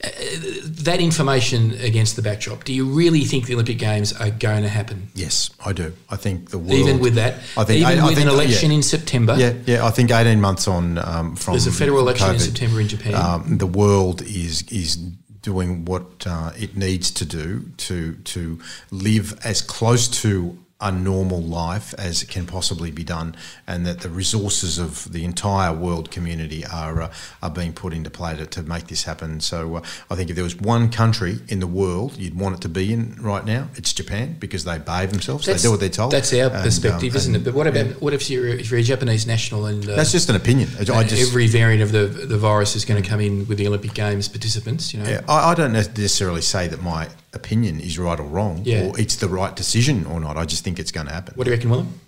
that 0.01 0.99
information 0.99 1.71
against 1.71 2.15
the 2.15 2.21
backdrop, 2.21 2.63
do 2.63 2.73
you 2.73 2.85
really 2.85 3.21
think 3.21 3.47
the 3.47 3.53
Olympic 3.53 3.77
Games 3.77 4.13
are 4.13 4.29
going 4.29 4.63
to 4.63 4.69
happen? 4.69 5.09
Yes, 5.15 5.49
I 5.65 5.73
do. 5.73 5.93
I 6.09 6.15
think 6.15 6.49
the 6.51 6.59
world, 6.59 6.73
even 6.73 6.99
with 6.99 7.15
that, 7.15 7.35
I 7.57 7.63
think 7.63 7.81
even 7.81 7.99
I, 7.99 8.03
with 8.03 8.03
I 8.03 8.15
think, 8.15 8.27
an 8.27 8.33
election 8.33 8.71
yeah, 8.71 8.77
in 8.77 8.83
September. 8.83 9.35
Yeah, 9.37 9.53
yeah. 9.65 9.85
I 9.85 9.91
think 9.91 10.11
eighteen 10.11 10.41
months 10.41 10.67
on 10.67 10.97
um, 10.97 11.35
from 11.35 11.53
there's 11.53 11.67
a 11.67 11.71
federal 11.71 11.99
election 11.99 12.27
COVID, 12.27 12.33
in 12.33 12.39
September 12.39 12.81
in 12.81 12.87
Japan. 12.87 13.15
Um, 13.15 13.57
the 13.57 13.67
world 13.67 14.21
is 14.21 14.63
is 14.69 14.97
doing 15.41 15.85
what 15.85 16.25
uh, 16.27 16.51
it 16.57 16.75
needs 16.75 17.11
to 17.11 17.25
do 17.25 17.63
to 17.77 18.15
to 18.15 18.59
live 18.91 19.39
as 19.45 19.61
close 19.61 20.07
to 20.07 20.57
a 20.82 20.91
normal 20.91 21.41
life 21.41 21.93
as 21.97 22.21
it 22.21 22.28
can 22.28 22.45
possibly 22.45 22.91
be 22.91 23.03
done, 23.03 23.36
and 23.65 23.86
that 23.86 24.01
the 24.01 24.09
resources 24.09 24.78
of 24.78 25.11
the 25.13 25.23
entire 25.23 25.73
world 25.73 26.11
community 26.11 26.65
are 26.65 27.01
uh, 27.03 27.13
are 27.41 27.49
being 27.49 27.71
put 27.71 27.93
into 27.93 28.09
play 28.09 28.36
to, 28.36 28.45
to 28.45 28.61
make 28.63 28.88
this 28.88 29.05
happen. 29.05 29.39
So 29.39 29.78
uh, 29.78 29.82
I 30.11 30.15
think 30.15 30.30
if 30.30 30.36
there 30.36 30.43
was 30.43 30.57
one 30.57 30.91
country 30.91 31.39
in 31.47 31.61
the 31.61 31.67
world 31.67 32.17
you'd 32.17 32.38
want 32.38 32.55
it 32.55 32.61
to 32.61 32.69
be 32.69 32.91
in 32.91 33.15
right 33.21 33.45
now, 33.45 33.69
it's 33.76 33.93
Japan 33.93 34.36
because 34.38 34.65
they 34.65 34.78
behave 34.78 35.11
themselves. 35.11 35.45
That's, 35.45 35.61
they 35.61 35.67
do 35.67 35.71
what 35.71 35.80
they're 35.80 35.89
told. 35.89 36.11
That's 36.11 36.34
our 36.34 36.49
and, 36.51 36.63
perspective, 36.63 37.13
um, 37.13 37.17
isn't 37.17 37.36
it? 37.36 37.43
But 37.45 37.53
what 37.53 37.67
about 37.67 37.86
yeah. 37.88 37.93
what 37.93 38.13
if 38.13 38.30
you're 38.30 38.47
if 38.47 38.69
you're 38.69 38.82
a 38.82 38.84
Japanese 38.84 39.26
national 39.26 39.67
and 39.67 39.88
uh, 39.88 39.95
that's 39.95 40.11
just 40.11 40.30
an 40.30 40.36
opinion. 40.36 40.69
I 40.78 40.84
just, 40.84 41.30
every 41.30 41.47
variant 41.47 41.84
of 41.84 41.93
the 41.93 42.05
the 42.05 42.38
virus 42.38 42.76
is 42.76 42.84
going 42.84 43.01
to 43.01 43.09
come 43.09 43.21
in 43.21 43.47
with 43.47 43.57
the 43.57 43.67
Olympic 43.67 43.93
Games 43.93 44.28
participants. 44.28 44.93
You 44.93 45.03
know, 45.03 45.09
yeah, 45.09 45.21
I, 45.30 45.51
I 45.51 45.55
don't 45.55 45.71
necessarily 45.71 46.41
say 46.41 46.67
that 46.67 46.82
my 46.82 47.07
opinion 47.36 47.79
is 47.79 47.99
right 47.99 48.19
or 48.19 48.23
wrong, 48.23 48.61
yeah. 48.63 48.88
or 48.88 48.99
it's 48.99 49.17
the 49.17 49.27
right 49.27 49.55
decision 49.55 50.05
or 50.05 50.19
not. 50.19 50.38
I 50.38 50.45
just 50.45 50.63
think 50.63 50.79
it's 50.79 50.91
going 50.91 51.07
to 51.07 51.13
happen. 51.13 51.33
What 51.36 51.43
do 51.43 51.51
you 51.51 51.55
reckon, 51.55 51.69
Willem? 51.69 51.99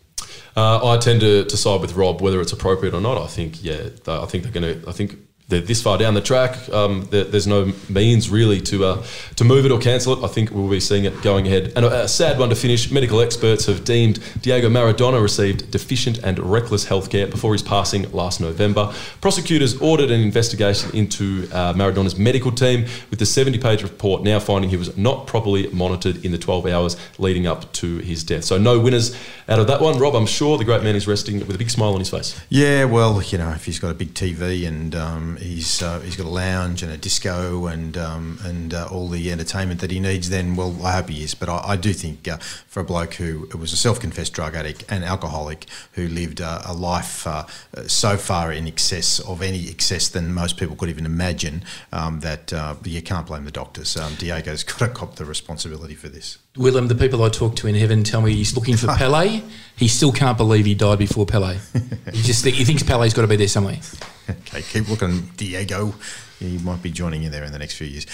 Uh, 0.56 0.94
I 0.94 0.98
tend 0.98 1.22
to, 1.22 1.46
to 1.46 1.58
side 1.58 1.82
with 1.82 1.94
Rob, 1.94 2.22
whether 2.22 2.42
it's 2.42 2.52
appropriate 2.52 2.96
or 2.96 3.02
not. 3.02 3.22
I 3.22 3.28
think, 3.28 3.64
yeah, 3.64 3.90
I 4.08 4.26
think 4.26 4.44
they're 4.44 4.52
going 4.52 4.82
to. 4.82 4.90
I 4.90 4.92
think 4.92 5.18
they're 5.50 5.62
this 5.62 5.82
far 5.82 5.98
down 5.98 6.14
the 6.14 6.22
track. 6.22 6.58
Um, 6.70 7.08
there's 7.10 7.48
no 7.48 7.72
means 7.88 8.30
really 8.30 8.60
to 8.62 8.84
uh, 8.84 9.06
to 9.38 9.46
move 9.46 9.66
it 9.66 9.72
or 9.72 9.80
cancel 9.80 10.14
it. 10.14 10.24
I 10.24 10.28
think 10.28 10.52
we'll 10.52 10.70
be 10.70 10.82
seeing 10.82 11.06
it 11.06 11.22
going 11.22 11.48
ahead. 11.48 11.72
And 11.76 11.86
a, 11.86 12.04
a, 12.04 12.08
sad 12.08 12.38
one 12.38 12.50
to 12.50 12.56
finish. 12.56 12.92
Medical 12.92 13.22
experts 13.22 13.66
have 13.68 13.86
deemed 13.86 14.20
Diego 14.42 14.70
Maradona 14.70 15.22
received 15.22 15.72
deficient 15.72 16.18
and 16.20 16.38
reckless 16.40 16.86
healthcare 16.86 17.30
before 17.30 17.54
his 17.54 17.62
passing 17.62 18.12
last 18.12 18.42
November. 18.42 18.94
Prosecutors 19.22 19.80
ordered 19.80 20.12
an 20.12 20.20
investigation 20.20 20.94
into 20.94 21.48
uh, 21.54 21.74
Maradona's 21.74 22.18
medical 22.18 22.52
team, 22.52 22.86
with 23.10 23.20
the 23.20 23.26
70-page 23.26 23.84
report 23.84 24.24
now 24.24 24.40
finding 24.40 24.70
he 24.70 24.78
was 24.78 24.98
not 24.98 25.28
properly 25.28 25.68
monitored 25.68 26.26
in 26.26 26.32
the 26.32 26.38
12 26.38 26.66
hours 26.68 26.98
leading 27.20 27.48
up 27.48 27.72
to 27.74 28.00
his 28.00 28.24
death. 28.24 28.44
So 28.44 28.58
no 28.58 28.80
winners 28.80 29.16
out 29.48 29.60
of 29.60 29.68
that 29.68 29.80
one. 29.80 29.98
Rob, 29.98 30.16
I'm 30.16 30.26
sure 30.26 30.58
the 30.58 30.66
great 30.66 30.84
man 30.84 30.96
is 30.96 31.08
resting 31.08 31.40
with 31.40 31.56
a 31.56 31.58
big 31.58 31.70
smile 31.70 31.94
on 31.94 32.00
his 32.00 32.10
face. 32.10 32.40
Yeah, 32.50 32.86
well, 32.86 33.22
you 33.22 33.38
know, 33.38 33.52
if 33.52 33.66
he's 33.66 33.80
got 33.80 33.92
a 33.92 33.94
big 33.94 34.14
TV 34.14 34.68
and 34.68 34.96
um, 34.96 35.37
he's 35.40 35.82
uh, 35.82 36.00
he's 36.00 36.16
got 36.16 36.26
a 36.26 36.30
lounge 36.30 36.84
and 36.84 36.92
a 36.92 36.98
disco 36.98 37.68
and 37.68 37.98
um, 37.98 38.40
and 38.44 38.74
uh, 38.74 38.88
all 38.92 39.08
the 39.08 39.32
entertainment 39.32 39.82
that 39.82 39.92
he 39.92 40.00
needs, 40.00 40.30
then 40.30 40.56
well, 40.56 40.76
I 40.84 40.94
hope 40.94 41.10
he 41.10 41.24
is. 41.24 41.34
But 41.34 41.50
I, 41.50 41.58
I 41.70 41.76
do 41.76 41.94
think 41.94 42.28
uh, 42.28 42.38
for 42.38 42.80
a 42.82 42.84
bloke 42.84 43.16
who 43.16 43.48
was 43.58 43.74
a 43.74 43.78
self-confessed 43.78 44.34
drug 44.34 44.56
addict 44.56 44.84
and 44.90 45.04
alcoholic 45.04 45.66
who 45.94 46.08
lived 46.08 46.40
a 46.40 46.74
life 46.74 47.26
uh, 47.26 47.46
so 47.88 48.18
far 48.18 48.52
in 48.52 48.68
excess 48.68 49.20
of 49.20 49.42
any 49.42 49.70
excess 49.70 50.08
than 50.10 50.34
most 50.34 50.58
people 50.58 50.76
could 50.76 50.90
even 50.90 51.06
imagine, 51.06 51.64
um, 51.92 52.20
that 52.22 52.54
uh, 52.54 52.76
you 52.84 53.02
can't 53.02 53.28
blame 53.28 53.46
the 53.46 53.52
doctors. 53.52 53.98
Um, 53.98 54.16
Diego's 54.16 54.64
got 54.64 54.80
to 54.80 54.88
cop 54.88 55.16
the 55.16 55.26
responsibility 55.26 55.96
for 55.96 56.10
this. 56.10 56.38
Willem, 56.56 56.88
the 56.88 56.96
people 56.96 57.24
I 57.24 57.30
talk 57.30 57.56
to 57.58 57.68
in 57.68 57.76
heaven 57.76 58.04
tell 58.04 58.22
me 58.22 58.34
he's 58.34 58.56
looking 58.56 58.78
for 58.78 58.88
Pele. 58.98 59.42
He 59.76 59.88
still 59.88 60.12
can't 60.12 60.38
believe 60.38 60.66
he 60.66 60.76
died 60.76 61.00
before 61.00 61.26
Pele. 61.26 61.58
he 62.12 62.22
just 62.22 62.44
think, 62.44 62.56
he 62.56 62.66
thinks 62.66 62.84
Pele's 62.84 63.14
got 63.14 63.22
to 63.22 63.28
be 63.28 63.36
there 63.36 63.48
somewhere. 63.48 63.80
Okay, 64.48 64.62
keep 64.62 64.90
looking, 64.90 65.22
Diego. 65.38 65.94
He 66.40 66.58
might 66.60 66.84
be 66.84 66.92
joining 66.92 67.24
you 67.24 67.30
there 67.30 67.44
in 67.44 67.52
the 67.52 67.60
next 67.60 67.76
few 67.76 67.88
years. 67.88 68.06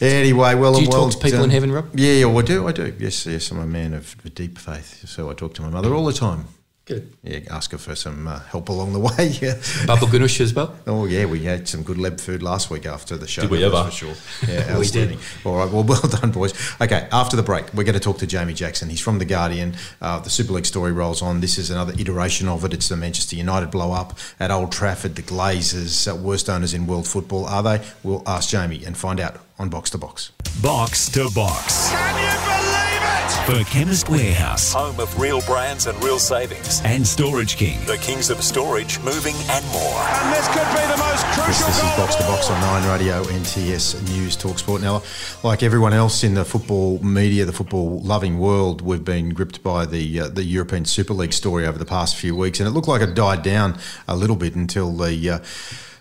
Anyway, 0.00 0.54
well, 0.54 0.74
do 0.74 0.82
you 0.82 0.88
well, 0.88 1.10
talk 1.10 1.12
to 1.12 1.24
people 1.24 1.40
in 1.40 1.44
um, 1.46 1.50
heaven, 1.50 1.72
Rob? 1.72 1.90
Yeah, 1.94 2.26
I 2.26 2.42
do. 2.42 2.66
I 2.66 2.72
do. 2.72 2.94
Yes, 2.98 3.26
yes. 3.26 3.50
I'm 3.50 3.58
a 3.58 3.66
man 3.66 3.92
of 3.92 4.16
deep 4.34 4.58
faith, 4.58 5.06
so 5.08 5.30
I 5.30 5.34
talk 5.34 5.54
to 5.54 5.62
my 5.62 5.68
mother 5.68 5.92
all 5.92 6.04
the 6.04 6.12
time. 6.12 6.46
Good. 6.86 7.12
Yeah, 7.24 7.40
ask 7.50 7.72
her 7.72 7.78
for 7.78 7.96
some 7.96 8.28
uh, 8.28 8.38
help 8.38 8.68
along 8.68 8.92
the 8.92 9.00
way. 9.00 9.26
Yeah. 9.42 9.54
Baba 9.88 10.06
Ganoush 10.06 10.40
as 10.40 10.54
well. 10.54 10.72
Oh 10.86 11.04
yeah, 11.06 11.24
we 11.24 11.42
had 11.42 11.66
some 11.66 11.82
good 11.82 11.96
leb 11.96 12.20
food 12.20 12.44
last 12.44 12.70
week 12.70 12.86
after 12.86 13.16
the 13.16 13.26
show. 13.26 13.42
Did 13.42 13.50
we 13.50 13.64
ever? 13.64 13.82
For 13.84 13.90
sure. 13.90 14.14
Yeah, 14.48 14.78
we 14.78 14.86
did. 14.86 15.18
All 15.44 15.56
right, 15.56 15.68
well, 15.70 15.82
well 15.88 16.00
done, 16.02 16.30
boys. 16.30 16.54
Okay, 16.80 17.08
after 17.10 17.34
the 17.34 17.42
break, 17.42 17.74
we're 17.74 17.82
going 17.82 17.94
to 17.94 18.00
talk 18.00 18.18
to 18.18 18.26
Jamie 18.26 18.54
Jackson. 18.54 18.88
He's 18.88 19.00
from 19.00 19.18
the 19.18 19.24
Guardian. 19.24 19.74
Uh, 20.00 20.20
the 20.20 20.30
Super 20.30 20.52
League 20.52 20.66
story 20.66 20.92
rolls 20.92 21.22
on. 21.22 21.40
This 21.40 21.58
is 21.58 21.70
another 21.70 21.92
iteration 21.98 22.46
of 22.46 22.64
it. 22.64 22.72
It's 22.72 22.88
the 22.88 22.96
Manchester 22.96 23.34
United 23.34 23.72
blow 23.72 23.90
up 23.90 24.16
at 24.38 24.52
Old 24.52 24.70
Trafford. 24.70 25.16
The 25.16 25.22
Glazers, 25.22 26.08
uh, 26.08 26.14
worst 26.14 26.48
owners 26.48 26.72
in 26.72 26.86
world 26.86 27.08
football, 27.08 27.46
are 27.46 27.64
they? 27.64 27.84
We'll 28.04 28.22
ask 28.28 28.50
Jamie 28.50 28.84
and 28.84 28.96
find 28.96 29.18
out 29.18 29.40
on 29.58 29.68
Box 29.68 29.90
to 29.90 29.98
Box. 29.98 30.32
Box 30.62 31.08
to 31.10 31.30
Box. 31.34 31.90
Can 31.90 32.16
you 32.16 32.38
believe 32.44 33.02
it? 33.02 33.16
For 33.46 33.70
Chemist 33.70 34.08
Warehouse. 34.08 34.72
Home 34.72 34.98
of 35.00 35.20
real 35.20 35.40
brands 35.42 35.86
and 35.86 36.02
real 36.02 36.18
savings. 36.18 36.82
And 36.84 37.06
Storage 37.06 37.56
King. 37.56 37.78
The 37.86 37.96
kings 37.98 38.28
of 38.28 38.42
storage, 38.42 38.98
moving 39.00 39.34
and 39.50 39.64
more. 39.68 39.82
And 39.82 40.32
this 40.34 40.46
could 40.48 40.66
be 40.74 40.86
the 40.92 40.96
most 40.98 41.24
crucial 41.26 41.66
This, 41.66 41.66
this 41.66 41.76
is 41.76 41.96
Box 41.96 42.14
to 42.16 42.22
Box 42.24 42.50
on 42.50 42.60
9 42.60 42.90
Radio, 42.90 43.22
NTS 43.24 44.08
News, 44.10 44.36
Talk 44.36 44.58
Sport. 44.58 44.82
Now, 44.82 45.02
like 45.42 45.62
everyone 45.62 45.92
else 45.92 46.24
in 46.24 46.34
the 46.34 46.44
football 46.44 46.98
media, 47.02 47.44
the 47.44 47.52
football 47.52 48.00
loving 48.00 48.38
world, 48.38 48.82
we've 48.82 49.04
been 49.04 49.30
gripped 49.30 49.62
by 49.62 49.86
the 49.86 50.20
uh, 50.20 50.28
the 50.28 50.44
European 50.44 50.84
Super 50.84 51.14
League 51.14 51.32
story 51.32 51.66
over 51.66 51.78
the 51.78 51.86
past 51.86 52.16
few 52.16 52.36
weeks, 52.36 52.60
and 52.60 52.68
it 52.68 52.72
looked 52.72 52.88
like 52.88 53.00
it 53.00 53.14
died 53.14 53.42
down 53.42 53.78
a 54.08 54.16
little 54.16 54.36
bit 54.36 54.54
until 54.54 54.92
the 54.92 55.30
uh, 55.30 55.38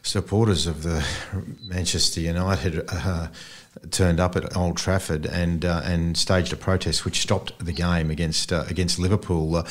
supporters 0.06 0.68
of 0.68 0.84
the 0.84 1.04
Manchester 1.66 2.22
United 2.22 2.86
uh, 2.88 3.28
turned 3.92 4.20
up 4.20 4.36
at 4.36 4.56
Old 4.56 4.78
Trafford 4.78 5.26
and 5.26 5.66
uh, 5.66 5.82
and 5.84 6.18
staged 6.18 6.54
a 6.54 6.56
protest 6.56 7.06
which 7.06 7.20
stopped 7.22 7.54
the 7.64 7.74
game 7.74 8.10
against 8.10 8.52
uh, 8.52 8.66
against 8.70 9.00
Liverpool. 9.00 9.56
Uh, 9.56 9.68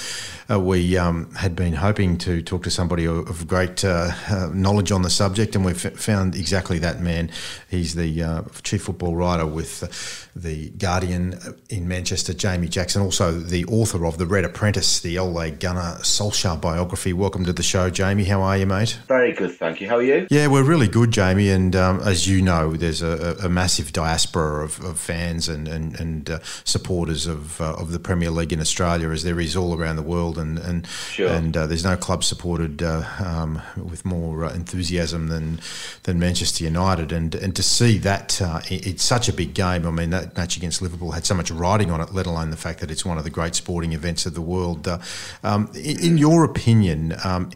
uh 0.51 0.61
we 0.61 0.97
um, 0.97 1.33
had 1.35 1.57
been 1.57 1.75
hoping 1.75 2.17
to 2.19 2.43
talk 2.43 2.63
to 2.65 2.71
somebody 2.71 3.07
of 3.07 3.47
great 3.49 3.85
uh, 3.85 4.11
uh, 4.29 4.51
knowledge 4.53 4.93
on 4.93 5.03
the 5.03 5.11
subject, 5.11 5.55
and 5.57 5.65
we've 5.65 5.81
found 5.81 6.35
exactly 6.35 6.79
that 6.79 7.01
man. 7.01 7.31
He's 7.69 7.95
the 7.95 8.45
chief 8.63 8.83
football 8.83 9.17
writer 9.17 9.47
with 9.47 10.29
the 10.37 10.71
Guardian 10.71 11.39
in 11.71 11.87
Manchester, 11.87 12.35
Jamie 12.35 12.69
Jackson, 12.69 13.03
also 13.03 13.33
the 13.33 13.65
author 13.67 14.05
of 14.05 14.19
The 14.19 14.27
Red 14.27 14.45
Apprentice, 14.45 15.01
the 15.01 15.19
Ole 15.19 15.51
Gunnar 15.51 15.99
Solskjaer 16.01 16.61
biography. 16.61 17.13
Welcome 17.13 17.45
to 17.45 17.53
the 17.53 17.63
show, 17.63 17.91
Jamie. 17.91 18.25
How 18.25 18.43
are 18.43 18.59
you, 18.59 18.67
mate? 18.67 18.99
Very 19.07 19.33
good, 19.33 19.53
thank 19.53 19.81
you. 19.81 19.89
How 19.89 19.97
are 19.97 20.03
you? 20.03 20.27
Yeah, 20.31 20.49
we're 20.49 20.65
really 20.65 20.89
good, 20.89 21.11
Jamie. 21.11 21.51
And 21.51 21.75
um, 21.77 22.01
as 22.01 22.29
you 22.29 22.43
know, 22.43 22.75
there's 22.75 23.03
a, 23.03 23.37
a 23.45 23.49
massive 23.49 23.93
diaspora 23.95 24.65
of, 24.65 24.85
of, 24.85 24.99
fans 24.99 25.49
and 25.49 25.67
and, 25.67 25.99
and 25.99 26.29
uh, 26.29 26.39
supporters 26.65 27.27
of 27.27 27.59
uh, 27.61 27.75
of 27.75 27.93
the 27.93 27.99
Premier 27.99 28.31
League 28.31 28.53
in 28.53 28.61
Australia, 28.61 29.09
as 29.09 29.23
there 29.23 29.41
is 29.41 29.57
all 29.57 29.75
around 29.75 29.97
the 29.97 30.03
world. 30.03 30.37
And 30.37 30.59
and 30.59 30.87
sure. 30.87 31.29
and 31.29 31.57
uh, 31.57 31.67
there's 31.67 31.85
no 31.85 31.97
club 31.97 32.23
supported 32.23 32.83
uh, 32.83 33.05
um, 33.25 33.63
with 33.77 34.05
more 34.05 34.45
uh, 34.45 34.53
enthusiasm 34.53 35.29
than 35.29 35.61
than 36.03 36.19
Manchester 36.19 36.65
United. 36.65 37.13
And 37.13 37.35
and 37.35 37.57
to 37.57 37.63
see 37.63 37.97
that 37.99 38.43
uh, 38.43 38.61
it's 38.69 39.05
such 39.05 39.29
a 39.29 39.33
big 39.33 39.55
game. 39.55 39.87
I 39.87 39.91
mean 39.91 40.11
that 40.11 40.37
match 40.37 40.59
against 40.59 40.83
Liverpool 40.83 41.13
had 41.13 41.25
so 41.25 41.35
much 41.35 41.51
riding 41.51 41.91
on 41.91 42.01
it, 42.01 42.13
let 42.13 42.27
alone 42.27 42.51
the 42.51 42.57
fact 42.59 42.81
that 42.81 42.91
it's 42.91 43.05
one 43.05 43.17
of 43.17 43.25
the 43.25 43.31
great 43.31 43.55
sporting 43.55 43.93
events 43.93 44.27
of 44.27 44.35
the 44.35 44.43
world. 44.43 44.87
Uh, 44.87 44.99
um, 45.43 45.71
in, 45.75 46.01
in, 46.01 46.19
your 46.19 46.45
opinion, 46.45 47.15
um, 47.25 47.51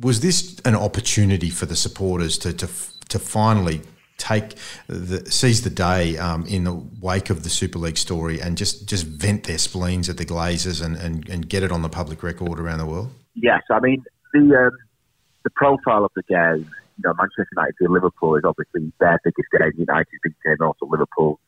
was 0.00 0.20
this 0.20 0.58
an 0.64 0.74
opportunity 0.74 1.50
for 1.50 1.66
the 1.66 1.76
supporters 1.76 2.38
to 2.38 2.52
to, 2.52 2.68
to 3.08 3.18
finally 3.18 3.82
take 4.16 4.54
the 4.86 5.30
seize 5.30 5.62
the 5.62 5.70
day 5.70 6.16
um, 6.18 6.46
in 6.46 6.64
the 6.64 6.74
wake 7.00 7.30
of 7.30 7.42
the 7.42 7.50
Super 7.50 7.78
League 7.78 7.98
story 7.98 8.40
and 8.40 8.56
just 8.56 8.88
just 8.88 9.06
vent 9.06 9.44
their 9.44 9.58
spleens 9.58 10.08
at 10.08 10.16
the 10.16 10.24
Glazers 10.24 10.84
and, 10.84 10.96
and, 10.96 11.28
and 11.28 11.48
get 11.48 11.62
it 11.62 11.72
on 11.72 11.82
the 11.82 11.88
public 11.88 12.22
record 12.22 12.58
around 12.60 12.78
the 12.78 12.86
world? 12.86 13.10
Yes, 13.34 13.62
I 13.70 13.80
mean 13.80 14.04
the 14.32 14.40
um, 14.40 14.70
the 15.44 15.50
profile 15.50 16.04
of 16.04 16.12
the 16.16 16.22
game. 16.22 16.70
You 16.96 17.02
know, 17.08 17.14
Manchester 17.18 17.48
United 17.52 17.74
to 17.82 17.92
Liverpool 17.92 18.36
is 18.36 18.44
obviously 18.44 18.92
their 19.00 19.18
biggest 19.24 19.48
game. 19.50 19.72
United's 19.76 20.10
big 20.22 20.34
game, 20.44 20.56
also 20.60 20.86
Liverpool. 20.86 21.40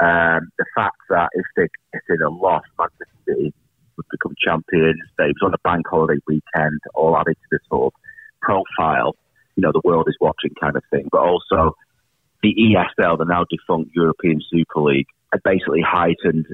Um, 0.00 0.50
the 0.58 0.66
fact 0.74 0.96
that 1.10 1.30
if 1.34 1.44
they 1.56 1.68
get 1.92 2.20
a 2.20 2.28
loss, 2.28 2.62
Manchester 2.78 3.06
City 3.26 3.54
would 3.96 4.06
become 4.10 4.34
champions. 4.42 5.00
They 5.18 5.26
was 5.26 5.42
on 5.42 5.54
a 5.54 5.58
bank 5.64 5.86
holiday 5.88 6.20
weekend, 6.26 6.80
all 6.94 7.16
added 7.16 7.34
to 7.34 7.48
this 7.50 7.60
sort 7.68 7.92
of 7.92 8.00
profile. 8.40 9.16
You 9.56 9.62
know, 9.62 9.72
the 9.72 9.82
world 9.84 10.06
is 10.08 10.16
watching 10.20 10.50
kind 10.60 10.76
of 10.76 10.82
thing. 10.90 11.08
But 11.10 11.20
also, 11.20 11.76
the 12.44 12.54
ESL, 12.54 13.16
the 13.16 13.24
now 13.24 13.44
defunct 13.48 13.90
European 13.94 14.40
Super 14.52 14.80
League, 14.80 15.08
had 15.32 15.42
basically 15.42 15.80
heightened 15.80 16.46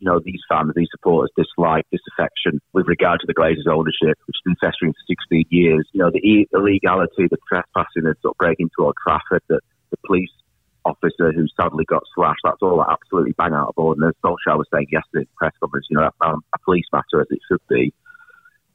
you 0.00 0.06
know, 0.06 0.20
these 0.24 0.40
fans, 0.48 0.72
these 0.76 0.88
supporters 0.92 1.30
dislike, 1.36 1.84
disaffection 1.90 2.60
with 2.72 2.86
regard 2.86 3.20
to 3.20 3.26
the 3.26 3.34
Glazers 3.34 3.66
ownership, 3.66 4.16
which 4.26 4.36
has 4.38 4.44
been 4.44 4.56
festering 4.60 4.92
for 4.92 5.04
16 5.08 5.46
years. 5.50 5.88
You 5.92 6.02
know, 6.02 6.10
the 6.10 6.46
illegality, 6.54 7.26
the 7.28 7.38
trespassing, 7.48 8.04
the 8.04 8.14
sort 8.22 8.34
of 8.34 8.38
breaking 8.38 8.70
into 8.70 8.86
Old 8.86 8.94
Trafford, 9.02 9.42
the, 9.48 9.58
the 9.90 9.96
police 10.06 10.30
officer 10.84 11.32
who 11.32 11.46
sadly 11.60 11.84
got 11.84 12.04
slashed, 12.14 12.40
that's 12.44 12.62
all 12.62 12.84
absolutely 12.84 13.32
bang 13.32 13.52
out 13.52 13.70
of 13.70 13.74
order. 13.76 14.06
And 14.06 14.14
as 14.14 14.22
Solskjaer 14.22 14.58
was 14.58 14.68
saying 14.72 14.86
yesterday 14.92 15.26
in 15.26 15.28
the 15.32 15.36
press 15.36 15.52
conference, 15.58 15.86
you 15.90 15.96
know, 15.96 16.04
that's 16.04 16.16
not 16.20 16.34
um, 16.34 16.44
a 16.54 16.58
police 16.60 16.86
matter 16.92 17.20
as 17.20 17.26
it 17.30 17.40
should 17.50 17.66
be. 17.68 17.92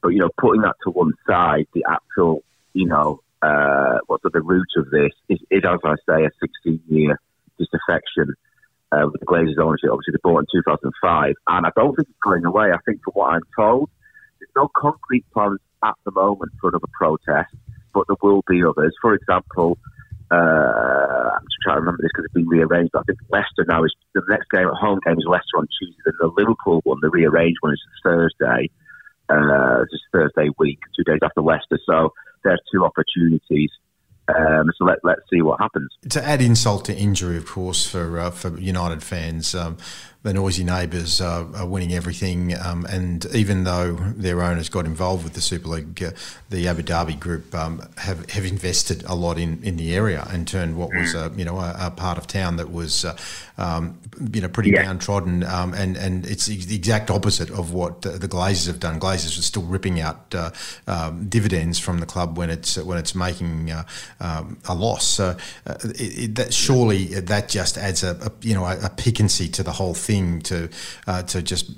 But, 0.02 0.10
you 0.10 0.20
know, 0.20 0.30
putting 0.38 0.62
that 0.62 0.76
to 0.84 0.90
one 0.90 1.14
side, 1.26 1.66
the 1.72 1.84
actual, 1.88 2.44
you 2.74 2.86
know, 2.86 3.22
uh, 3.44 3.98
what's 4.06 4.24
at 4.24 4.32
the 4.32 4.40
root 4.42 4.68
of 4.76 4.90
this 4.90 5.12
is, 5.28 5.38
is, 5.50 5.62
as 5.64 5.80
I 5.84 5.94
say, 6.08 6.24
a 6.24 6.30
16 6.40 6.80
year 6.88 7.20
disaffection 7.58 8.34
uh, 8.92 9.06
with 9.10 9.20
the 9.20 9.26
Glazers 9.26 9.58
ownership. 9.62 9.90
Obviously, 9.92 10.12
they 10.12 10.22
bought 10.22 10.40
in 10.40 10.62
2005, 10.64 11.34
and 11.48 11.66
I 11.66 11.70
don't 11.76 11.94
think 11.94 12.08
it's 12.08 12.24
going 12.24 12.44
away. 12.44 12.72
I 12.72 12.78
think, 12.86 13.02
from 13.04 13.12
what 13.14 13.34
I'm 13.34 13.42
told, 13.56 13.90
there's 14.38 14.50
no 14.56 14.68
concrete 14.74 15.24
plans 15.32 15.58
at 15.84 15.94
the 16.04 16.12
moment 16.12 16.52
for 16.60 16.68
another 16.68 16.88
protest, 16.96 17.54
but 17.92 18.06
there 18.08 18.16
will 18.22 18.42
be 18.48 18.64
others. 18.64 18.94
For 19.02 19.14
example, 19.14 19.78
uh, 20.30 21.36
I'm 21.36 21.44
just 21.44 21.60
trying 21.62 21.76
to 21.76 21.80
remember 21.80 22.02
this 22.02 22.10
because 22.14 22.24
it's 22.24 22.34
been 22.34 22.48
rearranged. 22.48 22.92
But 22.92 23.00
I 23.00 23.12
think 23.12 23.18
Leicester 23.28 23.66
now 23.68 23.84
is 23.84 23.94
the 24.14 24.22
next 24.28 24.50
game 24.50 24.68
at 24.68 24.74
home 24.74 25.00
game 25.04 25.18
is 25.18 25.26
Leicester 25.28 25.58
on 25.58 25.68
Tuesday. 25.78 26.00
and 26.06 26.14
the 26.20 26.32
Liverpool 26.34 26.80
one, 26.84 26.98
the 27.02 27.10
rearranged 27.10 27.58
one, 27.60 27.74
is 27.74 27.82
Thursday. 28.02 28.70
Uh, 29.26 29.80
this 29.90 30.00
Thursday 30.12 30.50
week, 30.58 30.78
two 30.94 31.02
days 31.02 31.20
after 31.22 31.40
Leicester. 31.40 31.78
So 31.86 32.12
there's 32.44 32.60
two 32.72 32.84
opportunities 32.84 33.70
um, 34.28 34.70
so 34.76 34.86
let, 34.86 34.98
let's 35.02 35.20
see 35.30 35.42
what 35.42 35.60
happens. 35.60 35.90
To 36.08 36.24
add 36.24 36.40
insult 36.40 36.86
to 36.86 36.96
injury, 36.96 37.36
of 37.36 37.46
course, 37.46 37.86
for 37.86 38.18
uh, 38.18 38.30
for 38.30 38.58
United 38.58 39.02
fans, 39.02 39.54
um, 39.54 39.76
the 40.24 40.32
noisy 40.32 40.64
neighbours 40.64 41.20
uh, 41.20 41.44
are 41.54 41.66
winning 41.66 41.92
everything. 41.92 42.58
Um, 42.58 42.86
and 42.86 43.26
even 43.34 43.64
though 43.64 43.92
their 43.92 44.42
owners 44.42 44.70
got 44.70 44.86
involved 44.86 45.22
with 45.22 45.34
the 45.34 45.42
Super 45.42 45.68
League, 45.68 46.02
uh, 46.02 46.12
the 46.48 46.66
Abu 46.66 46.82
Dhabi 46.82 47.20
group 47.20 47.54
um, 47.54 47.86
have, 47.98 48.28
have 48.30 48.46
invested 48.46 49.04
a 49.04 49.14
lot 49.14 49.38
in, 49.38 49.62
in 49.62 49.76
the 49.76 49.94
area 49.94 50.26
and 50.30 50.48
turned 50.48 50.78
what 50.78 50.88
was 50.94 51.14
a, 51.14 51.30
you 51.36 51.44
know 51.44 51.58
a, 51.58 51.76
a 51.78 51.90
part 51.90 52.16
of 52.16 52.26
town 52.26 52.56
that 52.56 52.72
was 52.72 53.04
uh, 53.04 53.14
um, 53.58 53.98
you 54.32 54.40
know 54.40 54.48
pretty 54.48 54.70
yeah. 54.70 54.84
downtrodden. 54.84 55.44
Um, 55.44 55.74
and 55.74 55.94
and 55.98 56.24
it's 56.24 56.46
the 56.46 56.74
exact 56.74 57.10
opposite 57.10 57.50
of 57.50 57.74
what 57.74 58.00
the, 58.00 58.10
the 58.10 58.28
Glazers 58.28 58.66
have 58.66 58.80
done. 58.80 58.98
Glazers 58.98 59.38
are 59.38 59.42
still 59.42 59.64
ripping 59.64 60.00
out 60.00 60.34
uh, 60.34 60.50
um, 60.86 61.28
dividends 61.28 61.78
from 61.78 61.98
the 61.98 62.06
club 62.06 62.38
when 62.38 62.48
it's 62.48 62.78
when 62.78 62.96
it's 62.96 63.14
making 63.14 63.70
uh, 63.70 63.84
um, 64.20 64.56
a 64.66 64.74
loss. 64.74 65.06
So 65.06 65.36
uh, 65.66 65.74
it, 65.84 66.18
it, 66.18 66.34
that 66.36 66.54
surely 66.54 67.08
that 67.20 67.50
just 67.50 67.76
adds 67.76 68.02
a, 68.02 68.16
a 68.22 68.32
you 68.40 68.54
know 68.54 68.64
a, 68.64 68.86
a 68.86 68.88
piquancy 68.88 69.48
to 69.48 69.62
the 69.62 69.72
whole 69.72 69.92
thing 69.92 70.13
thing 70.14 70.40
to 70.42 70.68
uh, 71.06 71.22
to 71.22 71.42
just 71.42 71.70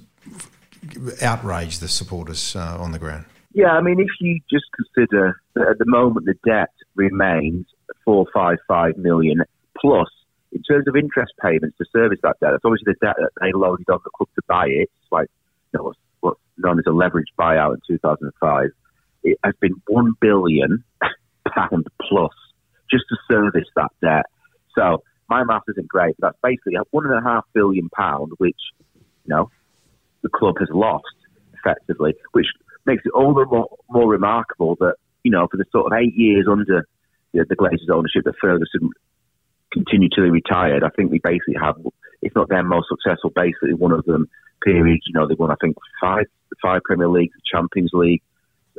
outrage 1.23 1.79
the 1.79 1.89
supporters 1.89 2.55
uh, 2.57 2.77
on 2.79 2.93
the 2.93 2.99
ground? 2.99 3.25
Yeah, 3.53 3.73
I 3.73 3.81
mean, 3.81 3.99
if 4.01 4.11
you 4.21 4.41
just 4.51 4.67
consider 4.75 5.41
that 5.55 5.69
at 5.69 5.79
the 5.79 5.87
moment 5.87 6.27
the 6.27 6.35
debt 6.45 6.71
remains 6.95 7.67
four 8.05 8.27
five 8.33 8.59
five 8.69 8.97
million 8.97 9.43
plus 9.79 10.09
in 10.53 10.63
terms 10.63 10.87
of 10.89 10.97
interest 10.97 11.33
payments 11.43 11.77
to 11.79 11.85
service 11.93 12.19
that 12.23 12.37
debt. 12.41 12.51
That's 12.53 12.65
obviously 12.65 12.93
the 12.93 13.07
debt 13.07 13.17
that 13.19 13.31
they 13.41 13.53
loaded 13.53 13.89
on 13.91 14.01
the 14.05 14.11
club 14.17 14.29
to 14.37 14.43
buy 14.47 14.67
it. 14.67 14.89
It's 14.89 15.13
like 15.13 15.29
you 15.73 15.79
know, 15.79 15.93
what's, 16.21 16.41
known 16.59 16.79
as 16.79 16.87
a 16.87 16.91
leveraged 16.91 17.35
buyout 17.39 17.75
in 17.75 17.81
2005. 17.87 18.71
It 19.25 19.39
has 19.45 19.55
been 19.61 19.75
one 19.89 20.15
billion 20.21 20.83
pound 21.55 21.87
plus 22.01 22.33
just 22.91 23.05
to 23.11 23.17
service 23.31 23.69
that 23.77 23.91
debt. 24.01 24.25
So 24.75 25.03
my 25.29 25.45
math 25.45 25.63
isn't 25.69 25.89
great, 25.89 26.17
but 26.19 26.29
that's 26.29 26.39
basically 26.43 26.75
one 26.91 27.07
and 27.07 27.15
a 27.15 27.23
half 27.23 27.45
billion 27.53 27.89
pound, 27.89 28.33
which 28.39 28.59
you 28.95 29.03
know 29.27 29.51
the 30.23 30.29
club 30.29 30.57
has 30.59 30.69
lost 30.73 31.05
effectively, 31.55 32.15
which 32.33 32.47
makes 32.85 33.03
it 33.05 33.13
all 33.13 33.35
the 33.35 33.45
more, 33.47 33.69
more 33.91 34.09
remarkable 34.09 34.77
that 34.81 34.95
you 35.23 35.31
know 35.31 35.47
for 35.51 35.57
the 35.57 35.65
sort 35.73 35.87
of 35.87 35.99
eight 35.99 36.15
years 36.15 36.47
under 36.51 36.87
the, 37.33 37.57
Glazers' 37.57 37.93
ownership 37.93 38.25
that 38.25 38.35
Ferguson 38.41 38.91
continued 39.73 40.13
to 40.13 40.23
be 40.23 40.31
retired, 40.31 40.83
I 40.83 40.89
think 40.91 41.11
we 41.11 41.21
basically 41.23 41.57
have, 41.61 41.75
if 42.23 42.35
not 42.35 42.49
their 42.49 42.63
most 42.63 42.87
successful, 42.89 43.31
basically 43.31 43.75
one 43.75 43.93
of 43.93 44.05
them 44.05 44.27
periods. 44.65 45.03
You 45.07 45.19
know, 45.19 45.29
they 45.29 45.35
won 45.35 45.51
I 45.51 45.57
think 45.61 45.77
five 46.01 46.27
five 46.63 46.83
Premier 46.85 47.09
Leagues, 47.09 47.37
Champions 47.51 47.91
League, 47.93 48.23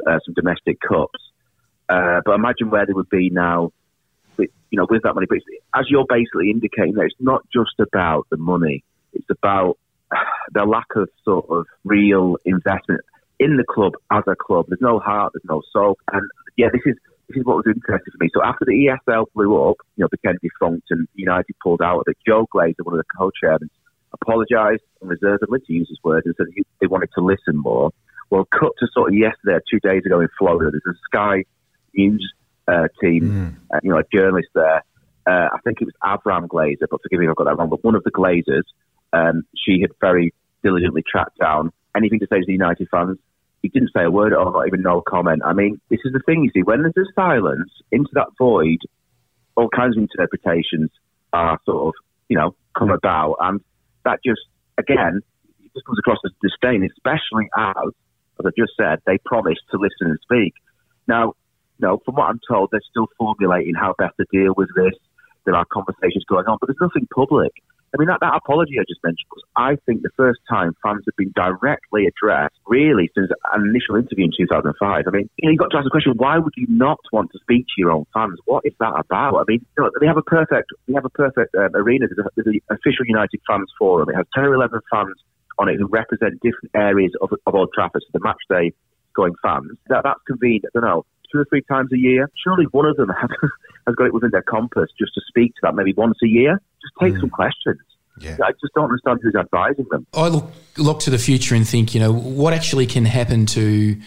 uh, 0.08 0.20
some 0.26 0.34
domestic 0.34 0.80
cups. 0.80 1.20
Uh, 1.90 2.22
but 2.26 2.34
imagine 2.34 2.70
where 2.70 2.86
they 2.86 2.94
would 2.94 3.10
be 3.10 3.30
now 3.30 3.72
you 4.38 4.78
know, 4.78 4.88
with 4.90 5.04
that 5.04 5.14
money. 5.14 5.28
But 5.30 5.40
as 5.76 5.86
you're 5.90 6.06
basically 6.08 6.50
indicating, 6.52 6.94
that 6.96 7.06
it's 7.06 7.16
not 7.20 7.44
just 7.54 7.80
about 7.80 8.28
the 8.30 8.38
money; 8.38 8.84
it's 9.14 9.30
about 9.30 9.78
the 10.54 10.64
lack 10.64 10.88
of 10.96 11.10
sort 11.24 11.46
of 11.50 11.66
real 11.84 12.38
investment 12.46 13.02
in 13.40 13.58
the 13.58 13.66
club 13.68 13.94
as 14.12 14.24
a 14.28 14.36
club. 14.36 14.66
There's 14.68 14.82
no 14.82 15.00
heart, 15.00 15.34
there's 15.34 15.46
no 15.48 15.62
soul, 15.72 15.98
and 16.12 16.24
yeah, 16.58 16.68
this 16.72 16.82
is 16.86 16.96
this 17.30 17.38
is 17.38 17.46
what 17.46 17.58
was 17.58 17.66
interesting 17.68 18.12
for 18.12 18.24
me. 18.24 18.30
So 18.34 18.42
after 18.44 18.66
the 18.66 18.88
ESL 18.88 19.26
blew 19.36 19.70
up, 19.70 19.78
you 19.96 20.04
know, 20.04 20.08
became 20.10 20.38
defunct 20.42 20.88
and 20.92 21.08
United 21.16 21.56
pulled 21.62 21.82
out 21.82 22.00
of 22.00 22.06
it, 22.08 22.18
Joel 22.26 22.48
Glazer, 22.54 22.84
one 22.84 22.98
of 22.98 23.04
the 23.04 23.18
co-chairmen, 23.18 23.70
apologised 24.14 24.84
unreservedly, 25.02 25.60
to 25.68 25.74
use 25.74 25.90
his 25.90 26.00
words, 26.04 26.26
and 26.26 26.36
said 26.38 26.48
they 26.80 26.88
wanted 26.88 27.10
to 27.16 27.22
listen 27.24 27.58
more. 27.58 27.92
Well, 28.30 28.48
cut 28.52 28.72
to 28.80 28.88
sort 28.94 29.10
of 29.10 29.18
yesterday, 29.18 29.60
two 29.70 29.80
days 29.80 30.04
ago 30.06 30.22
in 30.22 30.30
Florida, 30.38 30.72
there's 30.72 30.96
a 30.96 31.00
Sky 31.06 31.44
News 31.94 32.34
uh, 32.68 32.88
team, 33.02 33.22
mm. 33.22 33.56
uh, 33.76 33.80
you 33.84 33.92
know, 33.92 34.00
a 34.00 34.04
journalist 34.14 34.50
there. 34.54 34.84
Uh, 35.26 35.50
I 35.54 35.60
think 35.64 35.82
it 35.82 35.86
was 35.86 35.94
Avram 36.04 36.48
Glazer, 36.48 36.88
but 36.90 37.02
forgive 37.02 37.20
me 37.20 37.26
if 37.26 37.32
I've 37.32 37.36
got 37.36 37.46
that 37.46 37.58
wrong. 37.58 37.70
But 37.70 37.84
one 37.84 37.96
of 37.96 38.04
the 38.04 38.12
Glazers, 38.12 38.64
um, 39.14 39.44
she 39.56 39.82
had 39.82 39.92
very 40.00 40.34
diligently 40.64 41.04
tracked 41.10 41.38
down 41.38 41.72
anything 41.96 42.20
to 42.20 42.28
say 42.30 42.40
to 42.40 42.46
the 42.46 42.54
United 42.54 42.88
fans. 42.90 43.18
He 43.62 43.70
didn't 43.70 43.90
say 43.96 44.04
a 44.04 44.12
word 44.12 44.34
at 44.34 44.40
all, 44.40 44.54
not 44.54 44.68
even 44.68 44.82
no 44.82 45.02
comment. 45.02 45.42
I 45.44 45.54
mean, 45.54 45.82
this 45.90 46.00
is 46.06 46.14
the 46.14 46.22
thing, 46.26 46.44
you 46.44 46.52
see, 46.54 46.64
when 46.64 46.84
there's 46.84 46.94
a 46.96 47.12
silence 47.14 47.72
into 47.92 48.10
that 48.14 48.28
void, 48.38 48.78
all 49.56 49.68
kinds 49.68 49.98
of 49.98 50.04
interpretations 50.04 50.92
are 51.34 51.60
sort 51.66 51.88
of, 51.88 51.94
you 52.30 52.38
know, 52.38 52.56
come 52.78 52.92
about. 52.92 53.38
And 53.42 53.60
that 54.06 54.20
just, 54.24 54.42
again, 54.78 55.22
it 55.64 55.72
just 55.74 55.86
comes 55.86 56.00
across 56.00 56.20
as 56.24 56.32
disdain, 56.42 56.88
especially 56.90 57.50
as, 57.58 57.92
as 58.40 58.46
I 58.46 58.50
just 58.58 58.74
said, 58.78 59.00
they 59.06 59.18
promised 59.26 59.62
to 59.72 59.78
listen 59.78 60.12
and 60.12 60.20
speak. 60.22 60.54
Now, 61.08 61.34
no, 61.80 62.02
from 62.06 62.16
what 62.16 62.30
I'm 62.30 62.40
told, 62.48 62.70
they're 62.72 62.82
still 62.90 63.08
formulating 63.18 63.74
how 63.76 63.96
best 63.98 64.16
to 64.18 64.26
deal 64.32 64.54
with 64.56 64.70
this. 64.76 64.94
There 65.46 65.56
are 65.56 65.66
conversations 65.66 66.26
going 66.28 66.46
on, 66.46 66.58
but 66.60 66.68
there's 66.68 66.82
nothing 66.82 67.08
public. 67.14 67.54
I 67.96 67.98
mean, 67.98 68.10
that, 68.10 68.20
that 68.20 68.36
apology 68.36 68.76
I 68.80 68.84
just 68.84 69.00
mentioned 69.02 69.32
was, 69.32 69.44
I 69.56 69.78
think, 69.86 70.02
the 70.02 70.12
first 70.18 70.40
time 70.50 70.76
fans 70.84 71.04
have 71.08 71.16
been 71.16 71.32
directly 71.32 72.06
addressed, 72.06 72.60
really, 72.68 73.10
since 73.16 73.32
an 73.54 73.64
initial 73.64 73.96
interview 73.96 74.26
in 74.26 74.32
2005. 74.36 74.76
I 74.84 75.10
mean, 75.10 75.30
you 75.38 75.48
know, 75.48 75.52
you've 75.52 75.60
got 75.60 75.72
to 75.72 75.78
ask 75.78 75.86
the 75.86 75.90
question, 75.90 76.14
why 76.18 76.38
would 76.38 76.54
you 76.58 76.68
not 76.68 77.00
want 77.14 77.32
to 77.32 77.40
speak 77.40 77.64
to 77.64 77.76
your 77.78 77.92
own 77.92 78.06
fans? 78.14 78.40
What 78.44 78.66
is 78.66 78.74
that 78.82 78.92
about? 78.92 79.40
I 79.40 79.44
mean, 79.48 79.66
you 79.78 79.84
know, 79.84 79.90
they 80.02 80.08
have 80.08 80.18
a 80.18 80.22
perfect, 80.22 80.68
we 80.88 80.96
have 80.96 81.06
a 81.06 81.16
perfect 81.16 81.56
um, 81.56 81.72
arena. 81.76 82.08
There's, 82.12 82.20
a, 82.20 82.30
there's 82.36 82.48
an 82.48 82.60
official 82.70 83.06
United 83.08 83.40
Fans 83.48 83.72
Forum. 83.80 84.10
It 84.10 84.16
has 84.16 84.28
10 84.36 84.44
or 84.44 84.56
11 84.56 84.82
fans 84.92 85.16
on 85.58 85.70
it 85.70 85.80
who 85.80 85.88
represent 85.88 86.42
different 86.42 86.76
areas 86.76 87.14
of, 87.22 87.32
of 87.46 87.56
Old 87.56 87.72
Trafford, 87.74 88.04
so 88.04 88.10
the 88.12 88.20
match 88.20 88.44
day 88.50 88.74
going 89.16 89.34
fans. 89.42 89.78
That, 89.88 90.04
that's 90.04 90.22
convened, 90.28 90.66
I 90.66 90.70
don't 90.74 90.84
know, 90.84 91.06
two 91.32 91.40
or 91.40 91.46
three 91.46 91.62
times 91.64 91.92
a 91.94 91.98
year. 91.98 92.30
Surely 92.44 92.66
one 92.72 92.86
of 92.86 92.98
them 92.98 93.10
has, 93.88 93.96
got 93.96 94.06
it 94.06 94.14
within 94.14 94.32
their 94.32 94.44
compass 94.44 94.90
just 95.00 95.14
to 95.14 95.22
speak 95.28 95.54
to 95.56 95.60
that 95.64 95.76
maybe 95.76 95.94
once 95.94 96.18
a 96.24 96.28
year. 96.28 96.62
Just 96.82 96.94
take 97.00 97.14
mm. 97.14 97.20
some 97.22 97.30
questions. 97.30 97.80
Yeah. 98.20 98.38
I 98.44 98.52
just 98.54 98.74
don't 98.74 98.86
understand 98.86 99.20
who's 99.22 99.36
advising 99.36 99.86
them. 99.92 100.08
I 100.14 100.28
look 100.30 100.52
look 100.78 101.00
to 101.02 101.12
the 101.12 101.20
future 101.20 101.54
and 101.54 101.68
think, 101.68 101.94
you 101.94 102.00
know, 102.00 102.12
what 102.12 102.54
actually 102.54 102.88
can 102.88 103.06
happen 103.06 103.46
to 103.48 104.00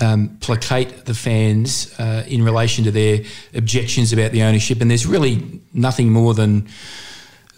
um, 0.00 0.36
placate 0.40 1.06
the 1.06 1.14
fans 1.14 1.92
uh, 1.98 2.24
in 2.28 2.42
relation 2.44 2.84
to 2.84 2.90
their 2.90 3.20
objections 3.54 4.12
about 4.12 4.32
the 4.32 4.42
ownership, 4.42 4.80
and 4.80 4.90
there's 4.90 5.06
really 5.06 5.60
nothing 5.72 6.12
more 6.12 6.34
than 6.34 6.68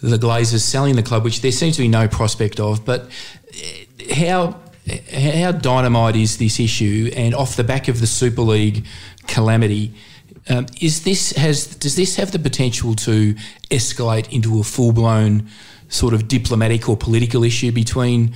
the 0.01 0.17
Glazers 0.17 0.61
selling 0.61 0.95
the 0.95 1.03
club, 1.03 1.23
which 1.23 1.41
there 1.41 1.51
seems 1.51 1.75
to 1.75 1.83
be 1.83 1.87
no 1.87 2.07
prospect 2.07 2.59
of. 2.59 2.83
But 2.83 3.11
uh, 3.53 4.15
how 4.15 4.59
how 4.87 5.51
dynamite 5.51 6.15
is 6.15 6.37
this 6.37 6.59
issue? 6.59 7.11
And 7.15 7.35
off 7.35 7.55
the 7.55 7.63
back 7.63 7.87
of 7.87 7.99
the 7.99 8.07
Super 8.07 8.41
League 8.41 8.85
calamity, 9.27 9.93
um, 10.49 10.65
is 10.81 11.03
this 11.03 11.31
has 11.33 11.67
does 11.67 11.95
this 11.95 12.15
have 12.15 12.31
the 12.31 12.39
potential 12.39 12.95
to 12.95 13.35
escalate 13.69 14.31
into 14.31 14.59
a 14.59 14.63
full 14.63 14.91
blown 14.91 15.47
sort 15.89 16.13
of 16.13 16.27
diplomatic 16.27 16.89
or 16.89 16.97
political 16.97 17.43
issue 17.43 17.71
between 17.71 18.33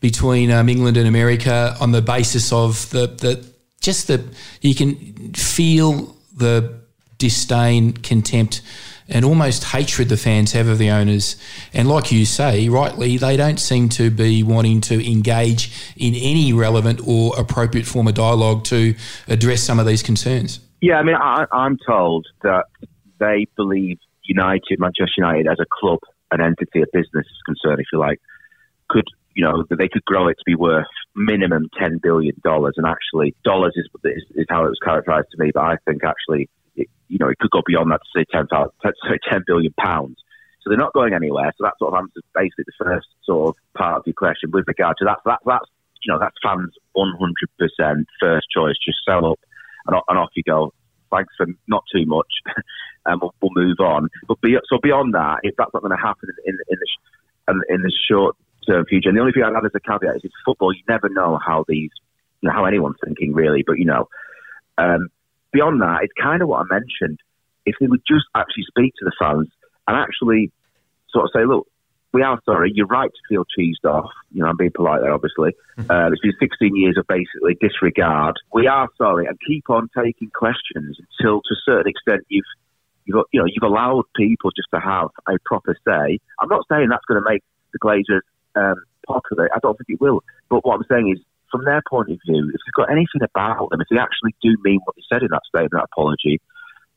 between 0.00 0.50
um, 0.50 0.68
England 0.68 0.96
and 0.96 1.08
America 1.08 1.76
on 1.80 1.92
the 1.92 2.02
basis 2.02 2.52
of 2.52 2.88
the 2.90 3.06
the 3.06 3.44
just 3.80 4.06
the 4.06 4.22
you 4.60 4.74
can 4.74 5.32
feel 5.32 6.16
the 6.36 6.80
disdain, 7.18 7.92
contempt 7.92 8.60
and 9.08 9.24
almost 9.24 9.64
hatred 9.64 10.08
the 10.08 10.16
fans 10.16 10.52
have 10.52 10.66
of 10.68 10.78
the 10.78 10.90
owners. 10.90 11.36
And 11.72 11.88
like 11.88 12.10
you 12.10 12.24
say, 12.24 12.68
rightly, 12.68 13.16
they 13.16 13.36
don't 13.36 13.58
seem 13.58 13.88
to 13.90 14.10
be 14.10 14.42
wanting 14.42 14.80
to 14.82 15.10
engage 15.10 15.92
in 15.96 16.14
any 16.14 16.52
relevant 16.52 17.00
or 17.06 17.38
appropriate 17.38 17.86
form 17.86 18.08
of 18.08 18.14
dialogue 18.14 18.64
to 18.64 18.94
address 19.28 19.62
some 19.62 19.78
of 19.78 19.86
these 19.86 20.02
concerns. 20.02 20.60
Yeah, 20.80 20.96
I 20.96 21.02
mean, 21.02 21.16
I, 21.16 21.46
I'm 21.52 21.78
told 21.86 22.26
that 22.42 22.64
they 23.18 23.46
believe 23.56 23.98
United, 24.24 24.78
Manchester 24.78 25.14
United, 25.18 25.46
as 25.46 25.58
a 25.60 25.66
club, 25.70 26.00
an 26.30 26.40
entity, 26.40 26.82
a 26.82 26.86
business 26.92 27.26
is 27.26 27.42
concerned, 27.46 27.80
if 27.80 27.86
you 27.92 27.98
like, 27.98 28.20
could 28.88 29.04
you 29.34 29.44
know, 29.44 29.64
that 29.68 29.76
they 29.76 29.88
could 29.88 30.04
grow 30.04 30.28
it 30.28 30.34
to 30.34 30.44
be 30.46 30.54
worth 30.54 30.86
minimum 31.16 31.68
$10 31.80 32.00
billion. 32.00 32.34
And 32.44 32.86
actually, 32.86 33.34
dollars 33.44 33.74
is, 33.76 33.88
is, 34.04 34.24
is 34.36 34.46
how 34.48 34.64
it 34.64 34.68
was 34.68 34.78
characterized 34.82 35.28
to 35.32 35.42
me. 35.42 35.50
But 35.52 35.62
I 35.62 35.76
think 35.84 36.02
actually, 36.04 36.48
it, 36.76 36.88
you 37.08 37.18
know, 37.18 37.28
it 37.28 37.38
could 37.38 37.50
go 37.50 37.62
beyond 37.66 37.90
that 37.90 38.00
to 38.00 38.20
say 38.20 38.24
10, 38.32 38.48
10 39.30 39.44
billion 39.46 39.72
pounds. 39.78 40.16
So 40.62 40.70
they're 40.70 40.78
not 40.78 40.94
going 40.94 41.12
anywhere. 41.12 41.52
So 41.58 41.64
that 41.64 41.74
sort 41.78 41.92
of 41.92 41.98
answers 41.98 42.24
basically 42.34 42.64
the 42.66 42.84
first 42.84 43.06
sort 43.24 43.50
of 43.50 43.54
part 43.76 43.98
of 43.98 44.06
your 44.06 44.14
question 44.14 44.50
with 44.50 44.64
regard 44.66 44.96
to 44.98 45.04
that. 45.04 45.18
that 45.26 45.40
that's, 45.44 45.66
you 46.02 46.12
know, 46.12 46.18
that's 46.18 46.36
fans 46.42 46.72
100% 46.96 48.04
first 48.20 48.46
choice. 48.50 48.76
Just 48.84 48.98
sell 49.06 49.26
up 49.26 49.40
and, 49.86 49.96
and 50.08 50.18
off 50.18 50.30
you 50.34 50.42
go. 50.42 50.72
Thanks 51.12 51.34
for 51.36 51.46
not 51.68 51.84
too 51.94 52.06
much, 52.06 52.32
and 53.06 53.20
we'll, 53.22 53.34
we'll 53.40 53.52
move 53.54 53.78
on. 53.78 54.08
But 54.26 54.40
be, 54.40 54.56
so 54.68 54.78
beyond 54.82 55.14
that, 55.14 55.40
if 55.42 55.54
that's 55.56 55.70
not 55.72 55.82
going 55.82 55.96
to 55.96 56.02
happen 56.02 56.28
in, 56.44 56.54
in, 56.54 56.58
in 56.68 56.78
the 56.80 57.74
in 57.74 57.82
the 57.82 57.92
short 58.10 58.34
term 58.66 58.84
future, 58.86 59.10
and 59.10 59.16
the 59.16 59.20
only 59.20 59.32
thing 59.32 59.44
I'd 59.44 59.54
add 59.54 59.64
as 59.64 59.70
a 59.74 59.80
caveat 59.80 60.16
is 60.16 60.22
it's 60.24 60.34
football. 60.44 60.72
You 60.72 60.82
never 60.88 61.08
know 61.08 61.38
how 61.38 61.64
these, 61.68 61.90
you 62.40 62.48
know, 62.48 62.52
how 62.52 62.64
anyone's 62.64 62.96
thinking 63.04 63.32
really. 63.32 63.62
But 63.64 63.78
you 63.78 63.84
know, 63.84 64.08
um, 64.76 65.08
beyond 65.54 65.80
that, 65.80 66.00
it's 66.02 66.12
kind 66.20 66.42
of 66.42 66.48
what 66.48 66.66
I 66.66 66.74
mentioned. 66.74 67.18
If 67.64 67.76
they 67.80 67.86
would 67.86 68.02
just 68.06 68.26
actually 68.34 68.64
speak 68.68 68.92
to 68.98 69.06
the 69.06 69.12
fans 69.18 69.48
and 69.86 69.96
actually 69.96 70.52
sort 71.08 71.24
of 71.24 71.30
say, 71.32 71.46
look, 71.46 71.66
we 72.12 72.22
are 72.22 72.38
sorry. 72.44 72.70
You're 72.74 72.86
right 72.86 73.10
to 73.10 73.22
feel 73.28 73.44
cheesed 73.44 73.88
off. 73.88 74.10
You 74.30 74.42
know, 74.42 74.48
I'm 74.48 74.56
being 74.56 74.70
polite 74.74 75.00
there, 75.00 75.12
obviously. 75.12 75.52
Mm-hmm. 75.78 75.90
Uh, 75.90 76.10
it's 76.10 76.20
been 76.20 76.34
16 76.38 76.76
years 76.76 76.96
of 76.98 77.06
basically 77.06 77.56
disregard. 77.60 78.36
We 78.52 78.66
are 78.66 78.88
sorry, 78.98 79.26
and 79.26 79.38
keep 79.46 79.70
on 79.70 79.88
taking 79.96 80.30
questions 80.30 80.98
until, 80.98 81.40
to 81.40 81.54
a 81.54 81.62
certain 81.64 81.88
extent, 81.90 82.22
you've, 82.28 82.44
you've 83.04 83.24
you 83.32 83.40
know, 83.40 83.46
you've 83.46 83.64
allowed 83.68 84.04
people 84.14 84.50
just 84.54 84.68
to 84.74 84.80
have 84.80 85.08
a 85.26 85.38
proper 85.44 85.74
say. 85.86 86.18
I'm 86.40 86.48
not 86.48 86.66
saying 86.70 86.88
that's 86.90 87.04
going 87.06 87.22
to 87.22 87.28
make 87.28 87.42
the 87.72 87.78
Glazers 87.80 88.22
um, 88.54 88.76
popular. 89.06 89.48
I 89.54 89.58
don't 89.60 89.76
think 89.76 89.98
it 89.98 90.00
will. 90.00 90.22
But 90.48 90.64
what 90.64 90.76
I'm 90.76 90.84
saying 90.88 91.10
is, 91.16 91.20
from 91.54 91.64
their 91.64 91.82
point 91.88 92.10
of 92.10 92.18
view, 92.26 92.50
if 92.50 92.58
you've 92.66 92.74
got 92.74 92.90
anything 92.90 93.22
about 93.22 93.70
them, 93.70 93.80
if 93.80 93.86
they 93.86 94.02
actually 94.02 94.34
do 94.42 94.58
mean 94.66 94.80
what 94.82 94.96
they 94.96 95.06
said 95.06 95.22
in 95.22 95.30
that 95.30 95.46
statement, 95.46 95.70
that 95.70 95.86
apology, 95.86 96.42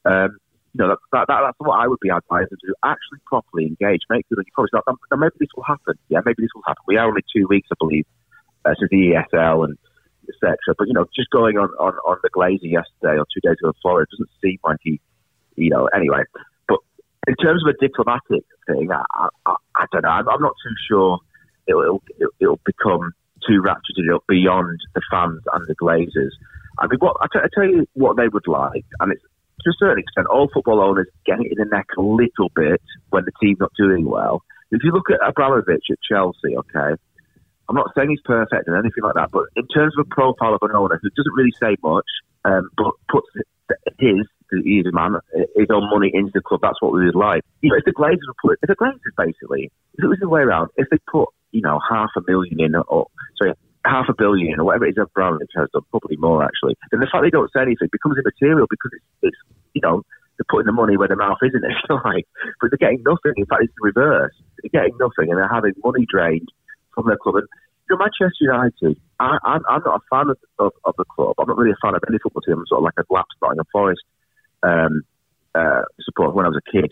um, 0.06 0.34
you 0.74 0.82
know, 0.82 0.90
that, 0.90 0.98
that, 1.14 1.26
that, 1.30 1.42
that's 1.46 1.62
what 1.62 1.78
I 1.78 1.86
would 1.86 2.02
be 2.02 2.10
advised 2.10 2.50
to 2.50 2.58
do. 2.58 2.74
Actually, 2.82 3.22
properly 3.30 3.70
engage, 3.70 4.02
make 4.10 4.26
good 4.30 4.42
that 4.42 4.50
you 4.50 4.54
probably 4.58 4.74
not. 4.74 4.90
Now, 4.90 5.18
maybe 5.22 5.38
this 5.38 5.54
will 5.56 5.62
happen. 5.62 5.94
Yeah, 6.10 6.26
maybe 6.26 6.42
this 6.42 6.50
will 6.58 6.66
happen. 6.66 6.82
We 6.90 6.98
are 6.98 7.06
only 7.06 7.22
two 7.30 7.46
weeks, 7.46 7.70
I 7.72 7.78
believe, 7.78 8.06
uh, 8.66 8.74
since 8.80 8.90
the 8.90 9.14
ESL 9.14 9.70
and 9.70 9.78
etc. 10.26 10.58
But 10.74 10.88
you 10.88 10.94
know, 10.98 11.06
just 11.14 11.30
going 11.30 11.62
on, 11.62 11.70
on, 11.78 11.94
on 12.02 12.18
the 12.26 12.34
Glazer 12.34 12.66
yesterday 12.66 13.22
or 13.22 13.30
two 13.30 13.46
days 13.46 13.62
ago 13.62 13.70
in 13.70 13.78
Florida 13.82 14.10
doesn't 14.10 14.34
seem 14.42 14.58
like 14.66 14.82
he, 14.82 15.00
you 15.56 15.70
know. 15.70 15.86
Anyway, 15.94 16.26
but 16.68 16.80
in 17.28 17.36
terms 17.38 17.62
of 17.62 17.74
a 17.74 17.78
diplomatic 17.78 18.42
thing, 18.66 18.90
I, 18.90 19.30
I, 19.46 19.56
I 19.78 19.86
don't 19.94 20.02
know. 20.02 20.10
I'm, 20.10 20.28
I'm, 20.28 20.42
not 20.42 20.58
too 20.66 20.76
sure 20.90 21.20
it'll, 21.68 22.02
it'll, 22.18 22.34
it'll 22.42 22.60
become 22.66 23.14
too 23.48 23.62
ratcheted 23.62 24.14
up 24.14 24.24
beyond 24.28 24.80
the 24.94 25.02
fans 25.10 25.42
and 25.54 25.66
the 25.68 25.76
Glazers. 25.76 26.32
I 26.80 26.88
mean, 26.88 27.00
what 27.00 27.18
I, 27.22 27.28
t- 27.32 27.44
I 27.44 27.48
tell 27.54 27.68
you 27.68 27.88
what 27.94 28.18
they 28.18 28.28
would 28.28 28.48
like, 28.48 28.86
and 29.00 29.12
it's 29.12 29.24
to 29.62 29.72
a 29.72 29.74
certain 29.80 30.00
extent, 30.00 30.28
all 30.28 30.50
football 30.54 30.80
owners 30.82 31.08
get 31.26 31.40
it 31.40 31.52
in 31.52 31.58
the 31.58 31.66
neck 31.66 31.88
a 31.98 32.02
little 32.02 32.50
bit 32.56 32.82
when 33.10 33.26
the 33.26 33.32
team's 33.42 33.60
not 33.60 33.72
doing 33.78 34.06
well. 34.06 34.44
If 34.72 34.84
you 34.84 34.92
look 34.92 35.10
at 35.10 35.28
Abramovich 35.28 35.86
at 35.90 35.98
Chelsea, 36.08 36.56
okay, 36.56 36.96
I'm 37.70 37.76
not 37.76 37.92
saying 37.96 38.10
he's 38.10 38.22
perfect 38.24 38.68
or 38.68 38.78
anything 38.78 39.04
like 39.04 39.16
that, 39.16 39.32
but 39.32 39.46
in 39.56 39.68
terms 39.68 39.94
of 39.98 40.06
a 40.06 40.14
profile 40.14 40.54
of 40.54 40.62
an 40.62 40.76
owner 40.76 41.00
who 41.02 41.10
doesn't 41.10 41.34
really 41.36 41.54
say 41.60 41.76
much, 41.84 42.06
um, 42.46 42.70
but 42.78 42.92
puts 43.10 43.28
his, 44.00 44.26
he's 44.52 44.86
a 44.86 44.92
man, 44.92 45.16
his 45.56 45.68
own 45.70 45.90
money 45.90 46.12
into 46.14 46.32
the 46.34 46.42
club, 46.42 46.62
that's 46.62 46.82
what 46.82 46.94
we 46.94 47.06
would 47.06 47.16
like. 47.16 47.44
You 47.62 47.72
know, 47.72 47.78
if 47.78 47.86
the 47.86 47.94
Glazers 47.94 48.34
put, 48.42 48.60
if 48.62 48.68
the 48.68 48.76
Glazers 48.76 49.16
basically, 49.18 49.72
if 49.98 50.04
it 50.04 50.08
was 50.08 50.20
the 50.20 50.30
way 50.30 50.42
around, 50.42 50.70
if 50.78 50.88
they 50.90 50.98
put, 51.10 51.30
you 51.52 51.62
know, 51.62 51.80
half 51.90 52.10
a 52.18 52.22
million 52.28 52.60
in, 52.60 52.76
or 52.76 53.08
sorry, 53.38 53.54
half 53.86 54.10
a 54.10 54.14
billion 54.18 54.60
or 54.60 54.66
whatever 54.66 54.86
it 54.86 54.92
is 54.92 54.98
Abramovich 55.00 55.52
has 55.56 55.70
done, 55.74 55.84
probably 55.92 56.18
more 56.18 56.44
actually, 56.44 56.76
then 56.92 57.00
the 57.00 57.08
fact 57.12 57.24
they 57.24 57.30
don't 57.30 57.52
say 57.54 57.62
anything 57.62 57.90
becomes 57.92 58.18
immaterial 58.18 58.68
because 58.70 58.92
it's, 58.94 59.34
it's 59.34 59.42
you 59.74 59.82
know, 59.82 60.04
they're 60.38 60.50
putting 60.50 60.68
the 60.68 60.76
money 60.76 60.98
where 60.98 61.08
their 61.08 61.18
mouth 61.18 61.42
isn't, 61.42 61.64
it? 61.66 61.76
like, 62.06 62.28
but 62.62 62.70
they're 62.70 62.82
getting 62.82 63.04
nothing. 63.04 63.34
In 63.38 63.46
fact, 63.46 63.64
it's 63.64 63.74
the 63.74 63.90
reverse. 63.90 64.36
They're 64.62 64.84
getting 64.84 64.98
nothing 65.00 65.32
and 65.32 65.38
they're 65.38 65.50
having 65.50 65.74
money 65.84 66.06
drained 66.06 66.50
from 66.94 67.08
their 67.08 67.18
club. 67.18 67.42
And, 67.42 67.48
you 67.90 67.96
know, 67.96 68.04
Manchester 68.04 68.46
United, 68.46 69.00
I, 69.20 69.38
I'm, 69.44 69.64
I'm 69.66 69.82
not 69.82 70.02
a 70.02 70.06
fan 70.12 70.30
of, 70.30 70.38
of, 70.60 70.72
of, 70.86 70.94
the 70.98 71.06
club. 71.06 71.36
I'm 71.40 71.48
not 71.48 71.58
really 71.58 71.74
a 71.74 71.82
fan 71.82 71.96
of 71.96 72.04
any 72.08 72.20
football 72.22 72.42
team. 72.42 72.60
I'm 72.60 72.68
sort 72.68 72.80
of 72.80 72.86
like 72.86 73.00
a 73.00 73.06
lapsed 73.10 73.40
Nottingham 73.42 73.66
Forest 73.72 74.04
um, 74.64 75.04
uh, 75.56 75.84
when 76.16 76.46
I 76.46 76.50
was 76.50 76.62
a 76.62 76.72
kid. 76.72 76.92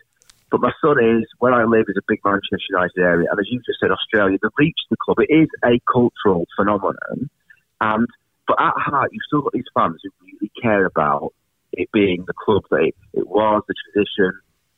But 0.52 0.62
my 0.62 0.72
son 0.82 1.04
is, 1.04 1.26
where 1.40 1.54
I 1.54 1.66
live 1.66 1.86
is 1.88 1.98
a 1.98 2.06
big 2.08 2.20
Manchester 2.24 2.70
United 2.70 2.98
area. 2.98 3.28
And 3.30 3.40
as 3.40 3.48
you 3.50 3.60
just 3.66 3.80
said, 3.80 3.92
Australia, 3.92 4.38
the 4.42 4.52
reach 4.58 4.78
of 4.86 4.90
the 4.92 5.04
club, 5.04 5.18
it 5.20 5.34
is 5.34 5.50
a 5.64 5.82
cultural 5.92 6.48
phenomenon. 6.56 7.30
And, 7.82 8.08
but 8.48 8.62
at 8.62 8.74
heart, 8.78 9.10
you've 9.12 9.26
still 9.28 9.42
got 9.42 9.54
these 9.54 9.70
fans 9.74 10.00
who 10.04 10.10
really 10.22 10.52
care 10.62 10.86
about 10.86 11.34
it 11.74 11.90
being 11.92 12.24
the 12.28 12.34
club 12.34 12.64
that 12.72 12.84
it, 12.88 12.96
it 13.14 13.28
was, 13.28 13.64
the 13.68 13.74
tradition. 13.92 14.32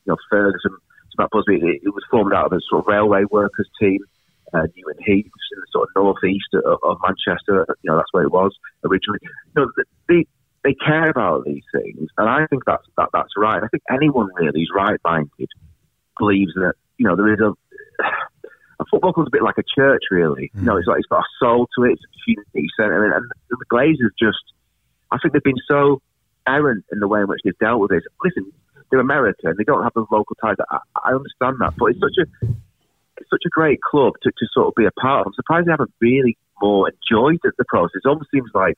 You 0.05 0.13
know, 0.13 0.17
Ferguson, 0.29 0.77
Matt 1.17 1.29
Busby, 1.31 1.55
it, 1.55 1.81
it, 1.83 1.93
was 1.93 2.03
formed 2.09 2.33
out 2.33 2.47
of 2.47 2.53
a 2.53 2.61
sort 2.69 2.81
of 2.81 2.87
railway 2.87 3.23
workers 3.29 3.69
team. 3.79 3.99
Uh, 4.53 4.63
Newton 4.75 5.03
Heath, 5.03 5.25
in 5.25 5.59
the 5.59 5.67
sort 5.73 5.89
of 5.89 5.95
northeast 6.01 6.47
of, 6.53 6.79
of, 6.81 6.97
Manchester. 7.03 7.67
You 7.83 7.91
know, 7.91 7.97
that's 7.97 8.13
where 8.13 8.23
it 8.23 8.31
was 8.31 8.55
originally. 8.85 9.19
You 9.21 9.29
know, 9.55 9.71
they, 10.07 10.25
they 10.63 10.73
care 10.73 11.09
about 11.09 11.45
these 11.45 11.63
things, 11.71 12.09
and 12.17 12.29
I 12.29 12.45
think 12.47 12.63
that's 12.65 12.83
that, 12.97 13.09
that's 13.13 13.33
right. 13.37 13.61
I 13.63 13.67
think 13.67 13.83
anyone 13.91 14.29
really 14.35 14.61
who's 14.61 14.71
right-minded 14.75 15.49
believes 16.17 16.53
that 16.55 16.73
you 16.97 17.07
know 17.07 17.15
there 17.15 17.33
is 17.33 17.39
a 17.39 17.53
a 18.79 18.85
football 18.91 19.13
club's 19.13 19.29
a 19.29 19.31
bit 19.31 19.43
like 19.43 19.57
a 19.57 19.63
church, 19.63 20.03
really. 20.11 20.51
Mm. 20.55 20.59
You 20.59 20.65
know, 20.65 20.77
it's 20.77 20.87
like 20.87 20.99
it's 20.99 21.07
got 21.07 21.21
a 21.21 21.29
soul 21.39 21.67
to 21.77 21.85
it, 21.85 21.93
it's 21.93 22.03
a 22.03 22.11
community 22.23 22.69
centre, 22.77 23.05
and, 23.05 23.25
the 23.49 23.65
Glazers 23.71 24.13
just, 24.19 24.43
I 25.11 25.17
think 25.17 25.33
they've 25.33 25.43
been 25.43 25.63
so 25.67 26.01
errant 26.47 26.85
in 26.91 26.99
the 26.99 27.07
way 27.07 27.21
in 27.21 27.27
which 27.27 27.41
they've 27.43 27.57
dealt 27.57 27.79
with 27.79 27.91
this. 27.91 28.03
Listen, 28.23 28.51
they're 28.89 28.99
American, 28.99 29.55
they 29.57 29.63
don't 29.63 29.83
have 29.83 29.93
the 29.95 30.05
local 30.11 30.35
ties. 30.41 30.55
I, 30.69 30.79
I 31.03 31.13
understand 31.13 31.57
that, 31.59 31.73
but 31.77 31.91
it's 31.91 31.99
such 31.99 32.17
a 32.21 32.47
it's 33.17 33.29
such 33.31 33.43
a 33.47 33.49
great 33.49 33.81
club 33.81 34.13
to, 34.21 34.29
to 34.29 34.45
sort 34.53 34.67
of 34.67 34.75
be 34.75 34.85
a 34.85 34.91
part 34.91 35.21
of. 35.21 35.27
I'm 35.27 35.33
surprised 35.33 35.67
they 35.67 35.71
haven't 35.71 35.93
really 35.99 36.37
more 36.61 36.87
enjoyed 36.87 37.39
the 37.41 37.65
process. 37.67 38.01
It 38.05 38.07
almost 38.07 38.29
seems 38.31 38.51
like 38.53 38.77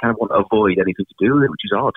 kind 0.00 0.12
of 0.12 0.18
want 0.18 0.32
to 0.32 0.44
avoid 0.44 0.78
anything 0.78 1.06
to 1.06 1.14
do 1.18 1.34
with 1.34 1.44
it, 1.44 1.50
which 1.50 1.64
is 1.64 1.72
odd. 1.76 1.92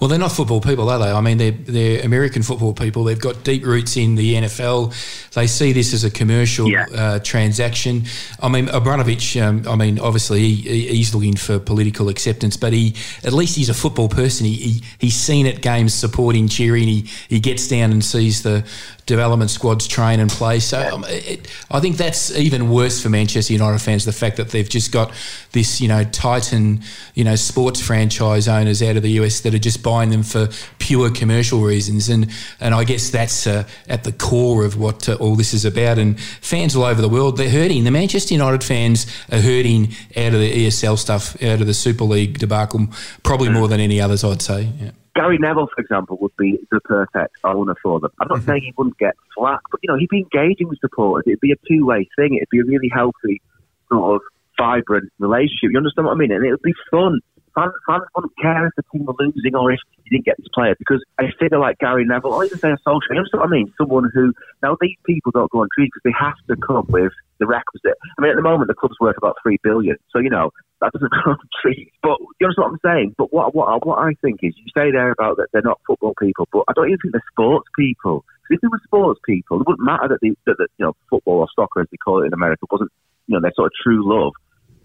Well, 0.00 0.08
they're 0.08 0.18
not 0.18 0.32
football 0.32 0.60
people, 0.60 0.88
are 0.90 0.98
they? 0.98 1.10
I 1.10 1.20
mean, 1.20 1.38
they're, 1.38 1.52
they're 1.52 2.04
American 2.04 2.42
football 2.42 2.74
people. 2.74 3.04
They've 3.04 3.20
got 3.20 3.44
deep 3.44 3.64
roots 3.64 3.96
in 3.96 4.16
the 4.16 4.34
NFL. 4.34 5.30
They 5.32 5.46
see 5.46 5.72
this 5.72 5.94
as 5.94 6.04
a 6.04 6.10
commercial 6.10 6.68
yeah. 6.68 6.86
uh, 6.94 7.18
transaction. 7.20 8.04
I 8.40 8.48
mean, 8.48 8.68
Abramovich, 8.68 9.36
um, 9.36 9.66
I 9.68 9.76
mean, 9.76 9.98
obviously 9.98 10.40
he, 10.40 10.88
he's 10.88 11.14
looking 11.14 11.36
for 11.36 11.58
political 11.58 12.08
acceptance, 12.08 12.56
but 12.56 12.72
he 12.72 12.94
at 13.22 13.32
least 13.32 13.56
he's 13.56 13.68
a 13.68 13.74
football 13.74 14.08
person. 14.08 14.46
He, 14.46 14.80
he 14.98 15.04
He's 15.04 15.16
seen 15.16 15.46
at 15.46 15.60
games 15.60 15.92
supporting, 15.92 16.48
cheering. 16.48 16.88
He, 16.88 17.10
he 17.28 17.38
gets 17.38 17.68
down 17.68 17.92
and 17.92 18.02
sees 18.02 18.42
the 18.42 18.64
development 19.06 19.50
squads 19.50 19.86
train 19.86 20.18
and 20.18 20.30
play. 20.30 20.60
So 20.60 20.80
um, 20.80 21.04
it, 21.08 21.46
I 21.70 21.80
think 21.80 21.96
that's 21.96 22.34
even 22.34 22.70
worse 22.70 23.02
for 23.02 23.10
Manchester 23.10 23.52
United 23.52 23.80
fans, 23.80 24.06
the 24.06 24.12
fact 24.12 24.38
that 24.38 24.48
they've 24.48 24.68
just 24.68 24.92
got 24.92 25.12
this, 25.52 25.80
you 25.80 25.88
know, 25.88 26.04
titan, 26.04 26.82
you 27.14 27.24
know, 27.24 27.36
sports 27.36 27.80
franchise 27.80 28.48
owners 28.48 28.82
out 28.82 28.96
of 28.96 29.02
the 29.02 29.10
US 29.20 29.40
that 29.40 29.54
are 29.54 29.58
just 29.58 29.82
buying 29.84 30.10
them 30.10 30.24
for 30.24 30.48
pure 30.78 31.10
commercial 31.10 31.60
reasons. 31.60 32.08
And, 32.08 32.28
and 32.58 32.74
I 32.74 32.82
guess 32.82 33.10
that's 33.10 33.46
uh, 33.46 33.68
at 33.88 34.02
the 34.02 34.10
core 34.12 34.64
of 34.64 34.76
what 34.76 35.08
uh, 35.08 35.14
all 35.14 35.36
this 35.36 35.54
is 35.54 35.64
about. 35.64 35.98
And 35.98 36.18
fans 36.20 36.74
all 36.74 36.82
over 36.82 37.00
the 37.00 37.08
world, 37.08 37.36
they're 37.36 37.48
hurting. 37.48 37.84
The 37.84 37.92
Manchester 37.92 38.34
United 38.34 38.64
fans 38.64 39.06
are 39.30 39.40
hurting 39.40 39.94
out 40.16 40.34
of 40.34 40.40
the 40.40 40.66
ESL 40.66 40.98
stuff, 40.98 41.40
out 41.42 41.60
of 41.60 41.68
the 41.68 41.74
Super 41.74 42.04
League 42.04 42.38
debacle, 42.38 42.88
probably 43.22 43.50
more 43.50 43.68
than 43.68 43.78
any 43.78 44.00
others, 44.00 44.24
I'd 44.24 44.42
say. 44.42 44.72
Yeah. 44.80 44.90
Gary 45.14 45.38
Neville, 45.38 45.68
for 45.72 45.80
example, 45.80 46.18
would 46.20 46.36
be 46.36 46.58
the 46.72 46.80
perfect 46.80 47.36
owner 47.44 47.76
for 47.80 48.00
them. 48.00 48.10
I'm 48.20 48.26
not 48.28 48.38
mm-hmm. 48.38 48.46
saying 48.50 48.62
he 48.62 48.74
wouldn't 48.76 48.98
get 48.98 49.14
flack, 49.36 49.60
but 49.70 49.78
you 49.82 49.88
know, 49.88 49.96
he'd 49.96 50.08
be 50.08 50.26
engaging 50.26 50.68
with 50.68 50.80
supporters. 50.80 51.24
It'd 51.26 51.40
be 51.40 51.52
a 51.52 51.68
two 51.68 51.86
way 51.86 52.08
thing. 52.16 52.34
It'd 52.34 52.48
be 52.50 52.58
a 52.58 52.64
really 52.64 52.90
healthy, 52.92 53.40
sort 53.88 54.16
of 54.16 54.22
vibrant 54.58 55.12
relationship. 55.20 55.70
You 55.70 55.78
understand 55.78 56.06
what 56.06 56.14
I 56.14 56.16
mean? 56.16 56.32
And 56.32 56.44
it 56.44 56.50
would 56.50 56.62
be 56.62 56.74
fun 56.90 57.20
fans, 57.54 57.72
fans 57.86 58.04
wouldn't 58.14 58.36
care 58.40 58.66
if 58.66 58.72
the 58.76 58.82
team 58.92 59.06
were 59.06 59.14
losing 59.18 59.54
or 59.54 59.72
if 59.72 59.80
you 60.04 60.18
didn't 60.18 60.26
get 60.26 60.36
this 60.38 60.48
player 60.54 60.74
because 60.78 61.02
a 61.20 61.24
figure 61.40 61.58
like 61.58 61.78
Gary 61.78 62.04
Neville, 62.04 62.34
or 62.34 62.44
even 62.44 62.58
say 62.58 62.70
a 62.70 62.78
social, 62.84 63.10
you 63.10 63.16
know 63.16 63.24
what 63.32 63.46
I 63.46 63.50
mean? 63.50 63.72
Someone 63.78 64.10
who, 64.12 64.32
now 64.62 64.76
these 64.80 64.96
people 65.06 65.32
don't 65.32 65.50
go 65.50 65.60
on 65.60 65.68
trees 65.74 65.90
because 65.92 66.04
they 66.04 66.14
have 66.18 66.36
to 66.48 66.56
come 66.66 66.86
with 66.88 67.12
the 67.38 67.46
requisite. 67.46 67.98
I 68.18 68.22
mean, 68.22 68.30
at 68.30 68.36
the 68.36 68.42
moment, 68.42 68.68
the 68.68 68.74
club's 68.74 68.98
worth 69.00 69.16
about 69.16 69.36
three 69.42 69.58
billion. 69.62 69.96
So, 70.10 70.18
you 70.18 70.30
know, 70.30 70.50
that 70.80 70.92
doesn't 70.92 71.10
go 71.24 71.32
on 71.32 71.38
trees. 71.62 71.88
But 72.02 72.18
you 72.40 72.46
understand 72.46 72.72
what 72.72 72.78
I'm 72.78 72.84
saying? 72.84 73.14
But 73.16 73.32
what, 73.32 73.54
what, 73.54 73.86
what 73.86 73.98
I 73.98 74.14
think 74.20 74.40
is 74.42 74.54
you 74.56 74.70
say 74.74 74.90
there 74.90 75.10
about 75.10 75.36
that 75.38 75.48
they're 75.52 75.62
not 75.62 75.80
football 75.86 76.14
people, 76.20 76.48
but 76.52 76.64
I 76.68 76.72
don't 76.74 76.88
even 76.88 76.98
think 77.00 77.12
they're 77.12 77.32
sports 77.32 77.68
people. 77.76 78.24
If 78.50 78.60
they 78.60 78.68
were 78.68 78.80
sports 78.84 79.20
people, 79.24 79.60
it 79.60 79.66
wouldn't 79.66 79.86
matter 79.86 80.08
that, 80.08 80.18
they, 80.20 80.36
that, 80.46 80.58
that, 80.58 80.68
you 80.78 80.84
know, 80.84 80.94
football 81.08 81.40
or 81.40 81.48
soccer, 81.56 81.80
as 81.80 81.88
they 81.90 81.96
call 81.96 82.22
it 82.22 82.26
in 82.26 82.34
America, 82.34 82.66
wasn't, 82.70 82.92
you 83.26 83.34
know, 83.34 83.40
their 83.40 83.52
sort 83.56 83.66
of 83.66 83.72
true 83.82 84.04
love. 84.04 84.34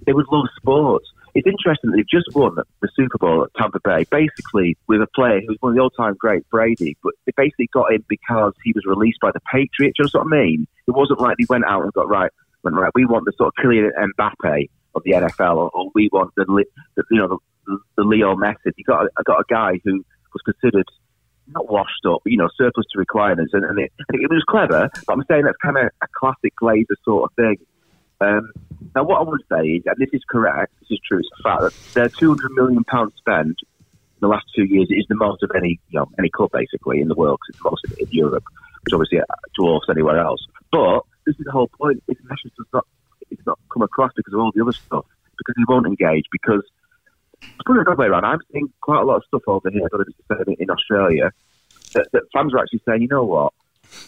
They 0.05 0.13
would 0.13 0.27
love 0.31 0.47
sports. 0.55 1.07
It's 1.35 1.47
interesting 1.47 1.91
that 1.91 1.97
they've 1.97 2.07
just 2.07 2.35
won 2.35 2.55
the 2.55 2.89
Super 2.95 3.17
Bowl 3.17 3.43
at 3.43 3.53
Tampa 3.55 3.79
Bay, 3.83 4.05
basically 4.09 4.77
with 4.87 5.01
a 5.01 5.07
player 5.15 5.41
who's 5.45 5.57
one 5.59 5.71
of 5.71 5.75
the 5.75 5.81
all-time 5.81 6.15
great 6.17 6.47
Brady, 6.49 6.97
but 7.03 7.13
they 7.25 7.33
basically 7.35 7.69
got 7.71 7.91
him 7.91 8.03
because 8.07 8.53
he 8.63 8.71
was 8.73 8.85
released 8.85 9.19
by 9.21 9.31
the 9.31 9.41
Patriots. 9.51 9.99
You 9.99 10.05
know 10.05 10.23
what 10.23 10.33
I 10.33 10.43
mean? 10.43 10.67
It 10.87 10.91
wasn't 10.91 11.19
like 11.19 11.37
they 11.37 11.45
went 11.49 11.65
out 11.65 11.83
and 11.83 11.93
got 11.93 12.09
right. 12.09 12.31
went 12.63 12.77
right. 12.77 12.91
We 12.95 13.05
want 13.05 13.25
the 13.25 13.33
sort 13.37 13.53
of 13.55 13.63
Kylian 13.63 13.91
Mbappe 14.17 14.69
of 14.95 15.03
the 15.03 15.11
NFL, 15.11 15.55
or, 15.55 15.69
or 15.69 15.91
we 15.93 16.09
want 16.11 16.33
the, 16.35 16.45
the 16.95 17.03
you 17.11 17.17
know 17.17 17.39
the, 17.67 17.77
the 17.95 18.03
Leo 18.03 18.35
Messi. 18.35 18.73
You 18.75 18.83
got 18.85 19.07
I 19.17 19.23
got 19.23 19.39
a 19.39 19.45
guy 19.47 19.79
who 19.83 20.03
was 20.33 20.41
considered 20.43 20.85
not 21.53 21.69
washed 21.69 22.05
up, 22.07 22.21
but, 22.23 22.31
you 22.31 22.37
know, 22.37 22.49
surplus 22.57 22.85
to 22.91 22.99
requirements, 22.99 23.53
and, 23.53 23.65
and 23.65 23.79
it, 23.79 23.91
it 24.09 24.29
was 24.29 24.43
clever. 24.47 24.89
But 25.07 25.13
I'm 25.13 25.23
saying 25.27 25.45
that's 25.45 25.57
kind 25.63 25.77
of 25.77 25.85
a 26.01 26.07
classic 26.19 26.53
Glazer 26.61 26.95
sort 27.03 27.29
of 27.29 27.35
thing. 27.35 27.57
Um, 28.21 28.51
now, 28.95 29.03
what 29.03 29.19
I 29.19 29.23
would 29.23 29.41
say 29.51 29.67
is, 29.67 29.83
and 29.85 29.95
this 29.97 30.09
is 30.13 30.21
correct, 30.29 30.73
this 30.81 30.91
is 30.91 30.99
true, 31.07 31.19
it's 31.19 31.29
a 31.39 31.43
fact 31.43 31.61
that 31.61 31.93
their 31.93 32.09
200 32.09 32.51
million 32.51 32.83
pounds 32.83 33.13
spent 33.17 33.57
in 34.19 34.21
the 34.21 34.27
last 34.27 34.45
two 34.55 34.63
years 34.63 34.87
is 34.89 35.05
the 35.07 35.15
most 35.15 35.43
of 35.43 35.51
any, 35.55 35.79
you 35.89 35.99
know, 35.99 36.09
any 36.17 36.29
club 36.29 36.51
basically 36.51 36.99
in 37.01 37.07
the 37.07 37.15
world. 37.15 37.39
Cause 37.39 37.49
it's 37.49 37.63
the 37.63 37.69
most 37.69 37.85
in, 37.85 38.07
in 38.07 38.11
Europe, 38.11 38.43
which 38.83 38.93
obviously 38.93 39.19
dwarfs 39.55 39.87
anywhere 39.89 40.19
else. 40.19 40.45
But 40.71 41.01
this 41.25 41.35
is 41.39 41.45
the 41.45 41.51
whole 41.51 41.69
point. 41.69 42.03
This 42.07 42.17
message 42.23 42.51
does 42.57 42.67
not, 42.73 42.85
it's 43.29 43.45
not 43.45 43.59
come 43.71 43.83
across 43.83 44.11
because 44.15 44.33
of 44.33 44.39
all 44.39 44.51
the 44.53 44.61
other 44.61 44.73
stuff. 44.73 45.05
Because 45.37 45.55
he 45.55 45.63
won't 45.67 45.85
engage. 45.85 46.25
Because 46.31 46.63
put 47.65 47.77
it 47.77 47.81
another 47.81 47.95
way 47.95 48.07
around, 48.07 48.25
I'm 48.25 48.39
seeing 48.51 48.71
quite 48.81 49.01
a 49.01 49.05
lot 49.05 49.17
of 49.17 49.23
stuff 49.25 49.43
over 49.47 49.69
here. 49.69 49.87
I 49.93 49.97
it's 50.01 50.59
in 50.59 50.69
Australia 50.69 51.31
that, 51.93 52.07
that 52.11 52.23
fans 52.33 52.53
are 52.53 52.59
actually 52.59 52.81
saying, 52.87 53.01
you 53.01 53.07
know 53.07 53.23
what? 53.23 53.53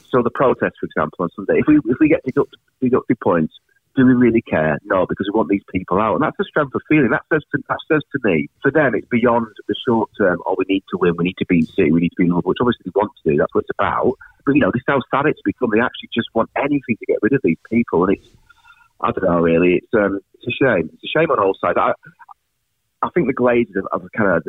So 0.10 0.22
the 0.22 0.30
protest, 0.30 0.76
for 0.80 0.86
example, 0.86 1.24
on 1.24 1.30
Sunday, 1.36 1.60
if 1.60 1.68
we 1.68 1.78
if 1.78 1.98
we 2.00 2.10
get 2.10 2.24
deducted, 2.26 2.60
deducted 2.82 3.20
points, 3.20 3.54
do 3.96 4.06
we 4.06 4.14
really 4.14 4.42
care? 4.42 4.78
No, 4.86 5.06
because 5.06 5.30
we 5.32 5.38
want 5.38 5.50
these 5.50 5.64
people 5.70 6.00
out, 6.00 6.16
and 6.16 6.24
that's 6.24 6.38
the 6.38 6.46
strength 6.46 6.74
of 6.76 6.82
feeling. 6.88 7.10
That 7.10 7.24
says 7.32 7.44
to, 7.52 7.64
that 7.68 7.78
says 7.92 8.02
to 8.14 8.20
me, 8.24 8.48
for 8.62 8.72
them, 8.72 8.96
it's 8.96 9.08
beyond 9.08 9.48
the 9.68 9.76
short 9.88 10.10
term. 10.18 10.42
Oh, 10.46 10.56
we 10.58 10.66
need 10.68 10.84
to 10.92 10.98
win, 10.98 11.16
we 11.18 11.26
need 11.26 11.38
to 11.40 11.46
beat 11.46 11.68
City, 11.70 11.92
we 11.92 12.02
need 12.02 12.10
to 12.10 12.24
be 12.24 12.28
Liverpool, 12.28 12.52
which 12.52 12.58
obviously 12.62 12.86
they 12.86 12.92
want 12.96 13.12
to 13.24 13.32
do. 13.32 13.38
That's 13.38 13.54
what 13.54 13.66
it's 13.66 13.78
about. 13.78 14.18
But 14.46 14.56
you 14.56 14.62
know, 14.62 14.72
this 14.74 14.80
is 14.80 14.86
how 14.88 15.02
sad 15.12 15.28
it's 15.28 15.42
become. 15.44 15.70
They 15.72 15.82
actually 15.82 16.10
just 16.14 16.30
want 16.34 16.50
anything 16.56 16.98
to 16.98 17.06
get 17.06 17.20
rid 17.22 17.34
of 17.34 17.42
these 17.44 17.60
people, 17.70 18.06
and 18.06 18.18
it's 18.18 18.28
I 19.02 19.12
don't 19.12 19.24
know, 19.24 19.42
really. 19.42 19.82
It's 19.84 19.94
um, 19.94 20.20
it's 20.36 20.48
a 20.48 20.52
shame. 20.52 20.90
It's 20.94 21.04
a 21.04 21.20
shame 21.20 21.32
on 21.32 21.40
all 21.40 21.58
sides. 21.60 21.78
I 21.78 21.94
I 23.02 23.10
think 23.10 23.28
the 23.28 23.34
Glazers 23.34 23.76
have, 23.76 24.02
have 24.02 24.12
kind 24.16 24.38
of 24.38 24.44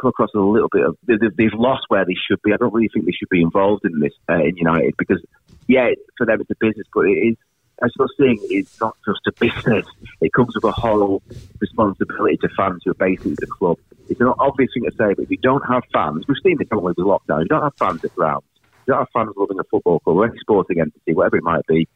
come 0.00 0.08
across 0.08 0.30
a 0.34 0.40
little 0.40 0.68
bit 0.70 0.84
of 0.84 0.96
they've 1.06 1.52
lost 1.54 1.84
where 1.88 2.04
they 2.04 2.14
should 2.14 2.40
be. 2.42 2.52
I 2.52 2.56
don't 2.56 2.72
really 2.72 2.88
think 2.92 3.04
they 3.04 3.12
should 3.12 3.28
be 3.28 3.42
involved 3.42 3.84
in 3.84 4.00
this 4.00 4.14
uh, 4.28 4.42
in 4.42 4.56
United 4.56 4.94
because 4.98 5.22
yeah, 5.68 5.90
for 6.16 6.26
them 6.26 6.40
it's 6.40 6.50
a 6.50 6.56
business, 6.58 6.86
but 6.92 7.06
it 7.06 7.18
is 7.18 7.36
as 7.82 7.92
you're 7.98 8.08
seeing, 8.18 8.38
it's 8.50 8.80
not 8.80 8.96
just 9.06 9.20
a 9.26 9.32
business. 9.32 9.86
It 10.20 10.32
comes 10.32 10.54
with 10.54 10.64
a 10.64 10.72
whole 10.72 11.22
responsibility 11.60 12.36
to 12.38 12.48
fans 12.56 12.82
who 12.84 12.90
are 12.90 12.94
basically 12.94 13.36
the 13.38 13.46
club. 13.46 13.78
It's 14.08 14.20
an 14.20 14.32
obvious 14.38 14.70
thing 14.74 14.84
to 14.84 14.90
say, 14.90 15.14
but 15.14 15.20
if 15.20 15.30
you 15.30 15.38
don't 15.38 15.64
have 15.66 15.82
fans, 15.92 16.24
we've 16.28 16.36
seen 16.42 16.58
this 16.58 16.68
haven't 16.70 16.84
with 16.84 16.96
lockdown. 16.96 17.42
You 17.42 17.48
don't 17.48 17.62
have 17.62 17.76
fans 17.78 18.04
at 18.04 18.14
grounds, 18.14 18.44
you 18.86 18.92
don't 18.92 18.98
have 18.98 19.08
fans 19.12 19.32
loving 19.36 19.58
a 19.58 19.64
football 19.64 20.00
club 20.00 20.16
or 20.16 20.26
any 20.26 20.38
sporting 20.38 20.80
entity, 20.80 21.14
whatever 21.14 21.36
it 21.36 21.44
might 21.44 21.66
be. 21.66 21.88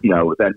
You 0.00 0.10
know, 0.10 0.34
then 0.38 0.54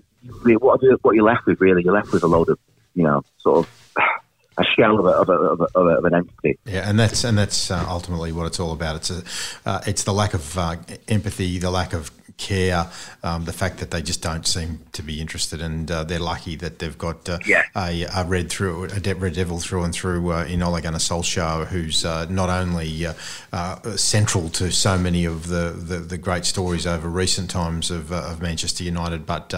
what, 0.60 0.80
what 1.02 1.14
you're 1.14 1.24
left 1.24 1.46
with 1.46 1.60
really, 1.60 1.82
you're 1.82 1.94
left 1.94 2.12
with 2.12 2.22
a 2.22 2.28
load 2.28 2.48
of 2.48 2.58
you 2.94 3.02
know 3.02 3.22
sort 3.38 3.58
of 3.58 3.92
a 4.58 4.64
shell 4.64 4.98
of, 4.98 5.06
a, 5.06 5.08
of, 5.08 5.28
a, 5.28 5.32
of, 5.32 5.60
a, 5.60 5.78
of, 5.78 6.04
an 6.04 6.14
entity. 6.14 6.58
Yeah, 6.64 6.88
and 6.88 6.98
that's 6.98 7.24
and 7.24 7.36
that's 7.36 7.70
uh, 7.70 7.84
ultimately 7.88 8.32
what 8.32 8.46
it's 8.46 8.60
all 8.60 8.72
about. 8.72 8.96
It's 8.96 9.10
a, 9.10 9.68
uh, 9.68 9.80
it's 9.86 10.04
the 10.04 10.12
lack 10.12 10.34
of 10.34 10.56
uh, 10.56 10.76
empathy, 11.08 11.58
the 11.58 11.70
lack 11.70 11.92
of 11.92 12.10
care, 12.42 12.90
um, 13.22 13.44
the 13.44 13.52
fact 13.52 13.78
that 13.78 13.92
they 13.92 14.02
just 14.02 14.20
don't 14.20 14.46
seem 14.46 14.80
to 14.92 15.02
be 15.02 15.20
interested, 15.20 15.62
and 15.62 15.88
uh, 15.90 16.02
they're 16.02 16.18
lucky 16.18 16.56
that 16.56 16.80
they've 16.80 16.98
got 16.98 17.28
uh, 17.28 17.38
yeah. 17.46 17.62
a, 17.76 18.04
a, 18.16 18.24
red 18.24 18.50
through 18.50 18.84
a 18.84 18.98
De- 18.98 19.14
red 19.14 19.34
devil 19.34 19.60
through 19.60 19.84
and 19.84 19.94
through 19.94 20.32
uh, 20.32 20.44
in 20.44 20.60
Ole 20.60 20.80
Gunnar 20.80 20.98
Solskjaer, 20.98 21.68
who's 21.68 22.04
uh, 22.04 22.26
not 22.28 22.50
only 22.50 23.06
uh, 23.06 23.14
uh, 23.52 23.96
central 23.96 24.48
to 24.50 24.72
so 24.72 24.98
many 24.98 25.24
of 25.24 25.46
the, 25.46 25.70
the, 25.70 25.98
the, 25.98 26.18
great 26.18 26.44
stories 26.44 26.86
over 26.86 27.08
recent 27.08 27.48
times 27.48 27.90
of, 27.90 28.10
of 28.10 28.42
Manchester 28.42 28.82
United, 28.82 29.24
but 29.24 29.54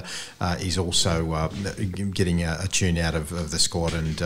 he's 0.59 0.77
also 0.77 1.49
getting 2.13 2.43
a, 2.43 2.59
a, 2.63 2.69
tune 2.69 2.99
out 2.99 3.15
of, 3.15 3.33
of 3.33 3.51
the 3.51 3.59
squad 3.59 3.95
and 3.95 4.21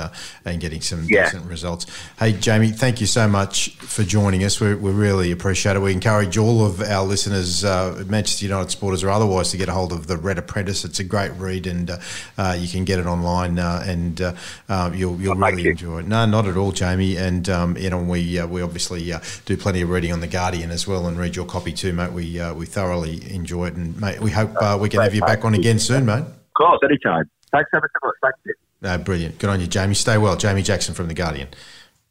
and 0.45 0.61
getting 0.61 0.81
some 0.81 1.05
yeah. 1.05 1.25
decent 1.25 1.45
results. 1.47 1.87
Hey, 2.19 2.33
Jamie, 2.33 2.71
thank 2.71 3.01
you 3.01 3.07
so 3.07 3.29
much 3.29 3.71
for 3.77 4.03
joining 4.03 4.43
us. 4.43 4.61
We, 4.61 4.75
we 4.75 4.91
really 4.91 5.31
appreciate 5.31 5.77
it. 5.77 5.81
We 5.81 5.93
encourage 5.93 6.37
all 6.37 6.65
of 6.65 6.81
our 6.81 7.05
listeners, 7.05 7.63
Manchester 7.63 8.48
United 8.49 8.71
supporters 8.71 9.05
or 9.05 9.11
otherwise, 9.11 9.51
to 9.51 9.57
get 9.57 9.69
a 9.69 9.73
hold 9.73 9.93
of 9.93 10.07
the 10.07 10.17
Red 10.17 10.39
Apprentice. 10.39 10.85
It's 10.85 10.99
a 10.99 11.05
great 11.05 11.31
read, 11.33 11.67
and 11.67 11.91
uh, 11.91 11.99
uh, 12.37 12.57
you 12.59 12.69
can 12.69 12.85
get 12.85 12.99
it 12.99 13.07
online, 13.07 13.59
uh, 13.59 13.85
and 13.87 14.21
uh, 14.21 14.91
you'll 14.95 15.21
you'll 15.21 15.35
really 15.37 15.63
you. 15.63 15.71
enjoy 15.71 16.01
it. 16.01 16.07
No, 16.07 16.27
not 16.27 16.47
at 16.47 16.57
all, 16.57 16.73
Jamie. 16.73 17.17
And 17.17 17.49
um, 17.49 17.77
you 17.77 17.91
know, 17.91 17.99
we 17.99 18.43
we 18.45 18.63
obviously 18.63 19.13
do 19.45 19.57
plenty 19.57 19.83
of 19.83 19.91
reading 19.91 20.13
on 20.13 20.21
the 20.21 20.27
Guardian 20.27 20.71
as 20.71 20.87
well, 20.87 21.07
and 21.07 21.19
read 21.19 21.37
your 21.37 21.47
copy 21.47 21.73
too, 21.73 21.93
mate. 21.93 22.13
We 22.13 22.41
we 22.55 22.67
thoroughly 22.67 23.33
enjoy 23.33 23.69
it, 23.69 23.75
and 23.75 24.01
mate, 24.01 24.21
we 24.21 24.31
hope 24.31 24.51
we 24.81 24.89
can 24.89 25.01
have 25.01 25.15
you 25.15 25.23
back 25.23 25.45
on 25.45 25.55
again 25.55 25.79
soon, 25.79 26.07
mate. 26.07 26.21
Of 26.21 26.55
course, 26.57 26.81
anytime. 26.83 27.31
Thanks 27.53 27.71
ever 27.75 27.91
so 27.93 28.07
much. 28.07 28.15
Thank 28.23 28.35
you. 28.45 28.55
No, 28.81 28.97
brilliant. 28.99 29.39
Good 29.39 29.51
on 29.51 29.61
you, 29.61 29.67
Jamie. 29.67 29.95
Stay 29.95 30.19
well. 30.19 30.37
Jamie 30.37 30.63
Jackson 30.63 30.95
from 30.95 31.09
The 31.09 31.15
Guardian. 31.15 31.49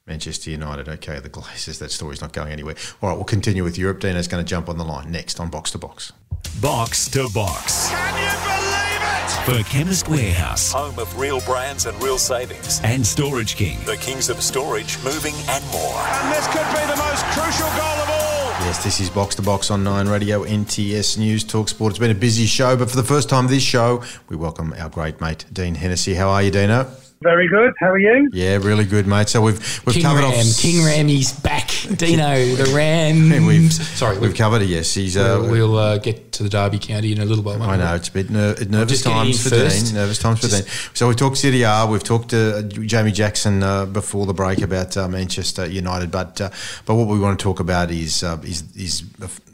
Manchester 0.07 0.49
United. 0.49 0.88
Okay, 0.88 1.19
the 1.19 1.29
Glazers. 1.29 1.79
That 1.79 1.91
story's 1.91 2.21
not 2.21 2.34
going 2.34 2.51
anywhere. 2.51 2.75
All 3.01 3.09
right, 3.09 3.15
we'll 3.15 3.25
continue 3.25 3.63
with 3.63 3.77
Europe. 3.77 3.99
Dino's 3.99 4.27
going 4.27 4.43
to 4.43 4.49
jump 4.49 4.69
on 4.69 4.77
the 4.77 4.85
line 4.85 5.11
next 5.11 5.39
on 5.39 5.49
Box 5.49 5.71
to 5.71 5.77
Box. 5.77 6.13
Box 6.61 7.09
to 7.09 7.27
Box. 7.34 7.89
Can 7.89 8.15
you 8.15 8.31
believe 8.47 9.63
it? 9.63 9.63
For 9.65 9.69
Chemist 9.69 10.07
Warehouse. 10.07 10.71
Home 10.71 10.97
of 10.97 11.19
real 11.19 11.41
brands 11.41 11.85
and 11.85 12.01
real 12.01 12.17
savings. 12.17 12.81
And 12.84 13.05
Storage 13.05 13.55
King. 13.55 13.77
The 13.85 13.97
kings 13.97 14.29
of 14.29 14.41
storage, 14.41 14.97
moving 15.03 15.35
and 15.49 15.63
more. 15.71 15.99
And 15.99 16.34
this 16.34 16.47
could 16.47 16.67
be 16.71 16.85
the 16.88 16.97
most 16.97 17.23
crucial 17.35 17.67
goal 17.77 17.97
of 18.01 18.09
all. 18.09 18.38
Yes, 18.65 18.84
this 18.84 18.99
is 18.99 19.09
Box 19.09 19.35
to 19.35 19.41
Box 19.41 19.71
on 19.71 19.84
Nine 19.84 20.07
Radio, 20.07 20.43
NTS 20.43 21.17
News, 21.17 21.43
Talk 21.43 21.69
Sport. 21.69 21.91
It's 21.91 21.99
been 21.99 22.11
a 22.11 22.15
busy 22.15 22.45
show, 22.45 22.75
but 22.75 22.89
for 22.89 22.97
the 22.97 23.03
first 23.03 23.29
time 23.29 23.47
this 23.47 23.63
show, 23.63 24.03
we 24.29 24.35
welcome 24.35 24.73
our 24.77 24.89
great 24.89 25.21
mate, 25.21 25.45
Dean 25.53 25.75
Hennessey. 25.75 26.15
How 26.15 26.29
are 26.29 26.43
you, 26.43 26.51
Dino? 26.51 26.89
Very 27.22 27.48
good. 27.48 27.73
How 27.80 27.89
are 27.89 27.98
you? 27.98 28.30
Yeah, 28.31 28.57
really 28.57 28.85
good, 28.85 29.07
mate. 29.07 29.27
So 29.27 29.41
we've 29.41 29.57
we've 29.85 29.95
King 29.95 30.03
covered 30.03 30.22
Ram, 30.22 30.34
off 30.34 30.57
King 30.60 30.85
Rammy's 30.85 31.31
back. 31.39 31.69
Dino, 31.95 32.56
the 32.56 32.72
Ram. 32.76 33.30
we've 33.48 33.73
sorry, 33.73 34.19
we've 34.19 34.35
covered 34.35 34.61
it. 34.61 34.65
Yes, 34.65 34.94
he's. 34.94 35.18
Uh, 35.18 35.39
we'll, 35.41 35.52
we'll 35.52 35.77
uh, 35.77 35.98
get 35.98 36.31
to 36.34 36.44
the 36.44 36.49
Derby 36.49 36.77
County 36.77 37.11
in 37.11 37.19
a 37.19 37.26
little 37.26 37.44
while. 37.44 37.61
I 37.64 37.76
know 37.76 37.95
it's 37.95 38.10
a 38.10 38.11
bit 38.11 38.30
ner- 38.30 38.56
nervous 38.69 39.02
times 39.02 39.41
for 39.41 39.49
first. 39.49 39.88
Dean. 39.88 39.95
Nervous 39.95 40.19
times 40.19 40.41
for 40.41 40.48
Dean. 40.48 40.64
So 40.94 41.07
we've 41.07 41.18
talked 41.18 41.38
City 41.38 41.65
R. 41.65 41.88
We've 41.89 42.03
talked 42.03 42.30
to 42.30 42.57
uh, 42.57 42.61
Jamie 42.61 43.11
Jackson 43.11 43.64
uh, 43.64 43.88
before 43.88 44.27
the 44.27 44.34
break 44.34 44.61
about 44.61 44.95
uh, 44.95 45.07
Manchester 45.07 45.65
United, 45.65 46.11
but 46.11 46.39
uh, 46.39 46.52
but 46.85 46.95
what 46.95 47.07
we 47.07 47.19
want 47.19 47.39
to 47.39 47.44
talk 47.44 47.60
about 47.60 47.89
is 47.89 48.22
is 48.22 48.64
is 48.76 49.03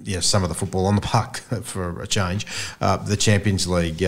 you 0.03 0.15
know, 0.15 0.19
some 0.19 0.43
of 0.43 0.49
the 0.49 0.55
football 0.55 0.85
on 0.85 0.95
the 0.95 1.01
park 1.01 1.37
for 1.63 2.01
a 2.01 2.07
change. 2.07 2.45
the 2.79 3.15
Champions 3.17 3.67
League. 3.67 4.03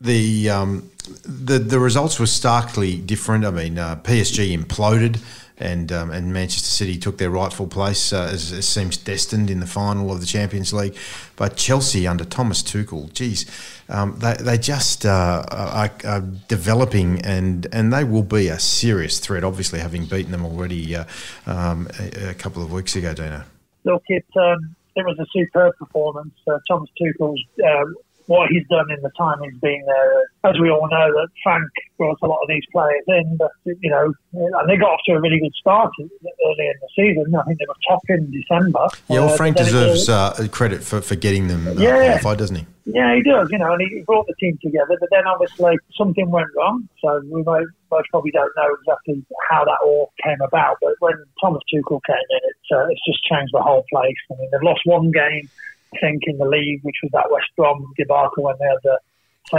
The 0.00 0.48
um, 0.48 0.90
the 1.24 1.58
the 1.58 1.78
results 1.78 2.18
were 2.18 2.26
starkly 2.26 2.96
different. 2.96 3.44
I 3.44 3.50
mean, 3.50 3.78
uh, 3.78 3.96
PSG 3.96 4.56
imploded, 4.56 5.22
and 5.58 5.92
um, 5.92 6.10
and 6.10 6.32
Manchester 6.32 6.68
City 6.68 6.96
took 6.96 7.18
their 7.18 7.30
rightful 7.30 7.66
place 7.66 8.12
uh, 8.12 8.30
as 8.32 8.50
it 8.50 8.62
seems 8.62 8.96
destined 8.96 9.50
in 9.50 9.60
the 9.60 9.66
final 9.66 10.10
of 10.10 10.20
the 10.20 10.26
Champions 10.26 10.72
League. 10.72 10.96
But 11.36 11.56
Chelsea 11.56 12.06
under 12.06 12.24
Thomas 12.24 12.62
Tuchel, 12.62 13.12
geez, 13.12 13.44
um, 13.88 14.18
they 14.18 14.36
they 14.40 14.56
just 14.56 15.04
uh, 15.04 15.44
are, 15.50 15.90
are, 16.04 16.20
developing, 16.48 17.20
and 17.22 17.66
and 17.72 17.92
they 17.92 18.04
will 18.04 18.22
be 18.22 18.48
a 18.48 18.58
serious 18.58 19.18
threat. 19.18 19.44
Obviously, 19.44 19.80
having 19.80 20.06
beaten 20.06 20.32
them 20.32 20.46
already 20.46 20.96
uh, 20.96 21.04
um, 21.46 21.88
a, 21.98 22.30
a, 22.30 22.34
couple 22.34 22.62
of 22.62 22.72
weeks 22.72 22.96
ago, 22.96 23.12
Dino. 23.12 23.44
Look, 23.84 24.04
it 24.08 24.24
um, 24.36 24.74
it 24.96 25.04
was 25.04 25.18
a 25.18 25.26
superb 25.30 25.76
performance. 25.76 26.34
Uh, 26.48 26.58
Thomas 26.66 26.88
Tuchel's 26.98 27.44
uh, 27.62 27.84
what 28.30 28.48
he's 28.48 28.66
done 28.68 28.88
in 28.92 29.02
the 29.02 29.10
time 29.18 29.42
he's 29.42 29.60
been 29.60 29.82
there. 29.86 30.30
As 30.44 30.56
we 30.60 30.70
all 30.70 30.88
know, 30.88 31.10
that 31.10 31.28
Frank 31.42 31.68
brought 31.98 32.16
a 32.22 32.26
lot 32.26 32.38
of 32.40 32.48
these 32.48 32.62
players 32.70 33.02
in, 33.08 33.36
but 33.36 33.50
you 33.64 33.90
know, 33.90 34.14
and 34.32 34.70
they 34.70 34.76
got 34.76 34.90
off 34.90 35.00
to 35.06 35.14
a 35.14 35.20
really 35.20 35.40
good 35.40 35.52
start 35.54 35.92
early 35.98 36.66
in 36.66 36.74
the 36.80 36.88
season. 36.94 37.34
I 37.34 37.42
think 37.42 37.58
they 37.58 37.66
were 37.66 37.74
top 37.88 38.02
in 38.08 38.30
December. 38.30 38.86
Yeah, 39.08 39.20
well, 39.20 39.30
uh, 39.30 39.36
Frank 39.36 39.58
uh, 39.58 39.64
deserves 39.64 40.08
uh, 40.08 40.46
credit 40.52 40.84
for, 40.84 41.00
for 41.00 41.16
getting 41.16 41.48
them 41.48 41.66
uh, 41.66 41.72
yeah. 41.72 42.06
qualified, 42.06 42.38
doesn't 42.38 42.54
he? 42.54 42.66
Yeah, 42.84 43.16
he 43.16 43.22
does. 43.22 43.50
You 43.50 43.58
know, 43.58 43.72
and 43.72 43.82
he 43.82 44.02
brought 44.02 44.28
the 44.28 44.34
team 44.38 44.56
together, 44.62 44.96
but 45.00 45.08
then 45.10 45.26
obviously 45.26 45.76
something 45.98 46.30
went 46.30 46.48
wrong. 46.56 46.88
So 47.02 47.20
we 47.32 47.42
most 47.42 47.66
probably 48.10 48.30
don't 48.30 48.52
know 48.56 48.76
exactly 48.80 49.24
how 49.50 49.64
that 49.64 49.78
all 49.82 50.12
came 50.22 50.40
about. 50.40 50.76
But 50.80 50.94
when 51.00 51.14
Thomas 51.42 51.62
Tuchel 51.66 52.00
came 52.06 52.14
in, 52.30 52.40
it's 52.44 52.70
uh, 52.72 52.86
it's 52.86 53.04
just 53.04 53.24
changed 53.24 53.52
the 53.52 53.60
whole 53.60 53.84
place. 53.92 54.14
I 54.30 54.34
mean, 54.38 54.50
they've 54.52 54.62
lost 54.62 54.82
one 54.84 55.10
game 55.10 55.50
think, 56.00 56.22
in 56.26 56.38
the 56.38 56.44
league, 56.44 56.80
which 56.82 56.96
was 57.02 57.10
that 57.12 57.30
West 57.30 57.48
Brom 57.56 57.92
debacle 57.96 58.44
when 58.44 58.56
they 58.58 58.66
had 58.66 58.78
the 58.82 58.98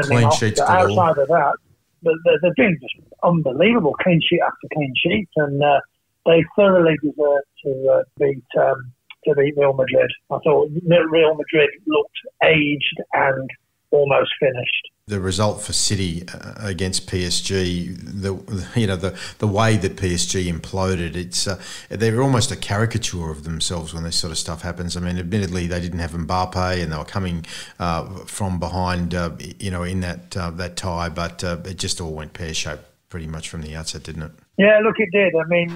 clean 0.04 0.24
but 0.24 0.60
outside 0.70 1.18
of 1.18 1.28
that, 1.28 1.56
they're, 2.04 2.54
doing 2.56 2.78
just 2.82 2.96
unbelievable 3.24 3.94
clean 4.02 4.22
sheet 4.28 4.42
after 4.42 4.68
clean 4.74 4.94
sheet, 4.98 5.30
and 5.36 5.62
uh, 5.62 5.80
they 6.26 6.44
thoroughly 6.56 6.98
deserve 7.02 7.44
to 7.64 7.90
uh, 7.90 8.04
beat 8.20 8.44
um, 8.60 8.92
to 9.26 9.36
beat 9.36 9.54
Real 9.58 9.74
Madrid. 9.74 10.12
I 10.32 10.38
thought 10.44 10.70
Real 10.88 11.36
Madrid 11.36 11.70
looked 11.86 12.18
aged 12.44 12.98
and 13.14 13.50
almost 13.92 14.32
finished. 14.40 14.90
The 15.08 15.20
result 15.20 15.62
for 15.62 15.74
City 15.74 16.24
uh, 16.34 16.54
against 16.60 17.10
PSG, 17.10 17.98
the 18.22 18.34
you 18.80 18.88
know 18.88 18.96
the 18.96 19.18
the 19.40 19.48
way 19.48 19.78
that 19.78 19.98
PSG 19.98 20.52
imploded, 20.52 21.16
it's 21.16 21.48
uh, 21.48 21.62
they're 21.90 22.22
almost 22.22 22.52
a 22.52 22.56
caricature 22.56 23.30
of 23.30 23.44
themselves 23.44 23.94
when 23.94 24.04
this 24.04 24.16
sort 24.16 24.32
of 24.32 24.38
stuff 24.38 24.62
happens. 24.62 24.96
I 24.96 25.02
mean, 25.02 25.18
admittedly, 25.18 25.68
they 25.68 25.82
didn't 25.82 26.00
have 26.00 26.12
Mbappe 26.12 26.82
and 26.82 26.92
they 26.92 26.98
were 26.98 27.04
coming 27.04 27.46
uh, 27.80 28.06
from 28.26 28.60
behind, 28.60 29.14
uh, 29.14 29.32
you 29.60 29.70
know, 29.70 29.84
in 29.84 30.00
that 30.02 30.36
uh, 30.38 30.50
that 30.52 30.78
tie, 30.78 31.10
but 31.10 31.44
uh, 31.44 31.58
it 31.66 31.78
just 31.78 32.00
all 32.00 32.14
went 32.14 32.34
pear 32.34 32.54
shaped 32.54 32.86
pretty 33.10 33.28
much 33.28 33.50
from 33.50 33.62
the 33.62 33.76
outset, 33.76 34.04
didn't 34.04 34.24
it? 34.24 34.32
Yeah, 34.58 34.80
look, 34.82 34.96
it 34.98 35.10
did. 35.12 35.34
I 35.36 35.46
mean, 35.48 35.72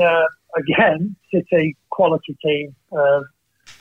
again, 0.56 1.16
City 1.34 1.76
quality 1.90 2.38
team, 2.42 2.74
and, 2.92 3.26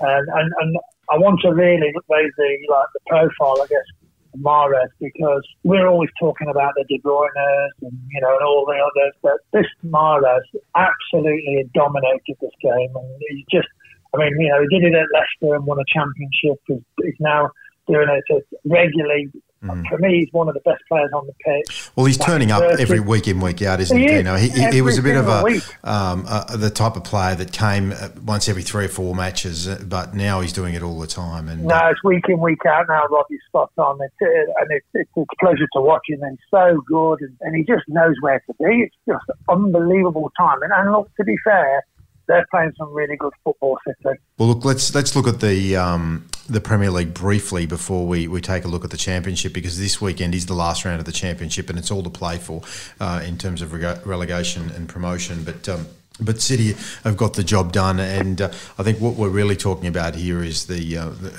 and 0.01 0.53
and 0.59 0.77
I 1.11 1.19
want 1.19 1.41
to 1.43 1.53
really 1.53 1.93
raise 2.09 2.33
the 2.37 2.59
like 2.71 2.87
the 2.95 3.01
profile, 3.07 3.63
I 3.63 3.67
guess, 3.69 4.04
Mahrez 4.41 4.89
because 5.01 5.47
we're 5.63 5.87
always 5.87 6.11
talking 6.21 6.49
about 6.49 6.73
the 6.77 6.85
De 6.89 7.01
Bruyne 7.01 7.69
and 7.83 7.93
you 8.11 8.21
know 8.21 8.35
and 8.35 8.45
all 8.45 8.65
the 8.67 8.79
others, 8.79 9.15
but 9.23 9.39
this 9.53 9.67
Mahrez 9.85 10.43
absolutely 10.75 11.69
dominated 11.75 12.37
this 12.41 12.55
game, 12.63 12.91
and 12.95 13.23
he 13.29 13.45
just, 13.51 13.69
I 14.15 14.19
mean, 14.19 14.33
you 14.39 14.49
know, 14.49 14.61
he 14.69 14.79
did 14.79 14.89
it 14.89 14.95
at 14.95 15.07
Leicester 15.13 15.55
and 15.55 15.67
won 15.67 15.79
a 15.79 15.85
championship. 15.87 16.61
He's, 16.67 16.83
he's 17.03 17.21
now 17.21 17.51
doing 17.87 18.09
it 18.09 18.45
regularly 18.65 19.31
Mm. 19.65 19.89
For 19.89 19.99
me, 19.99 20.21
he's 20.21 20.33
one 20.33 20.49
of 20.49 20.55
the 20.55 20.61
best 20.61 20.83
players 20.89 21.11
on 21.15 21.27
the 21.27 21.33
pitch. 21.33 21.91
Well, 21.97 22.07
he's 22.07 22.19
turning 22.19 22.51
up 22.51 22.63
every 22.79 23.01
week 23.01 23.27
in, 23.29 23.41
week 23.41 23.63
out, 23.63 23.81
isn't 23.81 23.97
he? 23.97 24.05
he 24.05 24.09
Dino? 24.09 24.37
He, 24.37 24.49
he, 24.71 24.83
was 24.83 24.99
a 24.99 25.03
bit 25.03 25.17
of 25.17 25.27
a 25.27 25.61
um, 25.83 26.25
uh, 26.29 26.57
the 26.57 26.71
type 26.71 26.97
of 26.97 27.05
player 27.05 27.35
that 27.35 27.53
came 27.53 27.93
uh, 27.93 28.09
once 28.25 28.49
every 28.49 28.63
three 28.63 28.85
or 28.85 28.89
four 28.89 29.15
matches, 29.15 29.67
uh, 29.67 29.83
but 29.87 30.15
now 30.15 30.41
he's 30.41 30.53
doing 30.53 30.75
it 30.75 30.83
all 30.83 31.01
the 31.01 31.07
time. 31.07 31.49
And 31.49 31.65
no, 31.65 31.89
it's 31.89 32.03
week 32.05 32.25
in, 32.29 32.41
week 32.41 32.65
out 32.67 32.87
now. 32.89 33.05
Robbie's 33.11 33.41
spot 33.47 33.71
on, 33.79 33.99
it's, 34.03 34.15
and 34.21 34.71
it's, 34.71 34.87
it's, 34.93 35.11
it's 35.17 35.29
a 35.33 35.45
pleasure 35.45 35.69
to 35.75 35.81
watch 35.81 36.03
him. 36.09 36.23
And 36.23 36.39
he's 36.39 36.51
so 36.51 36.83
good, 36.87 37.23
and, 37.23 37.37
and 37.41 37.57
he 37.57 37.65
just 37.65 37.89
knows 37.89 38.15
where 38.21 38.41
to 38.41 38.55
be. 38.59 38.83
It's 38.83 38.97
just 39.09 39.25
unbelievable 39.49 40.31
time. 40.37 40.63
And, 40.63 40.73
and 40.73 40.93
look, 40.93 41.11
to 41.17 41.25
be 41.25 41.37
fair, 41.43 41.85
they're 42.27 42.47
playing 42.51 42.73
some 42.79 42.93
really 42.93 43.17
good 43.17 43.33
football, 43.43 43.79
City. 43.87 44.19
Well, 44.39 44.49
look, 44.49 44.65
let's 44.65 44.95
let's 44.95 45.15
look 45.15 45.29
at 45.29 45.41
the 45.41 45.77
um, 45.77 46.27
the 46.49 46.61
Premier 46.61 46.91
League 46.91 47.15
briefly 47.15 47.67
before 47.67 48.07
we, 48.07 48.29
we 48.29 48.41
take 48.41 48.65
a 48.65 48.69
look 48.69 48.85
at 48.85 48.91
the 48.91 48.97
Championship 48.97 49.53
because 49.53 49.79
this 49.79 50.01
weekend 50.01 50.35
is 50.35 50.47
the 50.47 50.55
last 50.55 50.85
round 50.85 51.01
of 51.01 51.07
the 51.07 51.13
Championship 51.13 51.71
and 51.71 51.79
it's 51.79 51.91
all 51.91 52.03
to 52.03 52.11
play 52.11 52.39
for 52.39 52.63
uh, 53.01 53.23
in 53.25 53.39
terms 53.39 53.63
of 53.63 53.73
relegation 53.73 54.71
and 54.71 54.89
promotion. 54.89 55.45
But 55.45 55.69
um, 55.69 55.87
but 56.21 56.41
City 56.41 56.75
have 57.03 57.17
got 57.17 57.35
the 57.35 57.43
job 57.43 57.73
done, 57.73 57.99
and 57.99 58.41
uh, 58.41 58.53
I 58.79 58.85
think 58.85 59.01
what 59.01 59.15
we're 59.17 59.31
really 59.31 59.57
talking 59.57 59.89
about 59.89 60.15
here 60.15 60.45
is 60.45 60.67
the, 60.67 60.97
uh, 60.97 61.09
the 61.09 61.31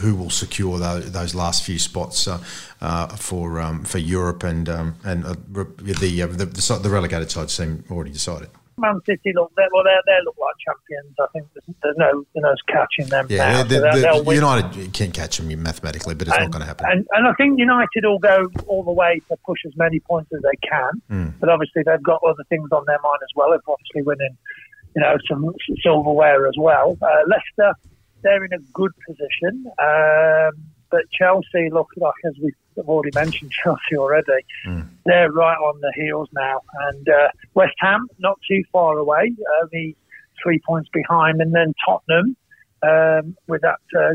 who, 0.00 0.14
will 0.14 0.30
secure 0.30 0.78
those, 0.78 1.12
those 1.12 1.34
last 1.34 1.64
few 1.64 1.78
spots 1.78 2.26
uh, 2.26 2.42
uh 2.80 3.08
for 3.08 3.60
um, 3.60 3.84
for 3.84 3.98
Europe 3.98 4.42
and 4.42 4.70
um, 4.70 4.94
and 5.04 5.26
uh, 5.26 5.34
the, 5.52 6.22
uh, 6.22 6.26
the, 6.28 6.46
the 6.46 6.80
the 6.82 6.88
relegated 6.88 7.30
side 7.30 7.50
seem 7.50 7.84
already 7.90 8.10
decided. 8.10 8.48
Man 8.78 9.00
City 9.06 9.32
look 9.34 9.52
they 9.56 9.64
well 9.72 9.84
they 9.84 9.96
they 10.06 10.18
look 10.24 10.36
like 10.38 10.54
champions. 10.64 11.14
I 11.20 11.26
think 11.32 11.46
there's, 11.54 11.76
there's 11.82 11.96
no 11.96 12.24
there's 12.34 12.42
no 12.42 12.54
catching 12.68 13.08
them. 13.08 13.26
Yeah, 13.28 13.62
they're, 13.62 13.92
they're 13.92 14.34
United 14.34 14.92
can't 14.92 15.14
catch 15.14 15.38
them 15.38 15.48
mathematically, 15.62 16.14
but 16.14 16.28
it's 16.28 16.36
and, 16.36 16.44
not 16.46 16.52
going 16.52 16.62
to 16.62 16.66
happen. 16.66 16.86
And, 16.90 17.06
and 17.12 17.26
I 17.26 17.32
think 17.34 17.58
United 17.58 18.04
will 18.04 18.18
go 18.18 18.48
all 18.66 18.82
the 18.82 18.92
way 18.92 19.20
to 19.28 19.36
push 19.44 19.60
as 19.66 19.72
many 19.76 20.00
points 20.00 20.30
as 20.34 20.42
they 20.42 20.68
can. 20.68 21.02
Mm. 21.10 21.34
But 21.40 21.48
obviously 21.48 21.82
they've 21.84 22.02
got 22.02 22.20
other 22.26 22.44
things 22.48 22.68
on 22.72 22.84
their 22.86 22.98
mind 23.02 23.18
as 23.22 23.30
well. 23.34 23.50
They're 23.50 23.60
obviously 23.66 24.02
winning, 24.02 24.36
you 24.94 25.02
know, 25.02 25.16
some 25.28 25.54
silverware 25.82 26.46
as 26.48 26.54
well. 26.58 26.96
Uh, 27.02 27.22
Leicester, 27.26 27.74
they're 28.22 28.44
in 28.44 28.52
a 28.52 28.58
good 28.72 28.92
position. 29.06 29.66
Um, 29.78 30.71
but 30.92 31.10
Chelsea, 31.10 31.70
look 31.72 31.88
like 31.96 32.14
as 32.24 32.34
we've 32.40 32.86
already 32.86 33.10
mentioned, 33.14 33.50
Chelsea 33.64 33.96
already, 33.96 34.44
mm. 34.64 34.86
they're 35.06 35.32
right 35.32 35.56
on 35.56 35.80
the 35.80 35.92
heels 35.96 36.28
now. 36.32 36.60
And 36.90 37.08
uh, 37.08 37.28
West 37.54 37.74
Ham, 37.80 38.06
not 38.20 38.38
too 38.46 38.62
far 38.70 38.98
away, 38.98 39.32
only 39.62 39.96
three 40.40 40.60
points 40.64 40.88
behind, 40.92 41.40
and 41.40 41.52
then 41.52 41.74
Tottenham 41.84 42.36
um, 42.82 43.36
with 43.48 43.62
that 43.62 43.80
uh, 43.96 44.14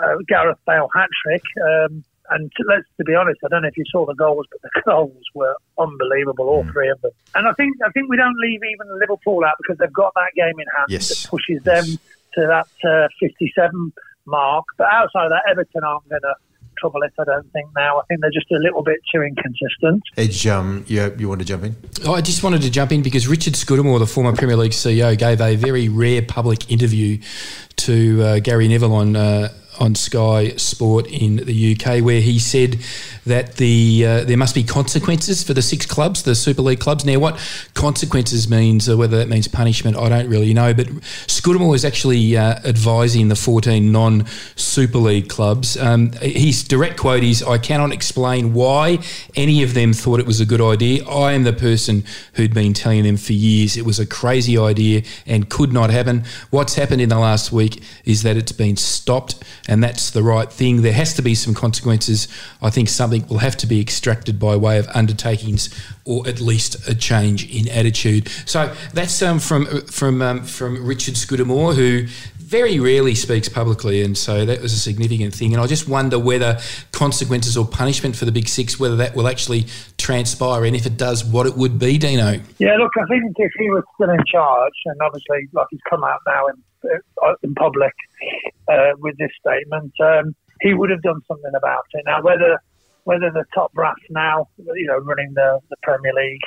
uh, 0.00 0.16
Gareth 0.28 0.58
Bale 0.66 0.88
hat 0.94 1.08
trick. 1.24 1.42
Um, 1.64 2.04
and 2.30 2.52
to, 2.52 2.64
let's 2.68 2.86
to 2.98 3.04
be 3.04 3.14
honest, 3.14 3.40
I 3.42 3.48
don't 3.48 3.62
know 3.62 3.68
if 3.68 3.76
you 3.78 3.84
saw 3.90 4.04
the 4.04 4.14
goals, 4.14 4.46
but 4.52 4.60
the 4.60 4.82
goals 4.86 5.24
were 5.34 5.56
unbelievable, 5.78 6.48
all 6.48 6.62
mm. 6.62 6.72
three 6.72 6.90
of 6.90 7.00
them. 7.00 7.12
And 7.34 7.48
I 7.48 7.52
think 7.54 7.76
I 7.84 7.90
think 7.90 8.10
we 8.10 8.18
don't 8.18 8.36
leave 8.36 8.60
even 8.62 8.98
Liverpool 9.00 9.44
out 9.44 9.54
because 9.62 9.78
they've 9.78 9.92
got 9.92 10.12
that 10.14 10.32
game 10.36 10.60
in 10.60 10.66
hand 10.76 10.88
yes. 10.88 11.08
that 11.08 11.30
pushes 11.30 11.62
them 11.62 11.84
to 12.34 12.46
that 12.46 12.68
uh, 12.86 13.08
57 13.18 13.92
mark. 14.28 14.64
But 14.76 14.88
outside 14.92 15.24
of 15.24 15.30
that, 15.30 15.42
Everton 15.50 15.84
aren't 15.84 16.08
going 16.08 16.22
to 16.22 16.34
trouble 16.78 17.02
it, 17.02 17.12
I 17.18 17.24
don't 17.24 17.52
think, 17.52 17.68
now. 17.76 17.98
I 17.98 18.02
think 18.06 18.20
they're 18.20 18.30
just 18.30 18.50
a 18.52 18.58
little 18.58 18.82
bit 18.82 18.98
too 19.12 19.22
inconsistent. 19.22 20.02
Edge, 20.16 20.46
um, 20.46 20.84
you, 20.86 21.14
you 21.18 21.28
want 21.28 21.40
to 21.40 21.44
jump 21.44 21.64
in? 21.64 21.76
Oh, 22.04 22.14
I 22.14 22.20
just 22.20 22.42
wanted 22.42 22.62
to 22.62 22.70
jump 22.70 22.92
in 22.92 23.02
because 23.02 23.26
Richard 23.26 23.54
Scudamore, 23.54 23.98
the 23.98 24.06
former 24.06 24.34
Premier 24.34 24.56
League 24.56 24.72
CEO, 24.72 25.16
gave 25.18 25.40
a 25.40 25.56
very 25.56 25.88
rare 25.88 26.22
public 26.22 26.70
interview 26.70 27.18
to 27.76 28.22
uh, 28.22 28.38
Gary 28.40 28.68
Neville 28.68 28.94
on. 28.94 29.16
Uh, 29.16 29.48
on 29.78 29.94
Sky 29.94 30.50
Sport 30.56 31.06
in 31.06 31.36
the 31.36 31.76
UK, 31.76 32.02
where 32.04 32.20
he 32.20 32.38
said 32.38 32.78
that 33.26 33.56
the 33.56 34.04
uh, 34.04 34.24
there 34.24 34.36
must 34.36 34.54
be 34.54 34.64
consequences 34.64 35.42
for 35.42 35.54
the 35.54 35.62
six 35.62 35.86
clubs, 35.86 36.22
the 36.22 36.34
Super 36.34 36.62
League 36.62 36.80
clubs. 36.80 37.04
Now, 37.04 37.18
what 37.18 37.38
consequences 37.74 38.48
means, 38.48 38.88
or 38.88 38.96
whether 38.96 39.16
that 39.18 39.28
means 39.28 39.46
punishment, 39.48 39.96
I 39.96 40.08
don't 40.08 40.28
really 40.28 40.52
know. 40.54 40.74
But 40.74 40.88
Scudamore 41.26 41.74
is 41.74 41.84
actually 41.84 42.36
uh, 42.36 42.58
advising 42.64 43.28
the 43.28 43.36
14 43.36 43.92
non-Super 43.92 44.98
League 44.98 45.28
clubs. 45.28 45.76
Um, 45.76 46.12
his 46.20 46.64
direct 46.64 46.98
quote 46.98 47.22
is, 47.22 47.42
"I 47.42 47.58
cannot 47.58 47.92
explain 47.92 48.54
why 48.54 48.98
any 49.36 49.62
of 49.62 49.74
them 49.74 49.92
thought 49.92 50.20
it 50.20 50.26
was 50.26 50.40
a 50.40 50.46
good 50.46 50.60
idea. 50.60 51.06
I 51.06 51.32
am 51.32 51.44
the 51.44 51.52
person 51.52 52.04
who'd 52.34 52.54
been 52.54 52.72
telling 52.72 53.04
them 53.04 53.16
for 53.16 53.32
years 53.32 53.76
it 53.76 53.84
was 53.84 53.98
a 53.98 54.06
crazy 54.06 54.58
idea 54.58 55.02
and 55.26 55.48
could 55.48 55.72
not 55.72 55.90
happen. 55.90 56.24
What's 56.50 56.74
happened 56.74 57.00
in 57.00 57.08
the 57.08 57.18
last 57.18 57.52
week 57.52 57.82
is 58.04 58.22
that 58.22 58.36
it's 58.36 58.52
been 58.52 58.76
stopped." 58.76 59.36
And 59.68 59.84
that's 59.84 60.10
the 60.10 60.22
right 60.22 60.50
thing. 60.50 60.82
There 60.82 60.92
has 60.92 61.14
to 61.14 61.22
be 61.22 61.34
some 61.34 61.54
consequences. 61.54 62.26
I 62.60 62.70
think 62.70 62.88
something 62.88 63.26
will 63.28 63.38
have 63.38 63.56
to 63.58 63.66
be 63.66 63.80
extracted 63.80 64.40
by 64.40 64.56
way 64.56 64.78
of 64.78 64.88
undertakings 64.88 65.68
or 66.04 66.26
at 66.26 66.40
least 66.40 66.88
a 66.88 66.94
change 66.94 67.48
in 67.54 67.68
attitude. 67.68 68.28
So 68.46 68.74
that's 68.94 69.20
um, 69.22 69.38
from 69.38 69.82
from 69.82 70.22
um, 70.22 70.42
from 70.44 70.84
Richard 70.84 71.14
Scudamore, 71.14 71.74
who 71.74 72.06
very 72.38 72.80
rarely 72.80 73.14
speaks 73.14 73.46
publicly, 73.46 74.02
and 74.02 74.16
so 74.16 74.46
that 74.46 74.62
was 74.62 74.72
a 74.72 74.78
significant 74.78 75.34
thing. 75.34 75.52
And 75.52 75.62
I 75.62 75.66
just 75.66 75.86
wonder 75.86 76.18
whether 76.18 76.58
consequences 76.92 77.58
or 77.58 77.66
punishment 77.66 78.16
for 78.16 78.24
the 78.24 78.32
Big 78.32 78.48
Six, 78.48 78.80
whether 78.80 78.96
that 78.96 79.14
will 79.14 79.28
actually 79.28 79.66
transpire, 79.98 80.64
and 80.64 80.74
if 80.74 80.86
it 80.86 80.96
does, 80.96 81.22
what 81.24 81.46
it 81.46 81.58
would 81.58 81.78
be, 81.78 81.98
Dino. 81.98 82.40
Yeah, 82.58 82.76
look, 82.76 82.92
I 82.96 83.04
think 83.06 83.36
if 83.36 83.52
he 83.58 83.68
was 83.68 83.84
still 83.94 84.08
in 84.08 84.24
charge, 84.32 84.72
and 84.86 84.96
obviously, 85.02 85.46
like 85.52 85.66
he's 85.70 85.80
come 85.90 86.02
out 86.02 86.20
now 86.26 86.46
uh, 86.46 86.52
in 87.42 87.54
public 87.54 87.94
uh, 88.68 88.92
with 88.98 89.16
this 89.18 89.30
statement, 89.40 89.92
um, 90.00 90.34
he 90.60 90.74
would 90.74 90.90
have 90.90 91.02
done 91.02 91.20
something 91.26 91.52
about 91.56 91.84
it. 91.94 92.02
Now, 92.06 92.22
whether 92.22 92.60
whether 93.04 93.30
the 93.30 93.44
top 93.54 93.72
brass 93.72 93.96
now, 94.10 94.48
you 94.58 94.86
know, 94.86 94.98
running 94.98 95.32
the, 95.34 95.60
the 95.70 95.76
Premier 95.82 96.12
League, 96.12 96.42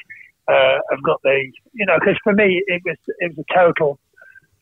uh, 0.47 0.77
have 0.91 1.01
got 1.03 1.19
the, 1.23 1.51
you 1.73 1.85
know, 1.85 1.97
because 1.99 2.17
for 2.23 2.33
me 2.33 2.61
it 2.67 2.81
was 2.85 2.97
it 3.19 3.35
was 3.35 3.45
a 3.49 3.53
total 3.53 3.99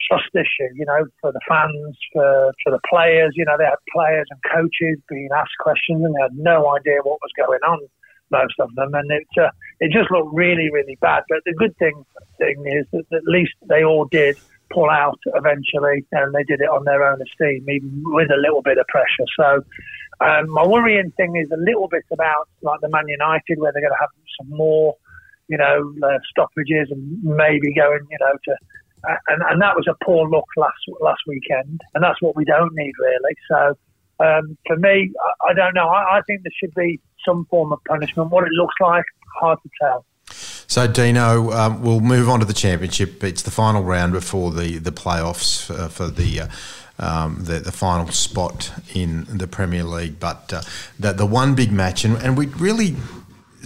trust 0.08 0.30
issue, 0.34 0.72
you 0.76 0.86
know, 0.86 1.06
for 1.22 1.32
the 1.32 1.42
fans, 1.48 1.98
for, 2.14 2.52
for 2.64 2.72
the 2.72 2.80
players. 2.90 3.34
You 3.36 3.46
know, 3.46 3.58
they 3.58 3.66
had 3.66 3.80
players 3.94 4.28
and 4.30 4.40
coaches 4.52 5.00
being 5.10 5.30
asked 5.36 5.58
questions 5.60 6.04
and 6.04 6.16
they 6.16 6.22
had 6.22 6.38
no 6.38 6.74
idea 6.76 7.04
what 7.04 7.20
was 7.22 7.32
going 7.36 7.60
on, 7.68 7.80
most 8.32 8.56
of 8.60 8.74
them. 8.76 8.94
And 8.94 9.12
it, 9.12 9.28
uh, 9.38 9.52
it 9.80 9.92
just 9.92 10.10
looked 10.12 10.34
really, 10.34 10.70
really 10.72 10.98
bad. 11.02 11.24
But 11.30 11.40
the 11.46 11.54
good 11.54 11.76
thing, 11.78 12.06
thing 12.38 12.64
is 12.66 12.86
that 12.94 13.06
at 13.16 13.24
least 13.26 13.54
they 13.68 13.84
all 13.84 14.06
did 14.06 14.38
pull 14.72 14.90
out 14.90 15.20
eventually 15.36 16.06
and 16.12 16.34
they 16.34 16.44
did 16.44 16.62
it 16.62 16.70
on 16.70 16.86
their 16.86 17.04
own 17.04 17.20
esteem, 17.22 17.66
even 17.70 18.04
with 18.06 18.30
a 18.32 18.40
little 18.40 18.62
bit 18.62 18.78
of 18.78 18.86
pressure. 18.88 19.28
So 19.38 19.64
um, 20.26 20.50
my 20.50 20.66
worrying 20.66 21.12
thing 21.18 21.36
is 21.36 21.50
a 21.52 21.58
little 21.58 21.88
bit 21.88 22.04
about 22.12 22.48
like 22.62 22.82
the 22.82 22.90
Man 22.90 23.08
United, 23.08 23.58
where 23.58 23.72
they're 23.72 23.82
going 23.82 23.94
to 23.94 24.00
have 24.00 24.10
some 24.40 24.50
more, 24.56 24.96
you 25.48 25.58
know, 25.58 25.94
uh, 26.04 26.20
stoppages 26.30 26.92
and 26.92 27.24
maybe 27.24 27.74
going, 27.74 28.06
you 28.10 28.18
know, 28.20 28.34
to 28.46 28.56
and, 29.30 29.42
and 29.50 29.62
that 29.62 29.76
was 29.76 29.88
a 29.88 29.96
poor 30.04 30.30
look 30.30 30.46
last 30.58 30.76
last 31.00 31.22
weekend, 31.28 31.80
and 31.94 32.04
that's 32.04 32.22
what 32.22 32.36
we 32.36 32.44
don't 32.46 32.74
need 32.74 32.94
really. 33.00 33.36
So 33.50 33.78
um, 34.20 34.58
for 34.68 34.76
me, 34.76 35.12
I, 35.24 35.52
I 35.52 35.54
don't 35.54 35.74
know. 35.74 35.88
I, 35.88 36.18
I, 36.18 36.22
think 36.28 36.44
there 36.44 36.52
should 36.60 36.74
be 36.76 37.00
some 37.26 37.46
form 37.46 37.72
of 37.72 37.80
punishment. 37.88 38.30
What 38.30 38.44
it 38.44 38.52
looks 38.52 38.76
like, 38.82 39.06
hard 39.40 39.60
to 39.64 39.70
tell. 39.82 40.06
So 40.70 40.86
Dino, 40.86 41.52
um, 41.52 41.82
we'll 41.82 42.00
move 42.00 42.30
on 42.30 42.40
to 42.42 42.46
the 42.46 42.54
championship. 42.54 43.24
It's 43.24 43.42
the 43.42 43.50
final 43.50 43.84
round 43.84 44.14
before 44.14 44.52
the 44.52 44.78
the 44.78 44.92
playoffs 44.92 45.70
uh, 45.70 45.90
for 45.90 46.08
the. 46.08 46.42
Uh, 46.42 46.48
um, 47.02 47.46
the, 47.46 47.60
the 47.60 47.72
final 47.72 48.10
spot 48.10 48.74
in 48.94 49.26
the 49.30 49.48
Premier 49.48 49.86
League, 49.86 50.20
but 50.20 50.52
uh, 50.52 50.62
the, 51.00 51.14
the 51.14 51.26
one 51.26 51.56
big 51.56 51.72
match, 51.72 52.04
and, 52.04 52.18
and 52.18 52.38
we 52.38 52.48
really 52.48 52.98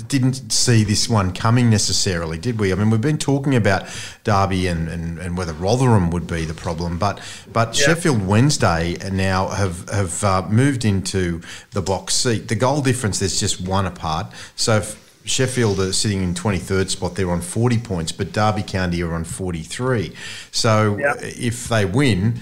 didn't 0.08 0.52
see 0.52 0.84
this 0.84 1.10
one 1.10 1.34
coming 1.34 1.68
necessarily, 1.68 2.38
did 2.38 2.60
we? 2.60 2.72
I 2.72 2.76
mean, 2.76 2.92
we've 2.92 3.02
been 3.02 3.18
talking 3.18 3.56
about 3.56 3.86
Derby 4.24 4.68
and, 4.68 4.88
and, 4.88 5.18
and 5.18 5.36
whether 5.36 5.54
Rotherham 5.54 6.12
would 6.12 6.28
be 6.28 6.46
the 6.46 6.54
problem, 6.54 7.00
but 7.00 7.20
but 7.52 7.76
Yeah. 7.76 7.88
Sheffield 7.88 8.26
Wednesday 8.28 8.98
now 9.12 9.48
have 9.48 9.90
have 9.90 10.24
uh, 10.24 10.48
moved 10.48 10.86
into 10.86 11.42
the 11.72 11.82
box 11.82 12.14
seat. 12.14 12.50
The 12.50 12.56
goal 12.56 12.84
difference 12.84 13.18
there's 13.18 13.40
just 13.40 13.60
one 13.62 13.88
apart. 13.88 14.28
So. 14.56 14.78
If, 14.78 15.03
Sheffield 15.26 15.80
are 15.80 15.94
sitting 15.94 16.22
in 16.22 16.34
23rd 16.34 16.90
spot. 16.90 17.16
They're 17.16 17.32
on 17.32 17.42
40 17.42 17.78
points, 17.80 18.12
but 18.12 18.32
Derby 18.34 18.64
County 18.64 19.02
are 19.02 19.14
on 19.14 19.24
43. 19.24 20.14
So 20.52 20.98
if 21.22 21.68
they 21.70 21.86
win, 21.86 22.40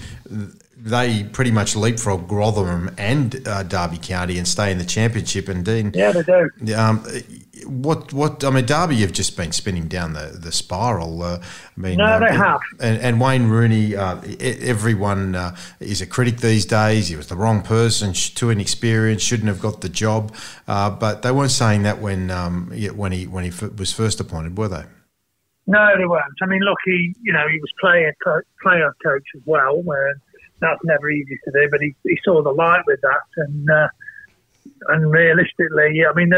they 0.84 1.24
pretty 1.24 1.50
much 1.52 1.76
leapfrog 1.76 2.30
Rotherham 2.30 2.90
and 2.98 3.46
uh, 3.46 3.62
Derby 3.62 3.98
County 3.98 4.36
and 4.38 4.48
stay 4.48 4.72
in 4.72 4.78
the 4.78 4.84
championship. 4.84 5.48
And 5.48 5.64
Dean, 5.64 5.92
Yeah, 5.94 6.10
they 6.12 6.22
do. 6.22 6.74
um, 6.74 7.04
what 7.66 8.12
what 8.12 8.42
I 8.42 8.50
mean, 8.50 8.66
Derby 8.66 8.96
have 9.02 9.12
just 9.12 9.36
been 9.36 9.52
spinning 9.52 9.86
down 9.86 10.14
the 10.14 10.36
the 10.40 10.50
spiral. 10.50 11.22
Uh, 11.22 11.38
I 11.40 11.80
mean, 11.80 11.98
No, 11.98 12.04
uh, 12.04 12.18
they 12.18 12.34
have. 12.34 12.60
And, 12.80 13.00
and 13.00 13.20
Wayne 13.20 13.46
Rooney, 13.48 13.94
uh, 13.94 14.20
everyone 14.40 15.34
uh, 15.36 15.56
is 15.78 16.00
a 16.00 16.06
critic 16.06 16.38
these 16.38 16.66
days. 16.66 17.08
He 17.08 17.14
was 17.16 17.28
the 17.28 17.36
wrong 17.36 17.62
person, 17.62 18.12
too 18.12 18.50
inexperienced, 18.50 19.24
shouldn't 19.24 19.48
have 19.48 19.60
got 19.60 19.80
the 19.80 19.88
job. 19.88 20.34
Uh, 20.66 20.90
but 20.90 21.22
they 21.22 21.30
weren't 21.30 21.52
saying 21.52 21.84
that 21.84 22.00
when 22.00 22.30
um, 22.30 22.72
when 22.96 23.12
he 23.12 23.26
when 23.26 23.44
he 23.44 23.50
f- 23.50 23.72
was 23.78 23.92
first 23.92 24.18
appointed, 24.20 24.58
were 24.58 24.68
they? 24.68 24.84
No, 25.68 25.96
they 25.96 26.04
weren't. 26.06 26.24
I 26.42 26.46
mean, 26.46 26.60
look, 26.62 26.78
he, 26.84 27.14
you 27.22 27.32
know, 27.32 27.46
he 27.48 27.58
was 27.60 27.70
player 27.80 28.12
co- 28.24 28.40
player 28.60 28.92
coach 29.04 29.22
as 29.36 29.42
well, 29.44 29.80
where 29.82 30.12
that's 30.62 30.84
never 30.84 31.10
easy 31.10 31.38
to 31.44 31.50
do. 31.52 31.68
But 31.70 31.80
he, 31.80 31.94
he 32.04 32.18
saw 32.24 32.42
the 32.42 32.52
light 32.52 32.82
with 32.86 33.00
that, 33.02 33.26
and 33.36 33.70
uh, 33.70 33.88
and 34.88 35.10
realistically, 35.10 36.04
I 36.08 36.12
mean, 36.14 36.32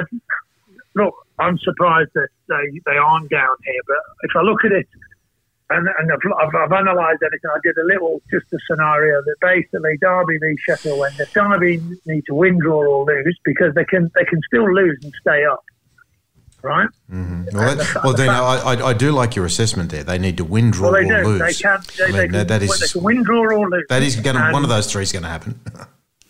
look, 0.94 1.14
I'm 1.38 1.59
surprised 1.59 2.10
that 2.14 2.28
they 2.48 2.80
they 2.86 2.96
aren't 2.96 3.30
down 3.30 3.56
here. 3.64 3.82
But 3.86 3.96
if 4.22 4.36
I 4.36 4.42
look 4.42 4.64
at 4.64 4.72
it, 4.72 4.88
and, 5.70 5.88
and 5.98 6.12
I've, 6.12 6.18
I've, 6.40 6.55
I've 6.55 6.72
analysed 6.72 7.22
everything, 7.24 7.51
I 7.51 7.59
did 7.62 7.76
a 7.78 7.86
little 7.86 8.20
just 8.30 8.52
a 8.52 8.59
scenario 8.70 9.22
that 9.22 9.36
basically 9.40 9.96
Derby 10.01 10.38
v 10.38 10.56
Sheffield 10.66 10.98
Wednesday. 10.98 11.24
Derby 11.34 11.80
need 12.06 12.24
to 12.26 12.34
win, 12.34 12.59
draw, 12.59 12.84
or 12.84 13.06
lose 13.06 13.38
because 13.44 13.74
they 13.74 13.84
can 13.84 14.10
they 14.14 14.24
can 14.24 14.40
still 14.46 14.72
lose 14.72 14.98
and 15.02 15.12
stay 15.20 15.44
up, 15.44 15.64
right? 16.65 16.89
Well, 17.09 17.77
that, 17.77 18.01
well 18.03 18.12
Dino, 18.15 18.32
I, 18.32 18.74
I, 18.74 18.86
I 18.89 18.93
do 18.95 19.12
like 19.12 19.36
your 19.36 19.45
assessment 19.45 19.91
there. 19.91 20.03
They 20.03 20.19
need 20.19 20.36
to 20.39 20.45
win, 20.45 20.70
draw, 20.70 20.91
Well, 20.91 21.03
they 21.03 21.09
or 21.11 21.23
do. 21.23 21.28
lose. 21.28 21.41
They 21.41 21.53
can. 21.55 21.81
They, 21.99 22.05
I 22.05 22.07
mean, 22.09 22.16
they 22.16 22.23
can, 22.23 22.32
that- 22.49 22.61
they 22.61 22.66
can 22.66 23.03
win, 23.03 23.23
draw, 23.23 23.41
or 23.45 23.69
lose. 23.70 23.85
that 23.89 24.03
is 24.03 24.16
going 24.16 24.36
to 24.36 24.51
one 24.51 24.62
of 24.65 24.70
those 24.70 24.91
three 24.91 25.03
is 25.03 25.12
going 25.12 25.23
to 25.23 25.28
happen. 25.28 25.61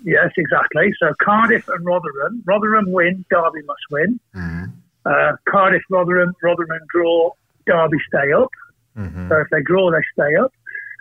Yes, 0.06 0.28
exactly. 0.36 0.92
So 1.00 1.14
Cardiff 1.22 1.66
and 1.66 1.82
Rotherham. 1.86 2.42
Rotherham 2.44 2.92
win. 2.92 3.24
Derby 3.30 3.62
must 3.64 3.80
win. 3.90 4.20
Mm-hmm. 4.36 4.64
Uh, 5.06 5.32
Cardiff, 5.48 5.80
Rotherham, 5.88 6.34
Rotherham 6.42 6.78
draw. 6.94 7.30
Derby 7.66 7.96
stay 8.08 8.30
up. 8.32 8.50
Mm-hmm. 8.98 9.30
So 9.30 9.36
if 9.40 9.48
they 9.50 9.62
draw, 9.62 9.90
they 9.90 10.02
stay 10.12 10.36
up. 10.36 10.52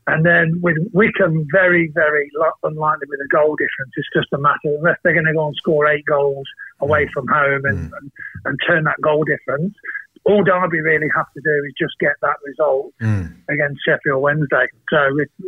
And 0.07 0.25
then 0.25 0.59
with 0.61 0.75
Wycombe, 0.91 1.47
very, 1.51 1.89
very 1.93 2.29
unlikely 2.63 3.07
with 3.09 3.19
a 3.23 3.27
goal 3.31 3.55
difference. 3.55 3.93
It's 3.95 4.07
just 4.13 4.27
a 4.33 4.37
matter 4.37 4.75
unless 4.77 4.97
they're 5.03 5.13
going 5.13 5.25
to 5.25 5.33
go 5.33 5.47
and 5.47 5.55
score 5.55 5.87
eight 5.87 6.05
goals 6.05 6.45
away 6.81 7.05
mm. 7.05 7.11
from 7.13 7.27
home 7.27 7.65
and, 7.65 7.89
mm. 7.89 7.97
and, 7.97 8.11
and 8.45 8.59
turn 8.67 8.83
that 8.83 8.99
goal 9.01 9.23
difference. 9.23 9.73
All 10.25 10.43
Derby 10.43 10.79
really 10.79 11.07
have 11.15 11.25
to 11.33 11.41
do 11.43 11.63
is 11.67 11.73
just 11.77 11.93
get 11.99 12.13
that 12.21 12.37
result 12.45 12.93
Mm. 13.01 13.33
against 13.49 13.81
Sheffield 13.85 14.21
Wednesday. 14.21 14.67
So, 14.89 14.97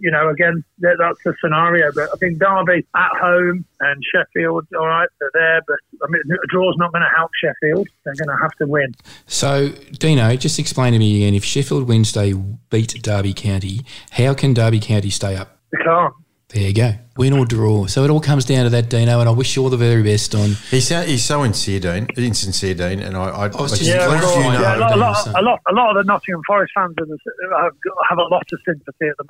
you 0.02 0.12
know, 0.12 0.30
again, 0.30 0.64
that's 0.80 1.24
the 1.24 1.34
scenario. 1.42 1.92
But 1.94 2.10
I 2.14 2.18
think 2.18 2.40
Derby 2.40 2.86
at 2.96 3.12
home 3.22 3.64
and 3.80 4.04
Sheffield, 4.14 4.66
all 4.78 4.88
right, 4.88 5.08
they're 5.20 5.30
there. 5.34 5.62
But 5.68 5.78
I 6.04 6.12
mean, 6.12 6.22
a 6.32 6.48
draw's 6.48 6.76
not 6.78 6.92
going 6.92 7.04
to 7.04 7.16
help 7.16 7.32
Sheffield. 7.42 7.88
They're 8.04 8.16
going 8.16 8.36
to 8.36 8.42
have 8.42 8.52
to 8.60 8.68
win. 8.68 8.94
So, 9.28 9.70
Dino, 10.00 10.36
just 10.36 10.60
explain 10.60 10.94
to 10.94 11.00
me 11.00 11.16
again 11.24 11.34
if 11.36 11.46
Sheffield 11.46 11.88
Wednesday 11.88 12.34
beat 12.70 13.02
Derby 13.02 13.34
County, 13.34 13.82
how 14.12 14.34
can 14.34 14.54
Derby 14.54 14.80
County 14.82 15.10
stay 15.10 15.36
up? 15.38 15.58
They 15.72 15.84
can't. 15.84 16.14
There 16.50 16.62
you 16.62 16.74
go. 16.74 16.94
Win 17.18 17.34
or 17.34 17.46
draw. 17.46 17.88
So 17.88 18.04
it 18.04 18.12
all 18.12 18.20
comes 18.20 18.46
down 18.46 18.66
to 18.66 18.70
that, 18.70 18.90
Dino, 18.90 19.20
and 19.20 19.28
I 19.28 19.32
wish 19.32 19.56
you 19.56 19.64
all 19.64 19.70
the 19.70 19.78
very 19.78 20.04
best 20.04 20.36
on. 20.36 20.52
He's 20.70 20.88
so, 20.88 21.02
he's 21.02 21.24
so 21.26 21.44
insincere, 21.44 21.80
Dean. 21.80 22.08
Insincere, 22.16 22.76
Dean, 22.76 23.00
and 23.00 23.18
I, 23.18 23.30
I, 23.30 23.48
was 23.48 23.72
just 23.72 23.82
Yeah, 23.84 24.06
let 24.06 24.22
well, 24.22 24.38
you 24.38 24.44
know. 24.52 24.62
yeah, 24.62 24.76
a, 24.76 24.80
lot, 24.80 24.94
a, 24.94 24.98
lot, 24.98 25.14
so. 25.14 25.32
a, 25.32 25.42
lot, 25.42 25.60
a 25.68 25.74
lot 25.74 25.90
of 25.98 26.06
the 26.06 26.08
Nottingham 26.08 26.42
Forest 26.46 26.74
fans 26.76 26.94
are 27.00 27.06
the, 27.06 27.18
have, 27.58 27.74
have 28.10 28.18
a 28.20 28.24
lot 28.24 28.46
of 28.54 28.60
sympathy 28.64 29.08
at 29.08 29.16
the 29.18 29.26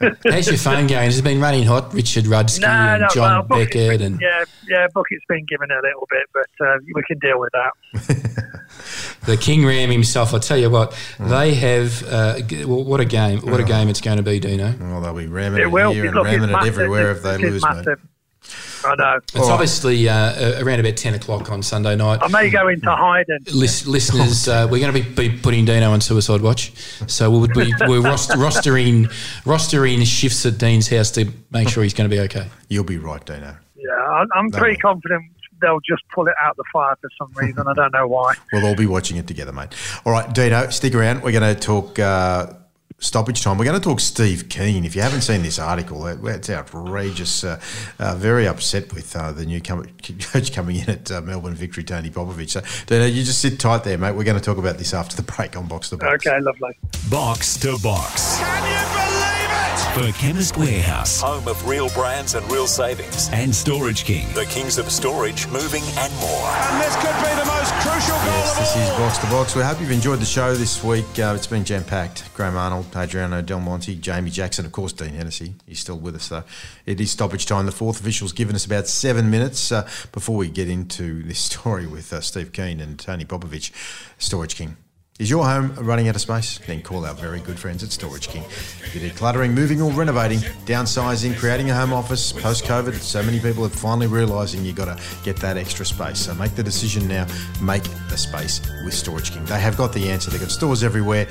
moment. 0.00 0.18
How's 0.24 0.48
your 0.48 0.56
phone 0.56 0.88
going? 0.88 1.04
Has 1.04 1.18
it 1.18 1.22
been 1.22 1.40
running 1.40 1.64
hot? 1.64 1.94
Richard 1.94 2.24
Rudsky 2.24 2.62
no, 2.62 2.68
and 2.68 3.02
no, 3.02 3.08
John 3.14 3.46
well, 3.48 3.60
Beckett 3.60 3.98
been- 4.00 4.14
and 4.14 4.20
yeah, 4.20 4.44
yeah, 4.66 4.86
Bucket's 4.92 5.24
been 5.28 5.44
given 5.46 5.70
a 5.70 5.80
little 5.80 6.08
bit, 6.10 6.28
but 6.32 6.66
uh, 6.66 6.76
we 6.92 7.02
can 7.06 7.18
deal 7.20 7.38
with 7.38 7.52
that. 7.52 8.60
the 9.26 9.36
King 9.36 9.64
Ram 9.64 9.90
himself. 9.90 10.34
I 10.34 10.38
tell 10.38 10.56
you 10.58 10.70
what, 10.70 10.96
they 11.18 11.54
have. 11.54 12.02
Uh, 12.06 12.40
g- 12.40 12.64
well, 12.64 12.84
what 12.84 13.00
a 13.00 13.04
game! 13.04 13.40
What 13.40 13.60
a 13.60 13.64
game 13.64 13.88
it's 13.88 14.00
going 14.00 14.16
to 14.18 14.22
be, 14.22 14.38
Dino. 14.40 14.74
Well, 14.80 15.00
they'll 15.00 15.14
be 15.14 15.26
ramming 15.26 15.60
It 15.60 15.64
it, 15.64 15.70
will. 15.70 15.92
here 15.92 16.06
and 16.06 16.14
Look, 16.14 16.24
ramming 16.26 16.48
it 16.48 16.52
massive. 16.52 16.74
everywhere 16.74 17.10
if 17.12 17.22
they 17.22 17.34
It 17.34 17.40
is 17.42 17.52
lose, 17.52 17.62
mate. 17.64 17.76
massive. 17.76 18.00
I 18.86 18.94
know. 18.96 19.16
It's 19.16 19.48
obviously 19.48 20.06
uh, 20.10 20.62
around 20.62 20.80
about 20.80 20.98
ten 20.98 21.14
o'clock 21.14 21.50
on 21.50 21.62
Sunday 21.62 21.96
night. 21.96 22.18
I 22.22 22.28
may 22.28 22.50
go 22.50 22.68
into 22.68 22.90
hiding. 22.90 23.38
Lis- 23.54 23.86
listeners, 23.86 24.46
uh, 24.46 24.68
we're 24.70 24.80
going 24.80 24.92
to 24.92 25.02
be, 25.02 25.28
be 25.30 25.38
putting 25.38 25.64
Dino 25.64 25.90
on 25.90 26.02
suicide 26.02 26.42
watch, 26.42 26.70
so 27.06 27.30
we'll 27.30 27.46
be 27.46 27.72
we're 27.88 28.02
roster, 28.02 28.34
rostering 28.36 29.06
rostering 29.44 30.04
shifts 30.04 30.44
at 30.44 30.58
Dean's 30.58 30.88
house 30.88 31.10
to 31.12 31.32
make 31.50 31.70
sure 31.70 31.82
he's 31.82 31.94
going 31.94 32.10
to 32.10 32.14
be 32.14 32.20
okay. 32.24 32.48
You'll 32.68 32.84
be 32.84 32.98
right, 32.98 33.24
Dino. 33.24 33.56
Yeah, 33.76 33.90
I'm, 33.94 34.28
I'm 34.34 34.46
No. 34.48 34.58
pretty 34.58 34.76
confident 34.78 35.24
they'll 35.64 35.80
just 35.80 36.02
pull 36.14 36.26
it 36.26 36.34
out 36.42 36.56
the 36.56 36.64
fire 36.72 36.96
for 37.00 37.10
some 37.18 37.32
reason. 37.34 37.64
I 37.66 37.74
don't 37.74 37.92
know 37.92 38.06
why. 38.06 38.34
We'll 38.52 38.66
all 38.66 38.76
be 38.76 38.86
watching 38.86 39.16
it 39.16 39.26
together, 39.26 39.52
mate. 39.52 39.70
All 40.04 40.12
right, 40.12 40.32
Dino, 40.32 40.68
stick 40.70 40.94
around. 40.94 41.22
We're 41.22 41.32
going 41.32 41.54
to 41.54 41.60
talk 41.60 41.98
uh, 41.98 42.52
stoppage 43.04 43.42
time. 43.42 43.58
We're 43.58 43.64
going 43.66 43.78
to 43.80 43.84
talk 43.84 44.00
Steve 44.00 44.48
Kean. 44.48 44.84
If 44.84 44.96
you 44.96 45.02
haven't 45.02 45.20
seen 45.22 45.42
this 45.42 45.58
article, 45.58 46.06
it- 46.06 46.18
it's 46.24 46.50
outrageous. 46.50 47.44
Uh, 47.44 47.60
uh, 47.98 48.14
very 48.16 48.46
upset 48.48 48.92
with 48.94 49.14
uh, 49.14 49.32
the 49.32 49.44
new 49.44 49.60
com- 49.60 49.86
coach 50.32 50.52
coming 50.52 50.76
in 50.76 50.90
at 50.90 51.10
uh, 51.10 51.20
Melbourne 51.20 51.54
Victory, 51.54 51.84
Tony 51.84 52.10
Popovic. 52.10 52.50
So, 52.50 52.62
Dino, 52.86 53.06
you 53.06 53.22
just 53.24 53.40
sit 53.40 53.58
tight 53.60 53.84
there, 53.84 53.98
mate. 53.98 54.12
We're 54.12 54.24
going 54.24 54.38
to 54.38 54.44
talk 54.44 54.58
about 54.58 54.78
this 54.78 54.94
after 54.94 55.14
the 55.16 55.22
break 55.22 55.56
on 55.56 55.66
Box 55.66 55.90
to 55.90 55.96
Box. 55.96 56.26
Okay, 56.26 56.40
lovely. 56.40 56.76
Box 57.10 57.56
to 57.58 57.78
box. 57.82 58.38
Can 58.38 58.64
you 58.64 58.86
believe 58.94 59.50
it? 59.50 59.54
For 59.94 60.10
Chemist 60.18 60.56
Warehouse 60.56 61.20
Home 61.20 61.46
of 61.46 61.68
real 61.68 61.88
brands 61.90 62.34
and 62.34 62.50
real 62.50 62.66
savings. 62.66 63.28
and 63.32 63.54
Storage 63.54 64.04
King. 64.04 64.26
The 64.34 64.44
kings 64.46 64.76
of 64.78 64.90
storage, 64.90 65.46
moving 65.48 65.82
and 65.98 66.12
more. 66.16 66.46
And 66.48 66.80
this 66.82 66.96
could 66.96 67.14
be 67.22 67.30
the 67.38 67.44
most 67.46 67.72
crucial 67.74 68.16
goal 68.16 68.34
Yes, 68.34 68.52
of 68.52 68.58
this 68.58 68.76
is. 68.90 68.98
Box 68.98 69.18
to 69.18 69.26
Box. 69.26 69.54
We 69.54 69.62
hope 69.62 69.80
you've 69.80 69.92
enjoyed 69.92 70.18
the 70.18 70.24
show 70.24 70.54
this 70.54 70.82
week. 70.82 71.04
Uh, 71.18 71.34
it's 71.36 71.46
been 71.46 71.64
jam 71.64 71.84
packed. 71.84 72.32
Graham 72.34 72.56
Arnold, 72.56 72.90
Adriano 72.96 73.42
Del 73.42 73.60
Monte, 73.60 73.96
Jamie 73.96 74.30
Jackson, 74.30 74.66
of 74.66 74.72
course, 74.72 74.92
Dean 74.92 75.14
Hennessey. 75.14 75.54
He's 75.66 75.80
still 75.80 75.98
with 75.98 76.14
us, 76.14 76.28
though. 76.28 76.44
It 76.86 77.00
is 77.00 77.10
stoppage 77.10 77.46
time. 77.46 77.66
The 77.66 77.72
fourth 77.72 78.00
official's 78.00 78.32
given 78.32 78.54
us 78.54 78.64
about 78.64 78.86
seven 78.86 79.30
minutes 79.30 79.72
uh, 79.72 79.88
before 80.12 80.36
we 80.36 80.48
get 80.48 80.68
into 80.68 81.22
this 81.22 81.38
story 81.38 81.86
with 81.86 82.12
uh, 82.12 82.20
Steve 82.20 82.52
Kean 82.52 82.80
and 82.80 82.98
Tony 82.98 83.24
Popovic, 83.24 83.70
Storage 84.18 84.56
King. 84.56 84.76
Is 85.20 85.30
your 85.30 85.44
home 85.44 85.76
running 85.76 86.08
out 86.08 86.16
of 86.16 86.20
space? 86.22 86.58
Then 86.58 86.82
call 86.82 87.06
our 87.06 87.14
very 87.14 87.38
good 87.38 87.56
friends 87.56 87.84
at 87.84 87.92
Storage 87.92 88.26
King. 88.26 88.42
If 88.42 88.96
you're 88.96 89.08
decluttering, 89.08 89.52
moving 89.52 89.80
or 89.80 89.92
renovating, 89.92 90.40
downsizing, 90.66 91.38
creating 91.38 91.70
a 91.70 91.74
home 91.74 91.92
office 91.92 92.32
post-COVID, 92.32 92.94
so 92.94 93.22
many 93.22 93.38
people 93.38 93.64
are 93.64 93.68
finally 93.68 94.08
realising 94.08 94.64
you've 94.64 94.74
got 94.74 94.86
to 94.86 95.00
get 95.22 95.36
that 95.36 95.56
extra 95.56 95.86
space. 95.86 96.18
So 96.18 96.34
make 96.34 96.56
the 96.56 96.64
decision 96.64 97.06
now. 97.06 97.28
Make 97.62 97.84
the 98.08 98.16
space 98.16 98.60
with 98.84 98.92
Storage 98.92 99.30
King. 99.30 99.44
They 99.44 99.60
have 99.60 99.76
got 99.76 99.92
the 99.92 100.10
answer. 100.10 100.32
They've 100.32 100.40
got 100.40 100.50
stores 100.50 100.82
everywhere. 100.82 101.28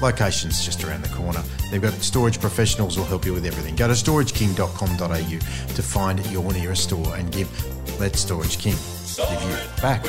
Locations 0.00 0.64
just 0.64 0.84
around 0.84 1.02
the 1.02 1.08
corner. 1.08 1.42
They've 1.70 1.82
got 1.82 1.92
storage 1.94 2.40
professionals 2.40 2.94
who 2.94 3.02
will 3.02 3.08
help 3.08 3.24
you 3.24 3.34
with 3.34 3.44
everything. 3.44 3.74
Go 3.76 3.88
to 3.88 3.94
storageking.com.au 3.94 5.74
to 5.74 5.82
find 5.82 6.24
your 6.30 6.52
nearest 6.52 6.84
store 6.84 7.16
and 7.16 7.32
give 7.32 7.48
Let 7.98 8.14
Storage 8.16 8.58
King 8.58 8.76
give 9.16 9.42
you 9.42 9.56
back 9.82 10.06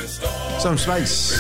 some 0.60 0.78
space. 0.78 1.32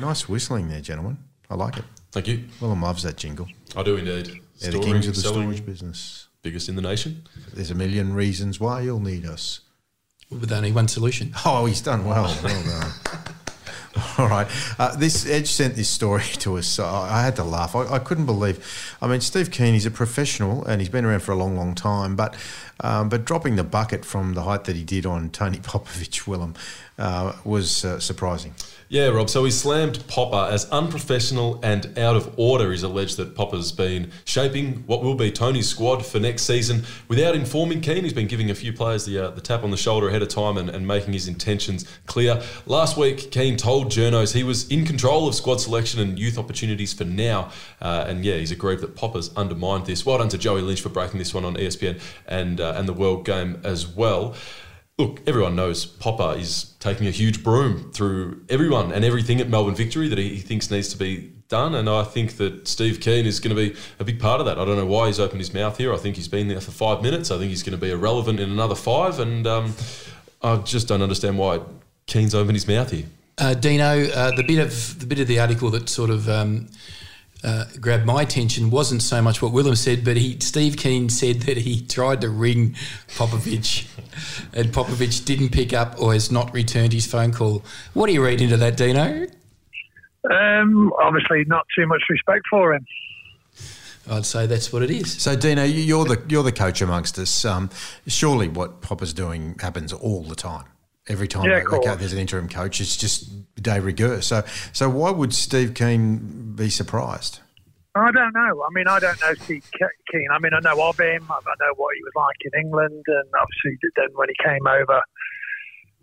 Nice 0.00 0.28
whistling 0.28 0.68
there, 0.68 0.80
gentlemen. 0.80 1.18
I 1.48 1.54
like 1.54 1.78
it. 1.78 1.84
Thank 2.12 2.28
you. 2.28 2.44
Willem 2.60 2.82
loves 2.82 3.02
that 3.04 3.16
jingle. 3.16 3.48
I 3.76 3.82
do 3.82 3.96
indeed. 3.96 4.40
They're 4.60 4.72
the 4.72 4.78
Storing, 4.78 4.92
kings 4.92 5.08
of 5.08 5.14
the 5.14 5.20
storage 5.20 5.64
business. 5.64 6.28
Biggest 6.42 6.68
in 6.68 6.76
the 6.76 6.82
nation. 6.82 7.26
There's 7.54 7.70
a 7.70 7.74
million 7.74 8.14
reasons 8.14 8.60
why 8.60 8.82
you'll 8.82 9.00
need 9.00 9.24
us. 9.24 9.60
With 10.30 10.52
only 10.52 10.72
one 10.72 10.88
solution. 10.88 11.32
Oh, 11.44 11.66
he's 11.66 11.80
done 11.80 12.04
well. 12.04 12.36
Well 12.42 12.62
done. 12.62 12.92
All 14.18 14.28
right. 14.28 14.46
Uh, 14.78 14.94
this 14.96 15.28
Edge 15.28 15.48
sent 15.48 15.74
this 15.74 15.88
story 15.88 16.22
to 16.38 16.58
us. 16.58 16.66
So 16.66 16.84
I, 16.84 17.18
I 17.18 17.22
had 17.22 17.36
to 17.36 17.44
laugh. 17.44 17.74
I, 17.74 17.94
I 17.94 17.98
couldn't 17.98 18.26
believe. 18.26 18.94
I 19.02 19.08
mean, 19.08 19.20
Steve 19.20 19.50
Kean, 19.50 19.74
he's 19.74 19.86
a 19.86 19.90
professional 19.90 20.64
and 20.64 20.80
he's 20.80 20.88
been 20.88 21.04
around 21.04 21.20
for 21.20 21.32
a 21.32 21.36
long, 21.36 21.56
long 21.56 21.74
time. 21.74 22.16
But 22.16 22.36
um, 22.82 23.08
but 23.08 23.24
dropping 23.24 23.56
the 23.56 23.64
bucket 23.64 24.04
from 24.04 24.34
the 24.34 24.42
height 24.42 24.64
that 24.64 24.76
he 24.76 24.84
did 24.84 25.04
on 25.04 25.30
Tony 25.30 25.58
Popovic, 25.62 26.26
Willem, 26.26 26.54
uh, 26.98 27.34
was 27.44 27.84
uh, 27.84 27.98
surprising. 28.00 28.54
Yeah, 28.92 29.06
Rob. 29.06 29.30
So 29.30 29.44
he 29.44 29.52
slammed 29.52 30.04
Popper 30.08 30.52
as 30.52 30.68
unprofessional 30.70 31.60
and 31.62 31.96
out 31.96 32.16
of 32.16 32.34
order. 32.36 32.72
He's 32.72 32.82
alleged 32.82 33.18
that 33.18 33.36
Popper's 33.36 33.70
been 33.70 34.10
shaping 34.24 34.82
what 34.88 35.00
will 35.00 35.14
be 35.14 35.30
Tony's 35.30 35.68
squad 35.68 36.04
for 36.04 36.18
next 36.18 36.42
season 36.42 36.82
without 37.06 37.36
informing 37.36 37.82
Kean. 37.82 38.02
He's 38.02 38.12
been 38.12 38.26
giving 38.26 38.50
a 38.50 38.54
few 38.56 38.72
players 38.72 39.04
the, 39.04 39.26
uh, 39.26 39.30
the 39.30 39.40
tap 39.40 39.62
on 39.62 39.70
the 39.70 39.76
shoulder 39.76 40.08
ahead 40.08 40.22
of 40.22 40.28
time 40.28 40.56
and, 40.56 40.68
and 40.68 40.88
making 40.88 41.12
his 41.12 41.28
intentions 41.28 41.86
clear. 42.06 42.42
Last 42.66 42.96
week, 42.96 43.30
Kean 43.30 43.56
told 43.56 43.92
journos 43.92 44.34
he 44.34 44.42
was 44.42 44.68
in 44.72 44.84
control 44.84 45.28
of 45.28 45.36
squad 45.36 45.60
selection 45.60 46.00
and 46.00 46.18
youth 46.18 46.36
opportunities 46.36 46.92
for 46.92 47.04
now. 47.04 47.52
Uh, 47.80 48.06
and 48.08 48.24
yeah, 48.24 48.38
he's 48.38 48.50
agreed 48.50 48.80
that 48.80 48.96
Popper's 48.96 49.32
undermined 49.36 49.86
this. 49.86 50.04
Well 50.04 50.18
done 50.18 50.30
to 50.30 50.38
Joey 50.38 50.62
Lynch 50.62 50.80
for 50.80 50.88
breaking 50.88 51.20
this 51.20 51.32
one 51.32 51.44
on 51.44 51.54
ESPN 51.54 52.00
and 52.26 52.60
uh, 52.60 52.74
and 52.76 52.88
the 52.88 52.92
World 52.92 53.24
Game 53.24 53.60
as 53.62 53.86
well. 53.86 54.34
Look, 55.00 55.22
everyone 55.26 55.56
knows 55.56 55.86
Popper 55.86 56.38
is 56.38 56.74
taking 56.78 57.06
a 57.06 57.10
huge 57.10 57.42
broom 57.42 57.90
through 57.90 58.44
everyone 58.50 58.92
and 58.92 59.02
everything 59.02 59.40
at 59.40 59.48
Melbourne 59.48 59.74
Victory 59.74 60.08
that 60.10 60.18
he 60.18 60.36
thinks 60.40 60.70
needs 60.70 60.90
to 60.90 60.98
be 60.98 61.32
done. 61.48 61.74
And 61.74 61.88
I 61.88 62.04
think 62.04 62.36
that 62.36 62.68
Steve 62.68 63.00
Kean 63.00 63.24
is 63.24 63.40
going 63.40 63.56
to 63.56 63.70
be 63.70 63.74
a 63.98 64.04
big 64.04 64.20
part 64.20 64.40
of 64.40 64.46
that. 64.46 64.58
I 64.58 64.64
don't 64.66 64.76
know 64.76 64.84
why 64.84 65.06
he's 65.06 65.18
opened 65.18 65.40
his 65.40 65.54
mouth 65.54 65.78
here. 65.78 65.94
I 65.94 65.96
think 65.96 66.16
he's 66.16 66.28
been 66.28 66.48
there 66.48 66.60
for 66.60 66.70
five 66.70 67.00
minutes. 67.00 67.30
I 67.30 67.38
think 67.38 67.48
he's 67.48 67.62
going 67.62 67.74
to 67.74 67.80
be 67.80 67.90
irrelevant 67.90 68.40
in 68.40 68.50
another 68.50 68.74
five. 68.74 69.20
And 69.20 69.46
um, 69.46 69.72
I 70.42 70.56
just 70.56 70.86
don't 70.86 71.00
understand 71.00 71.38
why 71.38 71.60
Kean's 72.04 72.34
opened 72.34 72.56
his 72.56 72.68
mouth 72.68 72.90
here. 72.90 73.06
Uh, 73.38 73.54
Dino, 73.54 74.06
uh, 74.06 74.32
the 74.36 74.42
bit 74.42 74.58
of 74.58 75.00
the 75.00 75.06
bit 75.06 75.18
of 75.18 75.28
the 75.28 75.40
article 75.40 75.70
that 75.70 75.88
sort 75.88 76.10
of 76.10 76.28
um, 76.28 76.68
uh, 77.42 77.64
grabbed 77.80 78.04
my 78.04 78.22
attention 78.22 78.70
wasn't 78.70 79.02
so 79.02 79.22
much 79.22 79.40
what 79.40 79.52
Willem 79.52 79.74
said, 79.76 80.04
but 80.04 80.16
he 80.16 80.38
Steve 80.40 80.76
Kean 80.76 81.08
said 81.08 81.42
that 81.42 81.56
he 81.58 81.80
tried 81.80 82.20
to 82.20 82.28
ring 82.28 82.74
Popovic, 83.16 83.86
and 84.52 84.68
Popovic 84.72 85.24
didn't 85.24 85.50
pick 85.50 85.72
up 85.72 86.00
or 86.00 86.12
has 86.12 86.30
not 86.30 86.52
returned 86.52 86.92
his 86.92 87.06
phone 87.06 87.32
call. 87.32 87.64
What 87.94 88.06
do 88.08 88.12
you 88.12 88.24
read 88.24 88.40
into 88.40 88.56
that, 88.58 88.76
Dino? 88.76 89.26
Um, 90.30 90.92
obviously, 91.00 91.44
not 91.46 91.66
too 91.76 91.86
much 91.86 92.02
respect 92.10 92.42
for 92.50 92.74
him. 92.74 92.86
I'd 94.10 94.26
say 94.26 94.46
that's 94.46 94.72
what 94.72 94.82
it 94.82 94.90
is. 94.90 95.20
So, 95.20 95.36
Dino, 95.36 95.62
you're 95.64 96.04
the 96.04 96.22
you're 96.28 96.42
the 96.42 96.52
coach 96.52 96.82
amongst 96.82 97.18
us. 97.18 97.44
Um, 97.44 97.70
surely, 98.06 98.48
what 98.48 98.80
Popper's 98.82 99.12
doing 99.12 99.56
happens 99.60 99.92
all 99.92 100.22
the 100.24 100.34
time. 100.34 100.64
Every 101.08 101.26
time 101.28 101.44
Yeah, 101.48 101.60
they- 101.70 101.78
they 101.88 101.94
there's 101.96 102.12
an 102.12 102.18
interim 102.18 102.48
coach, 102.48 102.80
it's 102.80 102.96
just 102.96 103.30
de 103.60 103.80
rigueur. 103.80 104.22
So, 104.22 104.42
so 104.72 104.88
why 104.88 105.10
would 105.10 105.34
Steve 105.34 105.74
Kean 105.74 106.54
be 106.54 106.70
surprised? 106.70 107.40
I 107.94 108.10
don't 108.12 108.32
know. 108.32 108.62
I 108.62 108.70
mean, 108.72 108.86
I 108.86 109.00
don't 109.00 109.20
know 109.20 109.34
Steve 109.34 109.68
Ke- 109.74 109.98
Kean. 110.10 110.28
I 110.32 110.38
mean, 110.38 110.52
I 110.54 110.60
know 110.60 110.88
of 110.88 110.98
him. 110.98 111.26
I 111.28 111.40
know 111.44 111.74
what 111.76 111.94
he 111.96 112.02
was 112.02 112.12
like 112.14 112.36
in 112.44 112.60
England, 112.60 113.04
and 113.06 113.28
obviously 113.34 113.78
then 113.96 114.08
when 114.14 114.28
he 114.28 114.36
came 114.44 114.66
over 114.66 115.02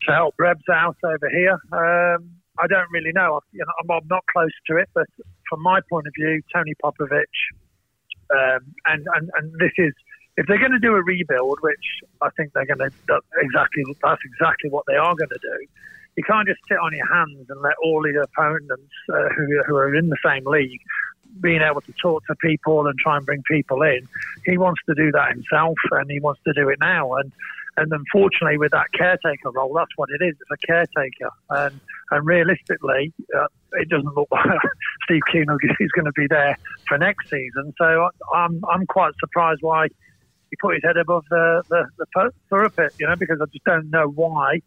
to 0.05 0.13
help 0.13 0.35
Rebs 0.37 0.67
out 0.71 0.97
over 1.03 1.29
here. 1.29 1.59
Um, 1.71 2.31
I 2.59 2.67
don't 2.67 2.89
really 2.91 3.11
know. 3.13 3.39
You 3.51 3.59
know, 3.59 3.73
I'm, 3.83 4.01
I'm 4.01 4.07
not 4.09 4.23
close 4.31 4.51
to 4.67 4.77
it, 4.77 4.89
but 4.93 5.07
from 5.49 5.61
my 5.61 5.79
point 5.89 6.07
of 6.07 6.13
view, 6.17 6.41
Tony 6.53 6.73
Popovic, 6.83 7.31
um, 8.35 8.59
and, 8.85 9.05
and 9.15 9.29
and 9.35 9.53
this 9.59 9.71
is 9.77 9.93
if 10.37 10.45
they're 10.47 10.59
going 10.59 10.71
to 10.71 10.79
do 10.79 10.93
a 10.93 11.03
rebuild, 11.03 11.59
which 11.61 11.87
I 12.21 12.29
think 12.35 12.53
they're 12.53 12.65
going 12.65 12.79
to 12.79 12.91
exactly 13.39 13.83
that's 14.03 14.21
exactly 14.25 14.69
what 14.69 14.85
they 14.87 14.95
are 14.95 15.15
going 15.15 15.29
to 15.29 15.39
do. 15.41 15.67
You 16.17 16.23
can't 16.25 16.47
just 16.47 16.59
sit 16.67 16.77
on 16.79 16.91
your 16.93 17.07
hands 17.13 17.45
and 17.47 17.61
let 17.61 17.73
all 17.83 18.01
the 18.01 18.25
opponents 18.25 18.91
uh, 19.13 19.29
who, 19.37 19.63
who 19.67 19.75
are 19.75 19.95
in 19.95 20.09
the 20.09 20.17
same 20.25 20.45
league 20.45 20.81
being 21.41 21.61
able 21.61 21.81
to 21.81 21.93
talk 22.01 22.23
to 22.25 22.35
people 22.41 22.87
and 22.87 22.97
try 22.97 23.17
and 23.17 23.25
bring 23.25 23.43
people 23.49 23.83
in. 23.83 23.99
He 24.45 24.57
wants 24.57 24.81
to 24.89 24.95
do 24.95 25.11
that 25.11 25.29
himself, 25.29 25.77
and 25.91 26.09
he 26.09 26.19
wants 26.19 26.41
to 26.47 26.53
do 26.53 26.69
it 26.69 26.79
now. 26.81 27.13
And 27.15 27.31
and 27.77 27.91
unfortunately, 27.93 28.57
with 28.57 28.71
that 28.71 28.87
caretaker 28.97 29.51
role, 29.53 29.71
that's 29.75 29.91
what 29.97 30.09
it 30.09 30.23
is. 30.25 30.33
It's 30.41 30.49
a 30.63 30.65
caretaker, 30.67 31.29
and 31.51 31.79
and 32.09 32.25
realistically, 32.25 33.13
uh, 33.37 33.45
it 33.73 33.87
doesn't 33.89 34.15
look 34.15 34.29
like 34.31 34.59
Steve 35.03 35.21
Kean 35.31 35.45
is 35.79 35.91
going 35.95 36.05
to 36.05 36.11
be 36.15 36.25
there 36.27 36.57
for 36.87 36.97
next 36.97 37.29
season. 37.29 37.73
So 37.77 37.85
I- 37.85 38.37
I'm 38.37 38.61
I'm 38.69 38.85
quite 38.87 39.13
surprised 39.19 39.59
why 39.61 39.87
he 40.49 40.55
put 40.59 40.73
his 40.73 40.83
head 40.83 40.97
above 40.97 41.25
the 41.29 41.61
the, 41.69 41.85
the 41.99 42.31
parapet, 42.49 42.91
you 42.99 43.07
know, 43.07 43.15
because 43.19 43.37
I 43.41 43.45
just 43.53 43.65
don't 43.65 43.89
know 43.91 44.07
why. 44.07 44.61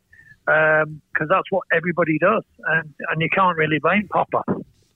Because 0.47 1.29
that's 1.29 1.51
what 1.51 1.65
everybody 1.73 2.19
does, 2.19 2.45
and 2.67 2.93
and 3.11 3.21
you 3.21 3.29
can't 3.35 3.57
really 3.57 3.79
blame 3.79 4.09
Popper. 4.09 4.43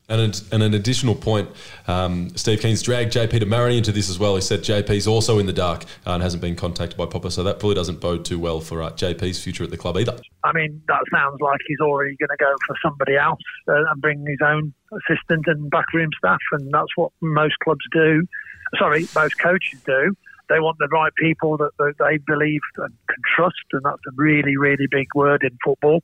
And 0.06 0.20
an, 0.20 0.32
and 0.52 0.62
an 0.62 0.74
additional 0.74 1.14
point, 1.14 1.48
um, 1.88 2.28
Steve 2.36 2.60
Kean's 2.60 2.82
dragged 2.82 3.14
JP 3.14 3.40
de 3.40 3.46
Marigny 3.46 3.78
into 3.78 3.90
this 3.90 4.10
as 4.10 4.18
well. 4.18 4.34
He 4.34 4.42
said 4.42 4.60
JP's 4.60 5.06
also 5.06 5.38
in 5.38 5.46
the 5.46 5.52
dark 5.52 5.84
and 6.04 6.22
hasn't 6.22 6.42
been 6.42 6.56
contacted 6.56 6.98
by 6.98 7.06
Popper, 7.06 7.30
so 7.30 7.42
that 7.42 7.58
probably 7.58 7.74
doesn't 7.74 8.00
bode 8.00 8.26
too 8.26 8.38
well 8.38 8.60
for 8.60 8.82
uh, 8.82 8.90
JP's 8.90 9.42
future 9.42 9.64
at 9.64 9.70
the 9.70 9.78
club 9.78 9.96
either. 9.96 10.18
I 10.44 10.52
mean, 10.52 10.82
that 10.88 11.00
sounds 11.10 11.40
like 11.40 11.58
he's 11.66 11.80
already 11.80 12.16
going 12.16 12.28
to 12.28 12.36
go 12.38 12.54
for 12.66 12.76
somebody 12.82 13.16
else 13.16 13.40
uh, 13.66 13.90
and 13.90 14.02
bring 14.02 14.26
his 14.26 14.40
own 14.44 14.74
assistant 14.92 15.46
and 15.46 15.70
backroom 15.70 16.10
staff, 16.18 16.40
and 16.52 16.70
that's 16.70 16.94
what 16.96 17.10
most 17.22 17.54
clubs 17.60 17.84
do. 17.90 18.26
Sorry, 18.78 19.06
most 19.14 19.38
coaches 19.38 19.80
do. 19.86 20.14
They 20.48 20.60
want 20.60 20.76
the 20.78 20.88
right 20.88 21.12
people 21.18 21.56
that, 21.56 21.70
that 21.78 21.94
they 21.98 22.18
believe 22.26 22.60
and 22.78 22.92
can 23.08 23.22
trust, 23.36 23.64
and 23.72 23.82
that's 23.84 24.02
a 24.06 24.14
really, 24.16 24.56
really 24.56 24.86
big 24.90 25.06
word 25.14 25.42
in 25.42 25.56
football. 25.64 26.00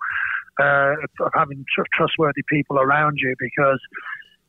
Uh, 0.59 0.93
of 1.21 1.33
having 1.33 1.65
tr- 1.75 1.89
trustworthy 1.95 2.43
people 2.49 2.79
around 2.79 3.17
you 3.17 3.35
because 3.39 3.81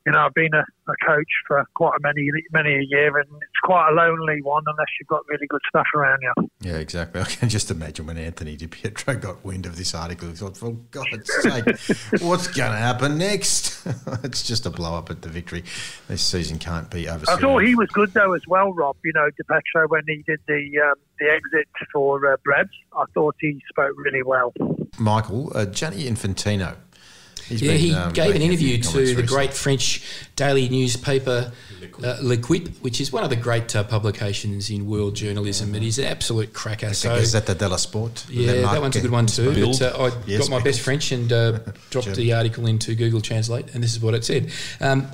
you 0.05 0.11
know, 0.11 0.19
I've 0.19 0.33
been 0.33 0.53
a, 0.53 0.63
a 0.91 0.95
coach 1.05 1.29
for 1.47 1.63
quite 1.75 1.93
a 1.97 2.01
many 2.01 2.27
many 2.51 2.73
a 2.73 2.81
year, 2.81 3.17
and 3.17 3.27
it's 3.29 3.59
quite 3.63 3.89
a 3.89 3.93
lonely 3.93 4.41
one 4.41 4.63
unless 4.65 4.87
you've 4.99 5.07
got 5.07 5.21
really 5.27 5.45
good 5.47 5.61
staff 5.69 5.85
around 5.95 6.19
you. 6.21 6.49
Yeah, 6.61 6.77
exactly. 6.77 7.21
I 7.21 7.25
can 7.25 7.49
just 7.49 7.69
imagine 7.69 8.07
when 8.07 8.17
Anthony 8.17 8.55
Di 8.55 8.67
Pietro 8.67 9.15
got 9.15 9.45
wind 9.45 9.65
of 9.65 9.77
this 9.77 9.93
article, 9.93 10.29
he 10.29 10.35
thought, 10.35 10.57
for 10.57 10.71
God's 10.91 11.31
sake, 11.41 12.21
what's 12.21 12.47
going 12.47 12.71
to 12.71 12.77
happen 12.77 13.17
next? 13.17 13.85
it's 14.23 14.43
just 14.43 14.65
a 14.65 14.69
blow 14.69 14.95
up 14.95 15.11
at 15.11 15.21
the 15.21 15.29
victory. 15.29 15.63
This 16.07 16.23
season 16.23 16.57
can't 16.57 16.89
be 16.89 17.07
over. 17.07 17.25
I 17.29 17.37
thought 17.37 17.63
he 17.63 17.75
was 17.75 17.89
good 17.89 18.13
though 18.13 18.33
as 18.33 18.41
well, 18.47 18.73
Rob. 18.73 18.97
You 19.03 19.13
know, 19.13 19.29
Di 19.29 19.43
Pietro 19.47 19.87
when 19.87 20.03
he 20.07 20.23
did 20.25 20.39
the 20.47 20.81
um, 20.83 20.95
the 21.19 21.29
exit 21.29 21.67
for 21.93 22.33
uh, 22.33 22.37
Brebs, 22.43 22.71
I 22.97 23.05
thought 23.13 23.35
he 23.39 23.61
spoke 23.69 23.93
really 23.97 24.23
well. 24.23 24.53
Michael, 24.97 25.51
uh, 25.55 25.65
Gianni 25.65 26.05
Infantino. 26.05 26.75
He's 27.51 27.61
yeah, 27.61 27.71
been, 27.71 27.79
he 27.79 27.93
um, 27.93 28.13
gave 28.13 28.35
an 28.35 28.41
interview 28.41 28.77
to 28.81 28.91
the 28.91 28.99
recently. 28.99 29.23
great 29.23 29.53
French 29.53 30.03
daily 30.35 30.69
newspaper 30.69 31.51
uh, 32.03 32.17
L'Equipe, 32.21 32.67
which 32.81 32.99
is 33.01 33.11
one 33.11 33.23
of 33.23 33.29
the 33.29 33.35
great 33.35 33.75
uh, 33.75 33.83
publications 33.83 34.69
in 34.69 34.85
world 34.87 35.15
journalism. 35.15 35.73
It 35.75 35.83
is 35.83 35.99
an 35.99 36.05
absolute 36.05 36.53
cracker. 36.53 36.89
The 36.89 36.95
So, 36.95 37.09
Gazzetta 37.09 37.57
dello 37.57 37.77
Sport. 37.77 38.25
yeah, 38.29 38.51
Le 38.53 38.61
that 38.61 38.81
one's 38.81 38.95
a 38.95 39.01
good 39.01 39.11
one 39.11 39.25
too. 39.27 39.53
Bild. 39.53 39.79
But, 39.79 39.99
uh, 39.99 40.03
I 40.05 40.11
Yes, 40.27 40.39
got 40.41 40.49
my 40.49 40.55
Bild. 40.57 40.63
best 40.65 40.81
French 40.81 41.11
and 41.11 41.31
uh, 41.31 41.59
dropped 41.89 42.15
the 42.15 42.33
article 42.33 42.65
into 42.67 42.95
Google 42.95 43.21
Translate, 43.21 43.73
and 43.73 43.83
this 43.83 43.93
is 43.93 43.99
what 43.99 44.13
it 44.13 44.23
said. 44.25 44.51
Um, 44.79 45.07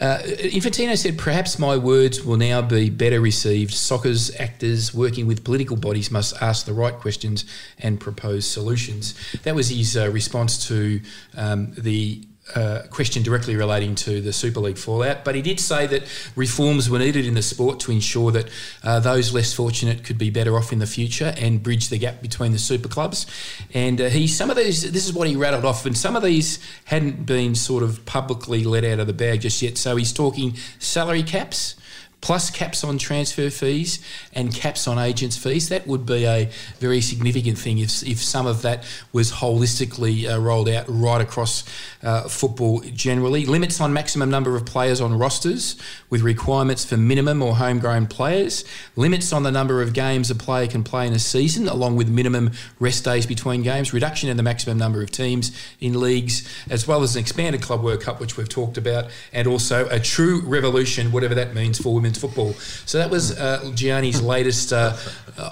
uh, 0.00 0.18
Infantino 0.22 0.96
said, 0.96 1.18
perhaps 1.18 1.58
my 1.58 1.76
words 1.76 2.24
will 2.24 2.36
now 2.36 2.62
be 2.62 2.88
better 2.88 3.20
received. 3.20 3.74
Soccer's 3.74 4.32
actors 4.36 4.94
working 4.94 5.26
with 5.26 5.42
political 5.42 5.76
bodies 5.76 6.12
must 6.12 6.40
ask 6.40 6.66
the 6.66 6.72
right 6.72 6.94
questions 6.94 7.44
and 7.80 7.98
propose 7.98 8.48
solutions. 8.48 9.14
That 9.42 9.56
was 9.56 9.70
his 9.70 9.96
uh, 9.96 10.08
response 10.10 10.68
to 10.68 11.00
um, 11.36 11.72
the 11.76 12.22
uh, 12.54 12.82
question 12.90 13.22
directly 13.22 13.56
relating 13.56 13.94
to 13.94 14.20
the 14.20 14.32
Super 14.32 14.60
League 14.60 14.78
fallout, 14.78 15.24
but 15.24 15.34
he 15.34 15.42
did 15.42 15.60
say 15.60 15.86
that 15.86 16.02
reforms 16.34 16.88
were 16.88 16.98
needed 16.98 17.26
in 17.26 17.34
the 17.34 17.42
sport 17.42 17.80
to 17.80 17.92
ensure 17.92 18.30
that 18.32 18.48
uh, 18.82 19.00
those 19.00 19.34
less 19.34 19.52
fortunate 19.52 20.04
could 20.04 20.18
be 20.18 20.30
better 20.30 20.56
off 20.56 20.72
in 20.72 20.78
the 20.78 20.86
future 20.86 21.34
and 21.38 21.62
bridge 21.62 21.88
the 21.88 21.98
gap 21.98 22.22
between 22.22 22.52
the 22.52 22.58
super 22.58 22.88
clubs. 22.88 23.26
And 23.74 24.00
uh, 24.00 24.08
he, 24.08 24.26
some 24.26 24.50
of 24.50 24.56
these, 24.56 24.90
this 24.90 25.06
is 25.06 25.12
what 25.12 25.28
he 25.28 25.36
rattled 25.36 25.64
off, 25.64 25.84
and 25.86 25.96
some 25.96 26.16
of 26.16 26.22
these 26.22 26.58
hadn't 26.84 27.26
been 27.26 27.54
sort 27.54 27.82
of 27.82 28.04
publicly 28.06 28.64
let 28.64 28.84
out 28.84 28.98
of 28.98 29.06
the 29.06 29.12
bag 29.12 29.42
just 29.42 29.60
yet. 29.62 29.78
So 29.78 29.96
he's 29.96 30.12
talking 30.12 30.56
salary 30.78 31.22
caps 31.22 31.74
plus 32.20 32.50
caps 32.50 32.82
on 32.82 32.98
transfer 32.98 33.48
fees 33.50 34.04
and 34.32 34.54
caps 34.54 34.88
on 34.88 34.98
agents' 34.98 35.36
fees. 35.36 35.68
That 35.68 35.86
would 35.86 36.04
be 36.04 36.24
a 36.24 36.50
very 36.78 37.00
significant 37.00 37.58
thing 37.58 37.78
if, 37.78 38.02
if 38.02 38.22
some 38.22 38.46
of 38.46 38.62
that 38.62 38.84
was 39.12 39.32
holistically 39.32 40.28
uh, 40.28 40.40
rolled 40.40 40.68
out 40.68 40.84
right 40.88 41.20
across 41.20 41.64
uh, 42.02 42.28
football 42.28 42.80
generally. 42.92 43.46
Limits 43.46 43.80
on 43.80 43.92
maximum 43.92 44.30
number 44.30 44.56
of 44.56 44.66
players 44.66 45.00
on 45.00 45.16
rosters 45.16 45.76
with 46.10 46.22
requirements 46.22 46.84
for 46.84 46.96
minimum 46.96 47.42
or 47.42 47.56
homegrown 47.56 48.06
players. 48.06 48.64
Limits 48.96 49.32
on 49.32 49.42
the 49.42 49.52
number 49.52 49.80
of 49.80 49.92
games 49.92 50.30
a 50.30 50.34
player 50.34 50.66
can 50.66 50.82
play 50.82 51.06
in 51.06 51.12
a 51.12 51.18
season, 51.18 51.68
along 51.68 51.96
with 51.96 52.08
minimum 52.08 52.50
rest 52.80 53.04
days 53.04 53.26
between 53.26 53.62
games. 53.62 53.92
Reduction 53.92 54.28
in 54.28 54.36
the 54.36 54.42
maximum 54.42 54.78
number 54.78 55.02
of 55.02 55.10
teams 55.10 55.56
in 55.80 55.98
leagues, 55.98 56.48
as 56.68 56.86
well 56.86 57.02
as 57.02 57.14
an 57.14 57.20
expanded 57.20 57.62
Club 57.62 57.82
World 57.82 58.00
Cup, 58.00 58.20
which 58.20 58.36
we've 58.36 58.48
talked 58.48 58.76
about, 58.76 59.10
and 59.32 59.46
also 59.46 59.88
a 59.88 60.00
true 60.00 60.40
revolution, 60.42 61.12
whatever 61.12 61.34
that 61.34 61.54
means 61.54 61.78
for 61.78 61.94
women's 62.08 62.18
football. 62.18 62.52
So 62.86 62.98
that 62.98 63.10
was 63.10 63.38
uh, 63.38 63.70
Gianni's 63.74 64.22
latest 64.22 64.72
uh, 64.72 64.96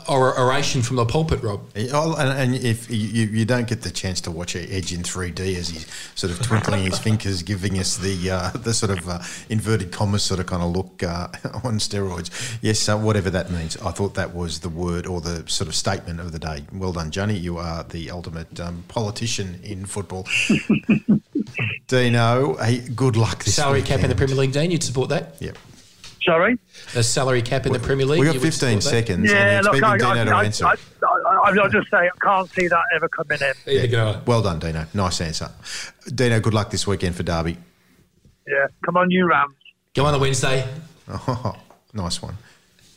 or- 0.08 0.38
oration 0.38 0.82
from 0.82 0.96
the 0.96 1.04
pulpit, 1.04 1.42
Rob. 1.42 1.60
Oh, 1.92 2.16
and, 2.16 2.54
and 2.54 2.64
if 2.64 2.90
you, 2.90 3.26
you 3.26 3.44
don't 3.44 3.68
get 3.68 3.82
the 3.82 3.90
chance 3.90 4.20
to 4.22 4.30
watch 4.30 4.56
Edge 4.56 4.92
in 4.92 5.02
3D 5.02 5.56
as 5.56 5.68
he's 5.68 5.86
sort 6.14 6.32
of 6.32 6.40
twinkling 6.42 6.84
his 6.84 6.98
fingers, 6.98 7.42
giving 7.42 7.78
us 7.78 7.96
the 7.98 8.30
uh, 8.30 8.50
the 8.50 8.72
sort 8.72 8.96
of 8.96 9.08
uh, 9.08 9.18
inverted 9.48 9.92
commas 9.92 10.22
sort 10.22 10.40
of 10.40 10.46
kind 10.46 10.62
of 10.62 10.70
look 10.74 11.02
uh, 11.02 11.28
on 11.64 11.78
steroids. 11.78 12.58
Yes, 12.62 12.88
uh, 12.88 12.96
whatever 12.96 13.30
that 13.30 13.50
means. 13.50 13.76
I 13.78 13.90
thought 13.90 14.14
that 14.14 14.34
was 14.34 14.60
the 14.60 14.68
word 14.68 15.06
or 15.06 15.20
the 15.20 15.44
sort 15.48 15.68
of 15.68 15.74
statement 15.74 16.20
of 16.20 16.32
the 16.32 16.38
day. 16.38 16.64
Well 16.72 16.92
done, 16.92 17.10
Gianni. 17.10 17.36
You 17.36 17.58
are 17.58 17.84
the 17.84 18.10
ultimate 18.10 18.58
um, 18.60 18.84
politician 18.88 19.60
in 19.62 19.84
football. 19.84 20.26
Dino, 21.86 22.56
hey, 22.56 22.80
good 22.80 23.16
luck 23.16 23.44
this 23.44 23.54
salary 23.54 23.82
cap 23.82 24.00
in 24.00 24.08
the. 24.08 24.16
Premier 24.16 24.34
League, 24.34 24.52
Dean, 24.52 24.70
you'd 24.70 24.82
support 24.82 25.10
that? 25.10 25.36
Yep. 25.40 25.56
Sorry? 26.26 26.58
A 26.94 27.02
salary 27.02 27.40
cap 27.40 27.66
in 27.66 27.72
the 27.72 27.78
Premier 27.78 28.04
League? 28.04 28.20
We've 28.20 28.32
got 28.32 28.42
15 28.42 28.80
seconds. 28.80 29.30
Yeah, 29.30 29.58
I'm 29.58 29.64
look, 29.64 29.82
I, 29.82 29.94
expecting 29.94 30.06
I, 30.06 30.14
Dino 30.14 30.30
to 30.30 30.36
I, 30.36 30.44
answer. 30.44 30.66
I, 30.66 30.74
I, 31.04 31.56
I'll 31.56 31.68
just 31.70 31.90
say 31.90 31.98
I 31.98 32.10
can't 32.20 32.50
see 32.50 32.66
that 32.68 32.82
ever 32.94 33.08
coming 33.08 33.38
in. 33.40 33.54
There 33.64 33.84
you 33.84 33.88
go. 33.88 34.20
well 34.26 34.42
done, 34.42 34.58
Dino. 34.58 34.86
Nice 34.92 35.20
answer. 35.20 35.50
Dino, 36.12 36.40
good 36.40 36.54
luck 36.54 36.70
this 36.70 36.86
weekend 36.86 37.14
for 37.14 37.22
Derby. 37.22 37.56
Yeah, 38.46 38.66
come 38.84 38.96
on, 38.96 39.10
you 39.10 39.26
Rams. 39.26 39.54
Go 39.94 40.04
on 40.04 40.12
the 40.12 40.18
Wednesday. 40.18 40.68
Oh, 41.08 41.54
nice 41.94 42.20
one. 42.20 42.36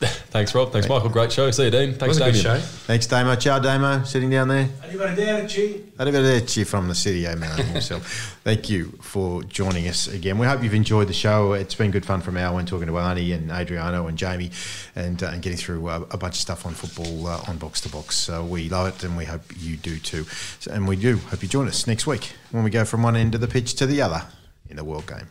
Thanks, 0.30 0.54
Rob. 0.54 0.72
Thanks, 0.72 0.88
Michael. 0.88 1.10
Great 1.10 1.30
show. 1.30 1.50
See 1.50 1.64
you, 1.64 1.70
Dean. 1.70 1.92
Thanks, 1.92 2.18
was 2.18 2.20
a 2.20 2.32
good 2.32 2.42
Damien. 2.42 2.60
show. 2.60 2.66
Thanks, 2.86 3.06
Damo. 3.06 3.34
Ciao, 3.34 3.58
Damo. 3.58 4.02
Sitting 4.04 4.30
down 4.30 4.48
there. 4.48 4.64
Arrivederci. 4.82 5.90
Arrivederci 5.98 6.66
from 6.66 6.88
the 6.88 6.94
studio 6.94 7.36
man 7.36 7.54
himself. 7.66 8.38
Thank 8.42 8.70
you 8.70 8.92
for 9.02 9.42
joining 9.42 9.88
us 9.88 10.08
again. 10.08 10.38
We 10.38 10.46
hope 10.46 10.62
you've 10.62 10.72
enjoyed 10.72 11.08
the 11.08 11.12
show. 11.12 11.52
It's 11.52 11.74
been 11.74 11.90
good 11.90 12.06
fun 12.06 12.22
from 12.22 12.38
our 12.38 12.58
end 12.58 12.68
talking 12.68 12.86
to 12.86 12.94
Arnie 12.94 13.34
and 13.34 13.50
Adriano 13.50 14.06
and 14.06 14.16
Jamie 14.16 14.50
and, 14.96 15.22
uh, 15.22 15.26
and 15.26 15.42
getting 15.42 15.58
through 15.58 15.86
uh, 15.88 16.06
a 16.10 16.16
bunch 16.16 16.36
of 16.36 16.40
stuff 16.40 16.64
on 16.64 16.72
football 16.72 17.26
uh, 17.26 17.42
on 17.46 17.58
Box 17.58 17.82
to 17.82 17.90
Box. 17.90 18.16
So 18.16 18.42
we 18.42 18.70
love 18.70 18.86
it 18.88 19.04
and 19.04 19.18
we 19.18 19.26
hope 19.26 19.42
you 19.58 19.76
do 19.76 19.98
too. 19.98 20.24
So, 20.60 20.70
and 20.72 20.88
we 20.88 20.96
do 20.96 21.18
hope 21.18 21.42
you 21.42 21.48
join 21.48 21.68
us 21.68 21.86
next 21.86 22.06
week 22.06 22.32
when 22.52 22.64
we 22.64 22.70
go 22.70 22.86
from 22.86 23.02
one 23.02 23.16
end 23.16 23.34
of 23.34 23.42
the 23.42 23.48
pitch 23.48 23.74
to 23.74 23.86
the 23.86 24.00
other 24.00 24.22
in 24.70 24.76
the 24.76 24.84
World 24.84 25.06
Game. 25.06 25.28